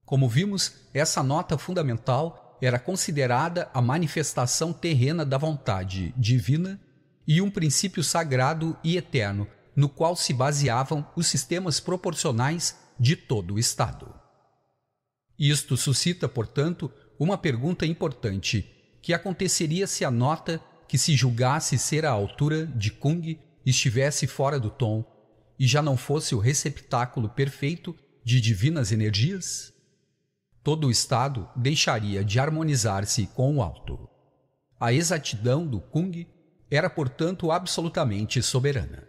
Como 0.02 0.26
vimos, 0.30 0.72
essa 0.94 1.22
nota 1.22 1.59
fundamental 1.59 2.56
era 2.59 2.78
considerada 2.78 3.68
a 3.74 3.82
manifestação 3.82 4.72
terrena 4.72 5.26
da 5.26 5.36
vontade 5.36 6.14
divina 6.16 6.80
e 7.28 7.42
um 7.42 7.50
princípio 7.50 8.02
sagrado 8.02 8.74
e 8.82 8.96
eterno 8.96 9.46
no 9.76 9.90
qual 9.90 10.16
se 10.16 10.32
baseavam 10.32 11.06
os 11.14 11.26
sistemas 11.26 11.80
proporcionais 11.80 12.78
de 12.98 13.14
todo 13.14 13.52
o 13.52 13.59
Estado. 13.59 14.09
Isto 15.38 15.76
suscita, 15.76 16.30
portanto, 16.30 16.90
uma 17.18 17.36
pergunta 17.36 17.84
importante: 17.84 18.72
que 19.02 19.12
aconteceria 19.12 19.86
se 19.86 20.02
a 20.02 20.10
nota 20.10 20.62
que 20.88 20.96
se 20.96 21.14
julgasse 21.14 21.76
ser 21.76 22.06
a 22.06 22.10
altura 22.10 22.64
de 22.64 22.90
Kung 22.90 23.38
estivesse 23.66 24.26
fora 24.26 24.59
do 24.59 24.70
tom 24.70 25.11
e 25.62 25.66
já 25.66 25.80
não 25.80 25.97
fosse 25.97 26.34
o 26.34 26.39
receptáculo 26.39 27.28
perfeito 27.28 27.97
de 28.24 28.40
divinas 28.40 28.90
energias? 28.90 29.72
todo 30.62 30.86
o 30.86 30.90
Estado 30.90 31.48
deixaria 31.56 32.24
de 32.24 32.39
harmonizar-se 32.39 33.26
com 33.26 33.56
o 33.56 33.62
alto. 33.62 34.09
A 34.78 34.93
exatidão 34.93 35.66
do 35.66 35.80
Kung 35.80 36.26
era, 36.70 36.89
portanto, 36.89 37.51
absolutamente 37.51 38.43
soberana. 38.43 39.06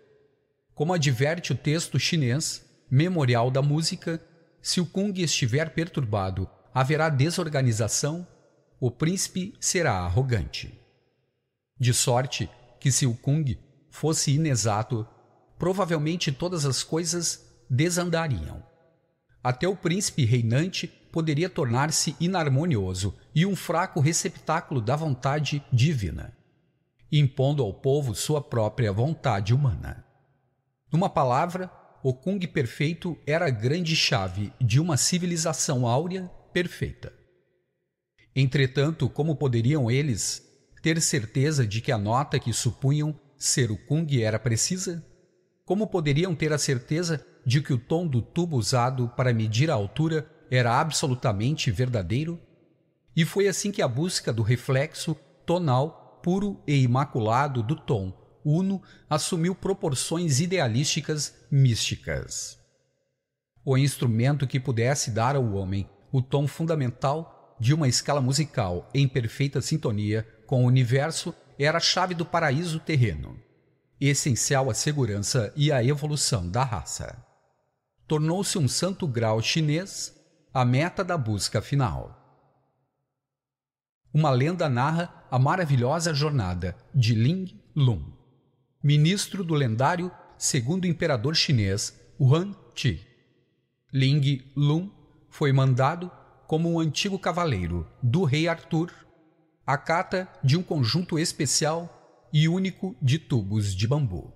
Como 0.74 0.94
adverte 0.94 1.52
o 1.52 1.56
texto 1.56 2.00
chinês, 2.00 2.66
Memorial 2.90 3.52
da 3.52 3.62
Música, 3.62 4.22
se 4.62 4.82
o 4.82 4.86
Kung 4.86 5.14
estiver 5.18 5.70
perturbado, 5.74 6.50
haverá 6.74 7.10
desorganização, 7.10 8.28
o 8.80 8.90
príncipe 8.90 9.54
será 9.60 10.00
arrogante. 10.00 10.80
De 11.80 11.94
sorte 11.94 12.50
que, 12.80 12.92
se 12.92 13.06
o 13.06 13.16
Kung 13.16 13.58
fosse 13.90 14.32
inexato, 14.32 15.08
provavelmente 15.64 16.30
todas 16.30 16.66
as 16.66 16.84
coisas 16.84 17.50
desandariam. 17.70 18.62
Até 19.42 19.66
o 19.66 19.78
príncipe 19.78 20.26
reinante 20.26 20.88
poderia 21.10 21.50
tornar-se 21.50 22.18
inarmonioso 22.20 23.18
e 23.34 23.46
um 23.46 23.56
fraco 23.56 24.02
receptáculo 24.02 24.82
da 24.82 24.98
vontade 24.98 25.64
divina, 25.72 26.38
impondo 27.10 27.64
ao 27.64 27.74
povo 27.74 28.14
sua 28.14 28.42
própria 28.42 28.92
vontade 28.92 29.54
humana. 29.54 30.06
Numa 30.92 31.10
palavra, 31.10 31.72
o 32.04 32.14
Kung 32.14 32.46
perfeito 32.46 33.18
era 33.26 33.48
a 33.48 33.50
grande 33.50 33.96
chave 33.96 34.52
de 34.60 34.82
uma 34.82 34.98
civilização 34.98 35.88
áurea 35.88 36.30
perfeita. 36.52 37.14
Entretanto, 38.36 39.08
como 39.08 39.38
poderiam 39.38 39.90
eles 39.90 40.46
ter 40.82 41.02
certeza 41.02 41.66
de 41.66 41.80
que 41.80 41.94
a 41.94 41.98
nota 41.98 42.38
que 42.38 42.52
supunham 42.52 43.18
ser 43.38 43.72
o 43.72 43.78
Kung 43.78 44.06
era 44.22 44.38
precisa? 44.38 45.13
Como 45.66 45.88
poderiam 45.88 46.36
ter 46.36 46.52
a 46.52 46.58
certeza 46.58 47.26
de 47.46 47.62
que 47.62 47.74
o 47.74 47.78
tom 47.78 48.06
do 48.06 48.22
tubo 48.22 48.58
usado 48.58 49.10
para 49.16 49.34
medir 49.34 49.72
a 49.72 49.74
altura 49.74 50.30
era 50.52 50.80
absolutamente 50.80 51.72
verdadeiro? 51.72 52.40
E 53.16 53.24
foi 53.24 53.48
assim 53.48 53.72
que 53.72 53.82
a 53.82 53.88
busca 53.88 54.34
do 54.34 54.42
reflexo 54.42 55.16
tonal 55.46 56.20
puro 56.24 56.62
e 56.68 56.82
imaculado 56.82 57.64
do 57.64 57.76
tom 57.76 58.14
uno 58.46 58.82
assumiu 59.10 59.56
proporções 59.56 60.42
idealísticas 60.42 61.34
místicas. 61.50 62.60
O 63.64 63.78
instrumento 63.78 64.46
que 64.46 64.60
pudesse 64.60 65.12
dar 65.12 65.36
ao 65.38 65.54
homem 65.54 65.90
o 66.12 66.22
tom 66.22 66.46
fundamental 66.46 67.56
de 67.60 67.74
uma 67.74 67.88
escala 67.88 68.20
musical 68.20 68.90
em 68.94 69.08
perfeita 69.08 69.62
sintonia 69.62 70.28
com 70.46 70.64
o 70.64 70.68
universo 70.68 71.34
era 71.58 71.78
a 71.78 71.82
chave 71.82 72.14
do 72.14 72.26
paraíso 72.26 72.80
terreno, 72.80 73.40
essencial 74.10 74.70
à 74.70 74.74
segurança 74.74 75.54
e 75.56 75.72
à 75.72 75.84
evolução 75.84 76.50
da 76.50 76.64
raça. 76.64 77.16
Tornou-se 78.08 78.58
um 78.58 78.68
santo 78.68 79.08
grau 79.08 79.42
chinês 79.42 80.14
a 80.54 80.66
meta 80.66 81.04
da 81.04 81.18
busca 81.18 81.62
final. 81.62 82.20
Uma 84.14 84.30
lenda 84.30 84.70
narra 84.70 85.26
a 85.32 85.40
maravilhosa 85.40 86.14
jornada 86.14 86.78
de 86.94 87.16
Ling 87.16 87.60
Lun, 87.76 88.04
ministro 88.84 89.44
do 89.44 89.54
lendário 89.54 90.12
segundo 90.38 90.86
imperador 90.86 91.36
chinês 91.36 92.00
Huan 92.20 92.54
Ti. 92.76 93.08
Ling 93.92 94.44
Lun 94.56 94.92
foi 95.30 95.52
mandado 95.52 96.12
como 96.46 96.72
um 96.72 96.80
antigo 96.80 97.18
cavaleiro 97.18 97.88
do 98.02 98.24
rei 98.24 98.48
Arthur 98.48 98.92
à 99.66 99.78
cata 99.78 100.28
de 100.44 100.58
um 100.58 100.62
conjunto 100.62 101.18
especial 101.18 102.03
e 102.34 102.50
único 102.50 102.96
de 103.00 103.20
tubos 103.20 103.76
de 103.76 103.88
bambu. 103.88 104.34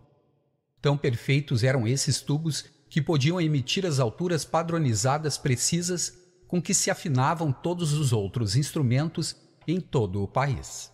Tão 0.79 0.95
perfeitos 0.95 1.63
eram 1.63 1.87
esses 1.87 2.21
tubos 2.21 2.63
que 2.87 3.01
podiam 3.01 3.41
emitir 3.41 3.87
as 3.87 3.99
alturas 3.99 4.45
padronizadas 4.45 5.35
precisas 5.35 6.13
com 6.47 6.61
que 6.61 6.75
se 6.75 6.91
afinavam 6.91 7.51
todos 7.51 7.93
os 7.93 8.13
outros 8.13 8.55
instrumentos 8.55 9.35
em 9.67 9.81
todo 9.81 10.21
o 10.21 10.27
país. 10.27 10.91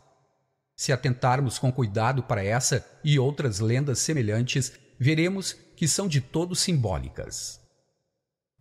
Se 0.76 0.92
atentarmos 0.94 1.60
com 1.60 1.72
cuidado 1.72 2.24
para 2.24 2.44
essa 2.44 2.84
e 3.04 3.20
outras 3.20 3.60
lendas 3.60 4.00
semelhantes, 4.00 4.72
veremos 4.98 5.54
que 5.76 5.88
são 5.88 6.08
de 6.08 6.22
todo 6.22 6.56
simbólicas. 6.56 7.60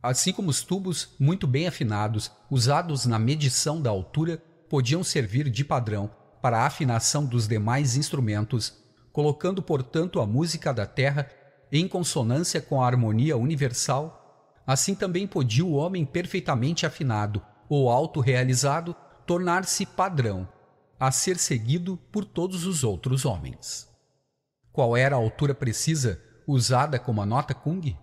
Assim 0.03 0.33
como 0.33 0.51
os 0.51 0.63
tubos 0.63 1.15
muito 1.19 1.47
bem 1.47 1.69
afinados, 1.69 2.31
usados 2.51 3.07
na 3.07 3.19
medição 3.19 3.81
da 3.81 3.89
altura, 3.89 4.43
podiam 4.69 5.05
servir 5.05 5.49
de 5.49 5.65
padrão 5.65 6.11
para 6.43 6.59
a 6.59 6.67
afinação 6.67 7.25
dos 7.25 7.47
demais 7.47 7.97
instrumentos, 7.97 8.77
colocando, 9.13 9.63
portanto, 9.63 10.21
a 10.21 10.27
música 10.27 10.75
da 10.75 10.85
terra 10.85 11.31
em 11.71 11.87
consonância 11.87 12.61
com 12.61 12.83
a 12.83 12.87
harmonia 12.87 13.37
universal, 13.37 14.61
assim 14.67 14.95
também 14.95 15.27
podia 15.27 15.65
o 15.65 15.73
homem 15.73 16.05
perfeitamente 16.05 16.85
afinado 16.85 17.41
ou 17.69 17.89
autorrealizado 17.89 18.95
tornar-se 19.25 19.87
padrão, 19.87 20.47
a 20.99 21.11
ser 21.11 21.39
seguido 21.39 21.97
por 22.11 22.25
todos 22.25 22.67
os 22.67 22.85
outros 22.85 23.25
homens. 23.25 23.89
Qual 24.73 24.97
era 24.97 25.15
a 25.15 25.19
altura 25.19 25.55
precisa 25.55 26.21
usada 26.47 26.99
como 26.99 27.23
a 27.23 27.27
nota 27.27 27.55
Kung? 27.55 27.97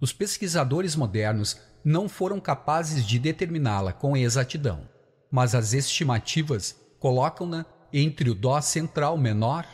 Os 0.00 0.12
pesquisadores 0.12 0.96
modernos 0.96 1.60
não 1.84 2.08
foram 2.08 2.40
capazes 2.40 3.06
de 3.06 3.18
determiná-la 3.18 3.92
com 3.92 4.16
exatidão, 4.16 4.88
mas 5.30 5.54
as 5.54 5.72
estimativas 5.72 6.76
colocam-na 7.00 7.66
entre 7.92 8.30
o 8.30 8.34
Dó 8.34 8.60
central 8.60 9.18
menor 9.18 9.66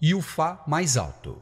e 0.00 0.14
o 0.14 0.20
Fá 0.20 0.62
mais 0.66 0.98
alto. 0.98 1.40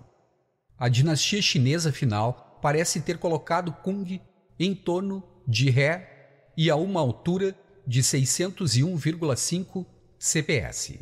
A 0.79 0.89
dinastia 0.89 1.43
chinesa 1.43 1.91
final 1.91 2.61
parece 2.63 3.01
ter 3.01 3.19
colocado 3.19 3.73
Kung 3.73 4.21
em 4.59 4.75
torno 4.75 5.23
de 5.47 5.71
Ré 5.71 6.53
e 6.57 6.71
a 6.71 6.77
uma 6.77 7.01
altura 7.01 7.57
de 7.87 8.01
601,5 8.01 9.85
CPS, 10.19 11.01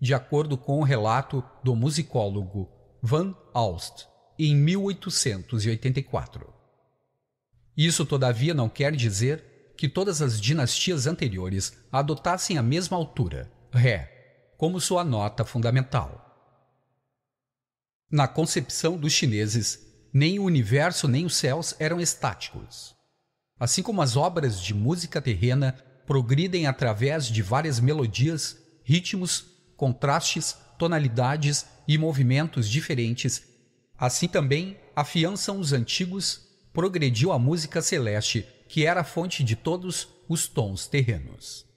de 0.00 0.14
acordo 0.14 0.56
com 0.56 0.78
o 0.80 0.84
relato 0.84 1.42
do 1.64 1.74
musicólogo 1.74 2.68
Van 3.02 3.34
Alst 3.54 4.06
em 4.38 4.54
1884. 4.54 6.52
Isso, 7.76 8.04
todavia, 8.04 8.54
não 8.54 8.68
quer 8.68 8.94
dizer 8.94 9.74
que 9.76 9.88
todas 9.88 10.20
as 10.20 10.40
dinastias 10.40 11.06
anteriores 11.06 11.72
adotassem 11.90 12.58
a 12.58 12.62
mesma 12.62 12.96
altura, 12.96 13.50
Ré, 13.72 14.54
como 14.58 14.80
sua 14.80 15.04
nota 15.04 15.44
fundamental. 15.44 16.26
Na 18.10 18.26
concepção 18.26 18.98
dos 18.98 19.12
chineses, 19.12 19.78
nem 20.12 20.40
o 20.40 20.44
universo 20.44 21.06
nem 21.06 21.24
os 21.24 21.36
céus 21.36 21.76
eram 21.78 22.00
estáticos. 22.00 22.96
Assim 23.58 23.82
como 23.82 24.02
as 24.02 24.16
obras 24.16 24.60
de 24.60 24.74
música 24.74 25.22
terrena 25.22 25.72
progridem 26.04 26.66
através 26.66 27.26
de 27.26 27.42
várias 27.42 27.78
melodias, 27.78 28.58
ritmos, 28.82 29.46
contrastes, 29.76 30.56
tonalidades 30.76 31.66
e 31.86 31.96
movimentos 31.96 32.68
diferentes, 32.68 33.44
assim 33.96 34.26
também 34.26 34.80
afiançam 34.96 35.60
os 35.60 35.72
antigos 35.72 36.48
progrediu 36.72 37.30
a 37.30 37.38
música 37.38 37.80
celeste, 37.80 38.46
que 38.68 38.84
era 38.84 39.02
a 39.02 39.04
fonte 39.04 39.44
de 39.44 39.54
todos 39.54 40.08
os 40.28 40.48
tons 40.48 40.88
terrenos. 40.88 41.69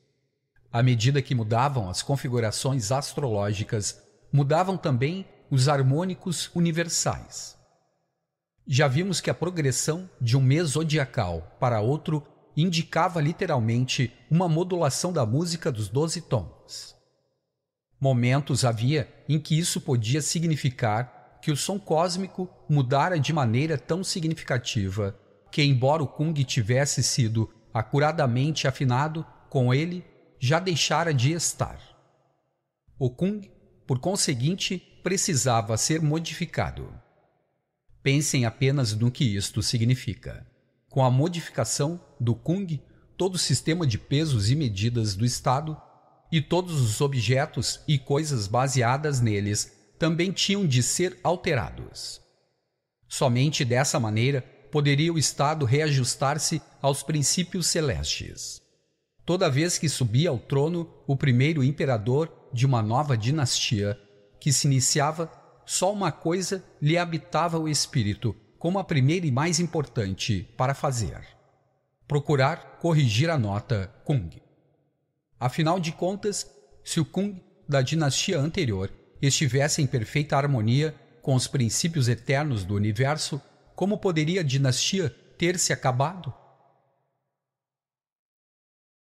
À 0.73 0.81
medida 0.81 1.21
que 1.21 1.35
mudavam 1.35 1.87
as 1.87 2.01
configurações 2.01 2.91
astrológicas, 2.91 4.01
mudavam 4.31 4.75
também 4.75 5.23
os 5.51 5.69
harmônicos 5.69 6.49
universais. 6.55 7.55
Já 8.65 8.87
vimos 8.87 9.21
que 9.21 9.29
a 9.29 9.35
progressão 9.35 10.09
de 10.19 10.35
um 10.35 10.41
mês 10.41 10.69
zodiacal 10.69 11.55
para 11.59 11.79
outro 11.79 12.25
indicava 12.57 13.21
literalmente 13.21 14.11
uma 14.31 14.49
modulação 14.49 15.13
da 15.13 15.23
música 15.27 15.71
dos 15.71 15.89
doze 15.89 16.21
tons. 16.21 16.95
Momentos 18.01 18.65
havia 18.65 19.07
em 19.29 19.39
que 19.39 19.57
isso 19.57 19.79
podia 19.79 20.23
significar 20.23 21.37
que 21.39 21.51
o 21.51 21.57
som 21.57 21.77
cósmico 21.77 22.49
mudara 22.67 23.19
de 23.19 23.31
maneira 23.31 23.77
tão 23.77 24.03
significativa 24.03 25.15
que, 25.51 25.61
embora 25.61 26.01
o 26.01 26.07
Kung 26.07 26.33
tivesse 26.33 27.03
sido 27.03 27.47
acuradamente 27.71 28.67
afinado, 28.67 29.23
com 29.49 29.71
ele 29.71 30.03
já 30.45 30.59
deixara 30.59 31.13
de 31.13 31.31
estar. 31.31 31.79
O 32.99 33.09
Kung, 33.09 33.49
por 33.87 33.97
conseguinte, 33.99 34.77
precisava 35.01 35.77
ser 35.77 36.01
modificado. 36.01 36.93
Pensem 38.01 38.43
apenas 38.43 38.93
no 38.93 39.09
que 39.09 39.23
isto 39.23 39.63
significa. 39.63 40.45
Com 40.89 41.01
a 41.01 41.09
modificação 41.09 41.97
do 42.19 42.35
Kung, 42.35 42.77
todo 43.15 43.35
o 43.35 43.39
sistema 43.39 43.87
de 43.87 43.97
pesos 43.97 44.51
e 44.51 44.55
medidas 44.57 45.15
do 45.15 45.25
Estado 45.25 45.81
e 46.29 46.41
todos 46.41 46.81
os 46.81 46.99
objetos 46.99 47.79
e 47.87 47.97
coisas 47.97 48.45
baseadas 48.45 49.21
neles 49.21 49.71
também 49.97 50.29
tinham 50.29 50.67
de 50.67 50.83
ser 50.83 51.17
alterados. 51.23 52.19
Somente 53.07 53.63
dessa 53.63 53.97
maneira 53.97 54.41
poderia 54.69 55.13
o 55.13 55.17
Estado 55.17 55.65
reajustar-se 55.65 56.61
aos 56.81 57.01
princípios 57.01 57.67
celestes. 57.67 58.62
Toda 59.25 59.49
vez 59.49 59.77
que 59.77 59.87
subia 59.87 60.29
ao 60.29 60.37
trono 60.37 60.89
o 61.07 61.15
primeiro 61.15 61.63
imperador 61.63 62.31
de 62.51 62.65
uma 62.65 62.81
nova 62.81 63.17
dinastia, 63.17 63.97
que 64.39 64.51
se 64.51 64.67
iniciava, 64.67 65.31
só 65.65 65.93
uma 65.93 66.11
coisa 66.11 66.61
lhe 66.81 66.97
habitava 66.97 67.57
o 67.57 67.69
espírito, 67.69 68.35
como 68.59 68.79
a 68.79 68.83
primeira 68.83 69.25
e 69.25 69.31
mais 69.31 69.61
importante 69.61 70.47
para 70.57 70.73
fazer: 70.73 71.21
procurar 72.05 72.79
corrigir 72.81 73.29
a 73.29 73.37
nota 73.37 73.93
Kung. 74.03 74.29
Afinal 75.39 75.79
de 75.79 75.93
contas, 75.93 76.49
se 76.83 76.99
o 76.99 77.05
Kung 77.05 77.41
da 77.67 77.81
dinastia 77.81 78.37
anterior 78.37 78.91
estivesse 79.21 79.81
em 79.81 79.87
perfeita 79.87 80.35
harmonia 80.35 80.93
com 81.21 81.33
os 81.33 81.47
princípios 81.47 82.09
eternos 82.09 82.65
do 82.65 82.75
universo, 82.75 83.41
como 83.73 83.97
poderia 83.97 84.41
a 84.41 84.43
dinastia 84.43 85.09
ter 85.37 85.57
se 85.57 85.71
acabado? 85.71 86.33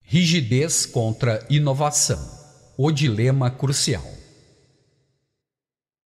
Rigidez 0.09 0.85
contra 0.85 1.45
inovação 1.49 2.17
o 2.77 2.89
dilema 2.93 3.51
crucial. 3.51 4.05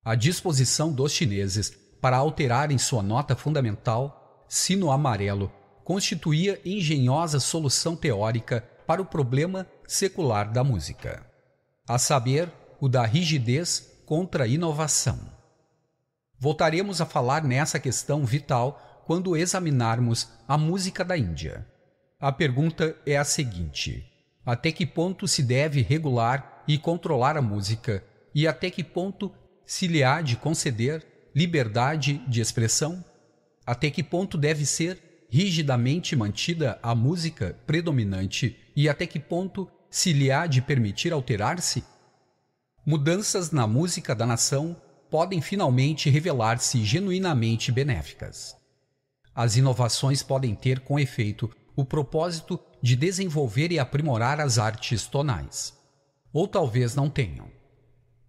A 0.03 0.15
disposição 0.15 0.91
dos 0.91 1.13
chineses 1.13 1.71
para 2.01 2.17
alterarem 2.17 2.79
sua 2.79 3.03
nota 3.03 3.37
fundamental, 3.37 4.47
sino 4.49 4.91
amarelo, 4.91 5.53
constituía 5.85 6.59
engenhosa 6.65 7.39
solução 7.39 7.95
teórica 7.95 8.67
para 8.87 9.03
o 9.03 9.05
problema 9.05 9.67
secular 9.87 10.51
da 10.51 10.65
música, 10.65 11.23
a 11.87 11.99
saber, 11.99 12.51
o 12.81 12.89
da 12.89 13.05
rigidez 13.05 14.03
contra 14.07 14.47
inovação. 14.47 15.21
Voltaremos 16.39 17.03
a 17.03 17.05
falar 17.05 17.45
nessa 17.45 17.79
questão 17.79 18.25
vital 18.25 19.03
quando 19.05 19.37
examinarmos 19.37 20.27
a 20.49 20.57
música 20.57 21.05
da 21.05 21.19
Índia. 21.19 21.67
A 22.21 22.31
pergunta 22.31 22.97
é 23.07 23.17
a 23.17 23.25
seguinte: 23.25 24.05
até 24.45 24.71
que 24.71 24.85
ponto 24.85 25.27
se 25.27 25.43
deve 25.43 25.81
regular 25.83 26.63
e 26.69 26.77
controlar 26.77 27.37
a 27.37 27.43
música 27.43 28.05
e 28.35 28.47
até 28.47 28.71
que 28.71 28.85
ponto 28.85 29.33
se 29.65 29.87
lhe 29.87 30.05
há 30.05 30.21
de 30.21 30.37
conceder 30.37 31.07
liberdade 31.35 32.23
de 32.29 32.41
expressão? 32.41 33.05
Até 33.67 33.91
que 33.91 34.03
ponto 34.03 34.37
deve 34.37 34.67
ser 34.67 35.27
rigidamente 35.31 36.15
mantida 36.17 36.79
a 36.83 36.95
música 36.95 37.57
predominante 37.67 38.57
e 38.77 38.89
até 38.89 39.07
que 39.07 39.21
ponto 39.21 39.71
se 39.89 40.13
lhe 40.13 40.31
há 40.31 40.47
de 40.47 40.61
permitir 40.61 41.13
alterar-se? 41.13 41.85
mudanças 42.85 43.51
na 43.51 43.67
música 43.67 44.15
da 44.15 44.27
nação 44.27 44.77
podem 45.11 45.41
finalmente 45.41 46.09
revelar-se 46.09 46.85
genuinamente 46.85 47.71
benéficas. 47.71 48.57
As 49.35 49.57
inovações 49.57 50.23
podem 50.23 50.55
ter 50.55 50.81
com 50.81 50.99
efeito 50.99 51.51
o 51.77 51.85
propósito 51.85 52.59
de 52.83 52.97
desenvolver 52.97 53.73
e 53.73 53.79
aprimorar 53.79 54.41
as 54.41 54.59
artes 54.59 55.07
tonais. 55.07 55.75
Ou 56.33 56.47
talvez 56.47 56.95
não 56.95 57.09
tenham. 57.09 57.49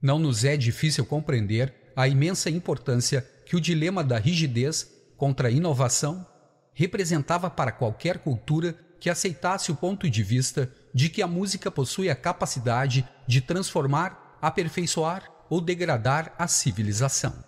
Não 0.01 0.17
nos 0.17 0.43
é 0.43 0.57
difícil 0.57 1.05
compreender 1.05 1.73
a 1.95 2.07
imensa 2.07 2.49
importância 2.49 3.21
que 3.45 3.55
o 3.55 3.61
dilema 3.61 4.03
da 4.03 4.17
rigidez 4.17 4.89
contra 5.17 5.49
a 5.49 5.51
inovação 5.51 6.25
representava 6.73 7.49
para 7.49 7.71
qualquer 7.71 8.19
cultura 8.19 8.75
que 8.99 9.09
aceitasse 9.09 9.71
o 9.71 9.75
ponto 9.75 10.09
de 10.09 10.23
vista 10.23 10.71
de 10.93 11.09
que 11.09 11.21
a 11.21 11.27
música 11.27 11.69
possui 11.69 12.09
a 12.09 12.15
capacidade 12.15 13.07
de 13.27 13.41
transformar 13.41 14.37
aperfeiçoar 14.41 15.29
ou 15.49 15.61
degradar 15.61 16.33
a 16.37 16.47
civilização. 16.47 17.43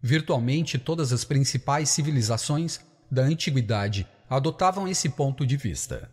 Virtualmente 0.00 0.78
todas 0.78 1.12
as 1.12 1.24
principais 1.24 1.90
civilizações 1.90 2.80
da 3.10 3.22
antiguidade 3.22 4.08
adotavam 4.32 4.88
esse 4.88 5.10
ponto 5.10 5.44
de 5.44 5.58
vista. 5.58 6.10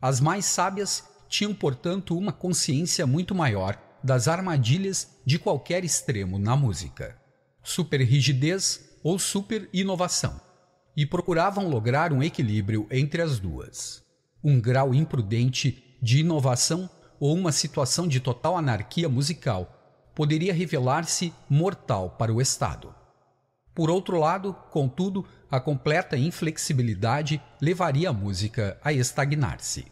As 0.00 0.20
mais 0.20 0.44
sábias 0.44 1.02
tinham, 1.28 1.52
portanto, 1.52 2.16
uma 2.16 2.32
consciência 2.32 3.04
muito 3.08 3.34
maior 3.34 3.76
das 4.04 4.28
armadilhas 4.28 5.08
de 5.24 5.36
qualquer 5.36 5.84
extremo 5.84 6.38
na 6.38 6.54
música, 6.54 7.20
superrigidez 7.64 8.96
ou 9.02 9.18
super-inovação, 9.18 10.40
e 10.96 11.04
procuravam 11.04 11.68
lograr 11.68 12.12
um 12.12 12.22
equilíbrio 12.22 12.86
entre 12.88 13.20
as 13.20 13.40
duas. 13.40 14.00
Um 14.44 14.60
grau 14.60 14.94
imprudente 14.94 15.98
de 16.00 16.20
inovação 16.20 16.88
ou 17.18 17.34
uma 17.34 17.50
situação 17.50 18.06
de 18.06 18.20
total 18.20 18.56
anarquia 18.56 19.08
musical 19.08 20.12
poderia 20.14 20.54
revelar-se 20.54 21.34
mortal 21.50 22.10
para 22.10 22.32
o 22.32 22.40
Estado. 22.40 22.94
Por 23.74 23.90
outro 23.90 24.20
lado, 24.20 24.54
contudo, 24.70 25.26
a 25.50 25.60
completa 25.60 26.16
inflexibilidade 26.16 27.40
levaria 27.60 28.10
a 28.10 28.12
música 28.12 28.78
a 28.82 28.92
estagnar-se. 28.92 29.86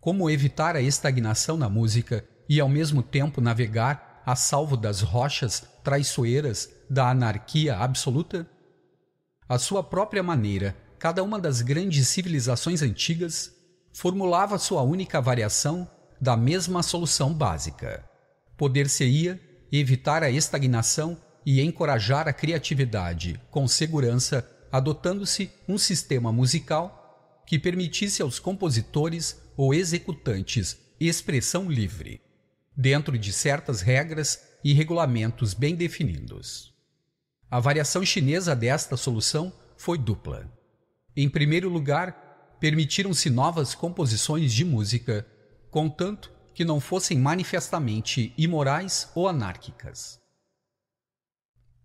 Como 0.00 0.28
evitar 0.28 0.74
a 0.74 0.80
estagnação 0.80 1.56
na 1.56 1.68
música 1.68 2.24
e 2.48 2.58
ao 2.58 2.68
mesmo 2.68 3.02
tempo 3.02 3.40
navegar 3.40 4.22
a 4.26 4.34
salvo 4.34 4.76
das 4.76 5.00
rochas 5.00 5.64
traiçoeiras 5.84 6.70
da 6.88 7.10
anarquia 7.10 7.76
absoluta? 7.76 8.48
À 9.48 9.58
sua 9.58 9.82
própria 9.82 10.22
maneira, 10.22 10.76
cada 10.98 11.22
uma 11.22 11.38
das 11.38 11.60
grandes 11.60 12.08
civilizações 12.08 12.82
antigas 12.82 13.52
formulava 13.92 14.58
sua 14.58 14.82
única 14.82 15.20
variação 15.20 15.88
da 16.20 16.36
mesma 16.36 16.82
solução 16.82 17.32
básica. 17.32 18.08
Poder-se-ia 18.56 19.40
evitar 19.70 20.22
a 20.22 20.30
estagnação 20.30 21.20
e 21.44 21.60
encorajar 21.60 22.28
a 22.28 22.32
criatividade 22.32 23.40
com 23.50 23.66
segurança, 23.66 24.48
adotando-se 24.70 25.50
um 25.68 25.76
sistema 25.76 26.32
musical 26.32 27.42
que 27.46 27.58
permitisse 27.58 28.22
aos 28.22 28.38
compositores 28.38 29.40
ou 29.56 29.74
executantes 29.74 30.78
expressão 30.98 31.70
livre, 31.70 32.20
dentro 32.76 33.18
de 33.18 33.32
certas 33.32 33.80
regras 33.80 34.40
e 34.64 34.72
regulamentos 34.72 35.52
bem 35.52 35.74
definidos. 35.74 36.72
A 37.50 37.58
variação 37.60 38.04
chinesa 38.04 38.54
desta 38.54 38.96
solução 38.96 39.52
foi 39.76 39.98
dupla. 39.98 40.50
Em 41.14 41.28
primeiro 41.28 41.68
lugar, 41.68 42.56
permitiram-se 42.60 43.28
novas 43.28 43.74
composições 43.74 44.52
de 44.52 44.64
música, 44.64 45.26
contanto 45.70 46.32
que 46.54 46.64
não 46.64 46.80
fossem 46.80 47.18
manifestamente 47.18 48.32
imorais 48.38 49.10
ou 49.14 49.28
anárquicas. 49.28 50.21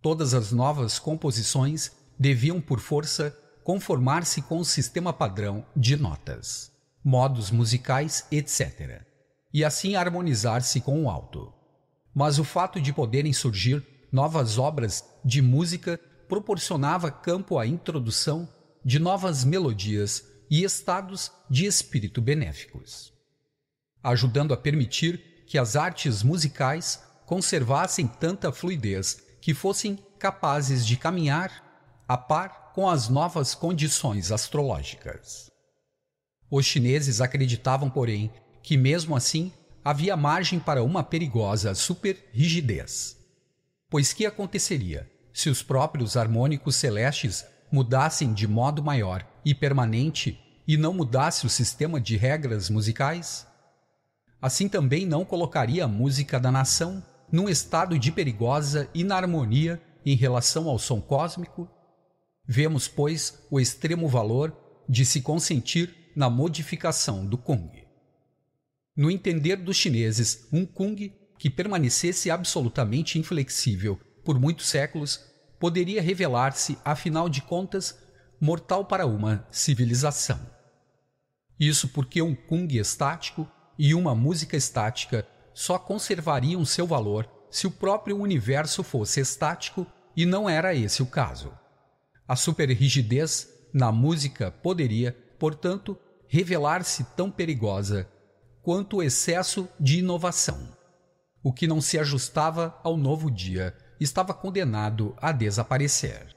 Todas 0.08 0.34
as 0.34 0.54
novas 0.54 1.00
composições 1.00 1.92
deviam, 2.18 2.62
por 2.62 2.80
força, 2.80 3.38
conformar-se 3.62 4.42
com 4.42 4.60
o 4.60 4.64
sistema 4.64 5.12
padrão 5.12 5.66
de 5.76 5.98
notas, 5.98 6.72
modos 7.04 7.52
musicais, 7.52 8.26
etc., 8.32 9.02
e 9.54 9.66
assim 9.66 9.98
harmonizar-se 9.98 10.80
com 10.80 11.04
o 11.04 11.10
alto. 11.10 11.54
Mas 12.16 12.40
o 12.40 12.46
fato 12.46 12.80
de 12.80 12.94
poderem 12.94 13.34
surgir 13.34 13.86
novas 14.10 14.58
obras 14.58 15.04
de 15.26 15.42
música 15.42 16.00
proporcionava 16.30 17.12
campo 17.12 17.60
à 17.60 17.68
introdução 17.68 18.48
de 18.86 19.00
novas 19.00 19.44
melodias 19.44 20.24
e 20.50 20.64
estados 20.64 21.34
de 21.50 21.66
espírito 21.66 22.22
benéficos, 22.22 23.12
ajudando 24.02 24.54
a 24.54 24.58
permitir 24.58 25.44
que 25.46 25.58
as 25.58 25.76
artes 25.76 26.24
musicais 26.24 27.04
conservassem 27.26 28.08
tanta 28.08 28.54
fluidez 28.54 29.27
que 29.48 29.54
fossem 29.54 29.98
capazes 30.20 30.86
de 30.86 30.98
caminhar 30.98 31.64
a 32.06 32.18
par 32.18 32.74
com 32.76 32.90
as 32.90 33.08
novas 33.08 33.56
condições 33.56 34.30
astrológicas. 34.30 35.50
Os 36.52 36.66
chineses 36.66 37.22
acreditavam, 37.22 37.90
porém, 37.90 38.30
que 38.62 38.76
mesmo 38.76 39.16
assim 39.16 39.54
havia 39.86 40.18
margem 40.18 40.60
para 40.60 40.84
uma 40.84 41.02
perigosa 41.02 41.74
superrigidez. 41.74 43.16
Pois 43.90 44.12
que 44.12 44.26
aconteceria 44.26 45.10
se 45.34 45.50
os 45.50 45.64
próprios 45.64 46.18
harmônicos 46.18 46.76
celestes 46.76 47.46
mudassem 47.72 48.34
de 48.34 48.46
modo 48.50 48.84
maior 48.84 49.26
e 49.46 49.56
permanente 49.56 50.38
e 50.68 50.76
não 50.76 50.94
mudasse 50.94 51.46
o 51.46 51.50
sistema 51.50 52.02
de 52.02 52.18
regras 52.18 52.70
musicais? 52.70 53.48
Assim 54.42 54.68
também 54.68 55.06
não 55.06 55.24
colocaria 55.24 55.86
a 55.86 55.88
música 55.88 56.38
da 56.38 56.52
nação 56.52 57.02
num 57.32 57.50
estado 57.50 57.98
de 58.00 58.12
perigosa 58.12 58.90
inarmonia 58.94 59.82
em 60.06 60.16
relação 60.16 60.68
ao 60.68 60.80
som 60.80 61.02
cósmico? 61.02 61.70
Vemos, 62.46 62.88
pois, 62.88 63.46
o 63.52 63.60
extremo 63.60 64.08
valor 64.08 64.56
de 64.88 65.06
se 65.06 65.22
consentir 65.22 66.12
na 66.16 66.30
modificação 66.30 67.26
do 67.26 67.38
Kung. 67.38 67.70
No 68.96 69.12
entender 69.12 69.58
dos 69.58 69.76
chineses, 69.76 70.48
um 70.52 70.66
Kung 70.66 71.14
que 71.38 71.50
permanecesse 71.50 72.32
absolutamente 72.32 73.20
inflexível 73.20 74.00
por 74.24 74.40
muitos 74.40 74.68
séculos 74.68 75.20
poderia 75.60 76.02
revelar-se, 76.02 76.78
afinal 76.84 77.30
de 77.30 77.42
contas, 77.42 77.98
mortal 78.40 78.86
para 78.86 79.06
uma 79.06 79.48
civilização. 79.52 80.40
Isso 81.60 81.90
porque 81.90 82.22
um 82.22 82.36
Kung 82.36 82.68
estático 82.78 83.48
e 83.78 83.94
uma 83.94 84.16
música 84.16 84.56
estática 84.56 85.28
só 85.58 85.80
conservariam 85.80 86.64
seu 86.64 86.86
valor 86.86 87.28
se 87.50 87.66
o 87.66 87.72
próprio 87.72 88.16
universo 88.16 88.84
fosse 88.84 89.20
estático 89.20 89.88
e 90.16 90.24
não 90.24 90.48
era 90.48 90.76
esse 90.76 91.02
o 91.02 91.08
caso. 91.08 91.52
A 92.28 92.36
superrigidez 92.36 93.52
na 93.74 93.92
música 93.92 94.52
poderia, 94.52 95.18
portanto, 95.40 95.98
revelar-se 96.28 97.04
tão 97.16 97.32
perigosa 97.32 98.08
quanto 98.62 98.98
o 98.98 99.04
excesso 99.04 99.68
de 99.80 99.98
inovação. 99.98 100.78
O 101.42 101.52
que 101.52 101.66
não 101.66 101.82
se 101.82 101.98
ajustava 101.98 102.80
ao 102.84 102.96
novo 102.96 103.32
dia 103.32 103.76
estava 104.00 104.36
condenado 104.36 105.16
a 105.18 105.32
desaparecer. 105.32 106.36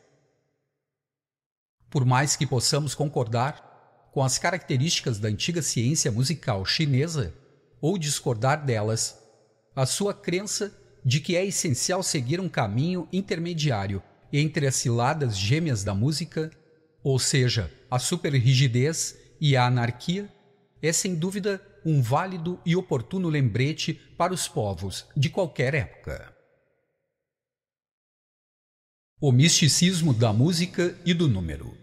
Por 1.90 2.06
mais 2.06 2.36
que 2.36 2.46
possamos 2.46 2.94
concordar 2.94 4.08
com 4.14 4.22
as 4.22 4.38
características 4.38 5.18
da 5.18 5.28
antiga 5.28 5.60
ciência 5.60 6.10
musical 6.10 6.64
chinesa, 6.64 7.34
ou 7.80 7.96
discordar 7.96 8.64
delas, 8.64 9.18
a 9.74 9.86
sua 9.86 10.12
crença 10.12 10.76
de 11.04 11.20
que 11.20 11.36
é 11.36 11.44
essencial 11.44 12.02
seguir 12.02 12.40
um 12.40 12.48
caminho 12.48 13.08
intermediário 13.12 14.02
entre 14.32 14.66
as 14.66 14.76
ciladas 14.76 15.36
gêmeas 15.36 15.82
da 15.82 15.94
música, 15.94 16.50
ou 17.02 17.18
seja, 17.18 17.72
a 17.90 17.98
superrigidez 17.98 19.16
e 19.40 19.56
a 19.56 19.66
anarquia, 19.66 20.30
é 20.82 20.92
sem 20.92 21.14
dúvida 21.14 21.60
um 21.84 22.02
válido 22.02 22.60
e 22.64 22.76
oportuno 22.76 23.28
lembrete 23.28 23.94
para 23.94 24.32
os 24.32 24.46
povos 24.46 25.06
de 25.16 25.30
qualquer 25.30 25.74
época. 25.74 26.34
O 29.20 29.32
misticismo 29.32 30.14
da 30.14 30.32
música 30.32 30.96
e 31.04 31.12
do 31.12 31.28
número. 31.28 31.76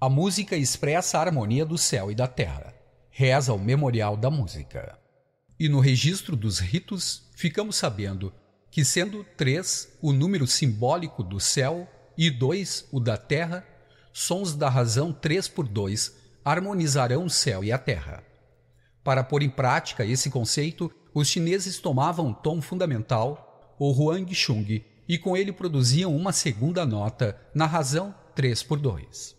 A 0.00 0.08
música 0.08 0.56
expressa 0.56 1.18
a 1.18 1.22
harmonia 1.22 1.64
do 1.64 1.78
céu 1.78 2.10
e 2.10 2.14
da 2.14 2.26
terra 2.26 2.73
reza 3.16 3.54
o 3.54 3.58
memorial 3.58 4.16
da 4.16 4.28
música. 4.28 4.98
E 5.56 5.68
no 5.68 5.78
registro 5.78 6.34
dos 6.34 6.58
ritos, 6.58 7.30
ficamos 7.36 7.76
sabendo 7.76 8.34
que, 8.72 8.84
sendo 8.84 9.22
três 9.36 9.96
o 10.02 10.12
número 10.12 10.48
simbólico 10.48 11.22
do 11.22 11.38
céu 11.38 11.88
e 12.18 12.28
dois 12.28 12.88
o 12.90 12.98
da 12.98 13.16
terra, 13.16 13.64
sons 14.12 14.56
da 14.56 14.68
razão 14.68 15.12
três 15.12 15.46
por 15.46 15.68
dois 15.68 16.16
harmonizarão 16.44 17.26
o 17.26 17.30
céu 17.30 17.62
e 17.62 17.70
a 17.70 17.78
terra. 17.78 18.24
Para 19.04 19.22
pôr 19.22 19.44
em 19.44 19.50
prática 19.50 20.04
esse 20.04 20.28
conceito, 20.28 20.90
os 21.14 21.28
chineses 21.28 21.78
tomavam 21.78 22.26
um 22.26 22.34
tom 22.34 22.60
fundamental, 22.60 23.76
o 23.78 23.92
Huang 23.92 24.34
Chung, 24.34 24.84
e 25.08 25.18
com 25.18 25.36
ele 25.36 25.52
produziam 25.52 26.16
uma 26.16 26.32
segunda 26.32 26.84
nota 26.84 27.40
na 27.54 27.66
razão 27.66 28.12
3 28.34 28.64
por 28.64 28.80
2. 28.80 29.36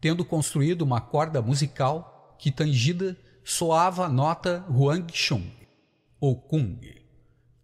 Tendo 0.00 0.24
construído 0.24 0.80
uma 0.80 1.02
corda 1.02 1.42
musical, 1.42 2.13
que 2.38 2.50
tangida 2.50 3.16
soava 3.44 4.06
a 4.06 4.08
nota 4.08 4.64
Huang 4.68 5.12
Chung, 5.12 5.50
ou 6.20 6.36
Kung. 6.36 6.80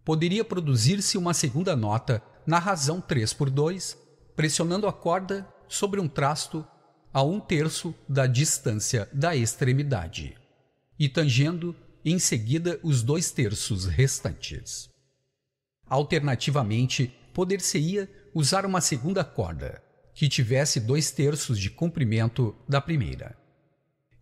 Poderia 0.04 0.44
produzir-se 0.44 1.16
uma 1.16 1.32
segunda 1.32 1.74
nota 1.74 2.22
na 2.46 2.58
razão 2.58 3.00
3 3.00 3.32
por 3.32 3.50
2, 3.50 3.96
pressionando 4.36 4.86
a 4.86 4.92
corda 4.92 5.48
sobre 5.68 6.00
um 6.00 6.08
trasto 6.08 6.66
a 7.12 7.22
um 7.22 7.40
terço 7.40 7.94
da 8.08 8.26
distância 8.26 9.08
da 9.12 9.34
extremidade, 9.34 10.36
e 10.98 11.08
tangendo 11.08 11.74
em 12.04 12.18
seguida 12.18 12.78
os 12.82 13.02
dois 13.02 13.30
terços 13.30 13.84
restantes. 13.86 14.88
Alternativamente, 15.86 17.12
poder-se-ia 17.34 18.08
usar 18.34 18.64
uma 18.64 18.80
segunda 18.80 19.24
corda, 19.24 19.82
que 20.14 20.28
tivesse 20.28 20.80
dois 20.80 21.10
terços 21.10 21.58
de 21.58 21.70
comprimento 21.70 22.54
da 22.68 22.80
primeira. 22.80 23.39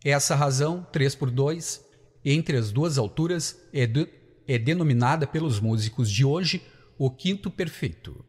Essa 0.05 0.35
razão, 0.37 0.87
3 0.93 1.15
por 1.17 1.31
2, 1.31 1.85
entre 2.25 2.57
as 2.57 2.71
duas 2.71 2.99
alturas, 2.99 3.61
é, 3.73 3.87
de, 3.87 4.09
é 4.47 4.59
denominada 4.59 5.27
pelos 5.27 5.59
músicos 5.61 6.11
de 6.11 6.25
hoje 6.25 6.63
o 6.97 7.11
quinto 7.11 7.51
perfeito. 7.51 8.25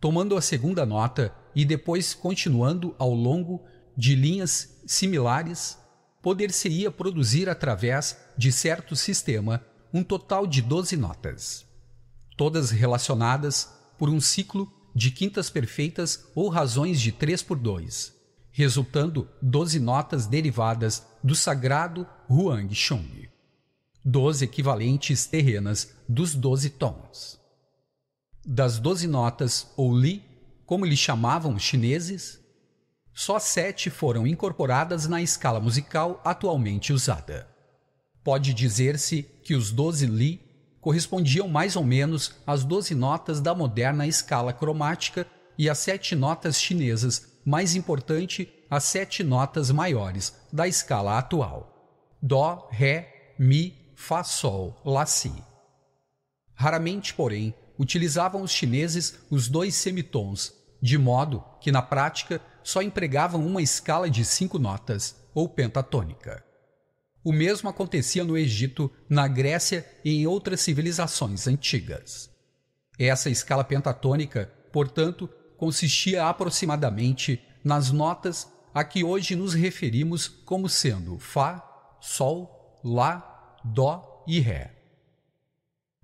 Tomando 0.00 0.36
a 0.36 0.42
segunda 0.42 0.84
nota 0.84 1.34
e 1.54 1.64
depois 1.64 2.14
continuando 2.14 2.94
ao 2.98 3.12
longo 3.12 3.64
de 3.96 4.14
linhas 4.14 4.80
similares, 4.86 5.78
poder-se-ia 6.22 6.90
produzir 6.90 7.48
através 7.48 8.18
de 8.36 8.52
certo 8.52 8.94
sistema 8.94 9.64
um 9.92 10.04
total 10.04 10.46
de 10.46 10.60
12 10.60 10.96
notas, 10.96 11.66
todas 12.36 12.70
relacionadas 12.70 13.72
por 13.98 14.08
um 14.10 14.20
ciclo 14.20 14.70
de 14.94 15.10
quintas 15.10 15.48
perfeitas 15.48 16.26
ou 16.34 16.48
razões 16.48 17.00
de 17.00 17.10
3 17.10 17.42
por 17.42 17.58
2 17.58 18.17
resultando 18.58 19.28
doze 19.40 19.78
notas 19.78 20.26
derivadas 20.26 21.06
do 21.22 21.36
sagrado 21.36 22.04
Huang 22.28 22.74
Chung, 22.74 23.28
doze 24.04 24.46
equivalentes 24.46 25.26
terrenas 25.26 25.94
dos 26.08 26.34
doze 26.34 26.70
tons. 26.70 27.38
Das 28.44 28.80
doze 28.80 29.06
notas, 29.06 29.72
ou 29.76 29.96
li, 29.96 30.24
como 30.66 30.84
lhe 30.84 30.96
chamavam 30.96 31.54
os 31.54 31.62
chineses, 31.62 32.40
só 33.14 33.38
sete 33.38 33.90
foram 33.90 34.26
incorporadas 34.26 35.06
na 35.06 35.22
escala 35.22 35.60
musical 35.60 36.20
atualmente 36.24 36.92
usada. 36.92 37.46
Pode 38.24 38.52
dizer-se 38.52 39.22
que 39.44 39.54
os 39.54 39.70
doze 39.70 40.04
li 40.04 40.40
correspondiam 40.80 41.46
mais 41.46 41.76
ou 41.76 41.84
menos 41.84 42.34
às 42.44 42.64
doze 42.64 42.92
notas 42.92 43.40
da 43.40 43.54
moderna 43.54 44.04
escala 44.04 44.52
cromática 44.52 45.28
e 45.56 45.70
às 45.70 45.78
sete 45.78 46.16
notas 46.16 46.60
chinesas, 46.60 47.37
mais 47.44 47.74
importante, 47.74 48.52
as 48.70 48.84
sete 48.84 49.22
notas 49.24 49.70
maiores 49.70 50.34
da 50.52 50.68
escala 50.68 51.18
atual: 51.18 52.16
Dó, 52.20 52.68
Ré, 52.70 53.34
Mi, 53.38 53.92
Fá, 53.94 54.22
Sol, 54.22 54.80
Lá, 54.84 55.06
Si. 55.06 55.32
Raramente, 56.54 57.14
porém, 57.14 57.54
utilizavam 57.78 58.42
os 58.42 58.50
chineses 58.50 59.18
os 59.30 59.48
dois 59.48 59.74
semitons, 59.74 60.52
de 60.82 60.98
modo 60.98 61.44
que 61.60 61.70
na 61.70 61.82
prática 61.82 62.40
só 62.62 62.82
empregavam 62.82 63.46
uma 63.46 63.62
escala 63.62 64.10
de 64.10 64.24
cinco 64.24 64.58
notas, 64.58 65.16
ou 65.34 65.48
pentatônica. 65.48 66.44
O 67.22 67.32
mesmo 67.32 67.68
acontecia 67.68 68.24
no 68.24 68.36
Egito, 68.36 68.90
na 69.08 69.28
Grécia 69.28 69.86
e 70.04 70.16
em 70.16 70.26
outras 70.26 70.60
civilizações 70.60 71.46
antigas. 71.46 72.30
Essa 72.98 73.30
escala 73.30 73.62
pentatônica, 73.62 74.52
portanto, 74.72 75.30
consistia 75.58 76.26
aproximadamente 76.26 77.42
nas 77.62 77.90
notas 77.90 78.50
a 78.72 78.84
que 78.84 79.04
hoje 79.04 79.34
nos 79.34 79.52
referimos 79.52 80.28
como 80.28 80.68
sendo 80.68 81.18
Fá, 81.18 81.98
Sol, 82.00 82.80
Lá, 82.82 83.58
Dó 83.64 84.24
e 84.26 84.38
Ré. 84.38 84.76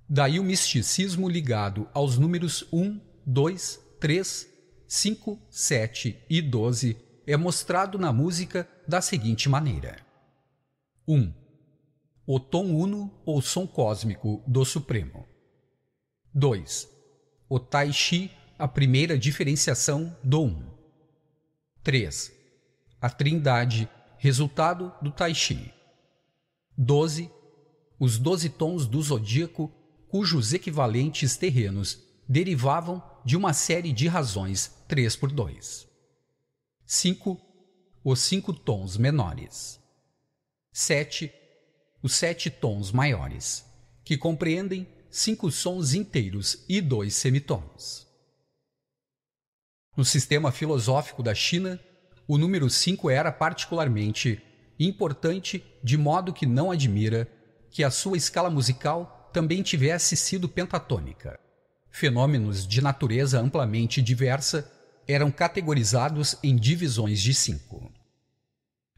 Daí 0.08 0.38
o 0.38 0.44
misticismo 0.44 1.28
ligado 1.28 1.88
aos 1.94 2.18
números 2.18 2.66
1, 2.72 3.00
2, 3.24 3.80
3, 4.00 4.48
5, 4.88 5.40
7 5.48 6.24
e 6.28 6.42
12 6.42 6.96
é 7.26 7.36
mostrado 7.36 7.98
na 7.98 8.12
música 8.12 8.68
da 8.86 9.00
seguinte 9.00 9.48
maneira: 9.48 10.04
1. 11.06 11.32
O 12.26 12.40
tom 12.40 12.74
uno 12.74 13.22
ou 13.24 13.40
som 13.40 13.66
cósmico 13.66 14.42
do 14.46 14.64
Supremo. 14.64 15.26
2. 16.34 16.88
O 17.48 17.60
Tai 17.60 17.92
Chi, 17.92 18.30
a 18.58 18.68
primeira 18.68 19.18
diferenciação 19.18 20.16
do 20.22 20.42
Um. 20.42 20.64
3. 21.82 22.32
A 23.00 23.10
Trindade, 23.10 23.88
resultado 24.16 24.92
do 25.02 25.10
Tai 25.10 25.34
Chi. 25.34 25.72
12. 26.76 27.30
Os 27.98 28.18
doze 28.18 28.48
tons 28.48 28.86
do 28.86 29.02
zodíaco, 29.02 29.72
cujos 30.08 30.52
equivalentes 30.52 31.36
terrenos 31.36 32.00
derivavam 32.28 33.02
de 33.24 33.36
uma 33.36 33.52
série 33.52 33.92
de 33.92 34.06
razões 34.06 34.72
3 34.88 35.16
por 35.16 35.30
2. 35.30 35.88
5. 36.86 37.40
Os 38.04 38.20
cinco 38.20 38.52
tons 38.52 38.96
menores. 38.96 39.80
7. 40.72 41.32
Os 42.02 42.14
sete 42.14 42.50
tons 42.50 42.92
maiores, 42.92 43.64
que 44.04 44.18
compreendem 44.18 44.86
cinco 45.10 45.50
sons 45.50 45.94
inteiros 45.94 46.62
e 46.68 46.82
dois 46.82 47.14
semitons. 47.14 48.03
No 49.96 50.04
sistema 50.04 50.50
filosófico 50.50 51.22
da 51.22 51.34
China, 51.34 51.78
o 52.26 52.36
número 52.36 52.68
5 52.68 53.10
era 53.10 53.30
particularmente 53.30 54.42
importante, 54.78 55.64
de 55.82 55.96
modo 55.96 56.32
que 56.32 56.46
não 56.46 56.70
admira 56.70 57.28
que 57.70 57.84
a 57.84 57.90
sua 57.90 58.16
escala 58.16 58.50
musical 58.50 59.30
também 59.32 59.62
tivesse 59.62 60.16
sido 60.16 60.48
pentatônica 60.48 61.38
fenômenos 61.94 62.66
de 62.66 62.82
natureza 62.82 63.38
amplamente 63.38 64.02
diversa 64.02 64.68
eram 65.06 65.30
categorizados 65.30 66.36
em 66.42 66.56
divisões 66.56 67.22
de 67.22 67.32
cinco. 67.32 67.88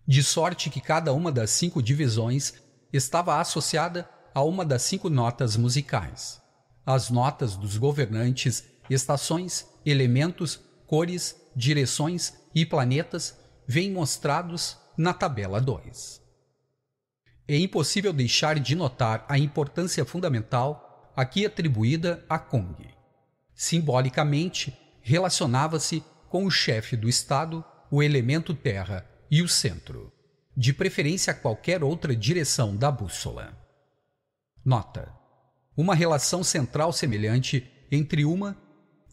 De 0.09 0.23
sorte 0.23 0.71
que 0.71 0.81
cada 0.81 1.13
uma 1.13 1.31
das 1.31 1.51
cinco 1.51 1.83
divisões 1.83 2.55
estava 2.91 3.39
associada 3.39 4.09
a 4.35 4.43
uma 4.43 4.65
das 4.65 4.81
cinco 4.81 5.11
notas 5.11 5.59
musicais. 5.59 6.41
As 6.87 7.11
notas 7.11 7.55
dos 7.55 7.77
governantes, 7.77 8.65
estações, 8.89 9.67
elementos, 9.85 10.59
cores, 10.87 11.37
direções 11.55 12.35
e 12.55 12.65
planetas 12.65 13.39
vêm 13.67 13.91
mostrados 13.91 14.77
na 14.97 15.13
tabela 15.13 15.61
2. 15.61 16.23
É 17.49 17.57
impossível 17.59 18.13
deixar 18.13 18.59
de 18.59 18.75
notar 18.75 19.25
a 19.29 19.39
importância 19.39 20.05
fundamental 20.05 21.13
aqui 21.17 21.47
atribuída 21.47 22.25
a 22.29 22.39
Kong. 22.39 22.89
Simbolicamente, 23.55 24.77
relacionava-se 25.01 26.03
com 26.29 26.45
o 26.45 26.51
chefe 26.51 26.97
do 26.97 27.09
Estado, 27.09 27.65
o 27.91 28.03
elemento 28.03 28.53
terra 28.53 29.09
e 29.31 29.43
o 29.43 29.49
centro, 29.49 30.13
de 30.57 30.73
preferência 30.73 31.31
a 31.31 31.35
qualquer 31.35 31.85
outra 31.85 32.15
direção 32.15 32.77
da 32.77 32.91
bússola. 32.91 33.57
Nota: 34.65 35.13
uma 35.77 35.95
relação 35.95 36.43
central 36.43 36.93
semelhante 36.93 37.71
entre 37.91 38.25
uma 38.25 38.57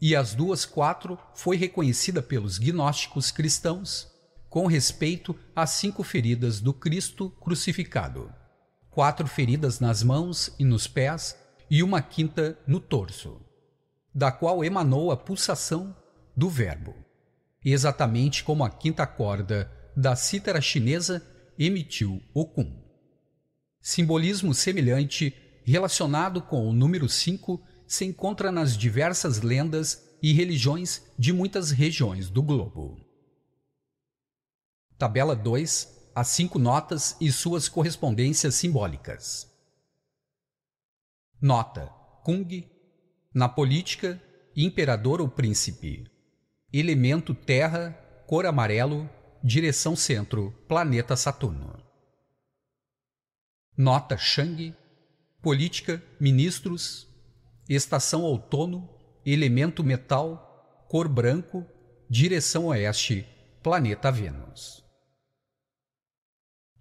e 0.03 0.17
as 0.17 0.35
duas 0.35 0.65
quatro 0.65 1.17
foi 1.33 1.55
reconhecida 1.55 2.21
pelos 2.21 2.57
gnósticos 2.57 3.31
cristãos 3.31 4.11
com 4.49 4.67
respeito 4.67 5.33
às 5.55 5.69
cinco 5.69 6.03
feridas 6.03 6.59
do 6.59 6.73
Cristo 6.73 7.29
crucificado. 7.39 8.29
Quatro 8.89 9.25
feridas 9.25 9.79
nas 9.79 10.03
mãos 10.03 10.53
e 10.59 10.65
nos 10.65 10.87
pés 10.87 11.37
e 11.71 11.81
uma 11.81 12.01
quinta 12.01 12.59
no 12.67 12.81
torso, 12.81 13.39
da 14.13 14.29
qual 14.29 14.61
emanou 14.61 15.09
a 15.09 15.15
pulsação 15.15 15.95
do 16.35 16.49
verbo, 16.49 16.93
exatamente 17.63 18.43
como 18.43 18.65
a 18.65 18.69
quinta 18.69 19.07
corda 19.07 19.71
da 19.95 20.17
cítara 20.17 20.59
chinesa 20.59 21.25
emitiu 21.57 22.21
o 22.33 22.45
cum. 22.45 22.77
Simbolismo 23.81 24.53
semelhante 24.53 25.33
relacionado 25.63 26.41
com 26.41 26.67
o 26.67 26.73
número 26.73 27.07
5 27.07 27.63
se 27.87 28.05
encontra 28.05 28.51
nas 28.51 28.77
diversas 28.77 29.41
lendas 29.41 30.17
e 30.21 30.33
religiões 30.33 31.03
de 31.17 31.33
muitas 31.33 31.71
regiões 31.71 32.29
do 32.29 32.41
globo. 32.41 32.97
Tabela 34.97 35.35
2. 35.35 36.11
As 36.15 36.27
cinco 36.29 36.59
notas 36.59 37.17
e 37.19 37.31
suas 37.31 37.67
correspondências 37.67 38.55
simbólicas. 38.55 39.51
Nota: 41.41 41.87
Kung, 42.23 42.47
na 43.33 43.49
política, 43.49 44.21
imperador 44.55 45.19
ou 45.19 45.27
príncipe. 45.27 46.09
Elemento 46.71 47.33
terra, 47.33 47.91
cor 48.27 48.45
amarelo, 48.45 49.09
direção 49.43 49.95
centro, 49.95 50.51
planeta 50.67 51.15
Saturno. 51.17 51.83
Nota 53.75 54.17
Shang, 54.17 54.73
política, 55.41 56.01
ministros, 56.19 57.07
estação 57.67 58.23
outono, 58.23 58.89
elemento 59.25 59.83
metal, 59.83 60.85
cor 60.89 61.07
branco, 61.07 61.65
direção 62.09 62.65
oeste, 62.65 63.27
planeta 63.61 64.11
Vênus. 64.11 64.83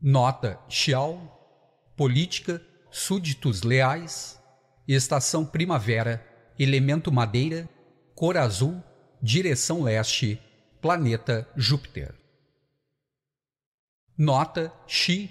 Nota 0.01 0.59
Xiao, 0.69 1.95
política, 1.97 2.61
súditos 2.91 3.63
leais, 3.63 4.41
estação 4.87 5.47
primavera, 5.47 6.27
elemento 6.59 7.13
madeira, 7.13 7.69
cor 8.15 8.37
azul, 8.37 8.83
direção 9.23 9.83
leste, 9.83 10.41
planeta 10.81 11.49
Júpiter. 11.57 12.15
Nota 14.19 14.73
Xi, 14.87 15.31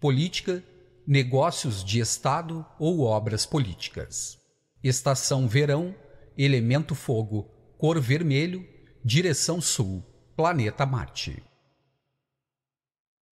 política, 0.00 0.64
negócios 1.06 1.84
de 1.84 1.98
Estado 1.98 2.64
ou 2.78 3.00
obras 3.00 3.44
políticas. 3.44 4.41
Estação 4.82 5.46
verão, 5.46 5.94
elemento 6.36 6.94
fogo, 6.94 7.48
cor 7.78 8.00
vermelho, 8.00 8.66
direção 9.04 9.60
sul, 9.60 10.02
planeta 10.34 10.84
Marte. 10.84 11.40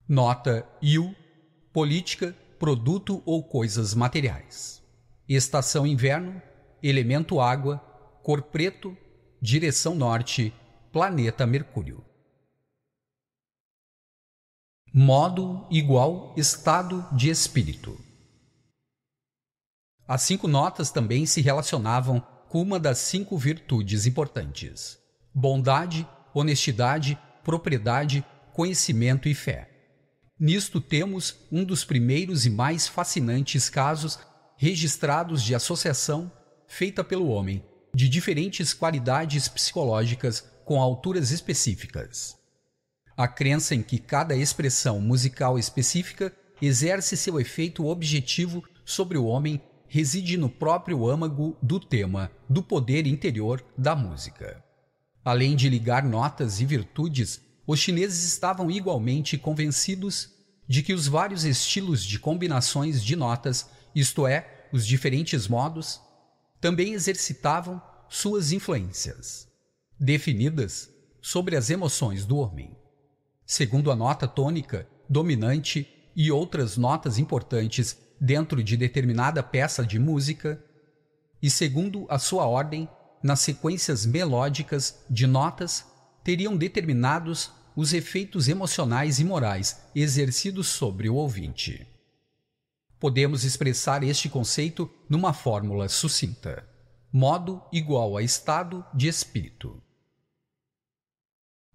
Nota 0.09 0.69
Yu, 0.81 1.15
política, 1.73 2.37
produto 2.59 3.23
ou 3.27 3.43
coisas 3.43 3.95
materiais. 3.95 4.81
Estação 5.29 5.87
inverno, 5.87 6.41
elemento 6.83 7.41
água, 7.41 7.79
cor 8.23 8.43
preto, 8.43 8.97
direção 9.43 9.95
norte, 9.95 10.53
planeta 10.93 11.47
Mercúrio. 11.47 12.05
Modo 14.93 15.67
igual 15.71 16.35
estado 16.37 17.07
de 17.13 17.29
espírito. 17.31 18.10
As 20.11 20.23
cinco 20.23 20.49
notas 20.49 20.91
também 20.91 21.25
se 21.25 21.41
relacionavam 21.41 22.21
com 22.49 22.61
uma 22.61 22.81
das 22.81 22.99
cinco 22.99 23.39
virtudes 23.39 24.07
importantes: 24.07 24.99
bondade, 25.33 26.05
honestidade, 26.35 27.17
propriedade, 27.45 28.27
conhecimento 28.53 29.29
e 29.29 29.35
fé. 29.37 29.71
Nisto 30.37 30.81
temos 30.81 31.37
um 31.53 31.63
dos 31.63 31.85
primeiros 31.85 32.45
e 32.45 32.51
mais 32.51 32.89
fascinantes 32.89 33.71
casos 33.71 34.19
registrados 34.57 35.45
de 35.45 35.55
associação 35.55 36.33
feita 36.67 37.05
pelo 37.05 37.29
homem 37.29 37.65
de 37.95 38.09
diferentes 38.09 38.75
qualidades 38.75 39.47
psicológicas 39.47 40.45
com 40.65 40.83
alturas 40.83 41.31
específicas. 41.31 42.37
A 43.17 43.29
crença 43.29 43.77
em 43.77 43.83
que 43.83 44.01
cada 44.01 44.35
expressão 44.35 45.01
musical 45.01 45.57
específica 45.57 46.35
exerce 46.61 47.17
seu 47.17 47.39
efeito 47.39 47.87
objetivo 47.87 48.65
sobre 48.85 49.17
o 49.17 49.27
homem 49.27 49.63
reside 49.93 50.37
no 50.37 50.49
próprio 50.49 51.09
âmago 51.09 51.59
do 51.61 51.81
tema 51.81 52.31
do 52.49 52.63
poder 52.63 53.09
interior 53.09 53.63
da 53.77 53.97
música. 53.97 54.65
Além 55.25 55.57
de 55.57 55.69
ligar 55.69 56.05
notas 56.05 56.61
e 56.61 56.65
virtudes, 56.65 57.41
os 57.67 57.81
chineses 57.81 58.23
estavam 58.23 58.71
igualmente 58.71 59.37
convencidos 59.37 60.31
de 60.69 60.85
que 60.85 60.95
os 60.95 61.09
vários 61.09 61.45
estilos 61.45 62.05
de 62.05 62.21
combinações 62.21 63.03
de 63.03 63.17
notas, 63.17 63.69
isto 63.93 64.29
é, 64.29 64.69
os 64.73 64.87
diferentes 64.87 65.49
modos, 65.49 66.01
também 66.61 66.93
exercitavam 66.93 67.83
suas 68.09 68.53
influências, 68.53 69.49
definidas 69.99 70.89
sobre 71.21 71.57
as 71.57 71.69
emoções 71.69 72.25
do 72.25 72.37
homem. 72.37 72.77
Segundo 73.45 73.91
a 73.91 73.97
nota 73.97 74.29
tônica, 74.29 74.89
dominante 75.09 75.89
e 76.15 76.31
outras 76.31 76.77
notas 76.77 77.19
importantes 77.19 77.99
dentro 78.21 78.63
de 78.63 78.77
determinada 78.77 79.43
peça 79.43 79.85
de 79.85 79.99
música, 79.99 80.63
e 81.43 81.49
segundo 81.49 82.07
a 82.11 82.19
sua 82.19 82.47
ordem, 82.47 82.89
nas 83.23 83.41
sequências 83.41 84.05
melódicas 84.05 85.03
de 85.09 85.27
notas, 85.27 85.87
teriam 86.23 86.57
determinados 86.57 87.51
os 87.75 87.95
efeitos 87.95 88.49
emocionais 88.49 89.19
e 89.21 89.25
morais 89.25 89.81
exercidos 89.95 90.69
sobre 90.69 91.09
o 91.09 91.15
ouvinte. 91.15 91.87
Podemos 92.99 93.45
expressar 93.45 94.03
este 94.03 94.29
conceito 94.29 94.91
numa 95.09 95.33
fórmula 95.33 95.89
sucinta: 95.89 96.69
modo 97.11 97.63
igual 97.73 98.17
a 98.17 98.23
estado 98.23 98.85
de 98.93 99.09
espírito. 99.09 99.83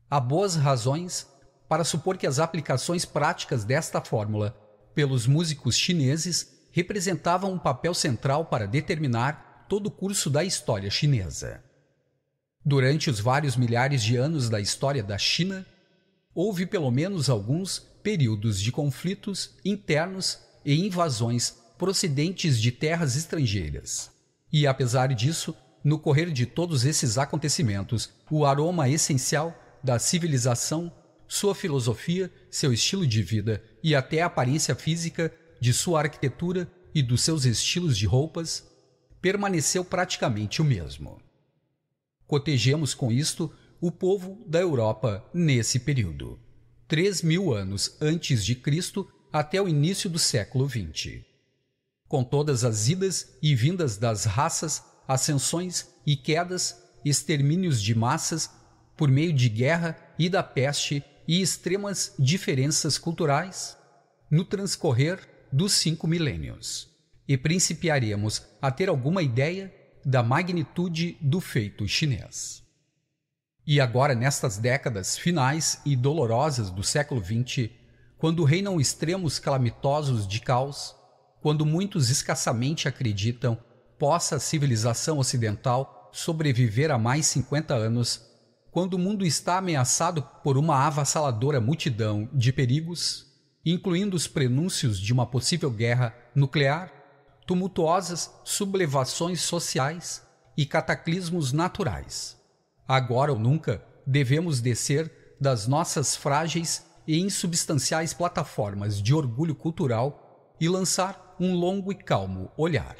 Há 0.08 0.20
boas 0.20 0.56
razões 0.56 1.28
para 1.68 1.84
supor 1.84 2.18
que 2.18 2.28
as 2.28 2.38
aplicações 2.38 3.06
práticas 3.06 3.64
desta 3.64 4.00
fórmula 4.00 4.56
pelos 4.96 5.28
músicos 5.28 5.78
chineses 5.78 6.56
representavam 6.72 7.54
um 7.54 7.60
papel 7.60 7.94
central 7.94 8.46
para 8.46 8.66
determinar 8.66 9.66
todo 9.70 9.88
o 9.88 9.92
curso 9.92 10.30
da 10.30 10.44
história 10.44 10.90
chinesa. 10.90 11.64
Durante 12.66 13.10
os 13.10 13.20
vários 13.20 13.56
milhares 13.56 14.02
de 14.02 14.16
anos 14.16 14.50
da 14.50 14.60
história 14.60 15.04
da 15.04 15.18
China, 15.18 15.66
houve 16.34 16.66
pelo 16.66 16.90
menos 16.90 17.30
alguns 17.30 17.80
períodos 18.02 18.60
de 18.60 18.72
conflitos 18.72 19.52
internos 19.64 20.40
e 20.66 20.74
invasões 20.86 21.56
procedentes 21.78 22.60
de 22.60 22.72
terras 22.72 23.16
estrangeiras. 23.16 24.10
E 24.52 24.66
apesar 24.66 25.14
disso, 25.14 25.56
no 25.84 26.00
correr 26.00 26.32
de 26.32 26.46
todos 26.46 26.86
esses 26.86 27.18
acontecimentos, 27.18 28.10
o 28.32 28.46
aroma 28.46 28.90
essencial 28.90 29.54
da 29.84 30.00
civilização, 30.00 30.92
sua 31.28 31.56
filosofia, 31.56 32.32
seu 32.50 32.72
estilo 32.72 33.06
de 33.06 33.22
vida 33.22 33.64
e 33.84 33.96
até 33.96 34.22
a 34.22 34.28
aparência 34.28 34.76
física 34.76 35.34
de 35.60 35.74
sua 35.74 36.02
arquitetura 36.02 36.72
e 36.94 37.02
dos 37.02 37.22
seus 37.22 37.46
estilos 37.46 37.98
de 37.98 38.06
roupas 38.06 38.66
permaneceu 39.22 39.84
praticamente 39.84 40.62
o 40.62 40.66
mesmo. 40.66 41.20
Cotejemos 42.28 42.94
com 42.94 43.12
isto 43.12 43.52
o 43.82 43.92
povo 43.92 44.44
da 44.48 44.60
Europa 44.60 45.28
nesse 45.34 45.80
período, 45.80 46.40
três 46.88 47.22
mil 47.22 47.54
anos 47.54 47.98
antes 48.00 48.46
de 48.46 48.56
Cristo 48.56 49.08
até 49.32 49.62
o 49.62 49.68
início 49.68 50.10
do 50.10 50.18
século 50.20 50.70
XX. 50.70 51.24
Com 52.08 52.24
todas 52.24 52.64
as 52.64 52.88
idas 52.88 53.36
e 53.42 53.56
vindas 53.56 53.98
das 53.98 54.26
raças, 54.26 54.84
ascensões 55.08 55.88
e 56.06 56.16
quedas, 56.16 56.82
extermínios 57.04 57.82
de 57.82 57.94
massas 57.94 58.50
por 58.96 59.10
meio 59.10 59.34
de 59.34 59.50
guerra 59.50 59.98
e 60.18 60.30
da 60.30 60.42
peste 60.42 61.04
e 61.28 61.42
extremas 61.42 62.14
diferenças 62.20 62.98
culturais, 62.98 63.78
no 64.30 64.44
transcorrer 64.44 65.20
dos 65.52 65.74
cinco 65.74 66.08
milênios, 66.08 66.90
e 67.28 67.38
principiaremos 67.38 68.44
a 68.62 68.72
ter 68.72 68.90
alguma 68.90 69.22
ideia 69.22 69.74
da 70.06 70.22
magnitude 70.22 71.18
do 71.22 71.42
feito 71.42 71.88
chinês. 71.88 72.64
E 73.66 73.82
agora, 73.82 74.14
nestas 74.14 74.58
décadas 74.60 75.18
finais 75.18 75.82
e 75.84 75.96
dolorosas 75.96 76.70
do 76.70 76.84
século 76.84 77.24
XX, 77.24 77.72
quando 78.18 78.44
reinam 78.44 78.80
extremos 78.80 79.40
calamitosos 79.40 80.28
de 80.28 80.40
caos, 80.40 80.96
quando 81.42 81.66
muitos 81.66 82.10
escassamente 82.10 82.88
acreditam 82.88 83.58
possa 83.98 84.36
a 84.36 84.40
civilização 84.40 85.18
ocidental 85.18 86.10
sobreviver 86.14 86.92
a 86.92 86.98
mais 86.98 87.26
50 87.28 87.74
anos, 87.74 88.22
quando 88.76 88.96
o 88.96 89.00
mundo 89.00 89.26
está 89.26 89.60
ameaçado 89.60 90.22
por 90.44 90.58
uma 90.58 90.86
avassaladora 90.86 91.62
multidão 91.62 92.28
de 92.34 92.52
perigos, 92.52 93.26
incluindo 93.66 94.18
os 94.18 94.28
prenúncios 94.28 95.00
de 95.00 95.14
uma 95.14 95.26
possível 95.26 95.72
guerra 95.72 96.14
nuclear, 96.36 96.92
tumultuosas 97.48 98.30
sublevações 98.44 99.40
sociais 99.40 100.22
e 100.58 100.66
cataclismos 100.66 101.54
naturais 101.54 102.36
Agora 102.86 103.32
ou 103.32 103.40
nunca 103.40 103.82
devemos 104.06 104.60
descer 104.60 105.38
das 105.40 105.68
nossas 105.68 106.14
frágeis 106.14 106.86
e 107.08 107.18
insubstanciais 107.18 108.14
plataformas 108.14 109.02
de 109.02 109.14
orgulho 109.14 109.56
cultural 109.56 110.54
e 110.60 110.68
lançar 110.68 111.34
um 111.40 111.56
longo 111.56 111.94
e 111.94 111.96
calmo 111.96 112.52
olhar, 112.58 112.98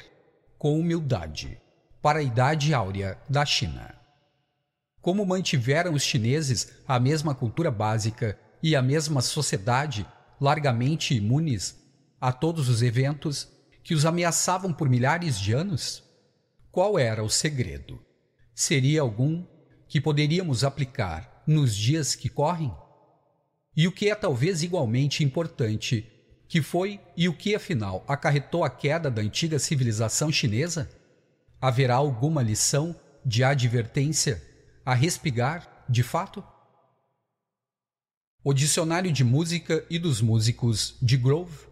com 0.56 0.80
humildade, 0.80 1.60
para 2.00 2.20
a 2.20 2.22
idade 2.22 2.72
áurea 2.72 3.18
da 3.28 3.44
China. 3.44 3.95
Como 5.06 5.24
mantiveram 5.24 5.94
os 5.94 6.02
chineses 6.02 6.72
a 6.84 6.98
mesma 6.98 7.32
cultura 7.32 7.70
básica 7.70 8.36
e 8.60 8.74
a 8.74 8.82
mesma 8.82 9.20
sociedade 9.20 10.04
largamente 10.40 11.14
imunes 11.14 11.80
a 12.20 12.32
todos 12.32 12.68
os 12.68 12.82
eventos 12.82 13.48
que 13.84 13.94
os 13.94 14.04
ameaçavam 14.04 14.72
por 14.72 14.88
milhares 14.88 15.38
de 15.38 15.52
anos? 15.52 16.02
Qual 16.72 16.98
era 16.98 17.22
o 17.22 17.30
segredo? 17.30 18.04
Seria 18.52 19.00
algum 19.00 19.46
que 19.86 20.00
poderíamos 20.00 20.64
aplicar 20.64 21.40
nos 21.46 21.76
dias 21.76 22.16
que 22.16 22.28
correm? 22.28 22.74
E 23.76 23.86
o 23.86 23.92
que 23.92 24.10
é 24.10 24.14
talvez 24.16 24.64
igualmente 24.64 25.22
importante, 25.22 26.04
que 26.48 26.60
foi 26.60 27.00
e 27.16 27.28
o 27.28 27.32
que 27.32 27.54
afinal 27.54 28.04
acarretou 28.08 28.64
a 28.64 28.70
queda 28.70 29.08
da 29.08 29.22
antiga 29.22 29.60
civilização 29.60 30.32
chinesa? 30.32 30.90
Haverá 31.60 31.94
alguma 31.94 32.42
lição 32.42 32.96
de 33.24 33.44
advertência 33.44 34.42
a 34.86 34.94
respigar, 34.94 35.84
de 35.88 36.04
fato? 36.04 36.44
O 38.44 38.54
Dicionário 38.54 39.10
de 39.10 39.24
Música 39.24 39.84
e 39.90 39.98
dos 39.98 40.20
Músicos 40.20 40.96
de 41.02 41.16
Grove 41.16 41.66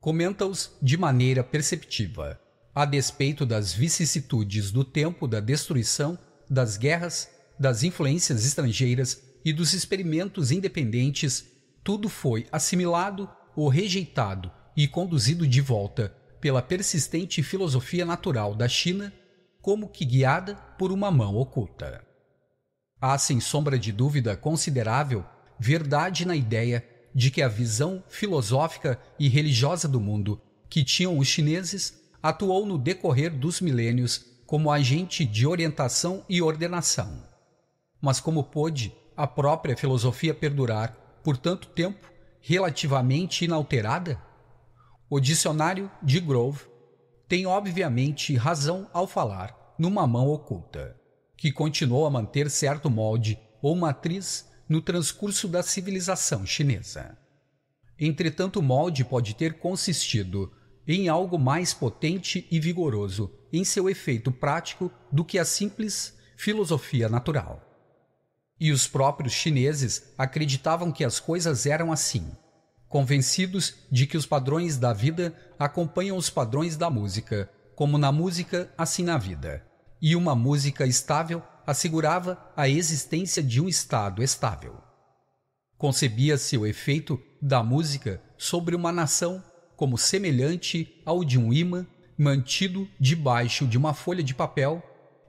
comenta-os 0.00 0.72
de 0.82 0.96
maneira 0.96 1.44
perceptiva, 1.44 2.40
a 2.74 2.84
despeito 2.84 3.46
das 3.46 3.72
vicissitudes 3.72 4.72
do 4.72 4.84
tempo 4.84 5.28
da 5.28 5.38
destruição, 5.38 6.18
das 6.50 6.76
guerras 6.76 7.30
das 7.56 7.84
influências 7.84 8.44
estrangeiras 8.44 9.22
e 9.44 9.52
dos 9.52 9.72
experimentos 9.72 10.50
independentes, 10.50 11.46
tudo 11.84 12.08
foi 12.08 12.46
assimilado 12.50 13.30
ou 13.54 13.68
rejeitado 13.68 14.50
e 14.76 14.86
conduzido 14.88 15.46
de 15.46 15.60
volta 15.60 16.14
pela 16.40 16.60
persistente 16.60 17.42
filosofia 17.42 18.04
natural 18.04 18.54
da 18.54 18.68
China, 18.68 19.12
como 19.62 19.88
que 19.88 20.04
guiada 20.04 20.54
por 20.76 20.92
uma 20.92 21.10
mão 21.10 21.36
oculta. 21.36 22.05
Há, 23.00 23.18
sem 23.18 23.40
sombra 23.40 23.78
de 23.78 23.92
dúvida 23.92 24.36
considerável, 24.36 25.24
verdade 25.58 26.26
na 26.26 26.34
ideia 26.34 26.84
de 27.14 27.30
que 27.30 27.42
a 27.42 27.48
visão 27.48 28.02
filosófica 28.08 28.98
e 29.18 29.28
religiosa 29.28 29.86
do 29.86 30.00
mundo 30.00 30.40
que 30.68 30.84
tinham 30.84 31.18
os 31.18 31.28
chineses 31.28 32.00
atuou 32.22 32.66
no 32.66 32.78
decorrer 32.78 33.30
dos 33.30 33.60
milênios 33.60 34.24
como 34.46 34.70
agente 34.70 35.24
de 35.24 35.46
orientação 35.46 36.24
e 36.28 36.40
ordenação. 36.40 37.22
Mas 38.00 38.20
como 38.20 38.44
pôde 38.44 38.94
a 39.16 39.26
própria 39.26 39.76
filosofia 39.76 40.34
perdurar 40.34 40.96
por 41.22 41.36
tanto 41.36 41.68
tempo 41.68 42.10
relativamente 42.40 43.44
inalterada? 43.44 44.22
O 45.08 45.20
dicionário 45.20 45.90
de 46.02 46.20
Grove 46.20 46.64
tem 47.28 47.46
obviamente 47.46 48.36
razão 48.36 48.88
ao 48.92 49.06
falar 49.06 49.74
numa 49.78 50.06
mão 50.06 50.28
oculta, 50.28 50.96
que 51.36 51.52
continuou 51.52 52.06
a 52.06 52.10
manter 52.10 52.50
certo 52.50 52.88
molde 52.88 53.38
ou 53.60 53.76
matriz 53.76 54.48
no 54.68 54.80
transcurso 54.80 55.46
da 55.46 55.62
civilização 55.62 56.46
chinesa. 56.46 57.16
Entretanto, 57.98 58.60
o 58.60 58.62
molde 58.62 59.04
pode 59.04 59.34
ter 59.34 59.58
consistido 59.58 60.52
em 60.86 61.08
algo 61.08 61.38
mais 61.38 61.74
potente 61.74 62.46
e 62.50 62.60
vigoroso 62.60 63.32
em 63.52 63.64
seu 63.64 63.88
efeito 63.88 64.30
prático 64.30 64.90
do 65.10 65.24
que 65.24 65.38
a 65.38 65.44
simples 65.44 66.16
filosofia 66.36 67.08
natural. 67.08 67.62
E 68.58 68.70
os 68.70 68.86
próprios 68.86 69.32
chineses 69.32 70.12
acreditavam 70.16 70.92
que 70.92 71.04
as 71.04 71.18
coisas 71.18 71.66
eram 71.66 71.92
assim, 71.92 72.30
convencidos 72.88 73.74
de 73.90 74.06
que 74.06 74.16
os 74.16 74.26
padrões 74.26 74.76
da 74.76 74.92
vida 74.92 75.34
acompanham 75.58 76.16
os 76.16 76.30
padrões 76.30 76.76
da 76.76 76.88
música, 76.88 77.50
como 77.74 77.98
na 77.98 78.12
música, 78.12 78.72
assim 78.78 79.02
na 79.02 79.18
vida, 79.18 79.65
e 80.00 80.14
uma 80.14 80.34
música 80.34 80.86
estável 80.86 81.42
assegurava 81.66 82.38
a 82.56 82.68
existência 82.68 83.42
de 83.42 83.60
um 83.60 83.68
estado 83.68 84.22
estável. 84.22 84.76
Concebia-se 85.76 86.56
o 86.56 86.66
efeito 86.66 87.20
da 87.40 87.62
música 87.62 88.22
sobre 88.38 88.74
uma 88.74 88.92
nação 88.92 89.42
como 89.76 89.98
semelhante 89.98 91.02
ao 91.04 91.22
de 91.24 91.38
um 91.38 91.52
imã 91.52 91.86
mantido 92.16 92.88
debaixo 92.98 93.66
de 93.66 93.76
uma 93.76 93.92
folha 93.92 94.22
de 94.22 94.34
papel, 94.34 94.82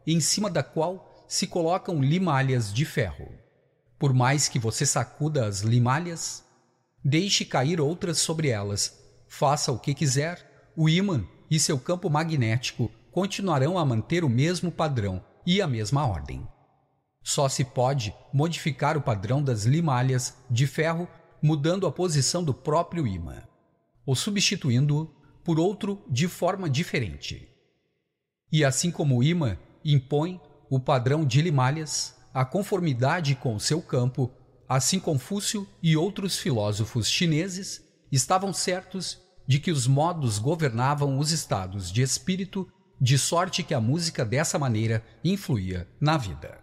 em 0.06 0.22
cima 0.22 0.49
da 0.49 0.64
qual 0.64 1.26
se 1.27 1.48
colocam 1.48 2.02
limalhas 2.02 2.73
de 2.73 2.85
ferro. 2.85 3.30
Por 3.99 4.14
mais 4.14 4.48
que 4.48 4.57
você 4.57 4.85
sacuda 4.85 5.45
as 5.45 5.61
limalhas, 5.61 6.45
deixe 7.03 7.44
cair 7.44 7.81
outras 7.81 8.19
sobre 8.19 8.49
elas. 8.49 8.98
Faça 9.27 9.72
o 9.72 9.80
que 9.80 9.94
quiser, 9.94 10.72
o 10.76 10.88
ímã 10.88 11.27
e 11.52 11.60
seu 11.60 11.77
campo 11.77 12.10
magnético 12.10 12.89
continuarão 13.12 13.78
a 13.78 13.86
manter 13.86 14.24
o 14.24 14.30
mesmo 14.30 14.72
padrão 14.72 15.24
e 15.46 15.62
a 15.62 15.68
mesma 15.68 16.06
ordem. 16.06 16.48
Só 17.24 17.50
se 17.50 17.64
pode 17.64 18.14
modificar 18.34 18.98
o 18.98 19.02
padrão 19.02 19.44
das 19.44 19.64
limalhas 19.64 20.38
de 20.50 20.66
ferro 20.66 21.08
mudando 21.42 21.86
a 21.86 21.92
posição 21.92 22.44
do 22.44 22.54
próprio 22.54 23.06
ímã, 23.06 23.44
ou 24.06 24.16
substituindo-o 24.16 25.14
por 25.44 25.60
outro 25.60 26.04
de 26.10 26.28
forma 26.28 26.70
diferente. 26.70 27.50
E 28.52 28.64
assim 28.64 28.92
como 28.92 29.18
o 29.18 29.24
ímã 29.24 29.58
impõe 29.84 30.40
o 30.70 30.80
padrão 30.80 31.26
de 31.26 31.42
limalhas, 31.42 32.16
a 32.34 32.46
conformidade 32.46 33.36
com 33.36 33.56
o 33.56 33.60
seu 33.60 33.82
campo, 33.82 34.32
assim 34.68 35.00
Confúcio 35.00 35.68
e 35.82 35.96
outros 35.96 36.38
filósofos 36.38 37.10
chineses 37.10 37.82
estavam 38.12 38.54
certos 38.54 39.22
de 39.48 39.60
que 39.60 39.72
os 39.72 39.88
modos 39.88 40.40
governavam 40.40 41.18
os 41.18 41.32
estados 41.32 41.92
de 41.92 42.02
espírito, 42.02 42.70
de 42.99 43.18
sorte 43.18 43.64
que 43.64 43.74
a 43.74 43.80
música 43.80 44.26
dessa 44.26 44.57
maneira 44.57 45.03
influía 45.24 45.88
na 45.99 46.18
vida. 46.18 46.60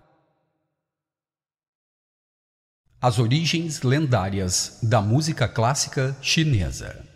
As 3.01 3.19
origens 3.19 3.82
lendárias 3.82 4.78
da 4.82 5.01
música 5.01 5.47
clássica 5.47 6.16
chinesa. 6.23 7.06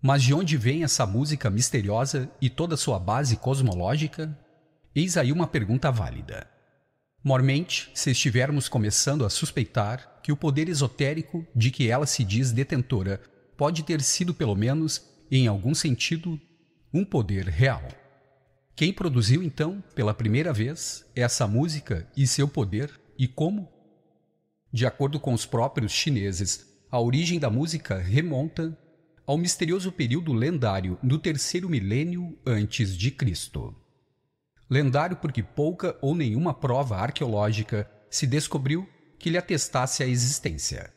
Mas 0.00 0.22
de 0.22 0.34
onde 0.34 0.56
vem 0.58 0.84
essa 0.84 1.06
música 1.06 1.48
misteriosa 1.48 2.30
e 2.40 2.50
toda 2.50 2.76
sua 2.76 2.98
base 2.98 3.38
cosmológica? 3.38 4.38
Eis 4.94 5.16
aí 5.16 5.32
uma 5.32 5.46
pergunta 5.46 5.90
válida. 5.90 6.46
Mormente, 7.22 7.90
se 7.94 8.10
estivermos 8.10 8.68
começando 8.68 9.24
a 9.24 9.30
suspeitar 9.30 10.20
que 10.22 10.30
o 10.30 10.36
poder 10.36 10.68
esotérico 10.68 11.46
de 11.56 11.70
que 11.70 11.88
ela 11.88 12.04
se 12.06 12.22
diz 12.22 12.52
detentora 12.52 13.18
pode 13.56 13.82
ter 13.82 14.02
sido, 14.02 14.34
pelo 14.34 14.54
menos, 14.54 15.02
em 15.30 15.46
algum 15.46 15.74
sentido, 15.74 16.38
um 16.94 17.04
poder 17.04 17.48
real. 17.48 17.82
Quem 18.76 18.92
produziu, 18.92 19.42
então, 19.42 19.82
pela 19.96 20.14
primeira 20.14 20.52
vez, 20.52 21.04
essa 21.14 21.44
música 21.44 22.08
e 22.16 22.24
seu 22.24 22.46
poder 22.46 22.88
e 23.18 23.26
como? 23.26 23.68
De 24.72 24.86
acordo 24.86 25.18
com 25.18 25.32
os 25.32 25.44
próprios 25.44 25.90
chineses, 25.90 26.64
a 26.88 27.00
origem 27.00 27.40
da 27.40 27.50
música 27.50 27.98
remonta 27.98 28.78
ao 29.26 29.36
misterioso 29.36 29.90
período 29.90 30.32
lendário 30.32 30.96
do 31.02 31.18
terceiro 31.18 31.68
milênio 31.68 32.38
antes 32.46 32.96
de 32.96 33.10
Cristo. 33.10 33.74
Lendário 34.70 35.16
porque 35.16 35.42
pouca 35.42 35.98
ou 36.00 36.14
nenhuma 36.14 36.54
prova 36.54 36.96
arqueológica 36.96 37.90
se 38.08 38.26
descobriu 38.26 38.88
que 39.18 39.30
lhe 39.30 39.38
atestasse 39.38 40.02
a 40.02 40.06
existência. 40.06 40.92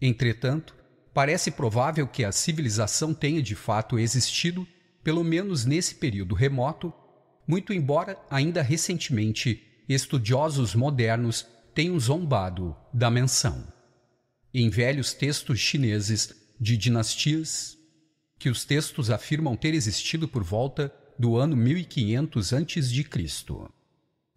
Entretanto, 0.00 0.74
parece 1.12 1.50
provável 1.50 2.06
que 2.06 2.24
a 2.24 2.32
civilização 2.32 3.12
tenha 3.12 3.42
de 3.42 3.54
fato 3.54 3.98
existido, 3.98 4.66
pelo 5.02 5.24
menos 5.24 5.64
nesse 5.64 5.94
período 5.94 6.34
remoto, 6.34 6.92
muito 7.46 7.72
embora 7.72 8.18
ainda 8.30 8.62
recentemente 8.62 9.62
estudiosos 9.88 10.74
modernos 10.74 11.46
tenham 11.74 11.98
zombado 11.98 12.76
da 12.92 13.10
menção. 13.10 13.66
Em 14.54 14.68
velhos 14.68 15.12
textos 15.12 15.58
chineses 15.58 16.34
de 16.60 16.76
dinastias 16.76 17.76
que 18.38 18.48
os 18.48 18.64
textos 18.64 19.10
afirmam 19.10 19.56
ter 19.56 19.74
existido 19.74 20.28
por 20.28 20.42
volta 20.42 20.92
do 21.18 21.36
ano 21.36 21.56
1500 21.56 22.52
a.C. 22.52 23.06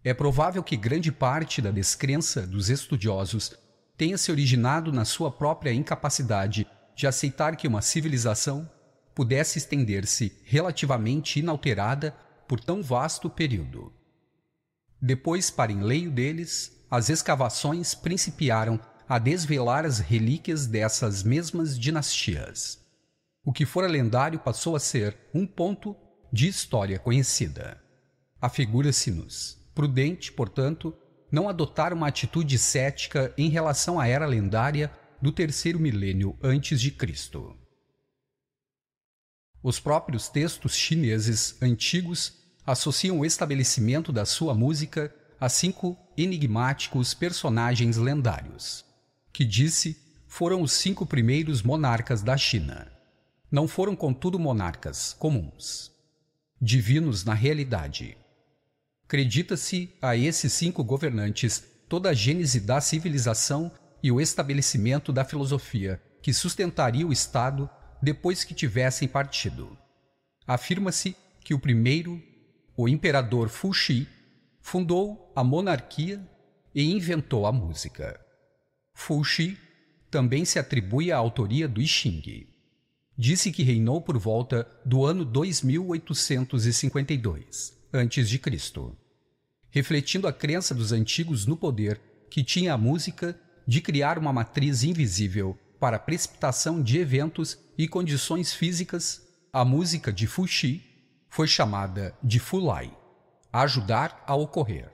É 0.04 0.14
provável 0.14 0.62
que 0.62 0.76
grande 0.76 1.10
parte 1.10 1.60
da 1.60 1.70
descrença 1.70 2.46
dos 2.46 2.70
estudiosos 2.70 3.52
tenha 3.96 4.16
se 4.16 4.30
originado 4.30 4.92
na 4.92 5.04
sua 5.04 5.30
própria 5.30 5.72
incapacidade 5.72 6.66
de 6.94 7.06
aceitar 7.06 7.56
que 7.56 7.66
uma 7.66 7.82
civilização 7.82 8.70
pudesse 9.16 9.56
estender-se 9.56 10.30
relativamente 10.44 11.40
inalterada 11.40 12.14
por 12.46 12.60
tão 12.60 12.82
vasto 12.82 13.30
período. 13.30 13.90
Depois, 15.00 15.50
para 15.50 15.72
enleio 15.72 16.10
deles, 16.10 16.84
as 16.90 17.08
escavações 17.08 17.94
principiaram 17.94 18.78
a 19.08 19.18
desvelar 19.18 19.86
as 19.86 20.00
relíquias 20.00 20.66
dessas 20.66 21.22
mesmas 21.22 21.78
dinastias. 21.78 22.78
O 23.42 23.54
que 23.54 23.64
fora 23.64 23.88
lendário 23.88 24.38
passou 24.38 24.76
a 24.76 24.80
ser 24.80 25.16
um 25.32 25.46
ponto 25.46 25.96
de 26.30 26.46
história 26.46 26.98
conhecida. 26.98 27.80
Afigura-se-nos 28.38 29.64
prudente, 29.74 30.30
portanto, 30.30 30.94
não 31.32 31.48
adotar 31.48 31.92
uma 31.94 32.08
atitude 32.08 32.58
cética 32.58 33.32
em 33.38 33.48
relação 33.48 33.98
à 33.98 34.06
era 34.06 34.26
lendária 34.26 34.90
do 35.22 35.32
terceiro 35.32 35.80
milênio 35.80 36.36
antes 36.42 36.80
de 36.80 36.90
Cristo. 36.90 37.56
Os 39.68 39.80
próprios 39.80 40.28
textos 40.28 40.76
chineses 40.76 41.60
antigos 41.60 42.34
associam 42.64 43.18
o 43.18 43.26
estabelecimento 43.26 44.12
da 44.12 44.24
sua 44.24 44.54
música 44.54 45.12
a 45.40 45.48
cinco 45.48 45.98
enigmáticos 46.16 47.14
personagens 47.14 47.96
lendários 47.96 48.84
que 49.32 49.44
disse 49.44 50.00
foram 50.28 50.62
os 50.62 50.70
cinco 50.70 51.04
primeiros 51.04 51.64
monarcas 51.64 52.22
da 52.22 52.36
China. 52.36 52.86
Não 53.50 53.66
foram, 53.66 53.96
contudo, 53.96 54.38
monarcas 54.38 55.12
comuns. 55.18 55.90
Divinos 56.62 57.24
na 57.24 57.34
realidade. 57.34 58.16
Acredita-se 59.04 59.92
a 60.00 60.16
esses 60.16 60.52
cinco 60.52 60.84
governantes 60.84 61.64
toda 61.88 62.10
a 62.10 62.14
gênese 62.14 62.60
da 62.60 62.80
civilização 62.80 63.72
e 64.00 64.12
o 64.12 64.20
estabelecimento 64.20 65.12
da 65.12 65.24
filosofia 65.24 66.00
que 66.22 66.32
sustentaria 66.32 67.04
o 67.04 67.12
Estado 67.12 67.68
depois 68.02 68.44
que 68.44 68.54
tivessem 68.54 69.08
partido. 69.08 69.76
Afirma-se 70.46 71.16
que 71.40 71.54
o 71.54 71.58
primeiro, 71.58 72.22
o 72.76 72.86
imperador 72.88 73.48
Fuxi, 73.48 74.06
fundou 74.60 75.32
a 75.34 75.42
monarquia 75.44 76.20
e 76.74 76.90
inventou 76.90 77.46
a 77.46 77.52
música. 77.52 78.20
Fuxi 78.92 79.56
também 80.10 80.44
se 80.44 80.58
atribui 80.58 81.12
a 81.12 81.16
autoria 81.16 81.68
do 81.68 81.80
I. 81.80 82.48
Disse 83.18 83.50
que 83.50 83.62
reinou 83.62 83.98
por 84.00 84.18
volta 84.18 84.68
do 84.84 85.04
ano 85.04 85.24
2852 85.24 87.76
a.C., 87.92 88.50
refletindo 89.70 90.26
a 90.26 90.32
crença 90.32 90.74
dos 90.74 90.90
antigos 90.92 91.46
no 91.46 91.56
poder 91.56 92.00
que 92.30 92.42
tinha 92.42 92.74
a 92.74 92.78
música 92.78 93.38
de 93.66 93.80
criar 93.80 94.18
uma 94.18 94.32
matriz 94.32 94.82
invisível 94.82 95.56
para 95.78 95.98
precipitação 95.98 96.82
de 96.82 96.98
eventos 96.98 97.58
e 97.76 97.86
condições 97.86 98.52
físicas, 98.52 99.22
a 99.52 99.64
música 99.64 100.12
de 100.12 100.26
Fuxi 100.26 100.82
foi 101.28 101.46
chamada 101.46 102.16
de 102.22 102.38
Fulai, 102.38 102.96
ajudar 103.52 104.22
a 104.26 104.34
ocorrer, 104.34 104.90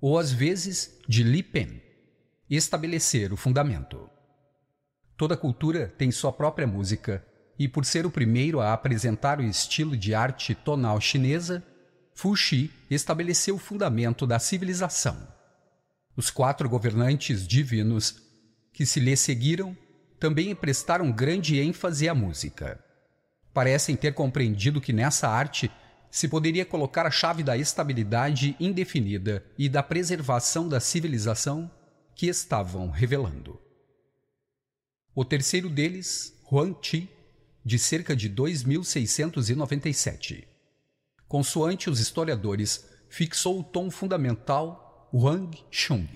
ou 0.00 0.18
às 0.18 0.32
vezes 0.32 0.98
de 1.08 1.22
Li 1.22 1.42
Pen, 1.42 1.82
estabelecer 2.48 3.32
o 3.32 3.36
fundamento. 3.36 4.08
Toda 5.16 5.36
cultura 5.36 5.92
tem 5.96 6.10
sua 6.10 6.32
própria 6.32 6.66
música, 6.66 7.24
e 7.58 7.68
por 7.68 7.84
ser 7.84 8.06
o 8.06 8.10
primeiro 8.10 8.60
a 8.60 8.72
apresentar 8.72 9.38
o 9.38 9.42
estilo 9.42 9.96
de 9.96 10.14
arte 10.14 10.54
tonal 10.54 11.00
chinesa, 11.00 11.62
Fuxi 12.14 12.70
estabeleceu 12.90 13.56
o 13.56 13.58
fundamento 13.58 14.26
da 14.26 14.38
civilização. 14.38 15.16
Os 16.16 16.30
quatro 16.30 16.68
governantes 16.68 17.46
divinos 17.46 18.20
que 18.72 18.84
se 18.84 19.00
lhe 19.00 19.16
seguiram 19.16 19.76
também 20.22 20.54
prestaram 20.54 21.10
grande 21.10 21.58
ênfase 21.58 22.08
à 22.08 22.14
música. 22.14 22.78
Parecem 23.52 23.96
ter 23.96 24.14
compreendido 24.14 24.80
que 24.80 24.92
nessa 24.92 25.28
arte 25.28 25.68
se 26.12 26.28
poderia 26.28 26.64
colocar 26.64 27.04
a 27.06 27.10
chave 27.10 27.42
da 27.42 27.56
estabilidade 27.56 28.54
indefinida 28.60 29.44
e 29.58 29.68
da 29.68 29.82
preservação 29.82 30.68
da 30.68 30.78
civilização 30.78 31.68
que 32.14 32.28
estavam 32.28 32.88
revelando. 32.88 33.60
O 35.12 35.24
terceiro 35.24 35.68
deles, 35.68 36.40
Huang 36.48 36.76
Chi, 36.80 37.10
de 37.64 37.76
cerca 37.76 38.14
de 38.14 38.28
2697. 38.28 40.46
Consoante 41.26 41.90
os 41.90 41.98
historiadores, 41.98 42.88
fixou 43.08 43.58
o 43.58 43.64
tom 43.64 43.90
fundamental 43.90 45.10
Wang 45.12 45.58
Chung 45.68 46.06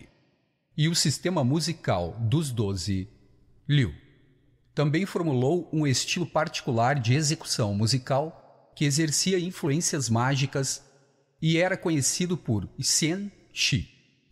e 0.77 0.89
o 0.89 0.95
sistema 0.95 1.43
musical 1.43 2.17
dos 2.21 2.53
doze 2.53 3.16
Liu. 3.69 3.93
Também 4.73 5.05
formulou 5.05 5.69
um 5.73 5.87
estilo 5.87 6.25
particular 6.25 7.01
de 7.01 7.15
execução 7.15 7.75
musical 7.75 8.73
que 8.77 8.85
exercia 8.85 9.41
influências 9.41 10.09
mágicas 10.09 10.85
e 11.43 11.59
era 11.59 11.77
conhecido 11.77 12.37
por 12.37 12.69
Xian 12.81 13.31
Shi, 13.53 13.89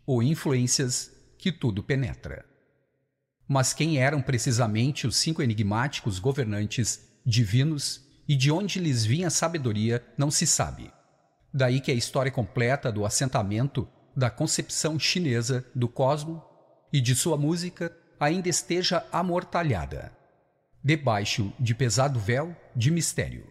ou 0.06 0.22
influências 0.22 1.10
que 1.36 1.50
tudo 1.50 1.82
penetra. 1.82 2.44
Mas 3.48 3.72
quem 3.72 3.98
eram 3.98 4.22
precisamente 4.22 5.06
os 5.06 5.16
cinco 5.16 5.42
enigmáticos 5.42 6.20
governantes 6.20 7.00
divinos 7.26 8.02
e 8.28 8.36
de 8.36 8.52
onde 8.52 8.78
lhes 8.78 9.04
vinha 9.04 9.26
a 9.26 9.30
sabedoria 9.30 10.04
não 10.16 10.30
se 10.30 10.46
sabe. 10.46 10.92
Daí 11.52 11.80
que 11.80 11.90
a 11.90 11.94
história 11.94 12.30
completa 12.30 12.92
do 12.92 13.04
assentamento 13.04 13.88
da 14.16 14.30
concepção 14.30 14.96
chinesa 14.98 15.66
do 15.74 15.88
cosmo 15.88 16.42
e 16.92 17.00
de 17.00 17.16
sua 17.16 17.36
música 17.36 17.92
ainda 18.24 18.48
esteja 18.48 19.06
amortalhada, 19.12 20.10
debaixo 20.82 21.52
de 21.60 21.74
pesado 21.74 22.18
véu 22.18 22.56
de 22.74 22.90
mistério. 22.90 23.46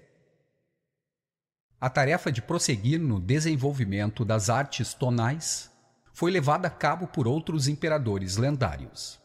A 1.79 1.89
tarefa 1.89 2.31
de 2.31 2.41
prosseguir 2.41 2.99
no 2.99 3.19
desenvolvimento 3.19 4.25
das 4.25 4.49
artes 4.49 4.93
tonais 4.93 5.69
foi 6.13 6.31
levada 6.31 6.67
a 6.67 6.71
cabo 6.71 7.07
por 7.07 7.27
outros 7.27 7.67
imperadores 7.67 8.37
lendários, 8.37 9.19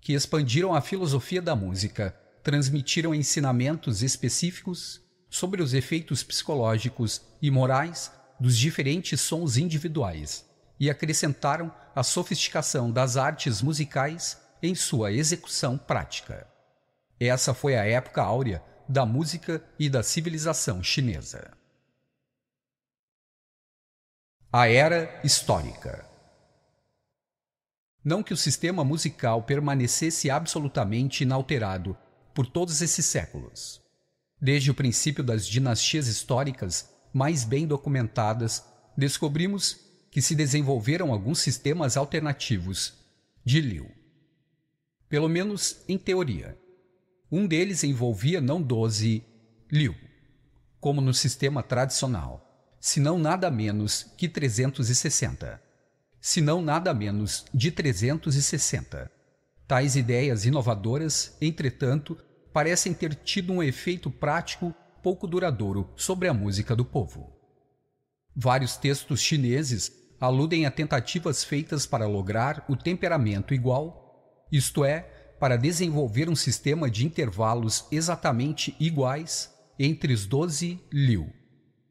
que 0.00 0.14
expandiram 0.14 0.74
a 0.74 0.80
filosofia 0.80 1.42
da 1.42 1.54
música, 1.54 2.16
transmitiram 2.42 3.14
ensinamentos 3.14 4.02
específicos 4.02 5.02
sobre 5.28 5.60
os 5.60 5.74
efeitos 5.74 6.22
psicológicos 6.22 7.20
e 7.42 7.50
morais 7.50 8.12
dos 8.38 8.56
diferentes 8.56 9.20
sons 9.20 9.56
individuais 9.56 10.46
e 10.78 10.88
acrescentaram 10.88 11.72
a 11.94 12.02
sofisticação 12.02 12.90
das 12.90 13.16
artes 13.16 13.60
musicais 13.60 14.38
em 14.66 14.74
sua 14.74 15.12
execução 15.12 15.78
prática. 15.78 16.46
Essa 17.18 17.54
foi 17.54 17.76
a 17.76 17.84
época 17.84 18.22
áurea 18.22 18.62
da 18.88 19.06
música 19.06 19.64
e 19.78 19.88
da 19.88 20.02
civilização 20.02 20.82
chinesa. 20.82 21.56
A 24.52 24.68
Era 24.68 25.20
Histórica 25.24 26.08
Não 28.04 28.22
que 28.22 28.32
o 28.32 28.36
sistema 28.36 28.84
musical 28.84 29.42
permanecesse 29.42 30.30
absolutamente 30.30 31.24
inalterado 31.24 31.96
por 32.34 32.46
todos 32.46 32.80
esses 32.80 33.06
séculos. 33.06 33.80
Desde 34.40 34.70
o 34.70 34.74
princípio 34.74 35.24
das 35.24 35.46
dinastias 35.46 36.06
históricas 36.06 36.88
mais 37.12 37.44
bem 37.44 37.66
documentadas, 37.66 38.64
descobrimos 38.96 39.80
que 40.10 40.22
se 40.22 40.34
desenvolveram 40.34 41.12
alguns 41.12 41.40
sistemas 41.40 41.96
alternativos 41.96 42.94
de 43.44 43.60
Liu. 43.60 44.05
Pelo 45.08 45.28
menos 45.28 45.84
em 45.88 45.96
teoria. 45.96 46.58
Um 47.30 47.46
deles 47.46 47.84
envolvia 47.84 48.40
não 48.40 48.60
12 48.60 49.24
Liu, 49.70 49.94
como 50.80 51.00
no 51.00 51.12
sistema 51.12 51.62
tradicional, 51.62 52.76
senão 52.80 53.18
nada 53.18 53.50
menos 53.50 54.12
que 54.16 54.28
360. 54.28 55.60
Se 56.20 56.40
não 56.40 56.62
nada 56.62 56.94
menos 56.94 57.44
de 57.52 57.70
360. 57.70 59.10
Tais 59.66 59.96
ideias 59.96 60.44
inovadoras, 60.44 61.36
entretanto, 61.40 62.16
parecem 62.52 62.94
ter 62.94 63.14
tido 63.14 63.52
um 63.52 63.62
efeito 63.62 64.10
prático 64.10 64.74
pouco 65.02 65.26
duradouro 65.26 65.92
sobre 65.96 66.28
a 66.28 66.34
música 66.34 66.74
do 66.74 66.84
povo. 66.84 67.32
Vários 68.34 68.76
textos 68.76 69.20
chineses 69.20 69.92
aludem 70.20 70.66
a 70.66 70.70
tentativas 70.70 71.44
feitas 71.44 71.86
para 71.86 72.06
lograr 72.06 72.64
o 72.68 72.76
temperamento 72.76 73.52
igual, 73.54 74.05
isto 74.50 74.84
é, 74.84 75.00
para 75.38 75.56
desenvolver 75.56 76.28
um 76.28 76.36
sistema 76.36 76.90
de 76.90 77.04
intervalos 77.04 77.86
exatamente 77.90 78.74
iguais 78.80 79.52
entre 79.78 80.12
os 80.12 80.26
12 80.26 80.80
liu, 80.92 81.30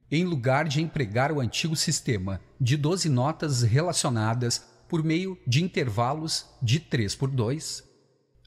em 0.09 0.23
lugar 0.23 0.67
de 0.67 0.81
empregar 0.81 1.31
o 1.31 1.39
antigo 1.39 1.75
sistema 1.75 2.41
de 2.59 2.75
12 2.75 3.09
notas 3.09 3.61
relacionadas 3.61 4.65
por 4.87 5.03
meio 5.03 5.37
de 5.45 5.63
intervalos 5.63 6.45
de 6.61 6.79
3 6.79 7.15
por 7.15 7.29
2, 7.29 7.83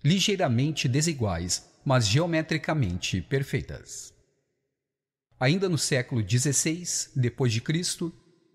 ligeiramente 0.05 0.89
desiguais, 0.89 1.69
mas 1.85 2.07
geometricamente 2.07 3.21
perfeitas. 3.23 4.13
Ainda 5.39 5.69
no 5.69 5.79
século 5.79 6.23
XVI 6.27 7.11
depois 7.15 7.53
de 7.53 7.61
Cristo, 7.61 8.13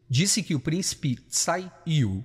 disse 0.09 0.43
que 0.43 0.55
o 0.55 0.59
príncipe 0.59 1.15
Tsai 1.15 1.71
Yu 1.87 2.23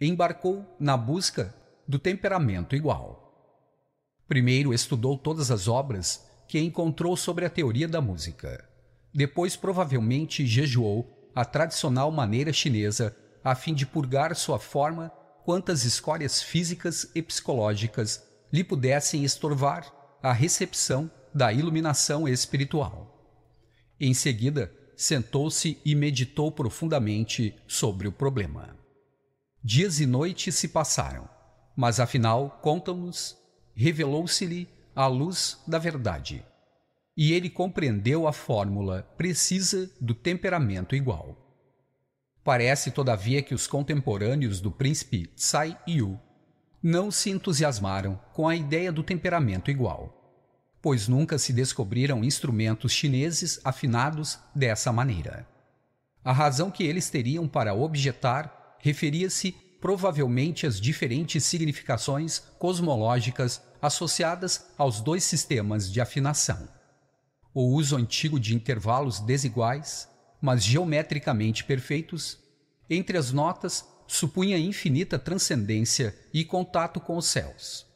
embarcou 0.00 0.76
na 0.80 0.96
busca 0.96 1.54
do 1.86 1.98
temperamento 1.98 2.74
igual. 2.74 3.24
Primeiro 4.26 4.72
estudou 4.72 5.18
todas 5.18 5.50
as 5.50 5.68
obras 5.68 6.24
que 6.48 6.58
encontrou 6.58 7.16
sobre 7.16 7.44
a 7.44 7.50
teoria 7.50 7.86
da 7.86 8.00
música. 8.00 8.68
Depois 9.12 9.56
provavelmente 9.56 10.46
jejuou 10.46 11.30
a 11.34 11.44
tradicional 11.44 12.10
maneira 12.10 12.52
chinesa 12.52 13.16
a 13.42 13.54
fim 13.54 13.74
de 13.74 13.84
purgar 13.84 14.34
sua 14.34 14.58
forma 14.58 15.12
quantas 15.44 15.84
escórias 15.84 16.42
físicas 16.42 17.10
e 17.14 17.20
psicológicas 17.20 18.24
lhe 18.52 18.64
pudessem 18.64 19.24
estorvar 19.24 19.92
a 20.22 20.32
recepção 20.32 21.10
da 21.34 21.52
iluminação 21.52 22.26
espiritual. 22.26 23.10
Em 24.00 24.14
seguida, 24.14 24.72
sentou-se 24.96 25.78
e 25.84 25.94
meditou 25.94 26.50
profundamente 26.50 27.54
sobre 27.66 28.08
o 28.08 28.12
problema. 28.12 28.76
Dias 29.62 30.00
e 30.00 30.06
noites 30.06 30.54
se 30.54 30.68
passaram, 30.68 31.28
mas 31.76 32.00
afinal, 32.00 32.58
contam-nos, 32.62 33.36
revelou-se-lhe 33.74 34.68
a 34.94 35.06
luz 35.06 35.62
da 35.66 35.78
verdade. 35.78 36.44
E 37.16 37.32
ele 37.32 37.48
compreendeu 37.48 38.26
a 38.26 38.32
fórmula 38.32 39.02
precisa 39.16 39.90
do 40.00 40.14
temperamento 40.14 40.94
igual. 40.96 41.36
Parece, 42.42 42.90
todavia, 42.90 43.42
que 43.42 43.54
os 43.54 43.66
contemporâneos 43.66 44.60
do 44.60 44.70
príncipe 44.70 45.26
Tsai 45.36 45.78
Yu 45.88 46.18
não 46.82 47.10
se 47.10 47.30
entusiasmaram 47.30 48.20
com 48.32 48.46
a 48.46 48.54
ideia 48.54 48.92
do 48.92 49.02
temperamento 49.02 49.70
igual 49.70 50.24
pois 50.84 51.08
nunca 51.08 51.38
se 51.38 51.50
descobriram 51.50 52.22
instrumentos 52.22 52.92
chineses 52.92 53.58
afinados 53.64 54.38
dessa 54.54 54.92
maneira. 54.92 55.48
A 56.22 56.30
razão 56.30 56.70
que 56.70 56.84
eles 56.84 57.08
teriam 57.08 57.48
para 57.48 57.72
objetar 57.72 58.76
referia-se 58.78 59.56
provavelmente 59.84 60.66
às 60.66 60.80
diferentes 60.80 61.44
significações 61.44 62.38
cosmológicas 62.58 63.60
associadas 63.82 64.64
aos 64.78 65.02
dois 65.02 65.22
sistemas 65.24 65.92
de 65.92 66.00
afinação. 66.00 66.66
O 67.52 67.64
uso 67.64 67.94
antigo 67.94 68.40
de 68.40 68.54
intervalos 68.54 69.20
desiguais, 69.20 70.08
mas 70.40 70.64
geometricamente 70.64 71.64
perfeitos, 71.64 72.38
entre 72.88 73.18
as 73.18 73.30
notas 73.30 73.86
supunha 74.06 74.56
infinita 74.56 75.18
transcendência 75.18 76.18
e 76.32 76.46
contato 76.46 76.98
com 76.98 77.18
os 77.18 77.26
céus 77.26 77.86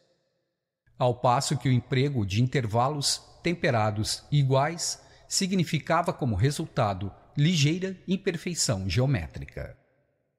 ao 0.99 1.15
passo 1.15 1.57
que 1.57 1.71
o 1.71 1.73
emprego 1.73 2.27
de 2.27 2.43
intervalos 2.43 3.23
temperados 3.43 4.25
iguais 4.31 5.01
significava 5.27 6.13
como 6.13 6.35
resultado 6.35 7.11
ligeira 7.35 7.97
imperfeição 8.07 8.91
geométrica 8.91 9.79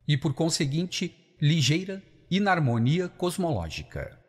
e, 0.07 0.17
por 0.17 0.33
conseguinte, 0.33 1.28
ligeira 1.41 2.03
inarmonia 2.29 3.07
cosmológica. 3.07 4.19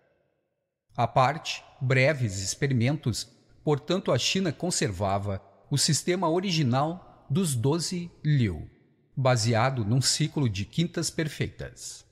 A 0.97 1.09
parte, 1.09 1.65
breves 1.81 2.41
experimentos, 2.41 3.29
portanto, 3.65 4.13
a 4.13 4.19
China 4.19 4.53
conservava 4.53 5.43
o 5.69 5.77
sistema 5.77 6.31
original 6.31 7.27
dos 7.29 7.55
doze 7.57 8.11
Liu, 8.25 8.71
baseado 9.17 9.85
num 9.85 10.01
ciclo 10.01 10.49
de 10.49 10.65
quintas 10.65 11.11
perfeitas. 11.11 12.05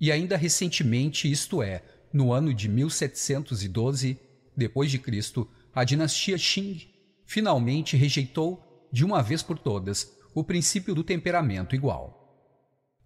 E 0.00 0.12
ainda 0.12 0.36
recentemente, 0.36 1.30
isto 1.30 1.60
é, 1.60 1.82
no 2.12 2.32
ano 2.32 2.54
de 2.54 2.68
1712 2.68 4.20
depois 4.56 4.90
de 4.90 4.98
Cristo, 4.98 5.50
a 5.74 5.82
dinastia 5.82 6.36
Qing 6.38 6.88
finalmente 7.24 7.96
rejeitou 7.96 8.88
de 8.92 9.04
uma 9.04 9.20
vez 9.20 9.42
por 9.42 9.58
todas 9.58 10.12
o 10.32 10.44
princípio 10.44 10.94
do 10.94 11.02
temperamento 11.02 11.74
igual. 11.74 12.21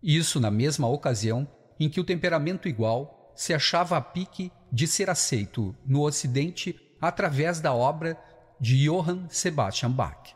Isso 0.02 0.38
na 0.40 0.50
mesma 0.50 0.88
ocasião 0.88 1.48
em 1.78 1.88
que 1.88 2.00
o 2.00 2.04
temperamento 2.04 2.68
igual 2.68 3.32
se 3.34 3.52
achava 3.52 3.96
a 3.96 4.00
pique 4.00 4.50
de 4.72 4.86
ser 4.86 5.10
aceito 5.10 5.74
no 5.84 6.02
Ocidente 6.02 6.78
através 7.00 7.60
da 7.60 7.74
obra 7.74 8.18
de 8.60 8.84
Johann 8.84 9.28
Sebastian 9.28 9.90
Bach 9.90 10.34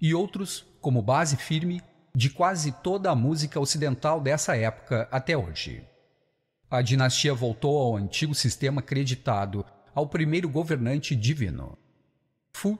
e 0.00 0.12
outros 0.12 0.66
como 0.80 1.00
base 1.00 1.36
firme 1.36 1.80
de 2.14 2.28
quase 2.30 2.72
toda 2.82 3.10
a 3.10 3.14
música 3.14 3.60
ocidental 3.60 4.20
dessa 4.20 4.56
época 4.56 5.08
até 5.10 5.36
hoje 5.36 5.84
a 6.74 6.82
dinastia 6.82 7.32
voltou 7.32 7.78
ao 7.78 7.96
antigo 7.96 8.34
sistema 8.34 8.80
acreditado 8.80 9.64
ao 9.94 10.08
primeiro 10.08 10.48
governante 10.48 11.14
divino, 11.14 11.78
Fu, 12.52 12.76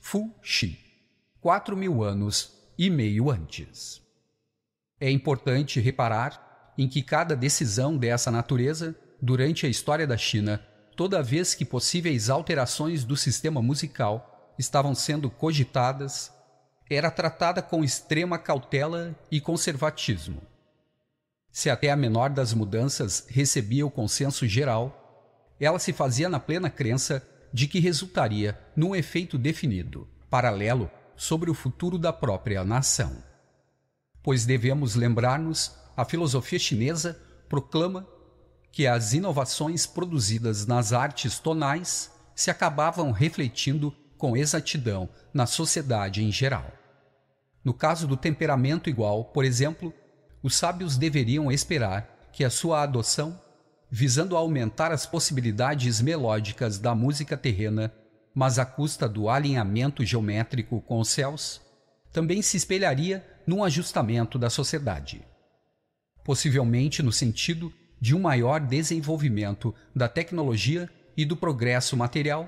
Fu 0.00 0.34
quatro 1.40 1.76
mil 1.76 2.02
anos 2.02 2.52
e 2.76 2.90
meio 2.90 3.30
antes. 3.30 4.02
É 5.00 5.10
importante 5.10 5.80
reparar 5.80 6.72
em 6.76 6.88
que 6.88 7.02
cada 7.02 7.34
decisão 7.34 7.96
dessa 7.96 8.30
natureza, 8.30 8.94
durante 9.20 9.66
a 9.66 9.68
história 9.68 10.06
da 10.06 10.16
China, 10.16 10.62
toda 10.96 11.22
vez 11.22 11.54
que 11.54 11.64
possíveis 11.64 12.30
alterações 12.30 13.04
do 13.04 13.16
sistema 13.16 13.62
musical 13.62 14.54
estavam 14.58 14.94
sendo 14.94 15.30
cogitadas, 15.30 16.32
era 16.90 17.10
tratada 17.10 17.60
com 17.62 17.84
extrema 17.84 18.38
cautela 18.38 19.14
e 19.30 19.40
conservatismo. 19.40 20.42
Se 21.50 21.70
até 21.70 21.90
a 21.90 21.96
menor 21.96 22.30
das 22.30 22.52
mudanças 22.52 23.26
recebia 23.28 23.86
o 23.86 23.90
consenso 23.90 24.46
geral, 24.46 25.54
ela 25.60 25.78
se 25.78 25.92
fazia 25.92 26.28
na 26.28 26.38
plena 26.38 26.70
crença 26.70 27.26
de 27.52 27.66
que 27.66 27.80
resultaria 27.80 28.58
num 28.76 28.94
efeito 28.94 29.36
definido, 29.36 30.08
paralelo, 30.30 30.90
sobre 31.16 31.50
o 31.50 31.54
futuro 31.54 31.98
da 31.98 32.12
própria 32.12 32.64
nação. 32.64 33.27
Pois 34.22 34.44
devemos 34.44 34.94
lembrar-nos, 34.94 35.74
a 35.96 36.04
filosofia 36.04 36.58
chinesa 36.58 37.20
proclama 37.48 38.06
que 38.70 38.86
as 38.86 39.12
inovações 39.12 39.86
produzidas 39.86 40.66
nas 40.66 40.92
artes 40.92 41.38
tonais 41.38 42.12
se 42.34 42.50
acabavam 42.50 43.10
refletindo 43.10 43.92
com 44.16 44.36
exatidão 44.36 45.08
na 45.32 45.46
sociedade 45.46 46.22
em 46.22 46.30
geral. 46.30 46.70
No 47.64 47.74
caso 47.74 48.06
do 48.06 48.16
temperamento 48.16 48.88
igual, 48.88 49.24
por 49.24 49.44
exemplo, 49.44 49.92
os 50.42 50.54
sábios 50.54 50.96
deveriam 50.96 51.50
esperar 51.50 52.28
que 52.32 52.44
a 52.44 52.50
sua 52.50 52.82
adoção, 52.82 53.40
visando 53.90 54.36
aumentar 54.36 54.92
as 54.92 55.06
possibilidades 55.06 56.00
melódicas 56.00 56.78
da 56.78 56.94
música 56.94 57.36
terrena, 57.36 57.92
mas 58.34 58.58
à 58.58 58.64
custa 58.64 59.08
do 59.08 59.28
alinhamento 59.28 60.04
geométrico 60.04 60.80
com 60.82 61.00
os 61.00 61.08
céus, 61.08 61.60
também 62.12 62.40
se 62.42 62.56
espelharia 62.56 63.26
num 63.48 63.64
ajustamento 63.64 64.38
da 64.38 64.50
sociedade. 64.50 65.24
Possivelmente 66.22 67.02
no 67.02 67.10
sentido 67.10 67.72
de 67.98 68.14
um 68.14 68.20
maior 68.20 68.60
desenvolvimento 68.60 69.74
da 69.96 70.06
tecnologia 70.06 70.86
e 71.16 71.24
do 71.24 71.34
progresso 71.34 71.96
material, 71.96 72.46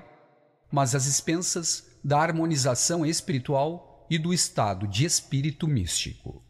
mas 0.71 0.93
às 0.93 1.07
expensas 1.07 1.87
da 2.03 2.19
harmonização 2.19 3.03
espiritual 3.03 4.05
e 4.11 4.19
do 4.19 4.31
estado 4.31 4.87
de 4.87 5.03
espírito 5.03 5.67
místico. 5.67 6.45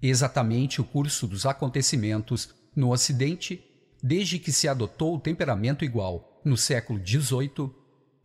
Exatamente 0.00 0.80
o 0.80 0.84
curso 0.84 1.26
dos 1.26 1.44
acontecimentos 1.44 2.54
no 2.76 2.92
Ocidente, 2.92 3.64
desde 4.00 4.38
que 4.38 4.52
se 4.52 4.68
adotou 4.68 5.16
o 5.16 5.20
temperamento 5.20 5.84
igual 5.84 6.40
no 6.44 6.56
século 6.56 7.04
XVIII, 7.04 7.68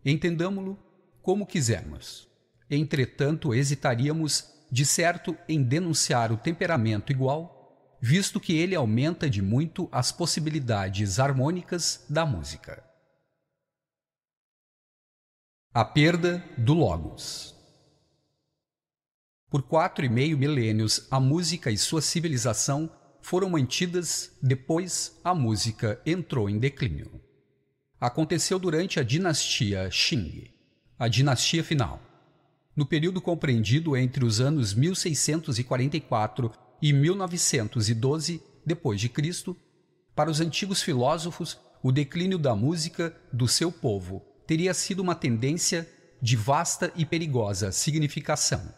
entendamo-lo 0.06 0.77
como 1.23 1.47
quisermos. 1.47 2.27
Entretanto, 2.69 3.56
hesitaríamos, 3.56 4.55
de 4.76 4.85
certo, 4.85 5.38
em 5.47 5.64
denunciar 5.64 6.34
o 6.34 6.38
temperamento 6.38 7.10
igual 7.10 7.97
visto 8.02 8.41
que 8.41 8.57
ele 8.57 8.76
aumenta 8.76 9.30
de 9.30 9.41
muito 9.41 9.88
as 9.89 10.11
possibilidades 10.11 11.18
harmônicas 11.18 12.06
da 12.10 12.26
música. 12.26 12.84
A 15.73 15.85
perda 15.85 16.43
do 16.57 16.73
Logos 16.73 17.56
Por 19.49 19.64
quatro 19.64 20.03
e 20.03 20.10
meio 20.10 20.38
milênios, 20.38 21.07
a 21.10 21.22
música 21.22 21.72
e 21.72 21.77
sua 21.77 22.02
civilização 22.02 22.91
foram 23.22 23.49
mantidas, 23.52 24.38
depois 24.43 25.18
a 25.23 25.34
música 25.34 26.02
entrou 26.06 26.49
em 26.49 26.60
declínio. 26.60 27.23
Aconteceu 27.97 28.60
durante 28.60 28.99
a 28.99 29.03
dinastia 29.03 29.89
Qing, 29.89 30.53
a 30.99 31.07
dinastia 31.07 31.64
final. 31.64 32.14
No 32.76 32.85
período 32.85 33.22
compreendido 33.22 33.95
entre 33.95 34.26
os 34.26 34.41
anos 34.41 34.73
1644 34.73 36.52
e 36.81 36.91
1912 36.91 38.43
depois 38.65 38.99
de 38.99 39.07
Cristo, 39.07 39.56
para 40.14 40.30
os 40.30 40.41
antigos 40.41 40.81
filósofos, 40.81 41.57
o 41.81 41.91
declínio 41.91 42.38
da 42.38 42.56
música 42.56 43.15
do 43.31 43.47
seu 43.47 43.72
povo 43.72 44.22
teria 44.45 44.73
sido 44.73 45.02
uma 45.02 45.15
tendência 45.15 45.88
de 46.22 46.35
vasta 46.35 46.91
e 46.95 47.06
perigosa 47.06 47.72
significação. 47.72 48.73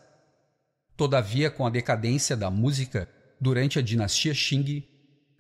Todavia, 0.96 1.50
com 1.50 1.66
a 1.66 1.70
decadência 1.70 2.36
da 2.36 2.52
música 2.52 3.10
durante 3.40 3.80
a 3.80 3.82
dinastia 3.82 4.34
Qing, 4.34 4.84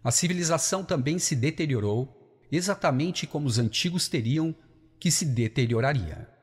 a 0.03 0.11
civilização 0.11 0.83
também 0.83 1.19
se 1.19 1.35
deteriorou, 1.35 2.47
exatamente 2.51 3.27
como 3.27 3.47
os 3.47 3.59
antigos 3.59 4.07
teriam 4.07 4.55
que 4.99 5.11
se 5.11 5.25
deterioraria. 5.25 6.36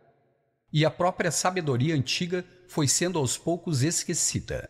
E 0.75 0.85
a 0.85 0.91
própria 0.91 1.31
sabedoria 1.31 1.95
antiga 1.95 2.45
foi 2.67 2.89
sendo 2.89 3.17
aos 3.17 3.39
poucos 3.39 3.85
esquecida. 3.85 4.69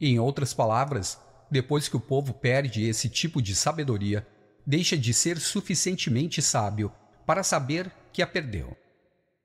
Em 0.00 0.18
outras 0.18 0.52
palavras, 0.52 1.16
depois 1.48 1.88
que 1.88 1.96
o 1.96 2.00
povo 2.00 2.34
perde 2.34 2.82
esse 2.82 3.08
tipo 3.08 3.40
de 3.40 3.54
sabedoria, 3.54 4.26
deixa 4.66 4.98
de 4.98 5.14
ser 5.14 5.38
suficientemente 5.38 6.42
sábio 6.42 6.90
para 7.24 7.44
saber 7.44 7.88
que 8.12 8.20
a 8.20 8.26
perdeu. 8.26 8.76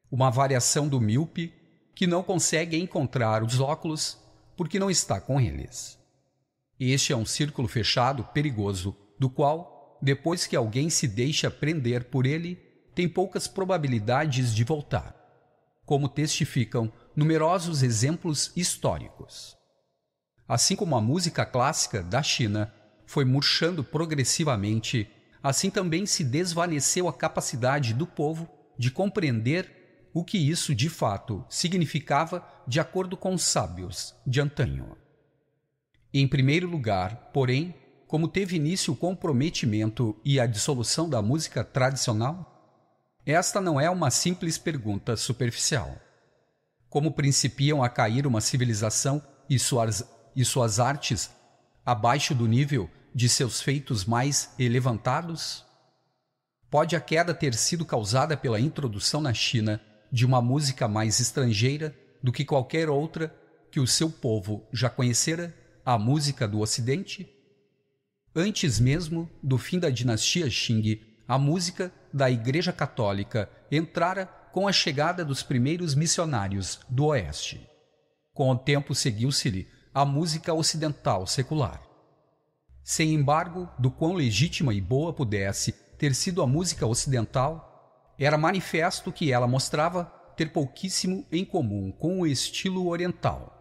Uma 0.10 0.32
variação 0.32 0.88
do 0.88 1.00
míope 1.00 1.54
que 1.94 2.08
não 2.08 2.24
consegue 2.24 2.76
encontrar 2.76 3.44
os 3.44 3.60
óculos 3.60 4.18
porque 4.56 4.80
não 4.80 4.90
está 4.90 5.22
com 5.22 5.40
eles. 5.40 6.00
Este 6.80 7.14
é 7.14 7.16
um 7.16 7.26
círculo 7.26 7.68
fechado 7.68 8.24
perigoso, 8.24 8.98
do 9.20 9.30
qual, 9.30 10.00
depois 10.02 10.48
que 10.48 10.56
alguém 10.56 10.90
se 10.90 11.08
deixa 11.08 11.52
prender 11.52 12.06
por 12.06 12.26
ele, 12.26 12.56
tem 12.96 13.08
poucas 13.08 13.48
probabilidades 13.48 14.56
de 14.56 14.64
voltar, 14.64 15.17
como 15.88 16.10
testificam 16.10 16.92
numerosos 17.16 17.82
exemplos 17.82 18.52
históricos. 18.58 19.56
Assim 20.46 20.76
como 20.76 20.98
a 20.98 21.02
música 21.02 21.46
clássica 21.46 22.04
da 22.04 22.22
China 22.22 22.74
foi 23.06 23.24
murchando 23.24 23.86
progressivamente, 23.86 25.10
assim 25.42 25.70
também 25.70 26.06
se 26.06 26.26
desvaneceu 26.26 27.08
a 27.08 27.14
capacidade 27.14 27.94
do 27.94 28.06
povo 28.06 28.50
de 28.78 28.92
compreender 28.92 30.10
o 30.14 30.26
que 30.26 30.38
isso 30.38 30.76
de 30.76 30.90
fato 30.90 31.46
significava 31.50 32.46
de 32.68 32.82
acordo 32.82 33.16
com 33.16 33.34
os 33.34 33.44
sábios 33.44 34.14
de 34.26 34.42
antanho. 34.42 34.98
Em 36.14 36.28
primeiro 36.28 36.68
lugar, 36.68 37.32
porém, 37.34 37.74
como 38.08 38.28
teve 38.28 38.58
início 38.58 38.92
o 38.92 38.98
comprometimento 38.98 40.20
e 40.24 40.38
a 40.38 40.46
dissolução 40.46 41.10
da 41.10 41.22
música 41.22 41.64
tradicional? 41.64 42.57
Esta 43.30 43.60
não 43.60 43.78
é 43.78 43.90
uma 43.90 44.10
simples 44.10 44.58
pergunta 44.58 45.18
superficial. 45.18 46.00
Como 46.90 47.12
principiam 47.12 47.84
a 47.84 47.90
cair 47.90 48.26
uma 48.26 48.40
civilização 48.40 49.22
e 49.50 49.60
suas 49.60 50.02
e 50.34 50.46
suas 50.46 50.80
artes 50.80 51.30
abaixo 51.86 52.34
do 52.34 52.48
nível 52.48 52.90
de 53.14 53.28
seus 53.28 53.60
feitos 53.60 54.06
mais 54.06 54.54
elevantados? 54.58 55.66
Pode 56.72 56.96
a 56.96 57.02
queda 57.02 57.34
ter 57.34 57.54
sido 57.54 57.84
causada 57.84 58.38
pela 58.38 58.62
introdução 58.62 59.20
na 59.20 59.34
China 59.34 59.82
de 60.10 60.26
uma 60.26 60.42
música 60.42 60.88
mais 60.88 61.20
estrangeira 61.20 61.94
do 62.24 62.32
que 62.32 62.46
qualquer 62.46 62.90
outra 62.90 63.36
que 63.70 63.82
o 63.82 63.88
seu 63.88 64.10
povo 64.10 64.66
já 64.72 64.90
conhecera, 64.90 65.54
a 65.86 65.98
música 65.98 66.48
do 66.48 66.62
Ocidente? 66.62 67.30
Antes 68.34 68.80
mesmo 68.80 69.30
do 69.44 69.58
fim 69.58 69.80
da 69.80 69.90
dinastia 69.90 70.48
Qing, 70.50 71.07
a 71.28 71.38
música 71.38 71.92
da 72.14 72.32
Igreja 72.32 72.72
Católica 72.72 73.50
entrara 73.70 74.26
com 74.52 74.68
a 74.68 74.72
chegada 74.72 75.26
dos 75.26 75.44
primeiros 75.44 75.94
missionários 75.94 76.80
do 76.88 77.08
Oeste. 77.08 77.70
Com 78.34 78.50
o 78.52 78.58
tempo 78.58 78.96
seguiu-se-lhe 78.96 79.68
a 79.94 80.06
música 80.06 80.54
ocidental 80.54 81.28
secular. 81.28 81.82
Sem 82.84 83.14
embargo, 83.14 83.70
do 83.78 83.92
quão 83.92 84.14
legítima 84.14 84.74
e 84.74 84.80
boa 84.80 85.12
pudesse 85.12 85.74
ter 85.98 86.16
sido 86.16 86.42
a 86.42 86.48
música 86.48 86.86
ocidental, 86.86 88.14
era 88.18 88.38
manifesto 88.38 89.12
que 89.12 89.32
ela 89.32 89.48
mostrava 89.48 90.06
ter 90.38 90.54
pouquíssimo 90.54 91.26
em 91.32 91.44
comum 91.44 91.92
com 91.92 92.22
o 92.22 92.28
estilo 92.28 92.88
oriental. 92.88 93.54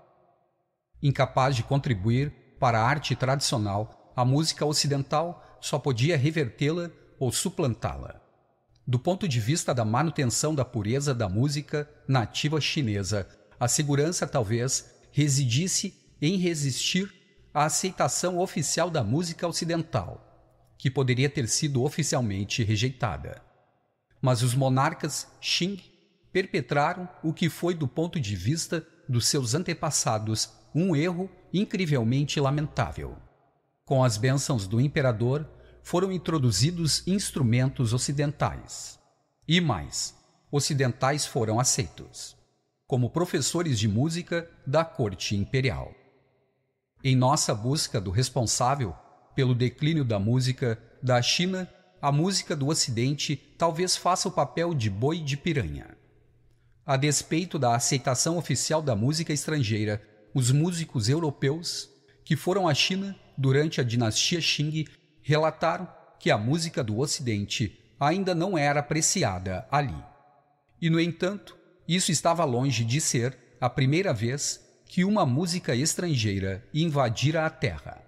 Incapaz 1.02 1.56
de 1.56 1.62
contribuir 1.62 2.30
para 2.60 2.78
a 2.78 2.86
arte 2.86 3.16
tradicional, 3.16 4.12
a 4.14 4.24
música 4.24 4.64
ocidental 4.64 5.42
só 5.60 5.78
podia 5.78 6.16
revertê-la 6.16 6.90
ou 7.18 7.32
suplantá-la. 7.32 8.20
Do 8.86 8.98
ponto 8.98 9.26
de 9.26 9.40
vista 9.40 9.74
da 9.74 9.84
manutenção 9.84 10.54
da 10.54 10.64
pureza 10.64 11.14
da 11.14 11.28
música 11.28 11.90
nativa 12.06 12.60
chinesa, 12.60 13.28
a 13.58 13.66
segurança 13.66 14.26
talvez 14.26 14.94
residisse 15.10 15.94
em 16.20 16.36
resistir 16.36 17.12
à 17.52 17.64
aceitação 17.64 18.38
oficial 18.38 18.90
da 18.90 19.02
música 19.02 19.48
ocidental, 19.48 20.74
que 20.78 20.90
poderia 20.90 21.28
ter 21.28 21.48
sido 21.48 21.82
oficialmente 21.82 22.62
rejeitada. 22.62 23.42
Mas 24.20 24.42
os 24.42 24.54
monarcas 24.54 25.26
Qing 25.40 25.82
perpetraram 26.32 27.08
o 27.22 27.32
que 27.32 27.48
foi, 27.48 27.74
do 27.74 27.88
ponto 27.88 28.20
de 28.20 28.36
vista 28.36 28.86
dos 29.08 29.26
seus 29.26 29.54
antepassados, 29.54 30.50
um 30.74 30.94
erro 30.94 31.30
incrivelmente 31.52 32.38
lamentável. 32.38 33.16
Com 33.84 34.04
as 34.04 34.16
bênçãos 34.18 34.66
do 34.66 34.80
imperador, 34.80 35.48
foram 35.86 36.10
introduzidos 36.10 37.06
instrumentos 37.06 37.92
ocidentais. 37.92 38.98
E 39.46 39.60
mais, 39.60 40.16
ocidentais 40.50 41.24
foram 41.24 41.60
aceitos, 41.60 42.36
como 42.88 43.08
professores 43.08 43.78
de 43.78 43.86
música 43.86 44.50
da 44.66 44.84
corte 44.84 45.36
imperial. 45.36 45.94
Em 47.04 47.14
nossa 47.14 47.54
busca 47.54 48.00
do 48.00 48.10
responsável 48.10 48.96
pelo 49.32 49.54
declínio 49.54 50.04
da 50.04 50.18
música 50.18 50.76
da 51.00 51.22
China, 51.22 51.70
a 52.02 52.10
música 52.10 52.56
do 52.56 52.66
Ocidente 52.66 53.36
talvez 53.56 53.96
faça 53.96 54.28
o 54.28 54.32
papel 54.32 54.74
de 54.74 54.90
boi 54.90 55.20
de 55.20 55.36
piranha. 55.36 55.96
A 56.84 56.96
despeito 56.96 57.60
da 57.60 57.76
aceitação 57.76 58.36
oficial 58.38 58.82
da 58.82 58.96
música 58.96 59.32
estrangeira, 59.32 60.02
os 60.34 60.50
músicos 60.50 61.08
europeus 61.08 61.88
que 62.24 62.34
foram 62.34 62.66
à 62.66 62.74
China 62.74 63.14
durante 63.38 63.80
a 63.80 63.84
dinastia 63.84 64.40
Qing 64.40 64.84
relataram 65.26 65.88
que 66.20 66.30
a 66.30 66.38
música 66.38 66.84
do 66.84 67.00
Ocidente 67.00 67.76
ainda 67.98 68.32
não 68.32 68.56
era 68.56 68.78
apreciada 68.78 69.66
ali. 69.68 70.00
E, 70.80 70.88
no 70.88 71.00
entanto, 71.00 71.58
isso 71.88 72.12
estava 72.12 72.44
longe 72.44 72.84
de 72.84 73.00
ser 73.00 73.36
a 73.60 73.68
primeira 73.68 74.14
vez 74.14 74.64
que 74.84 75.04
uma 75.04 75.26
música 75.26 75.74
estrangeira 75.74 76.64
invadira 76.72 77.44
a 77.44 77.50
Terra. 77.50 78.00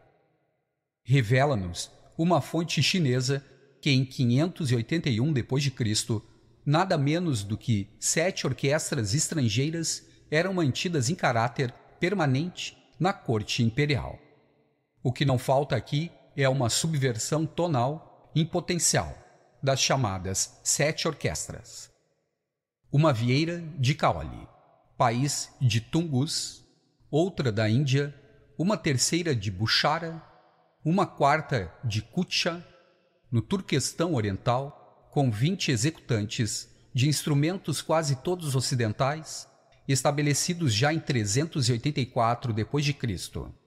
Revela-nos 1.03 1.91
uma 2.17 2.41
fonte 2.41 2.81
chinesa 2.81 3.45
que 3.81 3.91
em 3.91 4.05
581 4.05 5.33
d.C., 5.33 6.23
nada 6.65 6.97
menos 6.97 7.43
do 7.43 7.59
que 7.59 7.89
sete 7.99 8.47
orquestras 8.47 9.13
estrangeiras 9.13 10.07
eram 10.31 10.55
mantidas 10.55 11.11
em 11.11 11.17
caráter 11.17 11.75
permanente 11.99 12.79
na 13.01 13.13
corte 13.13 13.61
imperial. 13.65 14.21
O 15.03 15.13
que 15.13 15.25
não 15.25 15.37
falta 15.37 15.75
aqui 15.75 16.13
é 16.41 16.49
uma 16.49 16.71
subversão 16.71 17.45
tonal 17.45 18.31
em 18.33 18.47
potencial 18.47 19.13
das 19.61 19.81
chamadas 19.81 20.61
sete 20.63 21.09
orquestras. 21.09 21.91
Uma 22.93 23.13
vieira 23.13 23.61
de 23.77 23.93
Kaoli, 23.93 24.47
país 24.97 25.53
de 25.61 25.81
Tungus, 25.81 26.65
outra 27.11 27.51
da 27.51 27.69
Índia, 27.69 28.15
uma 28.57 28.77
terceira 28.77 29.35
de 29.35 29.51
Buchara, 29.51 30.23
uma 30.85 31.09
quarta 31.09 31.75
de 31.83 32.03
Kutcha, 32.03 32.65
no 33.33 33.43
Turquestão 33.43 34.15
Oriental, 34.15 35.09
com 35.11 35.33
20 35.33 35.73
executantes 35.73 36.69
de 36.95 37.09
instrumentos 37.09 37.83
quase 37.83 38.15
todos 38.15 38.55
ocidentais, 38.55 39.49
estabelecidos 39.89 40.73
já 40.73 40.93
em 40.93 41.01
384 41.01 42.53
d.C., 42.53 43.58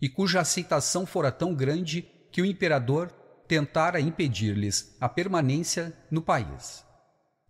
e 0.00 0.08
cuja 0.08 0.40
aceitação 0.40 1.04
fora 1.04 1.30
tão 1.30 1.54
grande 1.54 2.02
que 2.30 2.40
o 2.40 2.46
imperador 2.46 3.10
tentara 3.46 4.00
impedir-lhes 4.00 4.96
a 5.00 5.08
permanência 5.08 5.96
no 6.10 6.22
país. 6.22 6.84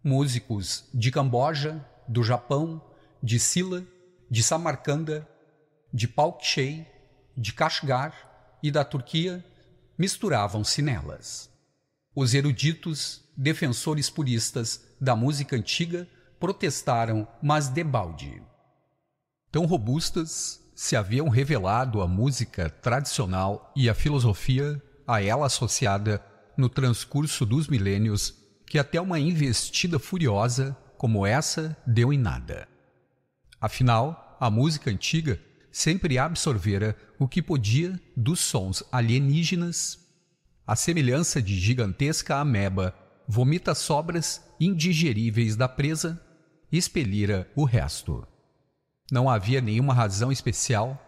Músicos 0.02 0.88
de 0.94 1.10
Camboja, 1.10 1.84
do 2.08 2.22
Japão, 2.22 2.82
de 3.22 3.38
Sila, 3.38 3.84
de 4.30 4.42
Samarcanda, 4.42 5.28
de 5.92 6.08
Paukshei, 6.08 6.86
de 7.36 7.52
Kashgar 7.52 8.58
e 8.62 8.70
da 8.70 8.84
Turquia 8.84 9.44
misturavam-se 9.98 10.80
nelas. 10.80 11.50
Os 12.14 12.34
eruditos, 12.34 13.22
defensores 13.36 14.08
puristas 14.08 14.84
da 15.00 15.14
música 15.14 15.54
antiga, 15.54 16.08
protestaram, 16.38 17.28
mas 17.42 17.68
debalde. 17.68 18.42
Tão 19.52 19.66
robustas 19.66 20.59
se 20.80 20.96
haviam 20.96 21.28
revelado 21.28 22.00
a 22.00 22.08
música 22.08 22.70
tradicional 22.70 23.70
e 23.76 23.86
a 23.90 23.92
filosofia 23.92 24.82
a 25.06 25.22
ela 25.22 25.44
associada 25.44 26.24
no 26.56 26.70
transcurso 26.70 27.44
dos 27.44 27.68
milênios 27.68 28.34
que 28.64 28.78
até 28.78 28.98
uma 28.98 29.18
investida 29.18 29.98
furiosa 29.98 30.74
como 30.96 31.26
essa 31.26 31.76
deu 31.86 32.14
em 32.14 32.18
nada. 32.18 32.66
Afinal, 33.60 34.38
a 34.40 34.48
música 34.48 34.90
antiga 34.90 35.38
sempre 35.70 36.16
absorvera 36.16 36.96
o 37.18 37.28
que 37.28 37.42
podia 37.42 38.00
dos 38.16 38.40
sons 38.40 38.82
alienígenas. 38.90 39.98
A 40.66 40.74
semelhança 40.74 41.42
de 41.42 41.60
gigantesca 41.60 42.36
ameba 42.36 42.94
vomita 43.28 43.74
sobras 43.74 44.42
indigeríveis 44.58 45.56
da 45.56 45.68
presa, 45.68 46.18
expelira 46.72 47.46
o 47.54 47.64
resto. 47.64 48.26
Não 49.10 49.28
havia 49.28 49.60
nenhuma 49.60 49.92
razão 49.92 50.30
especial 50.30 50.98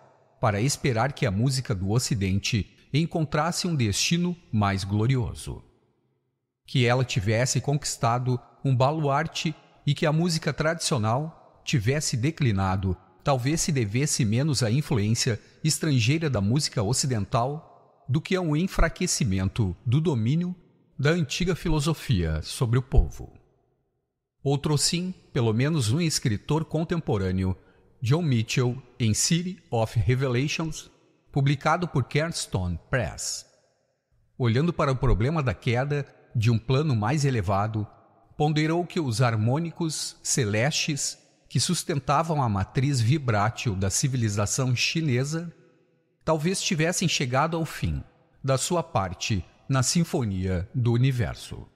para 0.40 0.60
esperar 0.60 1.12
que 1.12 1.24
a 1.24 1.30
música 1.30 1.74
do 1.74 1.90
Ocidente 1.90 2.68
encontrasse 2.92 3.66
um 3.66 3.74
destino 3.74 4.36
mais 4.52 4.84
glorioso. 4.84 5.62
Que 6.66 6.84
ela 6.84 7.04
tivesse 7.04 7.60
conquistado 7.60 8.40
um 8.64 8.74
baluarte 8.74 9.54
e 9.86 9.94
que 9.94 10.04
a 10.04 10.12
música 10.12 10.52
tradicional 10.52 11.62
tivesse 11.64 12.16
declinado, 12.16 12.96
talvez 13.22 13.60
se 13.60 13.70
devesse 13.70 14.24
menos 14.24 14.62
à 14.62 14.70
influência 14.70 15.40
estrangeira 15.62 16.28
da 16.28 16.40
música 16.40 16.82
ocidental 16.82 18.04
do 18.08 18.20
que 18.20 18.34
a 18.34 18.40
um 18.40 18.56
enfraquecimento 18.56 19.76
do 19.86 20.00
domínio 20.00 20.54
da 20.98 21.10
antiga 21.10 21.54
filosofia 21.54 22.42
sobre 22.42 22.78
o 22.78 22.82
povo. 22.82 23.32
Outro 24.42 24.76
sim, 24.76 25.14
pelo 25.32 25.52
menos 25.52 25.92
um 25.92 26.00
escritor 26.00 26.64
contemporâneo, 26.64 27.56
John 28.02 28.22
Mitchell, 28.22 28.82
em 28.98 29.14
City 29.14 29.62
of 29.70 29.96
Revelations, 29.96 30.90
publicado 31.30 31.86
por 31.86 32.02
Kearnstone 32.02 32.76
Press. 32.90 33.46
Olhando 34.36 34.72
para 34.72 34.90
o 34.90 34.96
problema 34.96 35.40
da 35.40 35.54
queda 35.54 36.04
de 36.34 36.50
um 36.50 36.58
plano 36.58 36.96
mais 36.96 37.24
elevado, 37.24 37.86
ponderou 38.36 38.84
que 38.84 38.98
os 38.98 39.22
harmônicos 39.22 40.16
celestes 40.20 41.16
que 41.48 41.60
sustentavam 41.60 42.42
a 42.42 42.48
matriz 42.48 43.00
vibrátil 43.00 43.76
da 43.76 43.88
civilização 43.88 44.74
chinesa 44.74 45.54
talvez 46.24 46.60
tivessem 46.60 47.06
chegado 47.06 47.56
ao 47.56 47.64
fim 47.64 48.02
da 48.42 48.58
sua 48.58 48.82
parte 48.82 49.44
na 49.68 49.84
sinfonia 49.84 50.68
do 50.74 50.92
universo. 50.92 51.68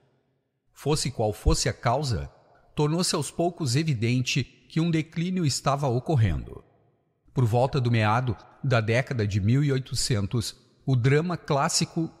Fosse 0.73 1.09
qual 1.09 1.31
fosse 1.31 1.69
a 1.69 1.73
causa, 1.73 2.29
tornou-se 2.75 3.15
aos 3.15 3.31
poucos 3.31 3.77
evidente 3.77 4.56
que 4.67 4.79
um 4.79 4.91
declínio 4.91 5.45
estava 5.45 5.87
ocorrendo. 5.87 6.63
Por 7.33 7.45
volta 7.45 7.79
do 7.79 7.91
meado 7.91 8.35
da 8.63 8.81
década 8.81 9.27
de 9.27 9.39
1800, 9.39 10.55
o 10.85 10.95
drama 10.95 11.37
clássico, 11.37 12.11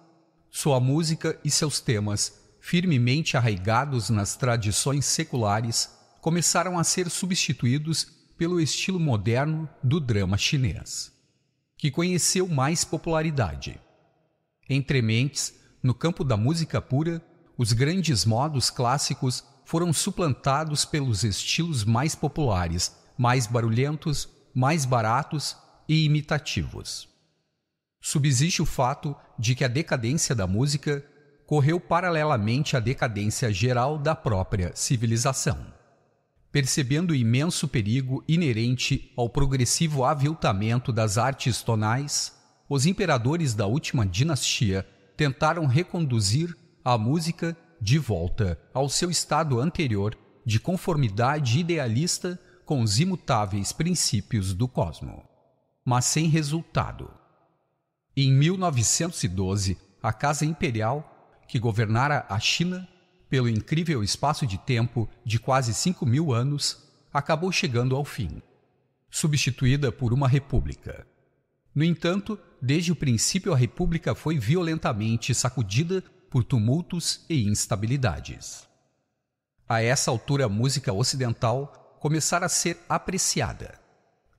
sua 0.49 0.79
música 0.79 1.39
e 1.43 1.49
seus 1.49 1.79
temas, 1.79 2.41
firmemente 2.59 3.37
arraigados 3.37 4.09
nas 4.09 4.35
tradições 4.35 5.05
seculares, 5.05 5.89
começaram 6.21 6.77
a 6.77 6.83
ser 6.83 7.09
substituídos 7.09 8.05
pelo 8.37 8.59
estilo 8.59 8.99
moderno 8.99 9.67
do 9.83 9.99
drama 9.99 10.37
chinês, 10.37 11.11
que 11.77 11.89
conheceu 11.89 12.47
mais 12.47 12.83
popularidade. 12.83 13.79
Entre 14.69 15.01
mentes, 15.01 15.55
no 15.81 15.93
campo 15.93 16.23
da 16.23 16.37
música 16.37 16.81
pura, 16.81 17.21
os 17.57 17.73
grandes 17.73 18.25
modos 18.25 18.69
clássicos 18.69 19.43
foram 19.67 19.91
suplantados 19.91 20.85
pelos 20.85 21.25
estilos 21.25 21.83
mais 21.83 22.15
populares, 22.15 22.95
mais 23.17 23.45
barulhentos, 23.45 24.29
mais 24.55 24.85
baratos 24.85 25.57
e 25.89 26.05
imitativos. 26.05 27.09
Subsiste 27.99 28.61
o 28.61 28.65
fato 28.65 29.13
de 29.37 29.53
que 29.55 29.65
a 29.65 29.67
decadência 29.67 30.33
da 30.33 30.47
música 30.47 31.05
correu 31.45 31.81
paralelamente 31.81 32.77
à 32.77 32.79
decadência 32.79 33.51
geral 33.51 33.97
da 33.97 34.15
própria 34.15 34.71
civilização. 34.73 35.57
Percebendo 36.49 37.11
o 37.11 37.15
imenso 37.15 37.67
perigo 37.67 38.23
inerente 38.25 39.11
ao 39.17 39.27
progressivo 39.27 40.05
aviltamento 40.05 40.93
das 40.93 41.17
artes 41.17 41.61
tonais, 41.61 42.33
os 42.69 42.85
imperadores 42.85 43.53
da 43.53 43.67
última 43.67 44.05
dinastia 44.05 44.87
tentaram 45.17 45.65
reconduzir 45.65 46.55
a 46.85 46.97
música 46.97 47.53
de 47.79 47.97
volta 47.97 48.59
ao 48.73 48.89
seu 48.89 49.09
estado 49.09 49.59
anterior 49.59 50.17
de 50.45 50.59
conformidade 50.59 51.59
idealista 51.59 52.39
com 52.65 52.81
os 52.81 52.99
imutáveis 52.99 53.71
princípios 53.71 54.53
do 54.53 54.67
cosmo, 54.67 55.23
mas 55.85 56.05
sem 56.05 56.27
resultado. 56.27 57.09
Em 58.15 58.31
1912, 58.31 59.77
a 60.01 60.11
Casa 60.11 60.45
Imperial, 60.45 61.43
que 61.47 61.59
governara 61.59 62.25
a 62.29 62.39
China 62.39 62.87
pelo 63.29 63.49
incrível 63.49 64.03
espaço 64.03 64.47
de 64.47 64.57
tempo 64.57 65.09
de 65.25 65.39
quase 65.39 65.73
cinco 65.73 66.05
mil 66.05 66.33
anos, 66.33 66.83
acabou 67.13 67.51
chegando 67.51 67.95
ao 67.95 68.05
fim, 68.05 68.41
substituída 69.09 69.91
por 69.91 70.13
uma 70.13 70.27
república. 70.27 71.05
No 71.75 71.83
entanto, 71.83 72.39
desde 72.61 72.91
o 72.91 72.95
princípio 72.95 73.53
a 73.53 73.57
república 73.57 74.15
foi 74.15 74.39
violentamente 74.39 75.33
sacudida 75.33 76.03
por 76.29 76.43
tumultos 76.43 77.25
e 77.29 77.47
instabilidades. 77.47 78.67
A 79.67 79.81
essa 79.81 80.09
altura, 80.11 80.45
a 80.45 80.49
música 80.49 80.93
ocidental 80.93 81.97
começar 81.99 82.43
a 82.43 82.49
ser 82.49 82.77
apreciada. 82.87 83.79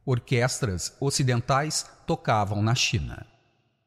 Orquestras 0.05 0.97
ocidentais 1.01 1.85
tocavam 2.07 2.63
na 2.63 2.75
China. 2.75 3.27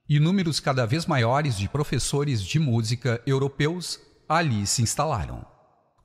E 0.07 0.19
números 0.19 0.59
cada 0.59 0.85
vez 0.85 1.05
maiores 1.05 1.57
de 1.57 1.67
professores 1.67 2.43
de 2.43 2.59
música 2.59 3.21
europeus 3.25 3.99
ali 4.27 4.67
se 4.67 4.81
instalaram. 4.81 5.45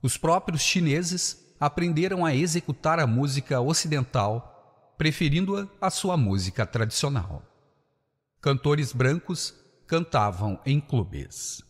Os 0.01 0.17
próprios 0.17 0.61
chineses 0.61 1.53
aprenderam 1.59 2.25
a 2.25 2.33
executar 2.33 2.99
a 2.99 3.07
música 3.07 3.59
ocidental, 3.59 4.95
preferindo-a 4.97 5.67
à 5.79 5.89
sua 5.89 6.17
música 6.17 6.65
tradicional. 6.65 7.43
Cantores 8.41 8.93
brancos 8.93 9.53
cantavam 9.85 10.59
em 10.65 10.79
clubes. 10.79 11.66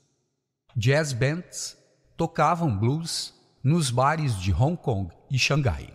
Jazz 0.80 1.12
bands 1.12 1.76
tocavam 2.16 2.78
blues 2.78 3.34
nos 3.64 3.90
bares 3.90 4.40
de 4.40 4.54
Hong 4.54 4.78
Kong 4.78 5.12
e 5.28 5.40
Xangai. 5.40 5.90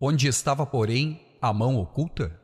Onde 0.00 0.26
estava, 0.26 0.66
porém, 0.66 1.24
a 1.40 1.52
mão 1.52 1.76
oculta? 1.76 2.36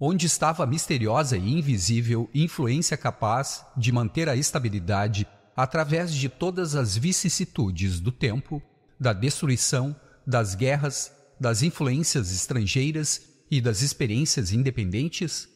Onde 0.00 0.24
estava 0.24 0.64
a 0.64 0.66
misteriosa 0.66 1.36
e 1.36 1.58
invisível 1.58 2.26
influência 2.32 2.96
capaz 2.96 3.66
de 3.76 3.92
manter 3.92 4.30
a 4.30 4.34
estabilidade 4.34 5.28
através 5.54 6.14
de 6.14 6.30
todas 6.30 6.74
as 6.74 6.96
vicissitudes 6.96 8.00
do 8.00 8.10
tempo, 8.10 8.62
da 8.98 9.12
destruição, 9.12 9.94
das 10.26 10.54
guerras, 10.54 11.12
das 11.38 11.62
influências 11.62 12.32
estrangeiras 12.32 13.20
e 13.50 13.60
das 13.60 13.82
experiências 13.82 14.52
independentes? 14.52 15.51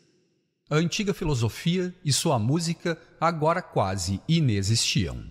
A 0.69 0.75
antiga 0.75 1.15
filosofia 1.15 1.95
e 2.05 2.13
sua 2.13 2.41
música 2.41 3.01
agora 3.21 3.63
quase 3.63 4.21
inexistiam. 4.29 5.31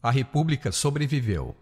A 0.00 0.08
República 0.08 0.70
sobreviveu. 0.70 1.56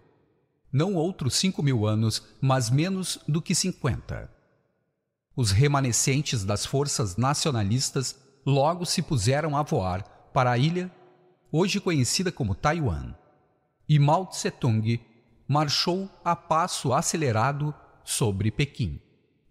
Não 0.71 0.95
outros 0.95 1.35
cinco 1.35 1.63
mil 1.63 1.87
anos, 1.87 2.23
mas 2.43 2.69
menos 2.69 3.19
do 3.27 3.41
que 3.41 3.55
cinquenta. 3.55 4.31
Os 5.35 5.51
remanescentes 5.51 6.45
das 6.45 6.67
forças 6.67 7.17
nacionalistas 7.17 8.19
logo 8.45 8.85
se 8.85 9.01
puseram 9.01 9.57
a 9.57 9.63
voar 9.63 10.03
para 10.35 10.51
a 10.51 10.59
ilha 10.59 10.93
hoje 11.51 11.81
conhecida 11.81 12.31
como 12.31 12.55
Taiwan, 12.55 13.15
e 13.89 13.99
Mao 13.99 14.27
Tse-tung 14.27 15.01
marchou 15.49 16.09
a 16.23 16.37
passo 16.37 16.93
acelerado 16.93 17.75
sobre 18.05 18.51
Pequim, 18.51 19.01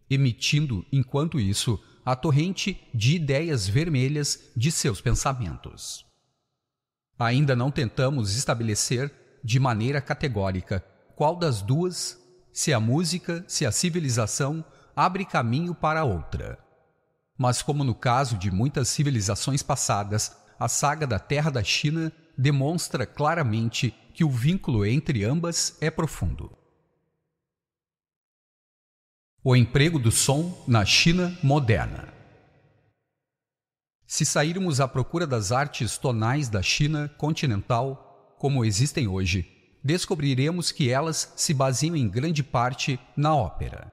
emitindo, 0.08 0.86
enquanto 0.92 1.40
isso, 1.40 1.82
a 2.06 2.16
torrente 2.16 2.82
de 2.94 3.16
ideias 3.16 3.68
vermelhas 3.68 4.52
de 4.56 4.72
seus 4.72 5.02
pensamentos. 5.02 6.06
Ainda 7.18 7.56
não 7.56 7.70
tentamos 7.70 8.36
estabelecer 8.36 9.14
de 9.44 9.60
maneira 9.60 10.02
categórica 10.02 10.84
qual 11.16 11.36
das 11.36 11.62
duas, 11.62 12.18
se 12.54 12.74
a 12.74 12.80
música, 12.80 13.44
se 13.48 13.66
a 13.66 13.72
civilização, 13.72 14.64
abre 14.96 15.26
caminho 15.26 15.76
para 15.76 16.04
outra. 16.04 16.58
Mas, 17.38 17.62
como 17.62 17.84
no 17.84 17.96
caso 17.96 18.38
de 18.38 18.52
muitas 18.52 18.90
civilizações 18.90 19.64
passadas, 19.64 20.36
a 20.60 20.68
saga 20.68 21.08
da 21.08 21.20
Terra 21.20 21.50
da 21.50 21.64
China 21.64 22.12
demonstra 22.38 23.06
claramente 23.06 23.94
que 24.14 24.24
o 24.24 24.30
vínculo 24.30 24.86
entre 24.86 25.24
ambas 25.24 25.78
é 25.80 25.90
profundo. 25.90 26.59
O 29.42 29.56
emprego 29.56 29.98
do 29.98 30.12
som 30.12 30.66
na 30.68 30.84
China 30.84 31.34
moderna. 31.42 32.14
Se 34.06 34.26
sairmos 34.26 34.82
à 34.82 34.88
procura 34.88 35.26
das 35.26 35.54
artes 35.54 35.98
tonais 35.98 36.50
da 36.50 36.62
China 36.62 37.08
continental, 37.18 38.36
como 38.38 38.66
existem 38.66 39.08
hoje, 39.08 39.50
descobriremos 39.82 40.74
que 40.74 40.90
elas 40.90 41.32
se 41.38 41.54
baseiam 41.54 41.96
em 41.96 42.10
grande 42.10 42.44
parte 42.44 43.00
na 43.16 43.34
ópera. 43.34 43.90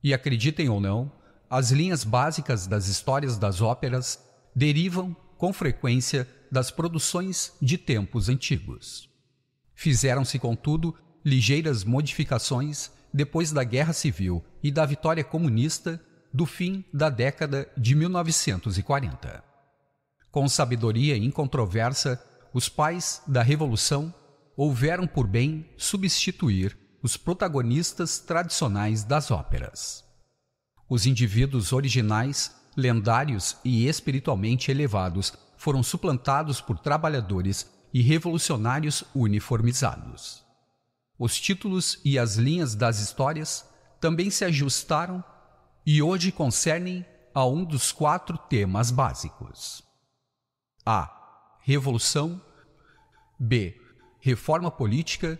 E 0.00 0.14
acreditem 0.14 0.68
ou 0.68 0.80
não, 0.80 1.10
as 1.50 1.72
linhas 1.72 2.04
básicas 2.04 2.64
das 2.68 2.86
histórias 2.86 3.36
das 3.36 3.60
óperas 3.60 4.24
derivam 4.54 5.12
com 5.36 5.52
frequência 5.52 6.28
das 6.52 6.70
produções 6.70 7.52
de 7.60 7.76
tempos 7.76 8.28
antigos. 8.28 9.08
Fizeram-se, 9.74 10.38
contudo, 10.38 10.96
ligeiras 11.24 11.82
modificações 11.82 12.92
depois 13.12 13.52
da 13.52 13.64
Guerra 13.64 13.92
Civil 13.92 14.44
e 14.62 14.70
da 14.70 14.86
vitória 14.86 15.22
comunista 15.22 16.00
do 16.32 16.46
fim 16.46 16.84
da 16.92 17.10
década 17.10 17.68
de 17.76 17.94
1940. 17.94 19.44
Com 20.30 20.48
sabedoria 20.48 21.16
incontroversa, 21.16 22.22
os 22.54 22.68
pais 22.68 23.22
da 23.26 23.42
Revolução 23.42 24.14
houveram 24.56 25.06
por 25.06 25.26
bem 25.26 25.68
substituir 25.76 26.76
os 27.02 27.16
protagonistas 27.16 28.18
tradicionais 28.18 29.04
das 29.04 29.30
óperas. 29.30 30.04
Os 30.88 31.06
indivíduos 31.06 31.72
originais 31.72 32.54
lendários 32.76 33.56
e 33.64 33.86
espiritualmente 33.86 34.70
elevados 34.70 35.32
foram 35.56 35.82
suplantados 35.82 36.60
por 36.60 36.78
trabalhadores 36.78 37.70
e 37.92 38.00
revolucionários 38.00 39.04
uniformizados. 39.14 40.41
Os 41.18 41.38
títulos 41.38 42.00
e 42.04 42.18
as 42.18 42.36
linhas 42.36 42.74
das 42.74 42.98
histórias 42.98 43.68
também 44.00 44.30
se 44.30 44.44
ajustaram 44.44 45.22
e 45.86 46.02
hoje 46.02 46.32
concernem 46.32 47.04
a 47.34 47.46
um 47.46 47.64
dos 47.64 47.92
quatro 47.92 48.36
temas 48.36 48.90
básicos: 48.90 49.82
A. 50.84 51.18
Revolução. 51.60 52.40
B. 53.38 53.80
Reforma 54.20 54.70
política. 54.70 55.38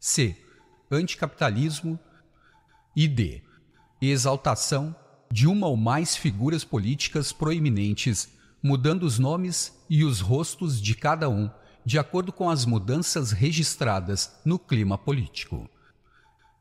C. 0.00 0.36
Anticapitalismo. 0.90 1.98
E 2.96 3.06
D. 3.06 3.42
Exaltação 4.00 4.94
de 5.30 5.46
uma 5.46 5.66
ou 5.66 5.76
mais 5.76 6.16
figuras 6.16 6.64
políticas 6.64 7.32
proeminentes, 7.32 8.32
mudando 8.62 9.02
os 9.02 9.18
nomes 9.18 9.78
e 9.88 10.04
os 10.04 10.20
rostos 10.20 10.80
de 10.80 10.94
cada 10.94 11.28
um, 11.28 11.50
de 11.88 11.98
acordo 11.98 12.30
com 12.30 12.50
as 12.50 12.66
mudanças 12.66 13.32
registradas 13.32 14.38
no 14.44 14.58
clima 14.58 14.98
político. 14.98 15.66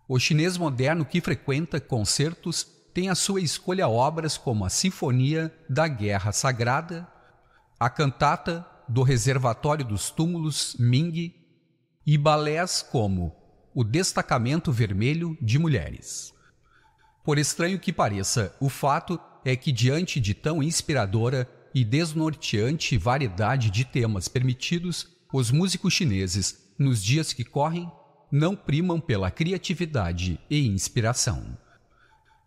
O 0.08 0.18
chinês 0.18 0.58
moderno 0.58 1.04
que 1.04 1.20
frequenta 1.20 1.82
concertos 1.82 2.66
tem 2.94 3.10
à 3.10 3.14
sua 3.14 3.41
escolha 3.41 3.90
obras 3.90 4.38
como 4.38 4.64
a 4.64 4.70
Sinfonia 4.70 5.54
da 5.70 5.86
Guerra 5.86 6.32
Sagrada, 6.32 7.06
a 7.78 7.90
Cantata 7.90 8.66
do 8.88 9.04
Reservatório 9.04 9.84
dos 9.84 10.10
Túmulos 10.10 10.78
Ming 10.80 11.36
e 12.06 12.18
balés 12.18 12.82
como 12.82 13.36
O 13.76 13.84
Destacamento 13.84 14.72
Vermelho 14.72 15.38
de 15.41 15.60
Mulheres. 15.60 16.34
Por 17.22 17.38
estranho 17.38 17.82
que 17.82 17.91
pareça, 17.91 18.56
o 18.62 18.70
fato 18.70 19.20
é 19.44 19.58
que, 19.58 19.74
diante 19.74 20.22
de 20.22 20.34
tão 20.34 20.64
inspiradora 20.64 21.49
e 21.76 21.84
desnorteante 21.84 22.98
variedade 22.98 23.70
de 23.70 23.84
temas 23.84 24.30
permitidos, 24.30 25.16
os 25.32 25.52
músicos 25.52 25.94
chineses, 25.94 26.72
nos 26.78 27.04
dias 27.04 27.34
que 27.34 27.44
correm, 27.44 27.91
não 28.32 28.56
primam 28.56 28.99
pela 28.99 29.32
criatividade 29.32 30.40
e 30.49 30.68
inspiração. 30.68 31.58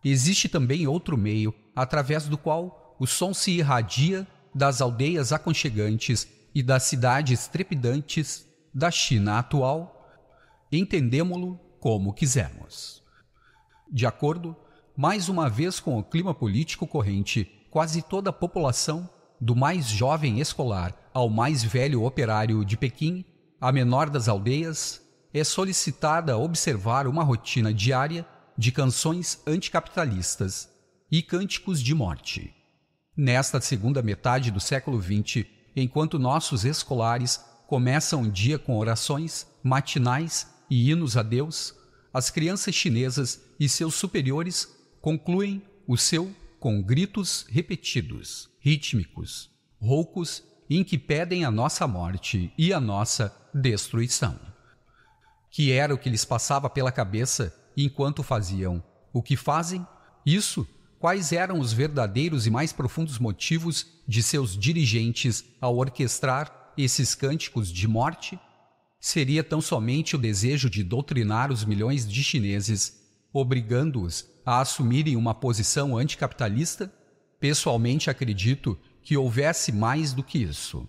Existe 0.04 0.48
também 0.48 0.86
outro 0.86 1.16
meio 1.16 1.54
através 1.74 2.26
do 2.26 2.38
qual 2.38 2.96
o 2.98 3.06
som 3.06 3.34
se 3.34 3.52
irradia 3.52 4.26
das 4.54 4.80
aldeias 4.80 5.32
aconchegantes 5.32 6.26
e 6.54 6.62
das 6.62 6.84
cidades 6.84 7.46
trepidantes 7.48 8.46
da 8.74 8.90
China 8.90 9.38
atual, 9.38 10.10
entendemo-lo 10.70 11.58
como 11.78 12.12
quisermos. 12.12 13.02
De 13.90 14.06
acordo 14.06 14.56
mais 14.96 15.28
uma 15.28 15.48
vez 15.48 15.80
com 15.80 15.98
o 15.98 16.04
clima 16.04 16.34
político 16.34 16.86
corrente, 16.86 17.50
quase 17.70 18.02
toda 18.02 18.30
a 18.30 18.32
população, 18.34 19.08
do 19.40 19.56
mais 19.56 19.86
jovem 19.86 20.40
escolar 20.40 20.94
ao 21.14 21.30
mais 21.30 21.62
velho 21.64 22.04
operário 22.04 22.64
de 22.64 22.76
Pequim, 22.76 23.24
a 23.60 23.72
menor 23.72 24.10
das 24.10 24.28
aldeias, 24.28 25.00
é 25.32 25.42
solicitada 25.44 26.34
a 26.34 26.38
observar 26.38 27.06
uma 27.06 27.22
rotina 27.22 27.72
diária 27.72 28.26
de 28.56 28.70
canções 28.70 29.40
anticapitalistas 29.46 30.68
e 31.10 31.22
cânticos 31.22 31.80
de 31.82 31.94
morte. 31.94 32.54
Nesta 33.16 33.60
segunda 33.60 34.02
metade 34.02 34.50
do 34.50 34.60
século 34.60 35.00
XX, 35.00 35.46
enquanto 35.74 36.18
nossos 36.18 36.64
escolares 36.64 37.40
começam 37.66 38.22
o 38.22 38.30
dia 38.30 38.58
com 38.58 38.76
orações 38.76 39.46
matinais 39.62 40.48
e 40.68 40.90
hinos 40.90 41.16
a 41.16 41.22
Deus, 41.22 41.74
as 42.12 42.30
crianças 42.30 42.74
chinesas 42.74 43.40
e 43.58 43.68
seus 43.68 43.94
superiores 43.94 44.68
concluem 45.00 45.62
o 45.86 45.96
seu 45.96 46.34
com 46.60 46.82
gritos 46.82 47.46
repetidos, 47.48 48.50
rítmicos, 48.60 49.50
roucos, 49.80 50.44
em 50.68 50.84
que 50.84 50.98
pedem 50.98 51.44
a 51.44 51.50
nossa 51.50 51.88
morte 51.88 52.52
e 52.56 52.72
a 52.72 52.78
nossa 52.78 53.34
destruição. 53.52 54.38
Que 55.50 55.72
era 55.72 55.94
o 55.94 55.98
que 55.98 56.10
lhes 56.10 56.24
passava 56.24 56.68
pela 56.68 56.92
cabeça 56.92 57.52
enquanto 57.74 58.22
faziam 58.22 58.84
o 59.10 59.22
que 59.22 59.36
fazem? 59.36 59.84
Isso? 60.24 60.68
Quais 60.98 61.32
eram 61.32 61.58
os 61.58 61.72
verdadeiros 61.72 62.46
e 62.46 62.50
mais 62.50 62.74
profundos 62.74 63.18
motivos 63.18 63.86
de 64.06 64.22
seus 64.22 64.56
dirigentes 64.56 65.42
ao 65.60 65.78
orquestrar 65.78 66.72
esses 66.76 67.14
cânticos 67.14 67.72
de 67.72 67.88
morte? 67.88 68.38
Seria 69.00 69.42
tão 69.42 69.62
somente 69.62 70.14
o 70.14 70.18
desejo 70.18 70.68
de 70.68 70.84
doutrinar 70.84 71.50
os 71.50 71.64
milhões 71.64 72.06
de 72.06 72.22
chineses, 72.22 72.99
obrigando-os 73.32 74.28
a 74.44 74.60
assumirem 74.60 75.16
uma 75.16 75.34
posição 75.34 75.96
anticapitalista? 75.96 76.92
Pessoalmente 77.38 78.10
acredito 78.10 78.78
que 79.02 79.16
houvesse 79.16 79.72
mais 79.72 80.12
do 80.12 80.22
que 80.22 80.38
isso. 80.38 80.88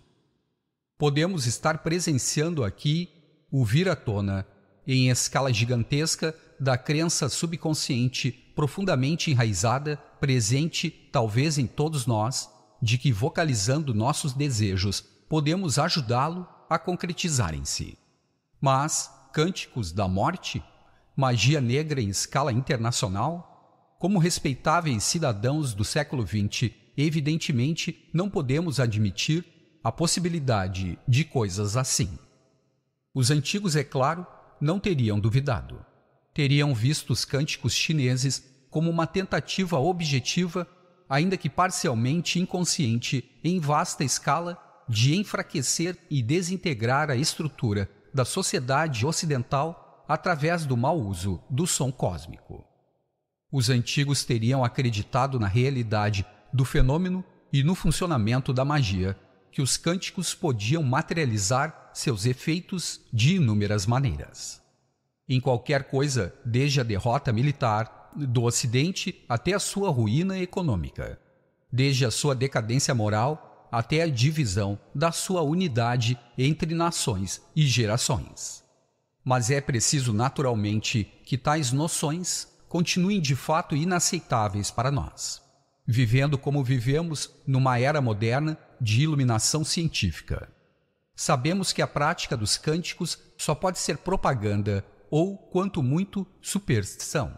Podemos 0.97 1.45
estar 1.45 1.79
presenciando 1.79 2.63
aqui 2.63 3.09
o 3.51 3.65
vir 3.65 3.89
à 3.89 3.95
tona, 3.95 4.45
em 4.85 5.09
escala 5.09 5.51
gigantesca, 5.51 6.35
da 6.59 6.77
crença 6.77 7.27
subconsciente 7.27 8.31
profundamente 8.55 9.31
enraizada, 9.31 9.97
presente 10.19 10.91
talvez 11.11 11.57
em 11.57 11.65
todos 11.65 12.05
nós, 12.05 12.49
de 12.81 12.97
que 12.97 13.11
vocalizando 13.11 13.93
nossos 13.93 14.33
desejos 14.33 15.01
podemos 15.27 15.79
ajudá-lo 15.79 16.47
a 16.69 16.77
concretizarem-se. 16.77 17.97
Mas 18.59 19.11
cânticos 19.33 19.91
da 19.91 20.07
morte 20.07 20.63
magia 21.15 21.59
negra 21.59 22.01
em 22.01 22.09
escala 22.09 22.51
internacional? 22.51 23.95
Como 23.99 24.19
respeitáveis 24.19 25.03
cidadãos 25.03 25.73
do 25.73 25.83
século 25.83 26.25
XX, 26.25 26.71
evidentemente 26.97 28.09
não 28.13 28.29
podemos 28.29 28.79
admitir 28.79 29.45
a 29.83 29.91
possibilidade 29.91 30.97
de 31.07 31.23
coisas 31.23 31.75
assim. 31.75 32.17
Os 33.13 33.29
antigos, 33.29 33.75
é 33.75 33.83
claro, 33.83 34.25
não 34.59 34.79
teriam 34.79 35.19
duvidado. 35.19 35.83
Teriam 36.33 36.73
visto 36.73 37.11
os 37.11 37.25
cânticos 37.25 37.73
chineses 37.73 38.43
como 38.69 38.89
uma 38.89 39.05
tentativa 39.05 39.77
objetiva, 39.77 40.65
ainda 41.09 41.35
que 41.35 41.49
parcialmente 41.49 42.39
inconsciente, 42.39 43.29
em 43.43 43.59
vasta 43.59 44.03
escala, 44.03 44.57
de 44.87 45.15
enfraquecer 45.15 45.97
e 46.09 46.21
desintegrar 46.21 47.09
a 47.09 47.15
estrutura 47.15 47.89
da 48.13 48.23
sociedade 48.23 49.05
ocidental 49.05 49.80
através 50.11 50.65
do 50.65 50.75
mau 50.75 50.99
uso 50.99 51.41
do 51.49 51.65
som 51.65 51.89
cósmico. 51.89 52.65
Os 53.49 53.69
antigos 53.69 54.25
teriam 54.25 54.61
acreditado 54.61 55.39
na 55.39 55.47
realidade 55.47 56.25
do 56.51 56.65
fenômeno 56.65 57.23
e 57.51 57.63
no 57.63 57.73
funcionamento 57.73 58.51
da 58.51 58.65
magia, 58.65 59.17
que 59.53 59.61
os 59.61 59.77
cânticos 59.77 60.33
podiam 60.33 60.83
materializar 60.83 61.91
seus 61.93 62.25
efeitos 62.25 62.99
de 63.11 63.35
inúmeras 63.35 63.85
maneiras. 63.85 64.61
Em 65.29 65.39
qualquer 65.39 65.85
coisa, 65.85 66.35
desde 66.43 66.81
a 66.81 66.83
derrota 66.83 67.31
militar 67.31 68.11
do 68.13 68.43
Ocidente 68.43 69.23
até 69.29 69.53
a 69.53 69.59
sua 69.59 69.89
ruína 69.89 70.37
econômica, 70.39 71.17
desde 71.71 72.05
a 72.05 72.11
sua 72.11 72.35
decadência 72.35 72.93
moral 72.93 73.69
até 73.71 74.01
a 74.01 74.09
divisão 74.09 74.77
da 74.93 75.13
sua 75.13 75.41
unidade 75.41 76.19
entre 76.37 76.75
nações 76.75 77.41
e 77.55 77.65
gerações. 77.65 78.61
Mas 79.23 79.51
é 79.51 79.61
preciso 79.61 80.13
naturalmente 80.13 81.03
que 81.25 81.37
tais 81.37 81.71
noções 81.71 82.47
continuem 82.67 83.21
de 83.21 83.35
fato 83.35 83.75
inaceitáveis 83.75 84.71
para 84.71 84.89
nós 84.89 85.41
vivendo 85.91 86.37
como 86.37 86.63
vivemos 86.63 87.29
numa 87.45 87.79
era 87.79 88.01
moderna 88.01 88.57
de 88.79 89.01
iluminação 89.01 89.63
científica. 89.63 90.49
Sabemos 91.15 91.73
que 91.73 91.81
a 91.81 91.87
prática 91.87 92.37
dos 92.37 92.57
cânticos 92.57 93.19
só 93.37 93.53
pode 93.53 93.77
ser 93.79 93.97
propaganda 93.97 94.85
ou, 95.09 95.37
quanto 95.37 95.83
muito, 95.83 96.25
superstição. 96.41 97.37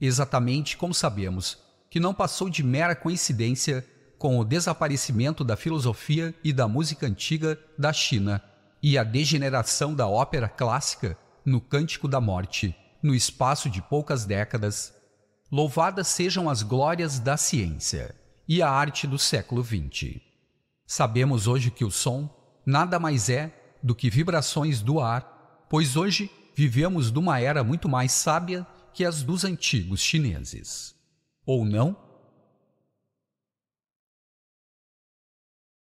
Exatamente 0.00 0.76
como 0.76 0.92
sabemos 0.92 1.58
que 1.88 2.00
não 2.00 2.12
passou 2.12 2.50
de 2.50 2.62
mera 2.62 2.96
coincidência 2.96 3.86
com 4.18 4.38
o 4.38 4.44
desaparecimento 4.44 5.44
da 5.44 5.56
filosofia 5.56 6.34
e 6.42 6.52
da 6.52 6.66
música 6.66 7.06
antiga 7.06 7.58
da 7.78 7.92
China 7.92 8.42
e 8.82 8.98
a 8.98 9.04
degeneração 9.04 9.94
da 9.94 10.08
ópera 10.08 10.48
clássica 10.48 11.16
no 11.44 11.60
Cântico 11.60 12.08
da 12.08 12.20
Morte, 12.20 12.74
no 13.02 13.14
espaço 13.14 13.70
de 13.70 13.80
poucas 13.80 14.24
décadas, 14.24 14.92
Louvadas 15.52 16.08
sejam 16.08 16.48
as 16.48 16.62
glórias 16.62 17.18
da 17.18 17.36
ciência 17.36 18.14
e 18.48 18.62
a 18.62 18.70
arte 18.70 19.06
do 19.06 19.18
século 19.18 19.62
XX. 19.62 20.18
Sabemos 20.86 21.46
hoje 21.46 21.70
que 21.70 21.84
o 21.84 21.90
som 21.90 22.26
nada 22.64 22.98
mais 22.98 23.28
é 23.28 23.54
do 23.82 23.94
que 23.94 24.08
vibrações 24.08 24.80
do 24.80 24.98
ar, 24.98 25.66
pois 25.68 25.94
hoje 25.94 26.30
vivemos 26.56 27.10
numa 27.10 27.38
era 27.38 27.62
muito 27.62 27.86
mais 27.86 28.12
sábia 28.12 28.66
que 28.94 29.04
as 29.04 29.22
dos 29.22 29.44
antigos 29.44 30.00
chineses. 30.00 30.94
Ou 31.44 31.66
não? 31.66 31.94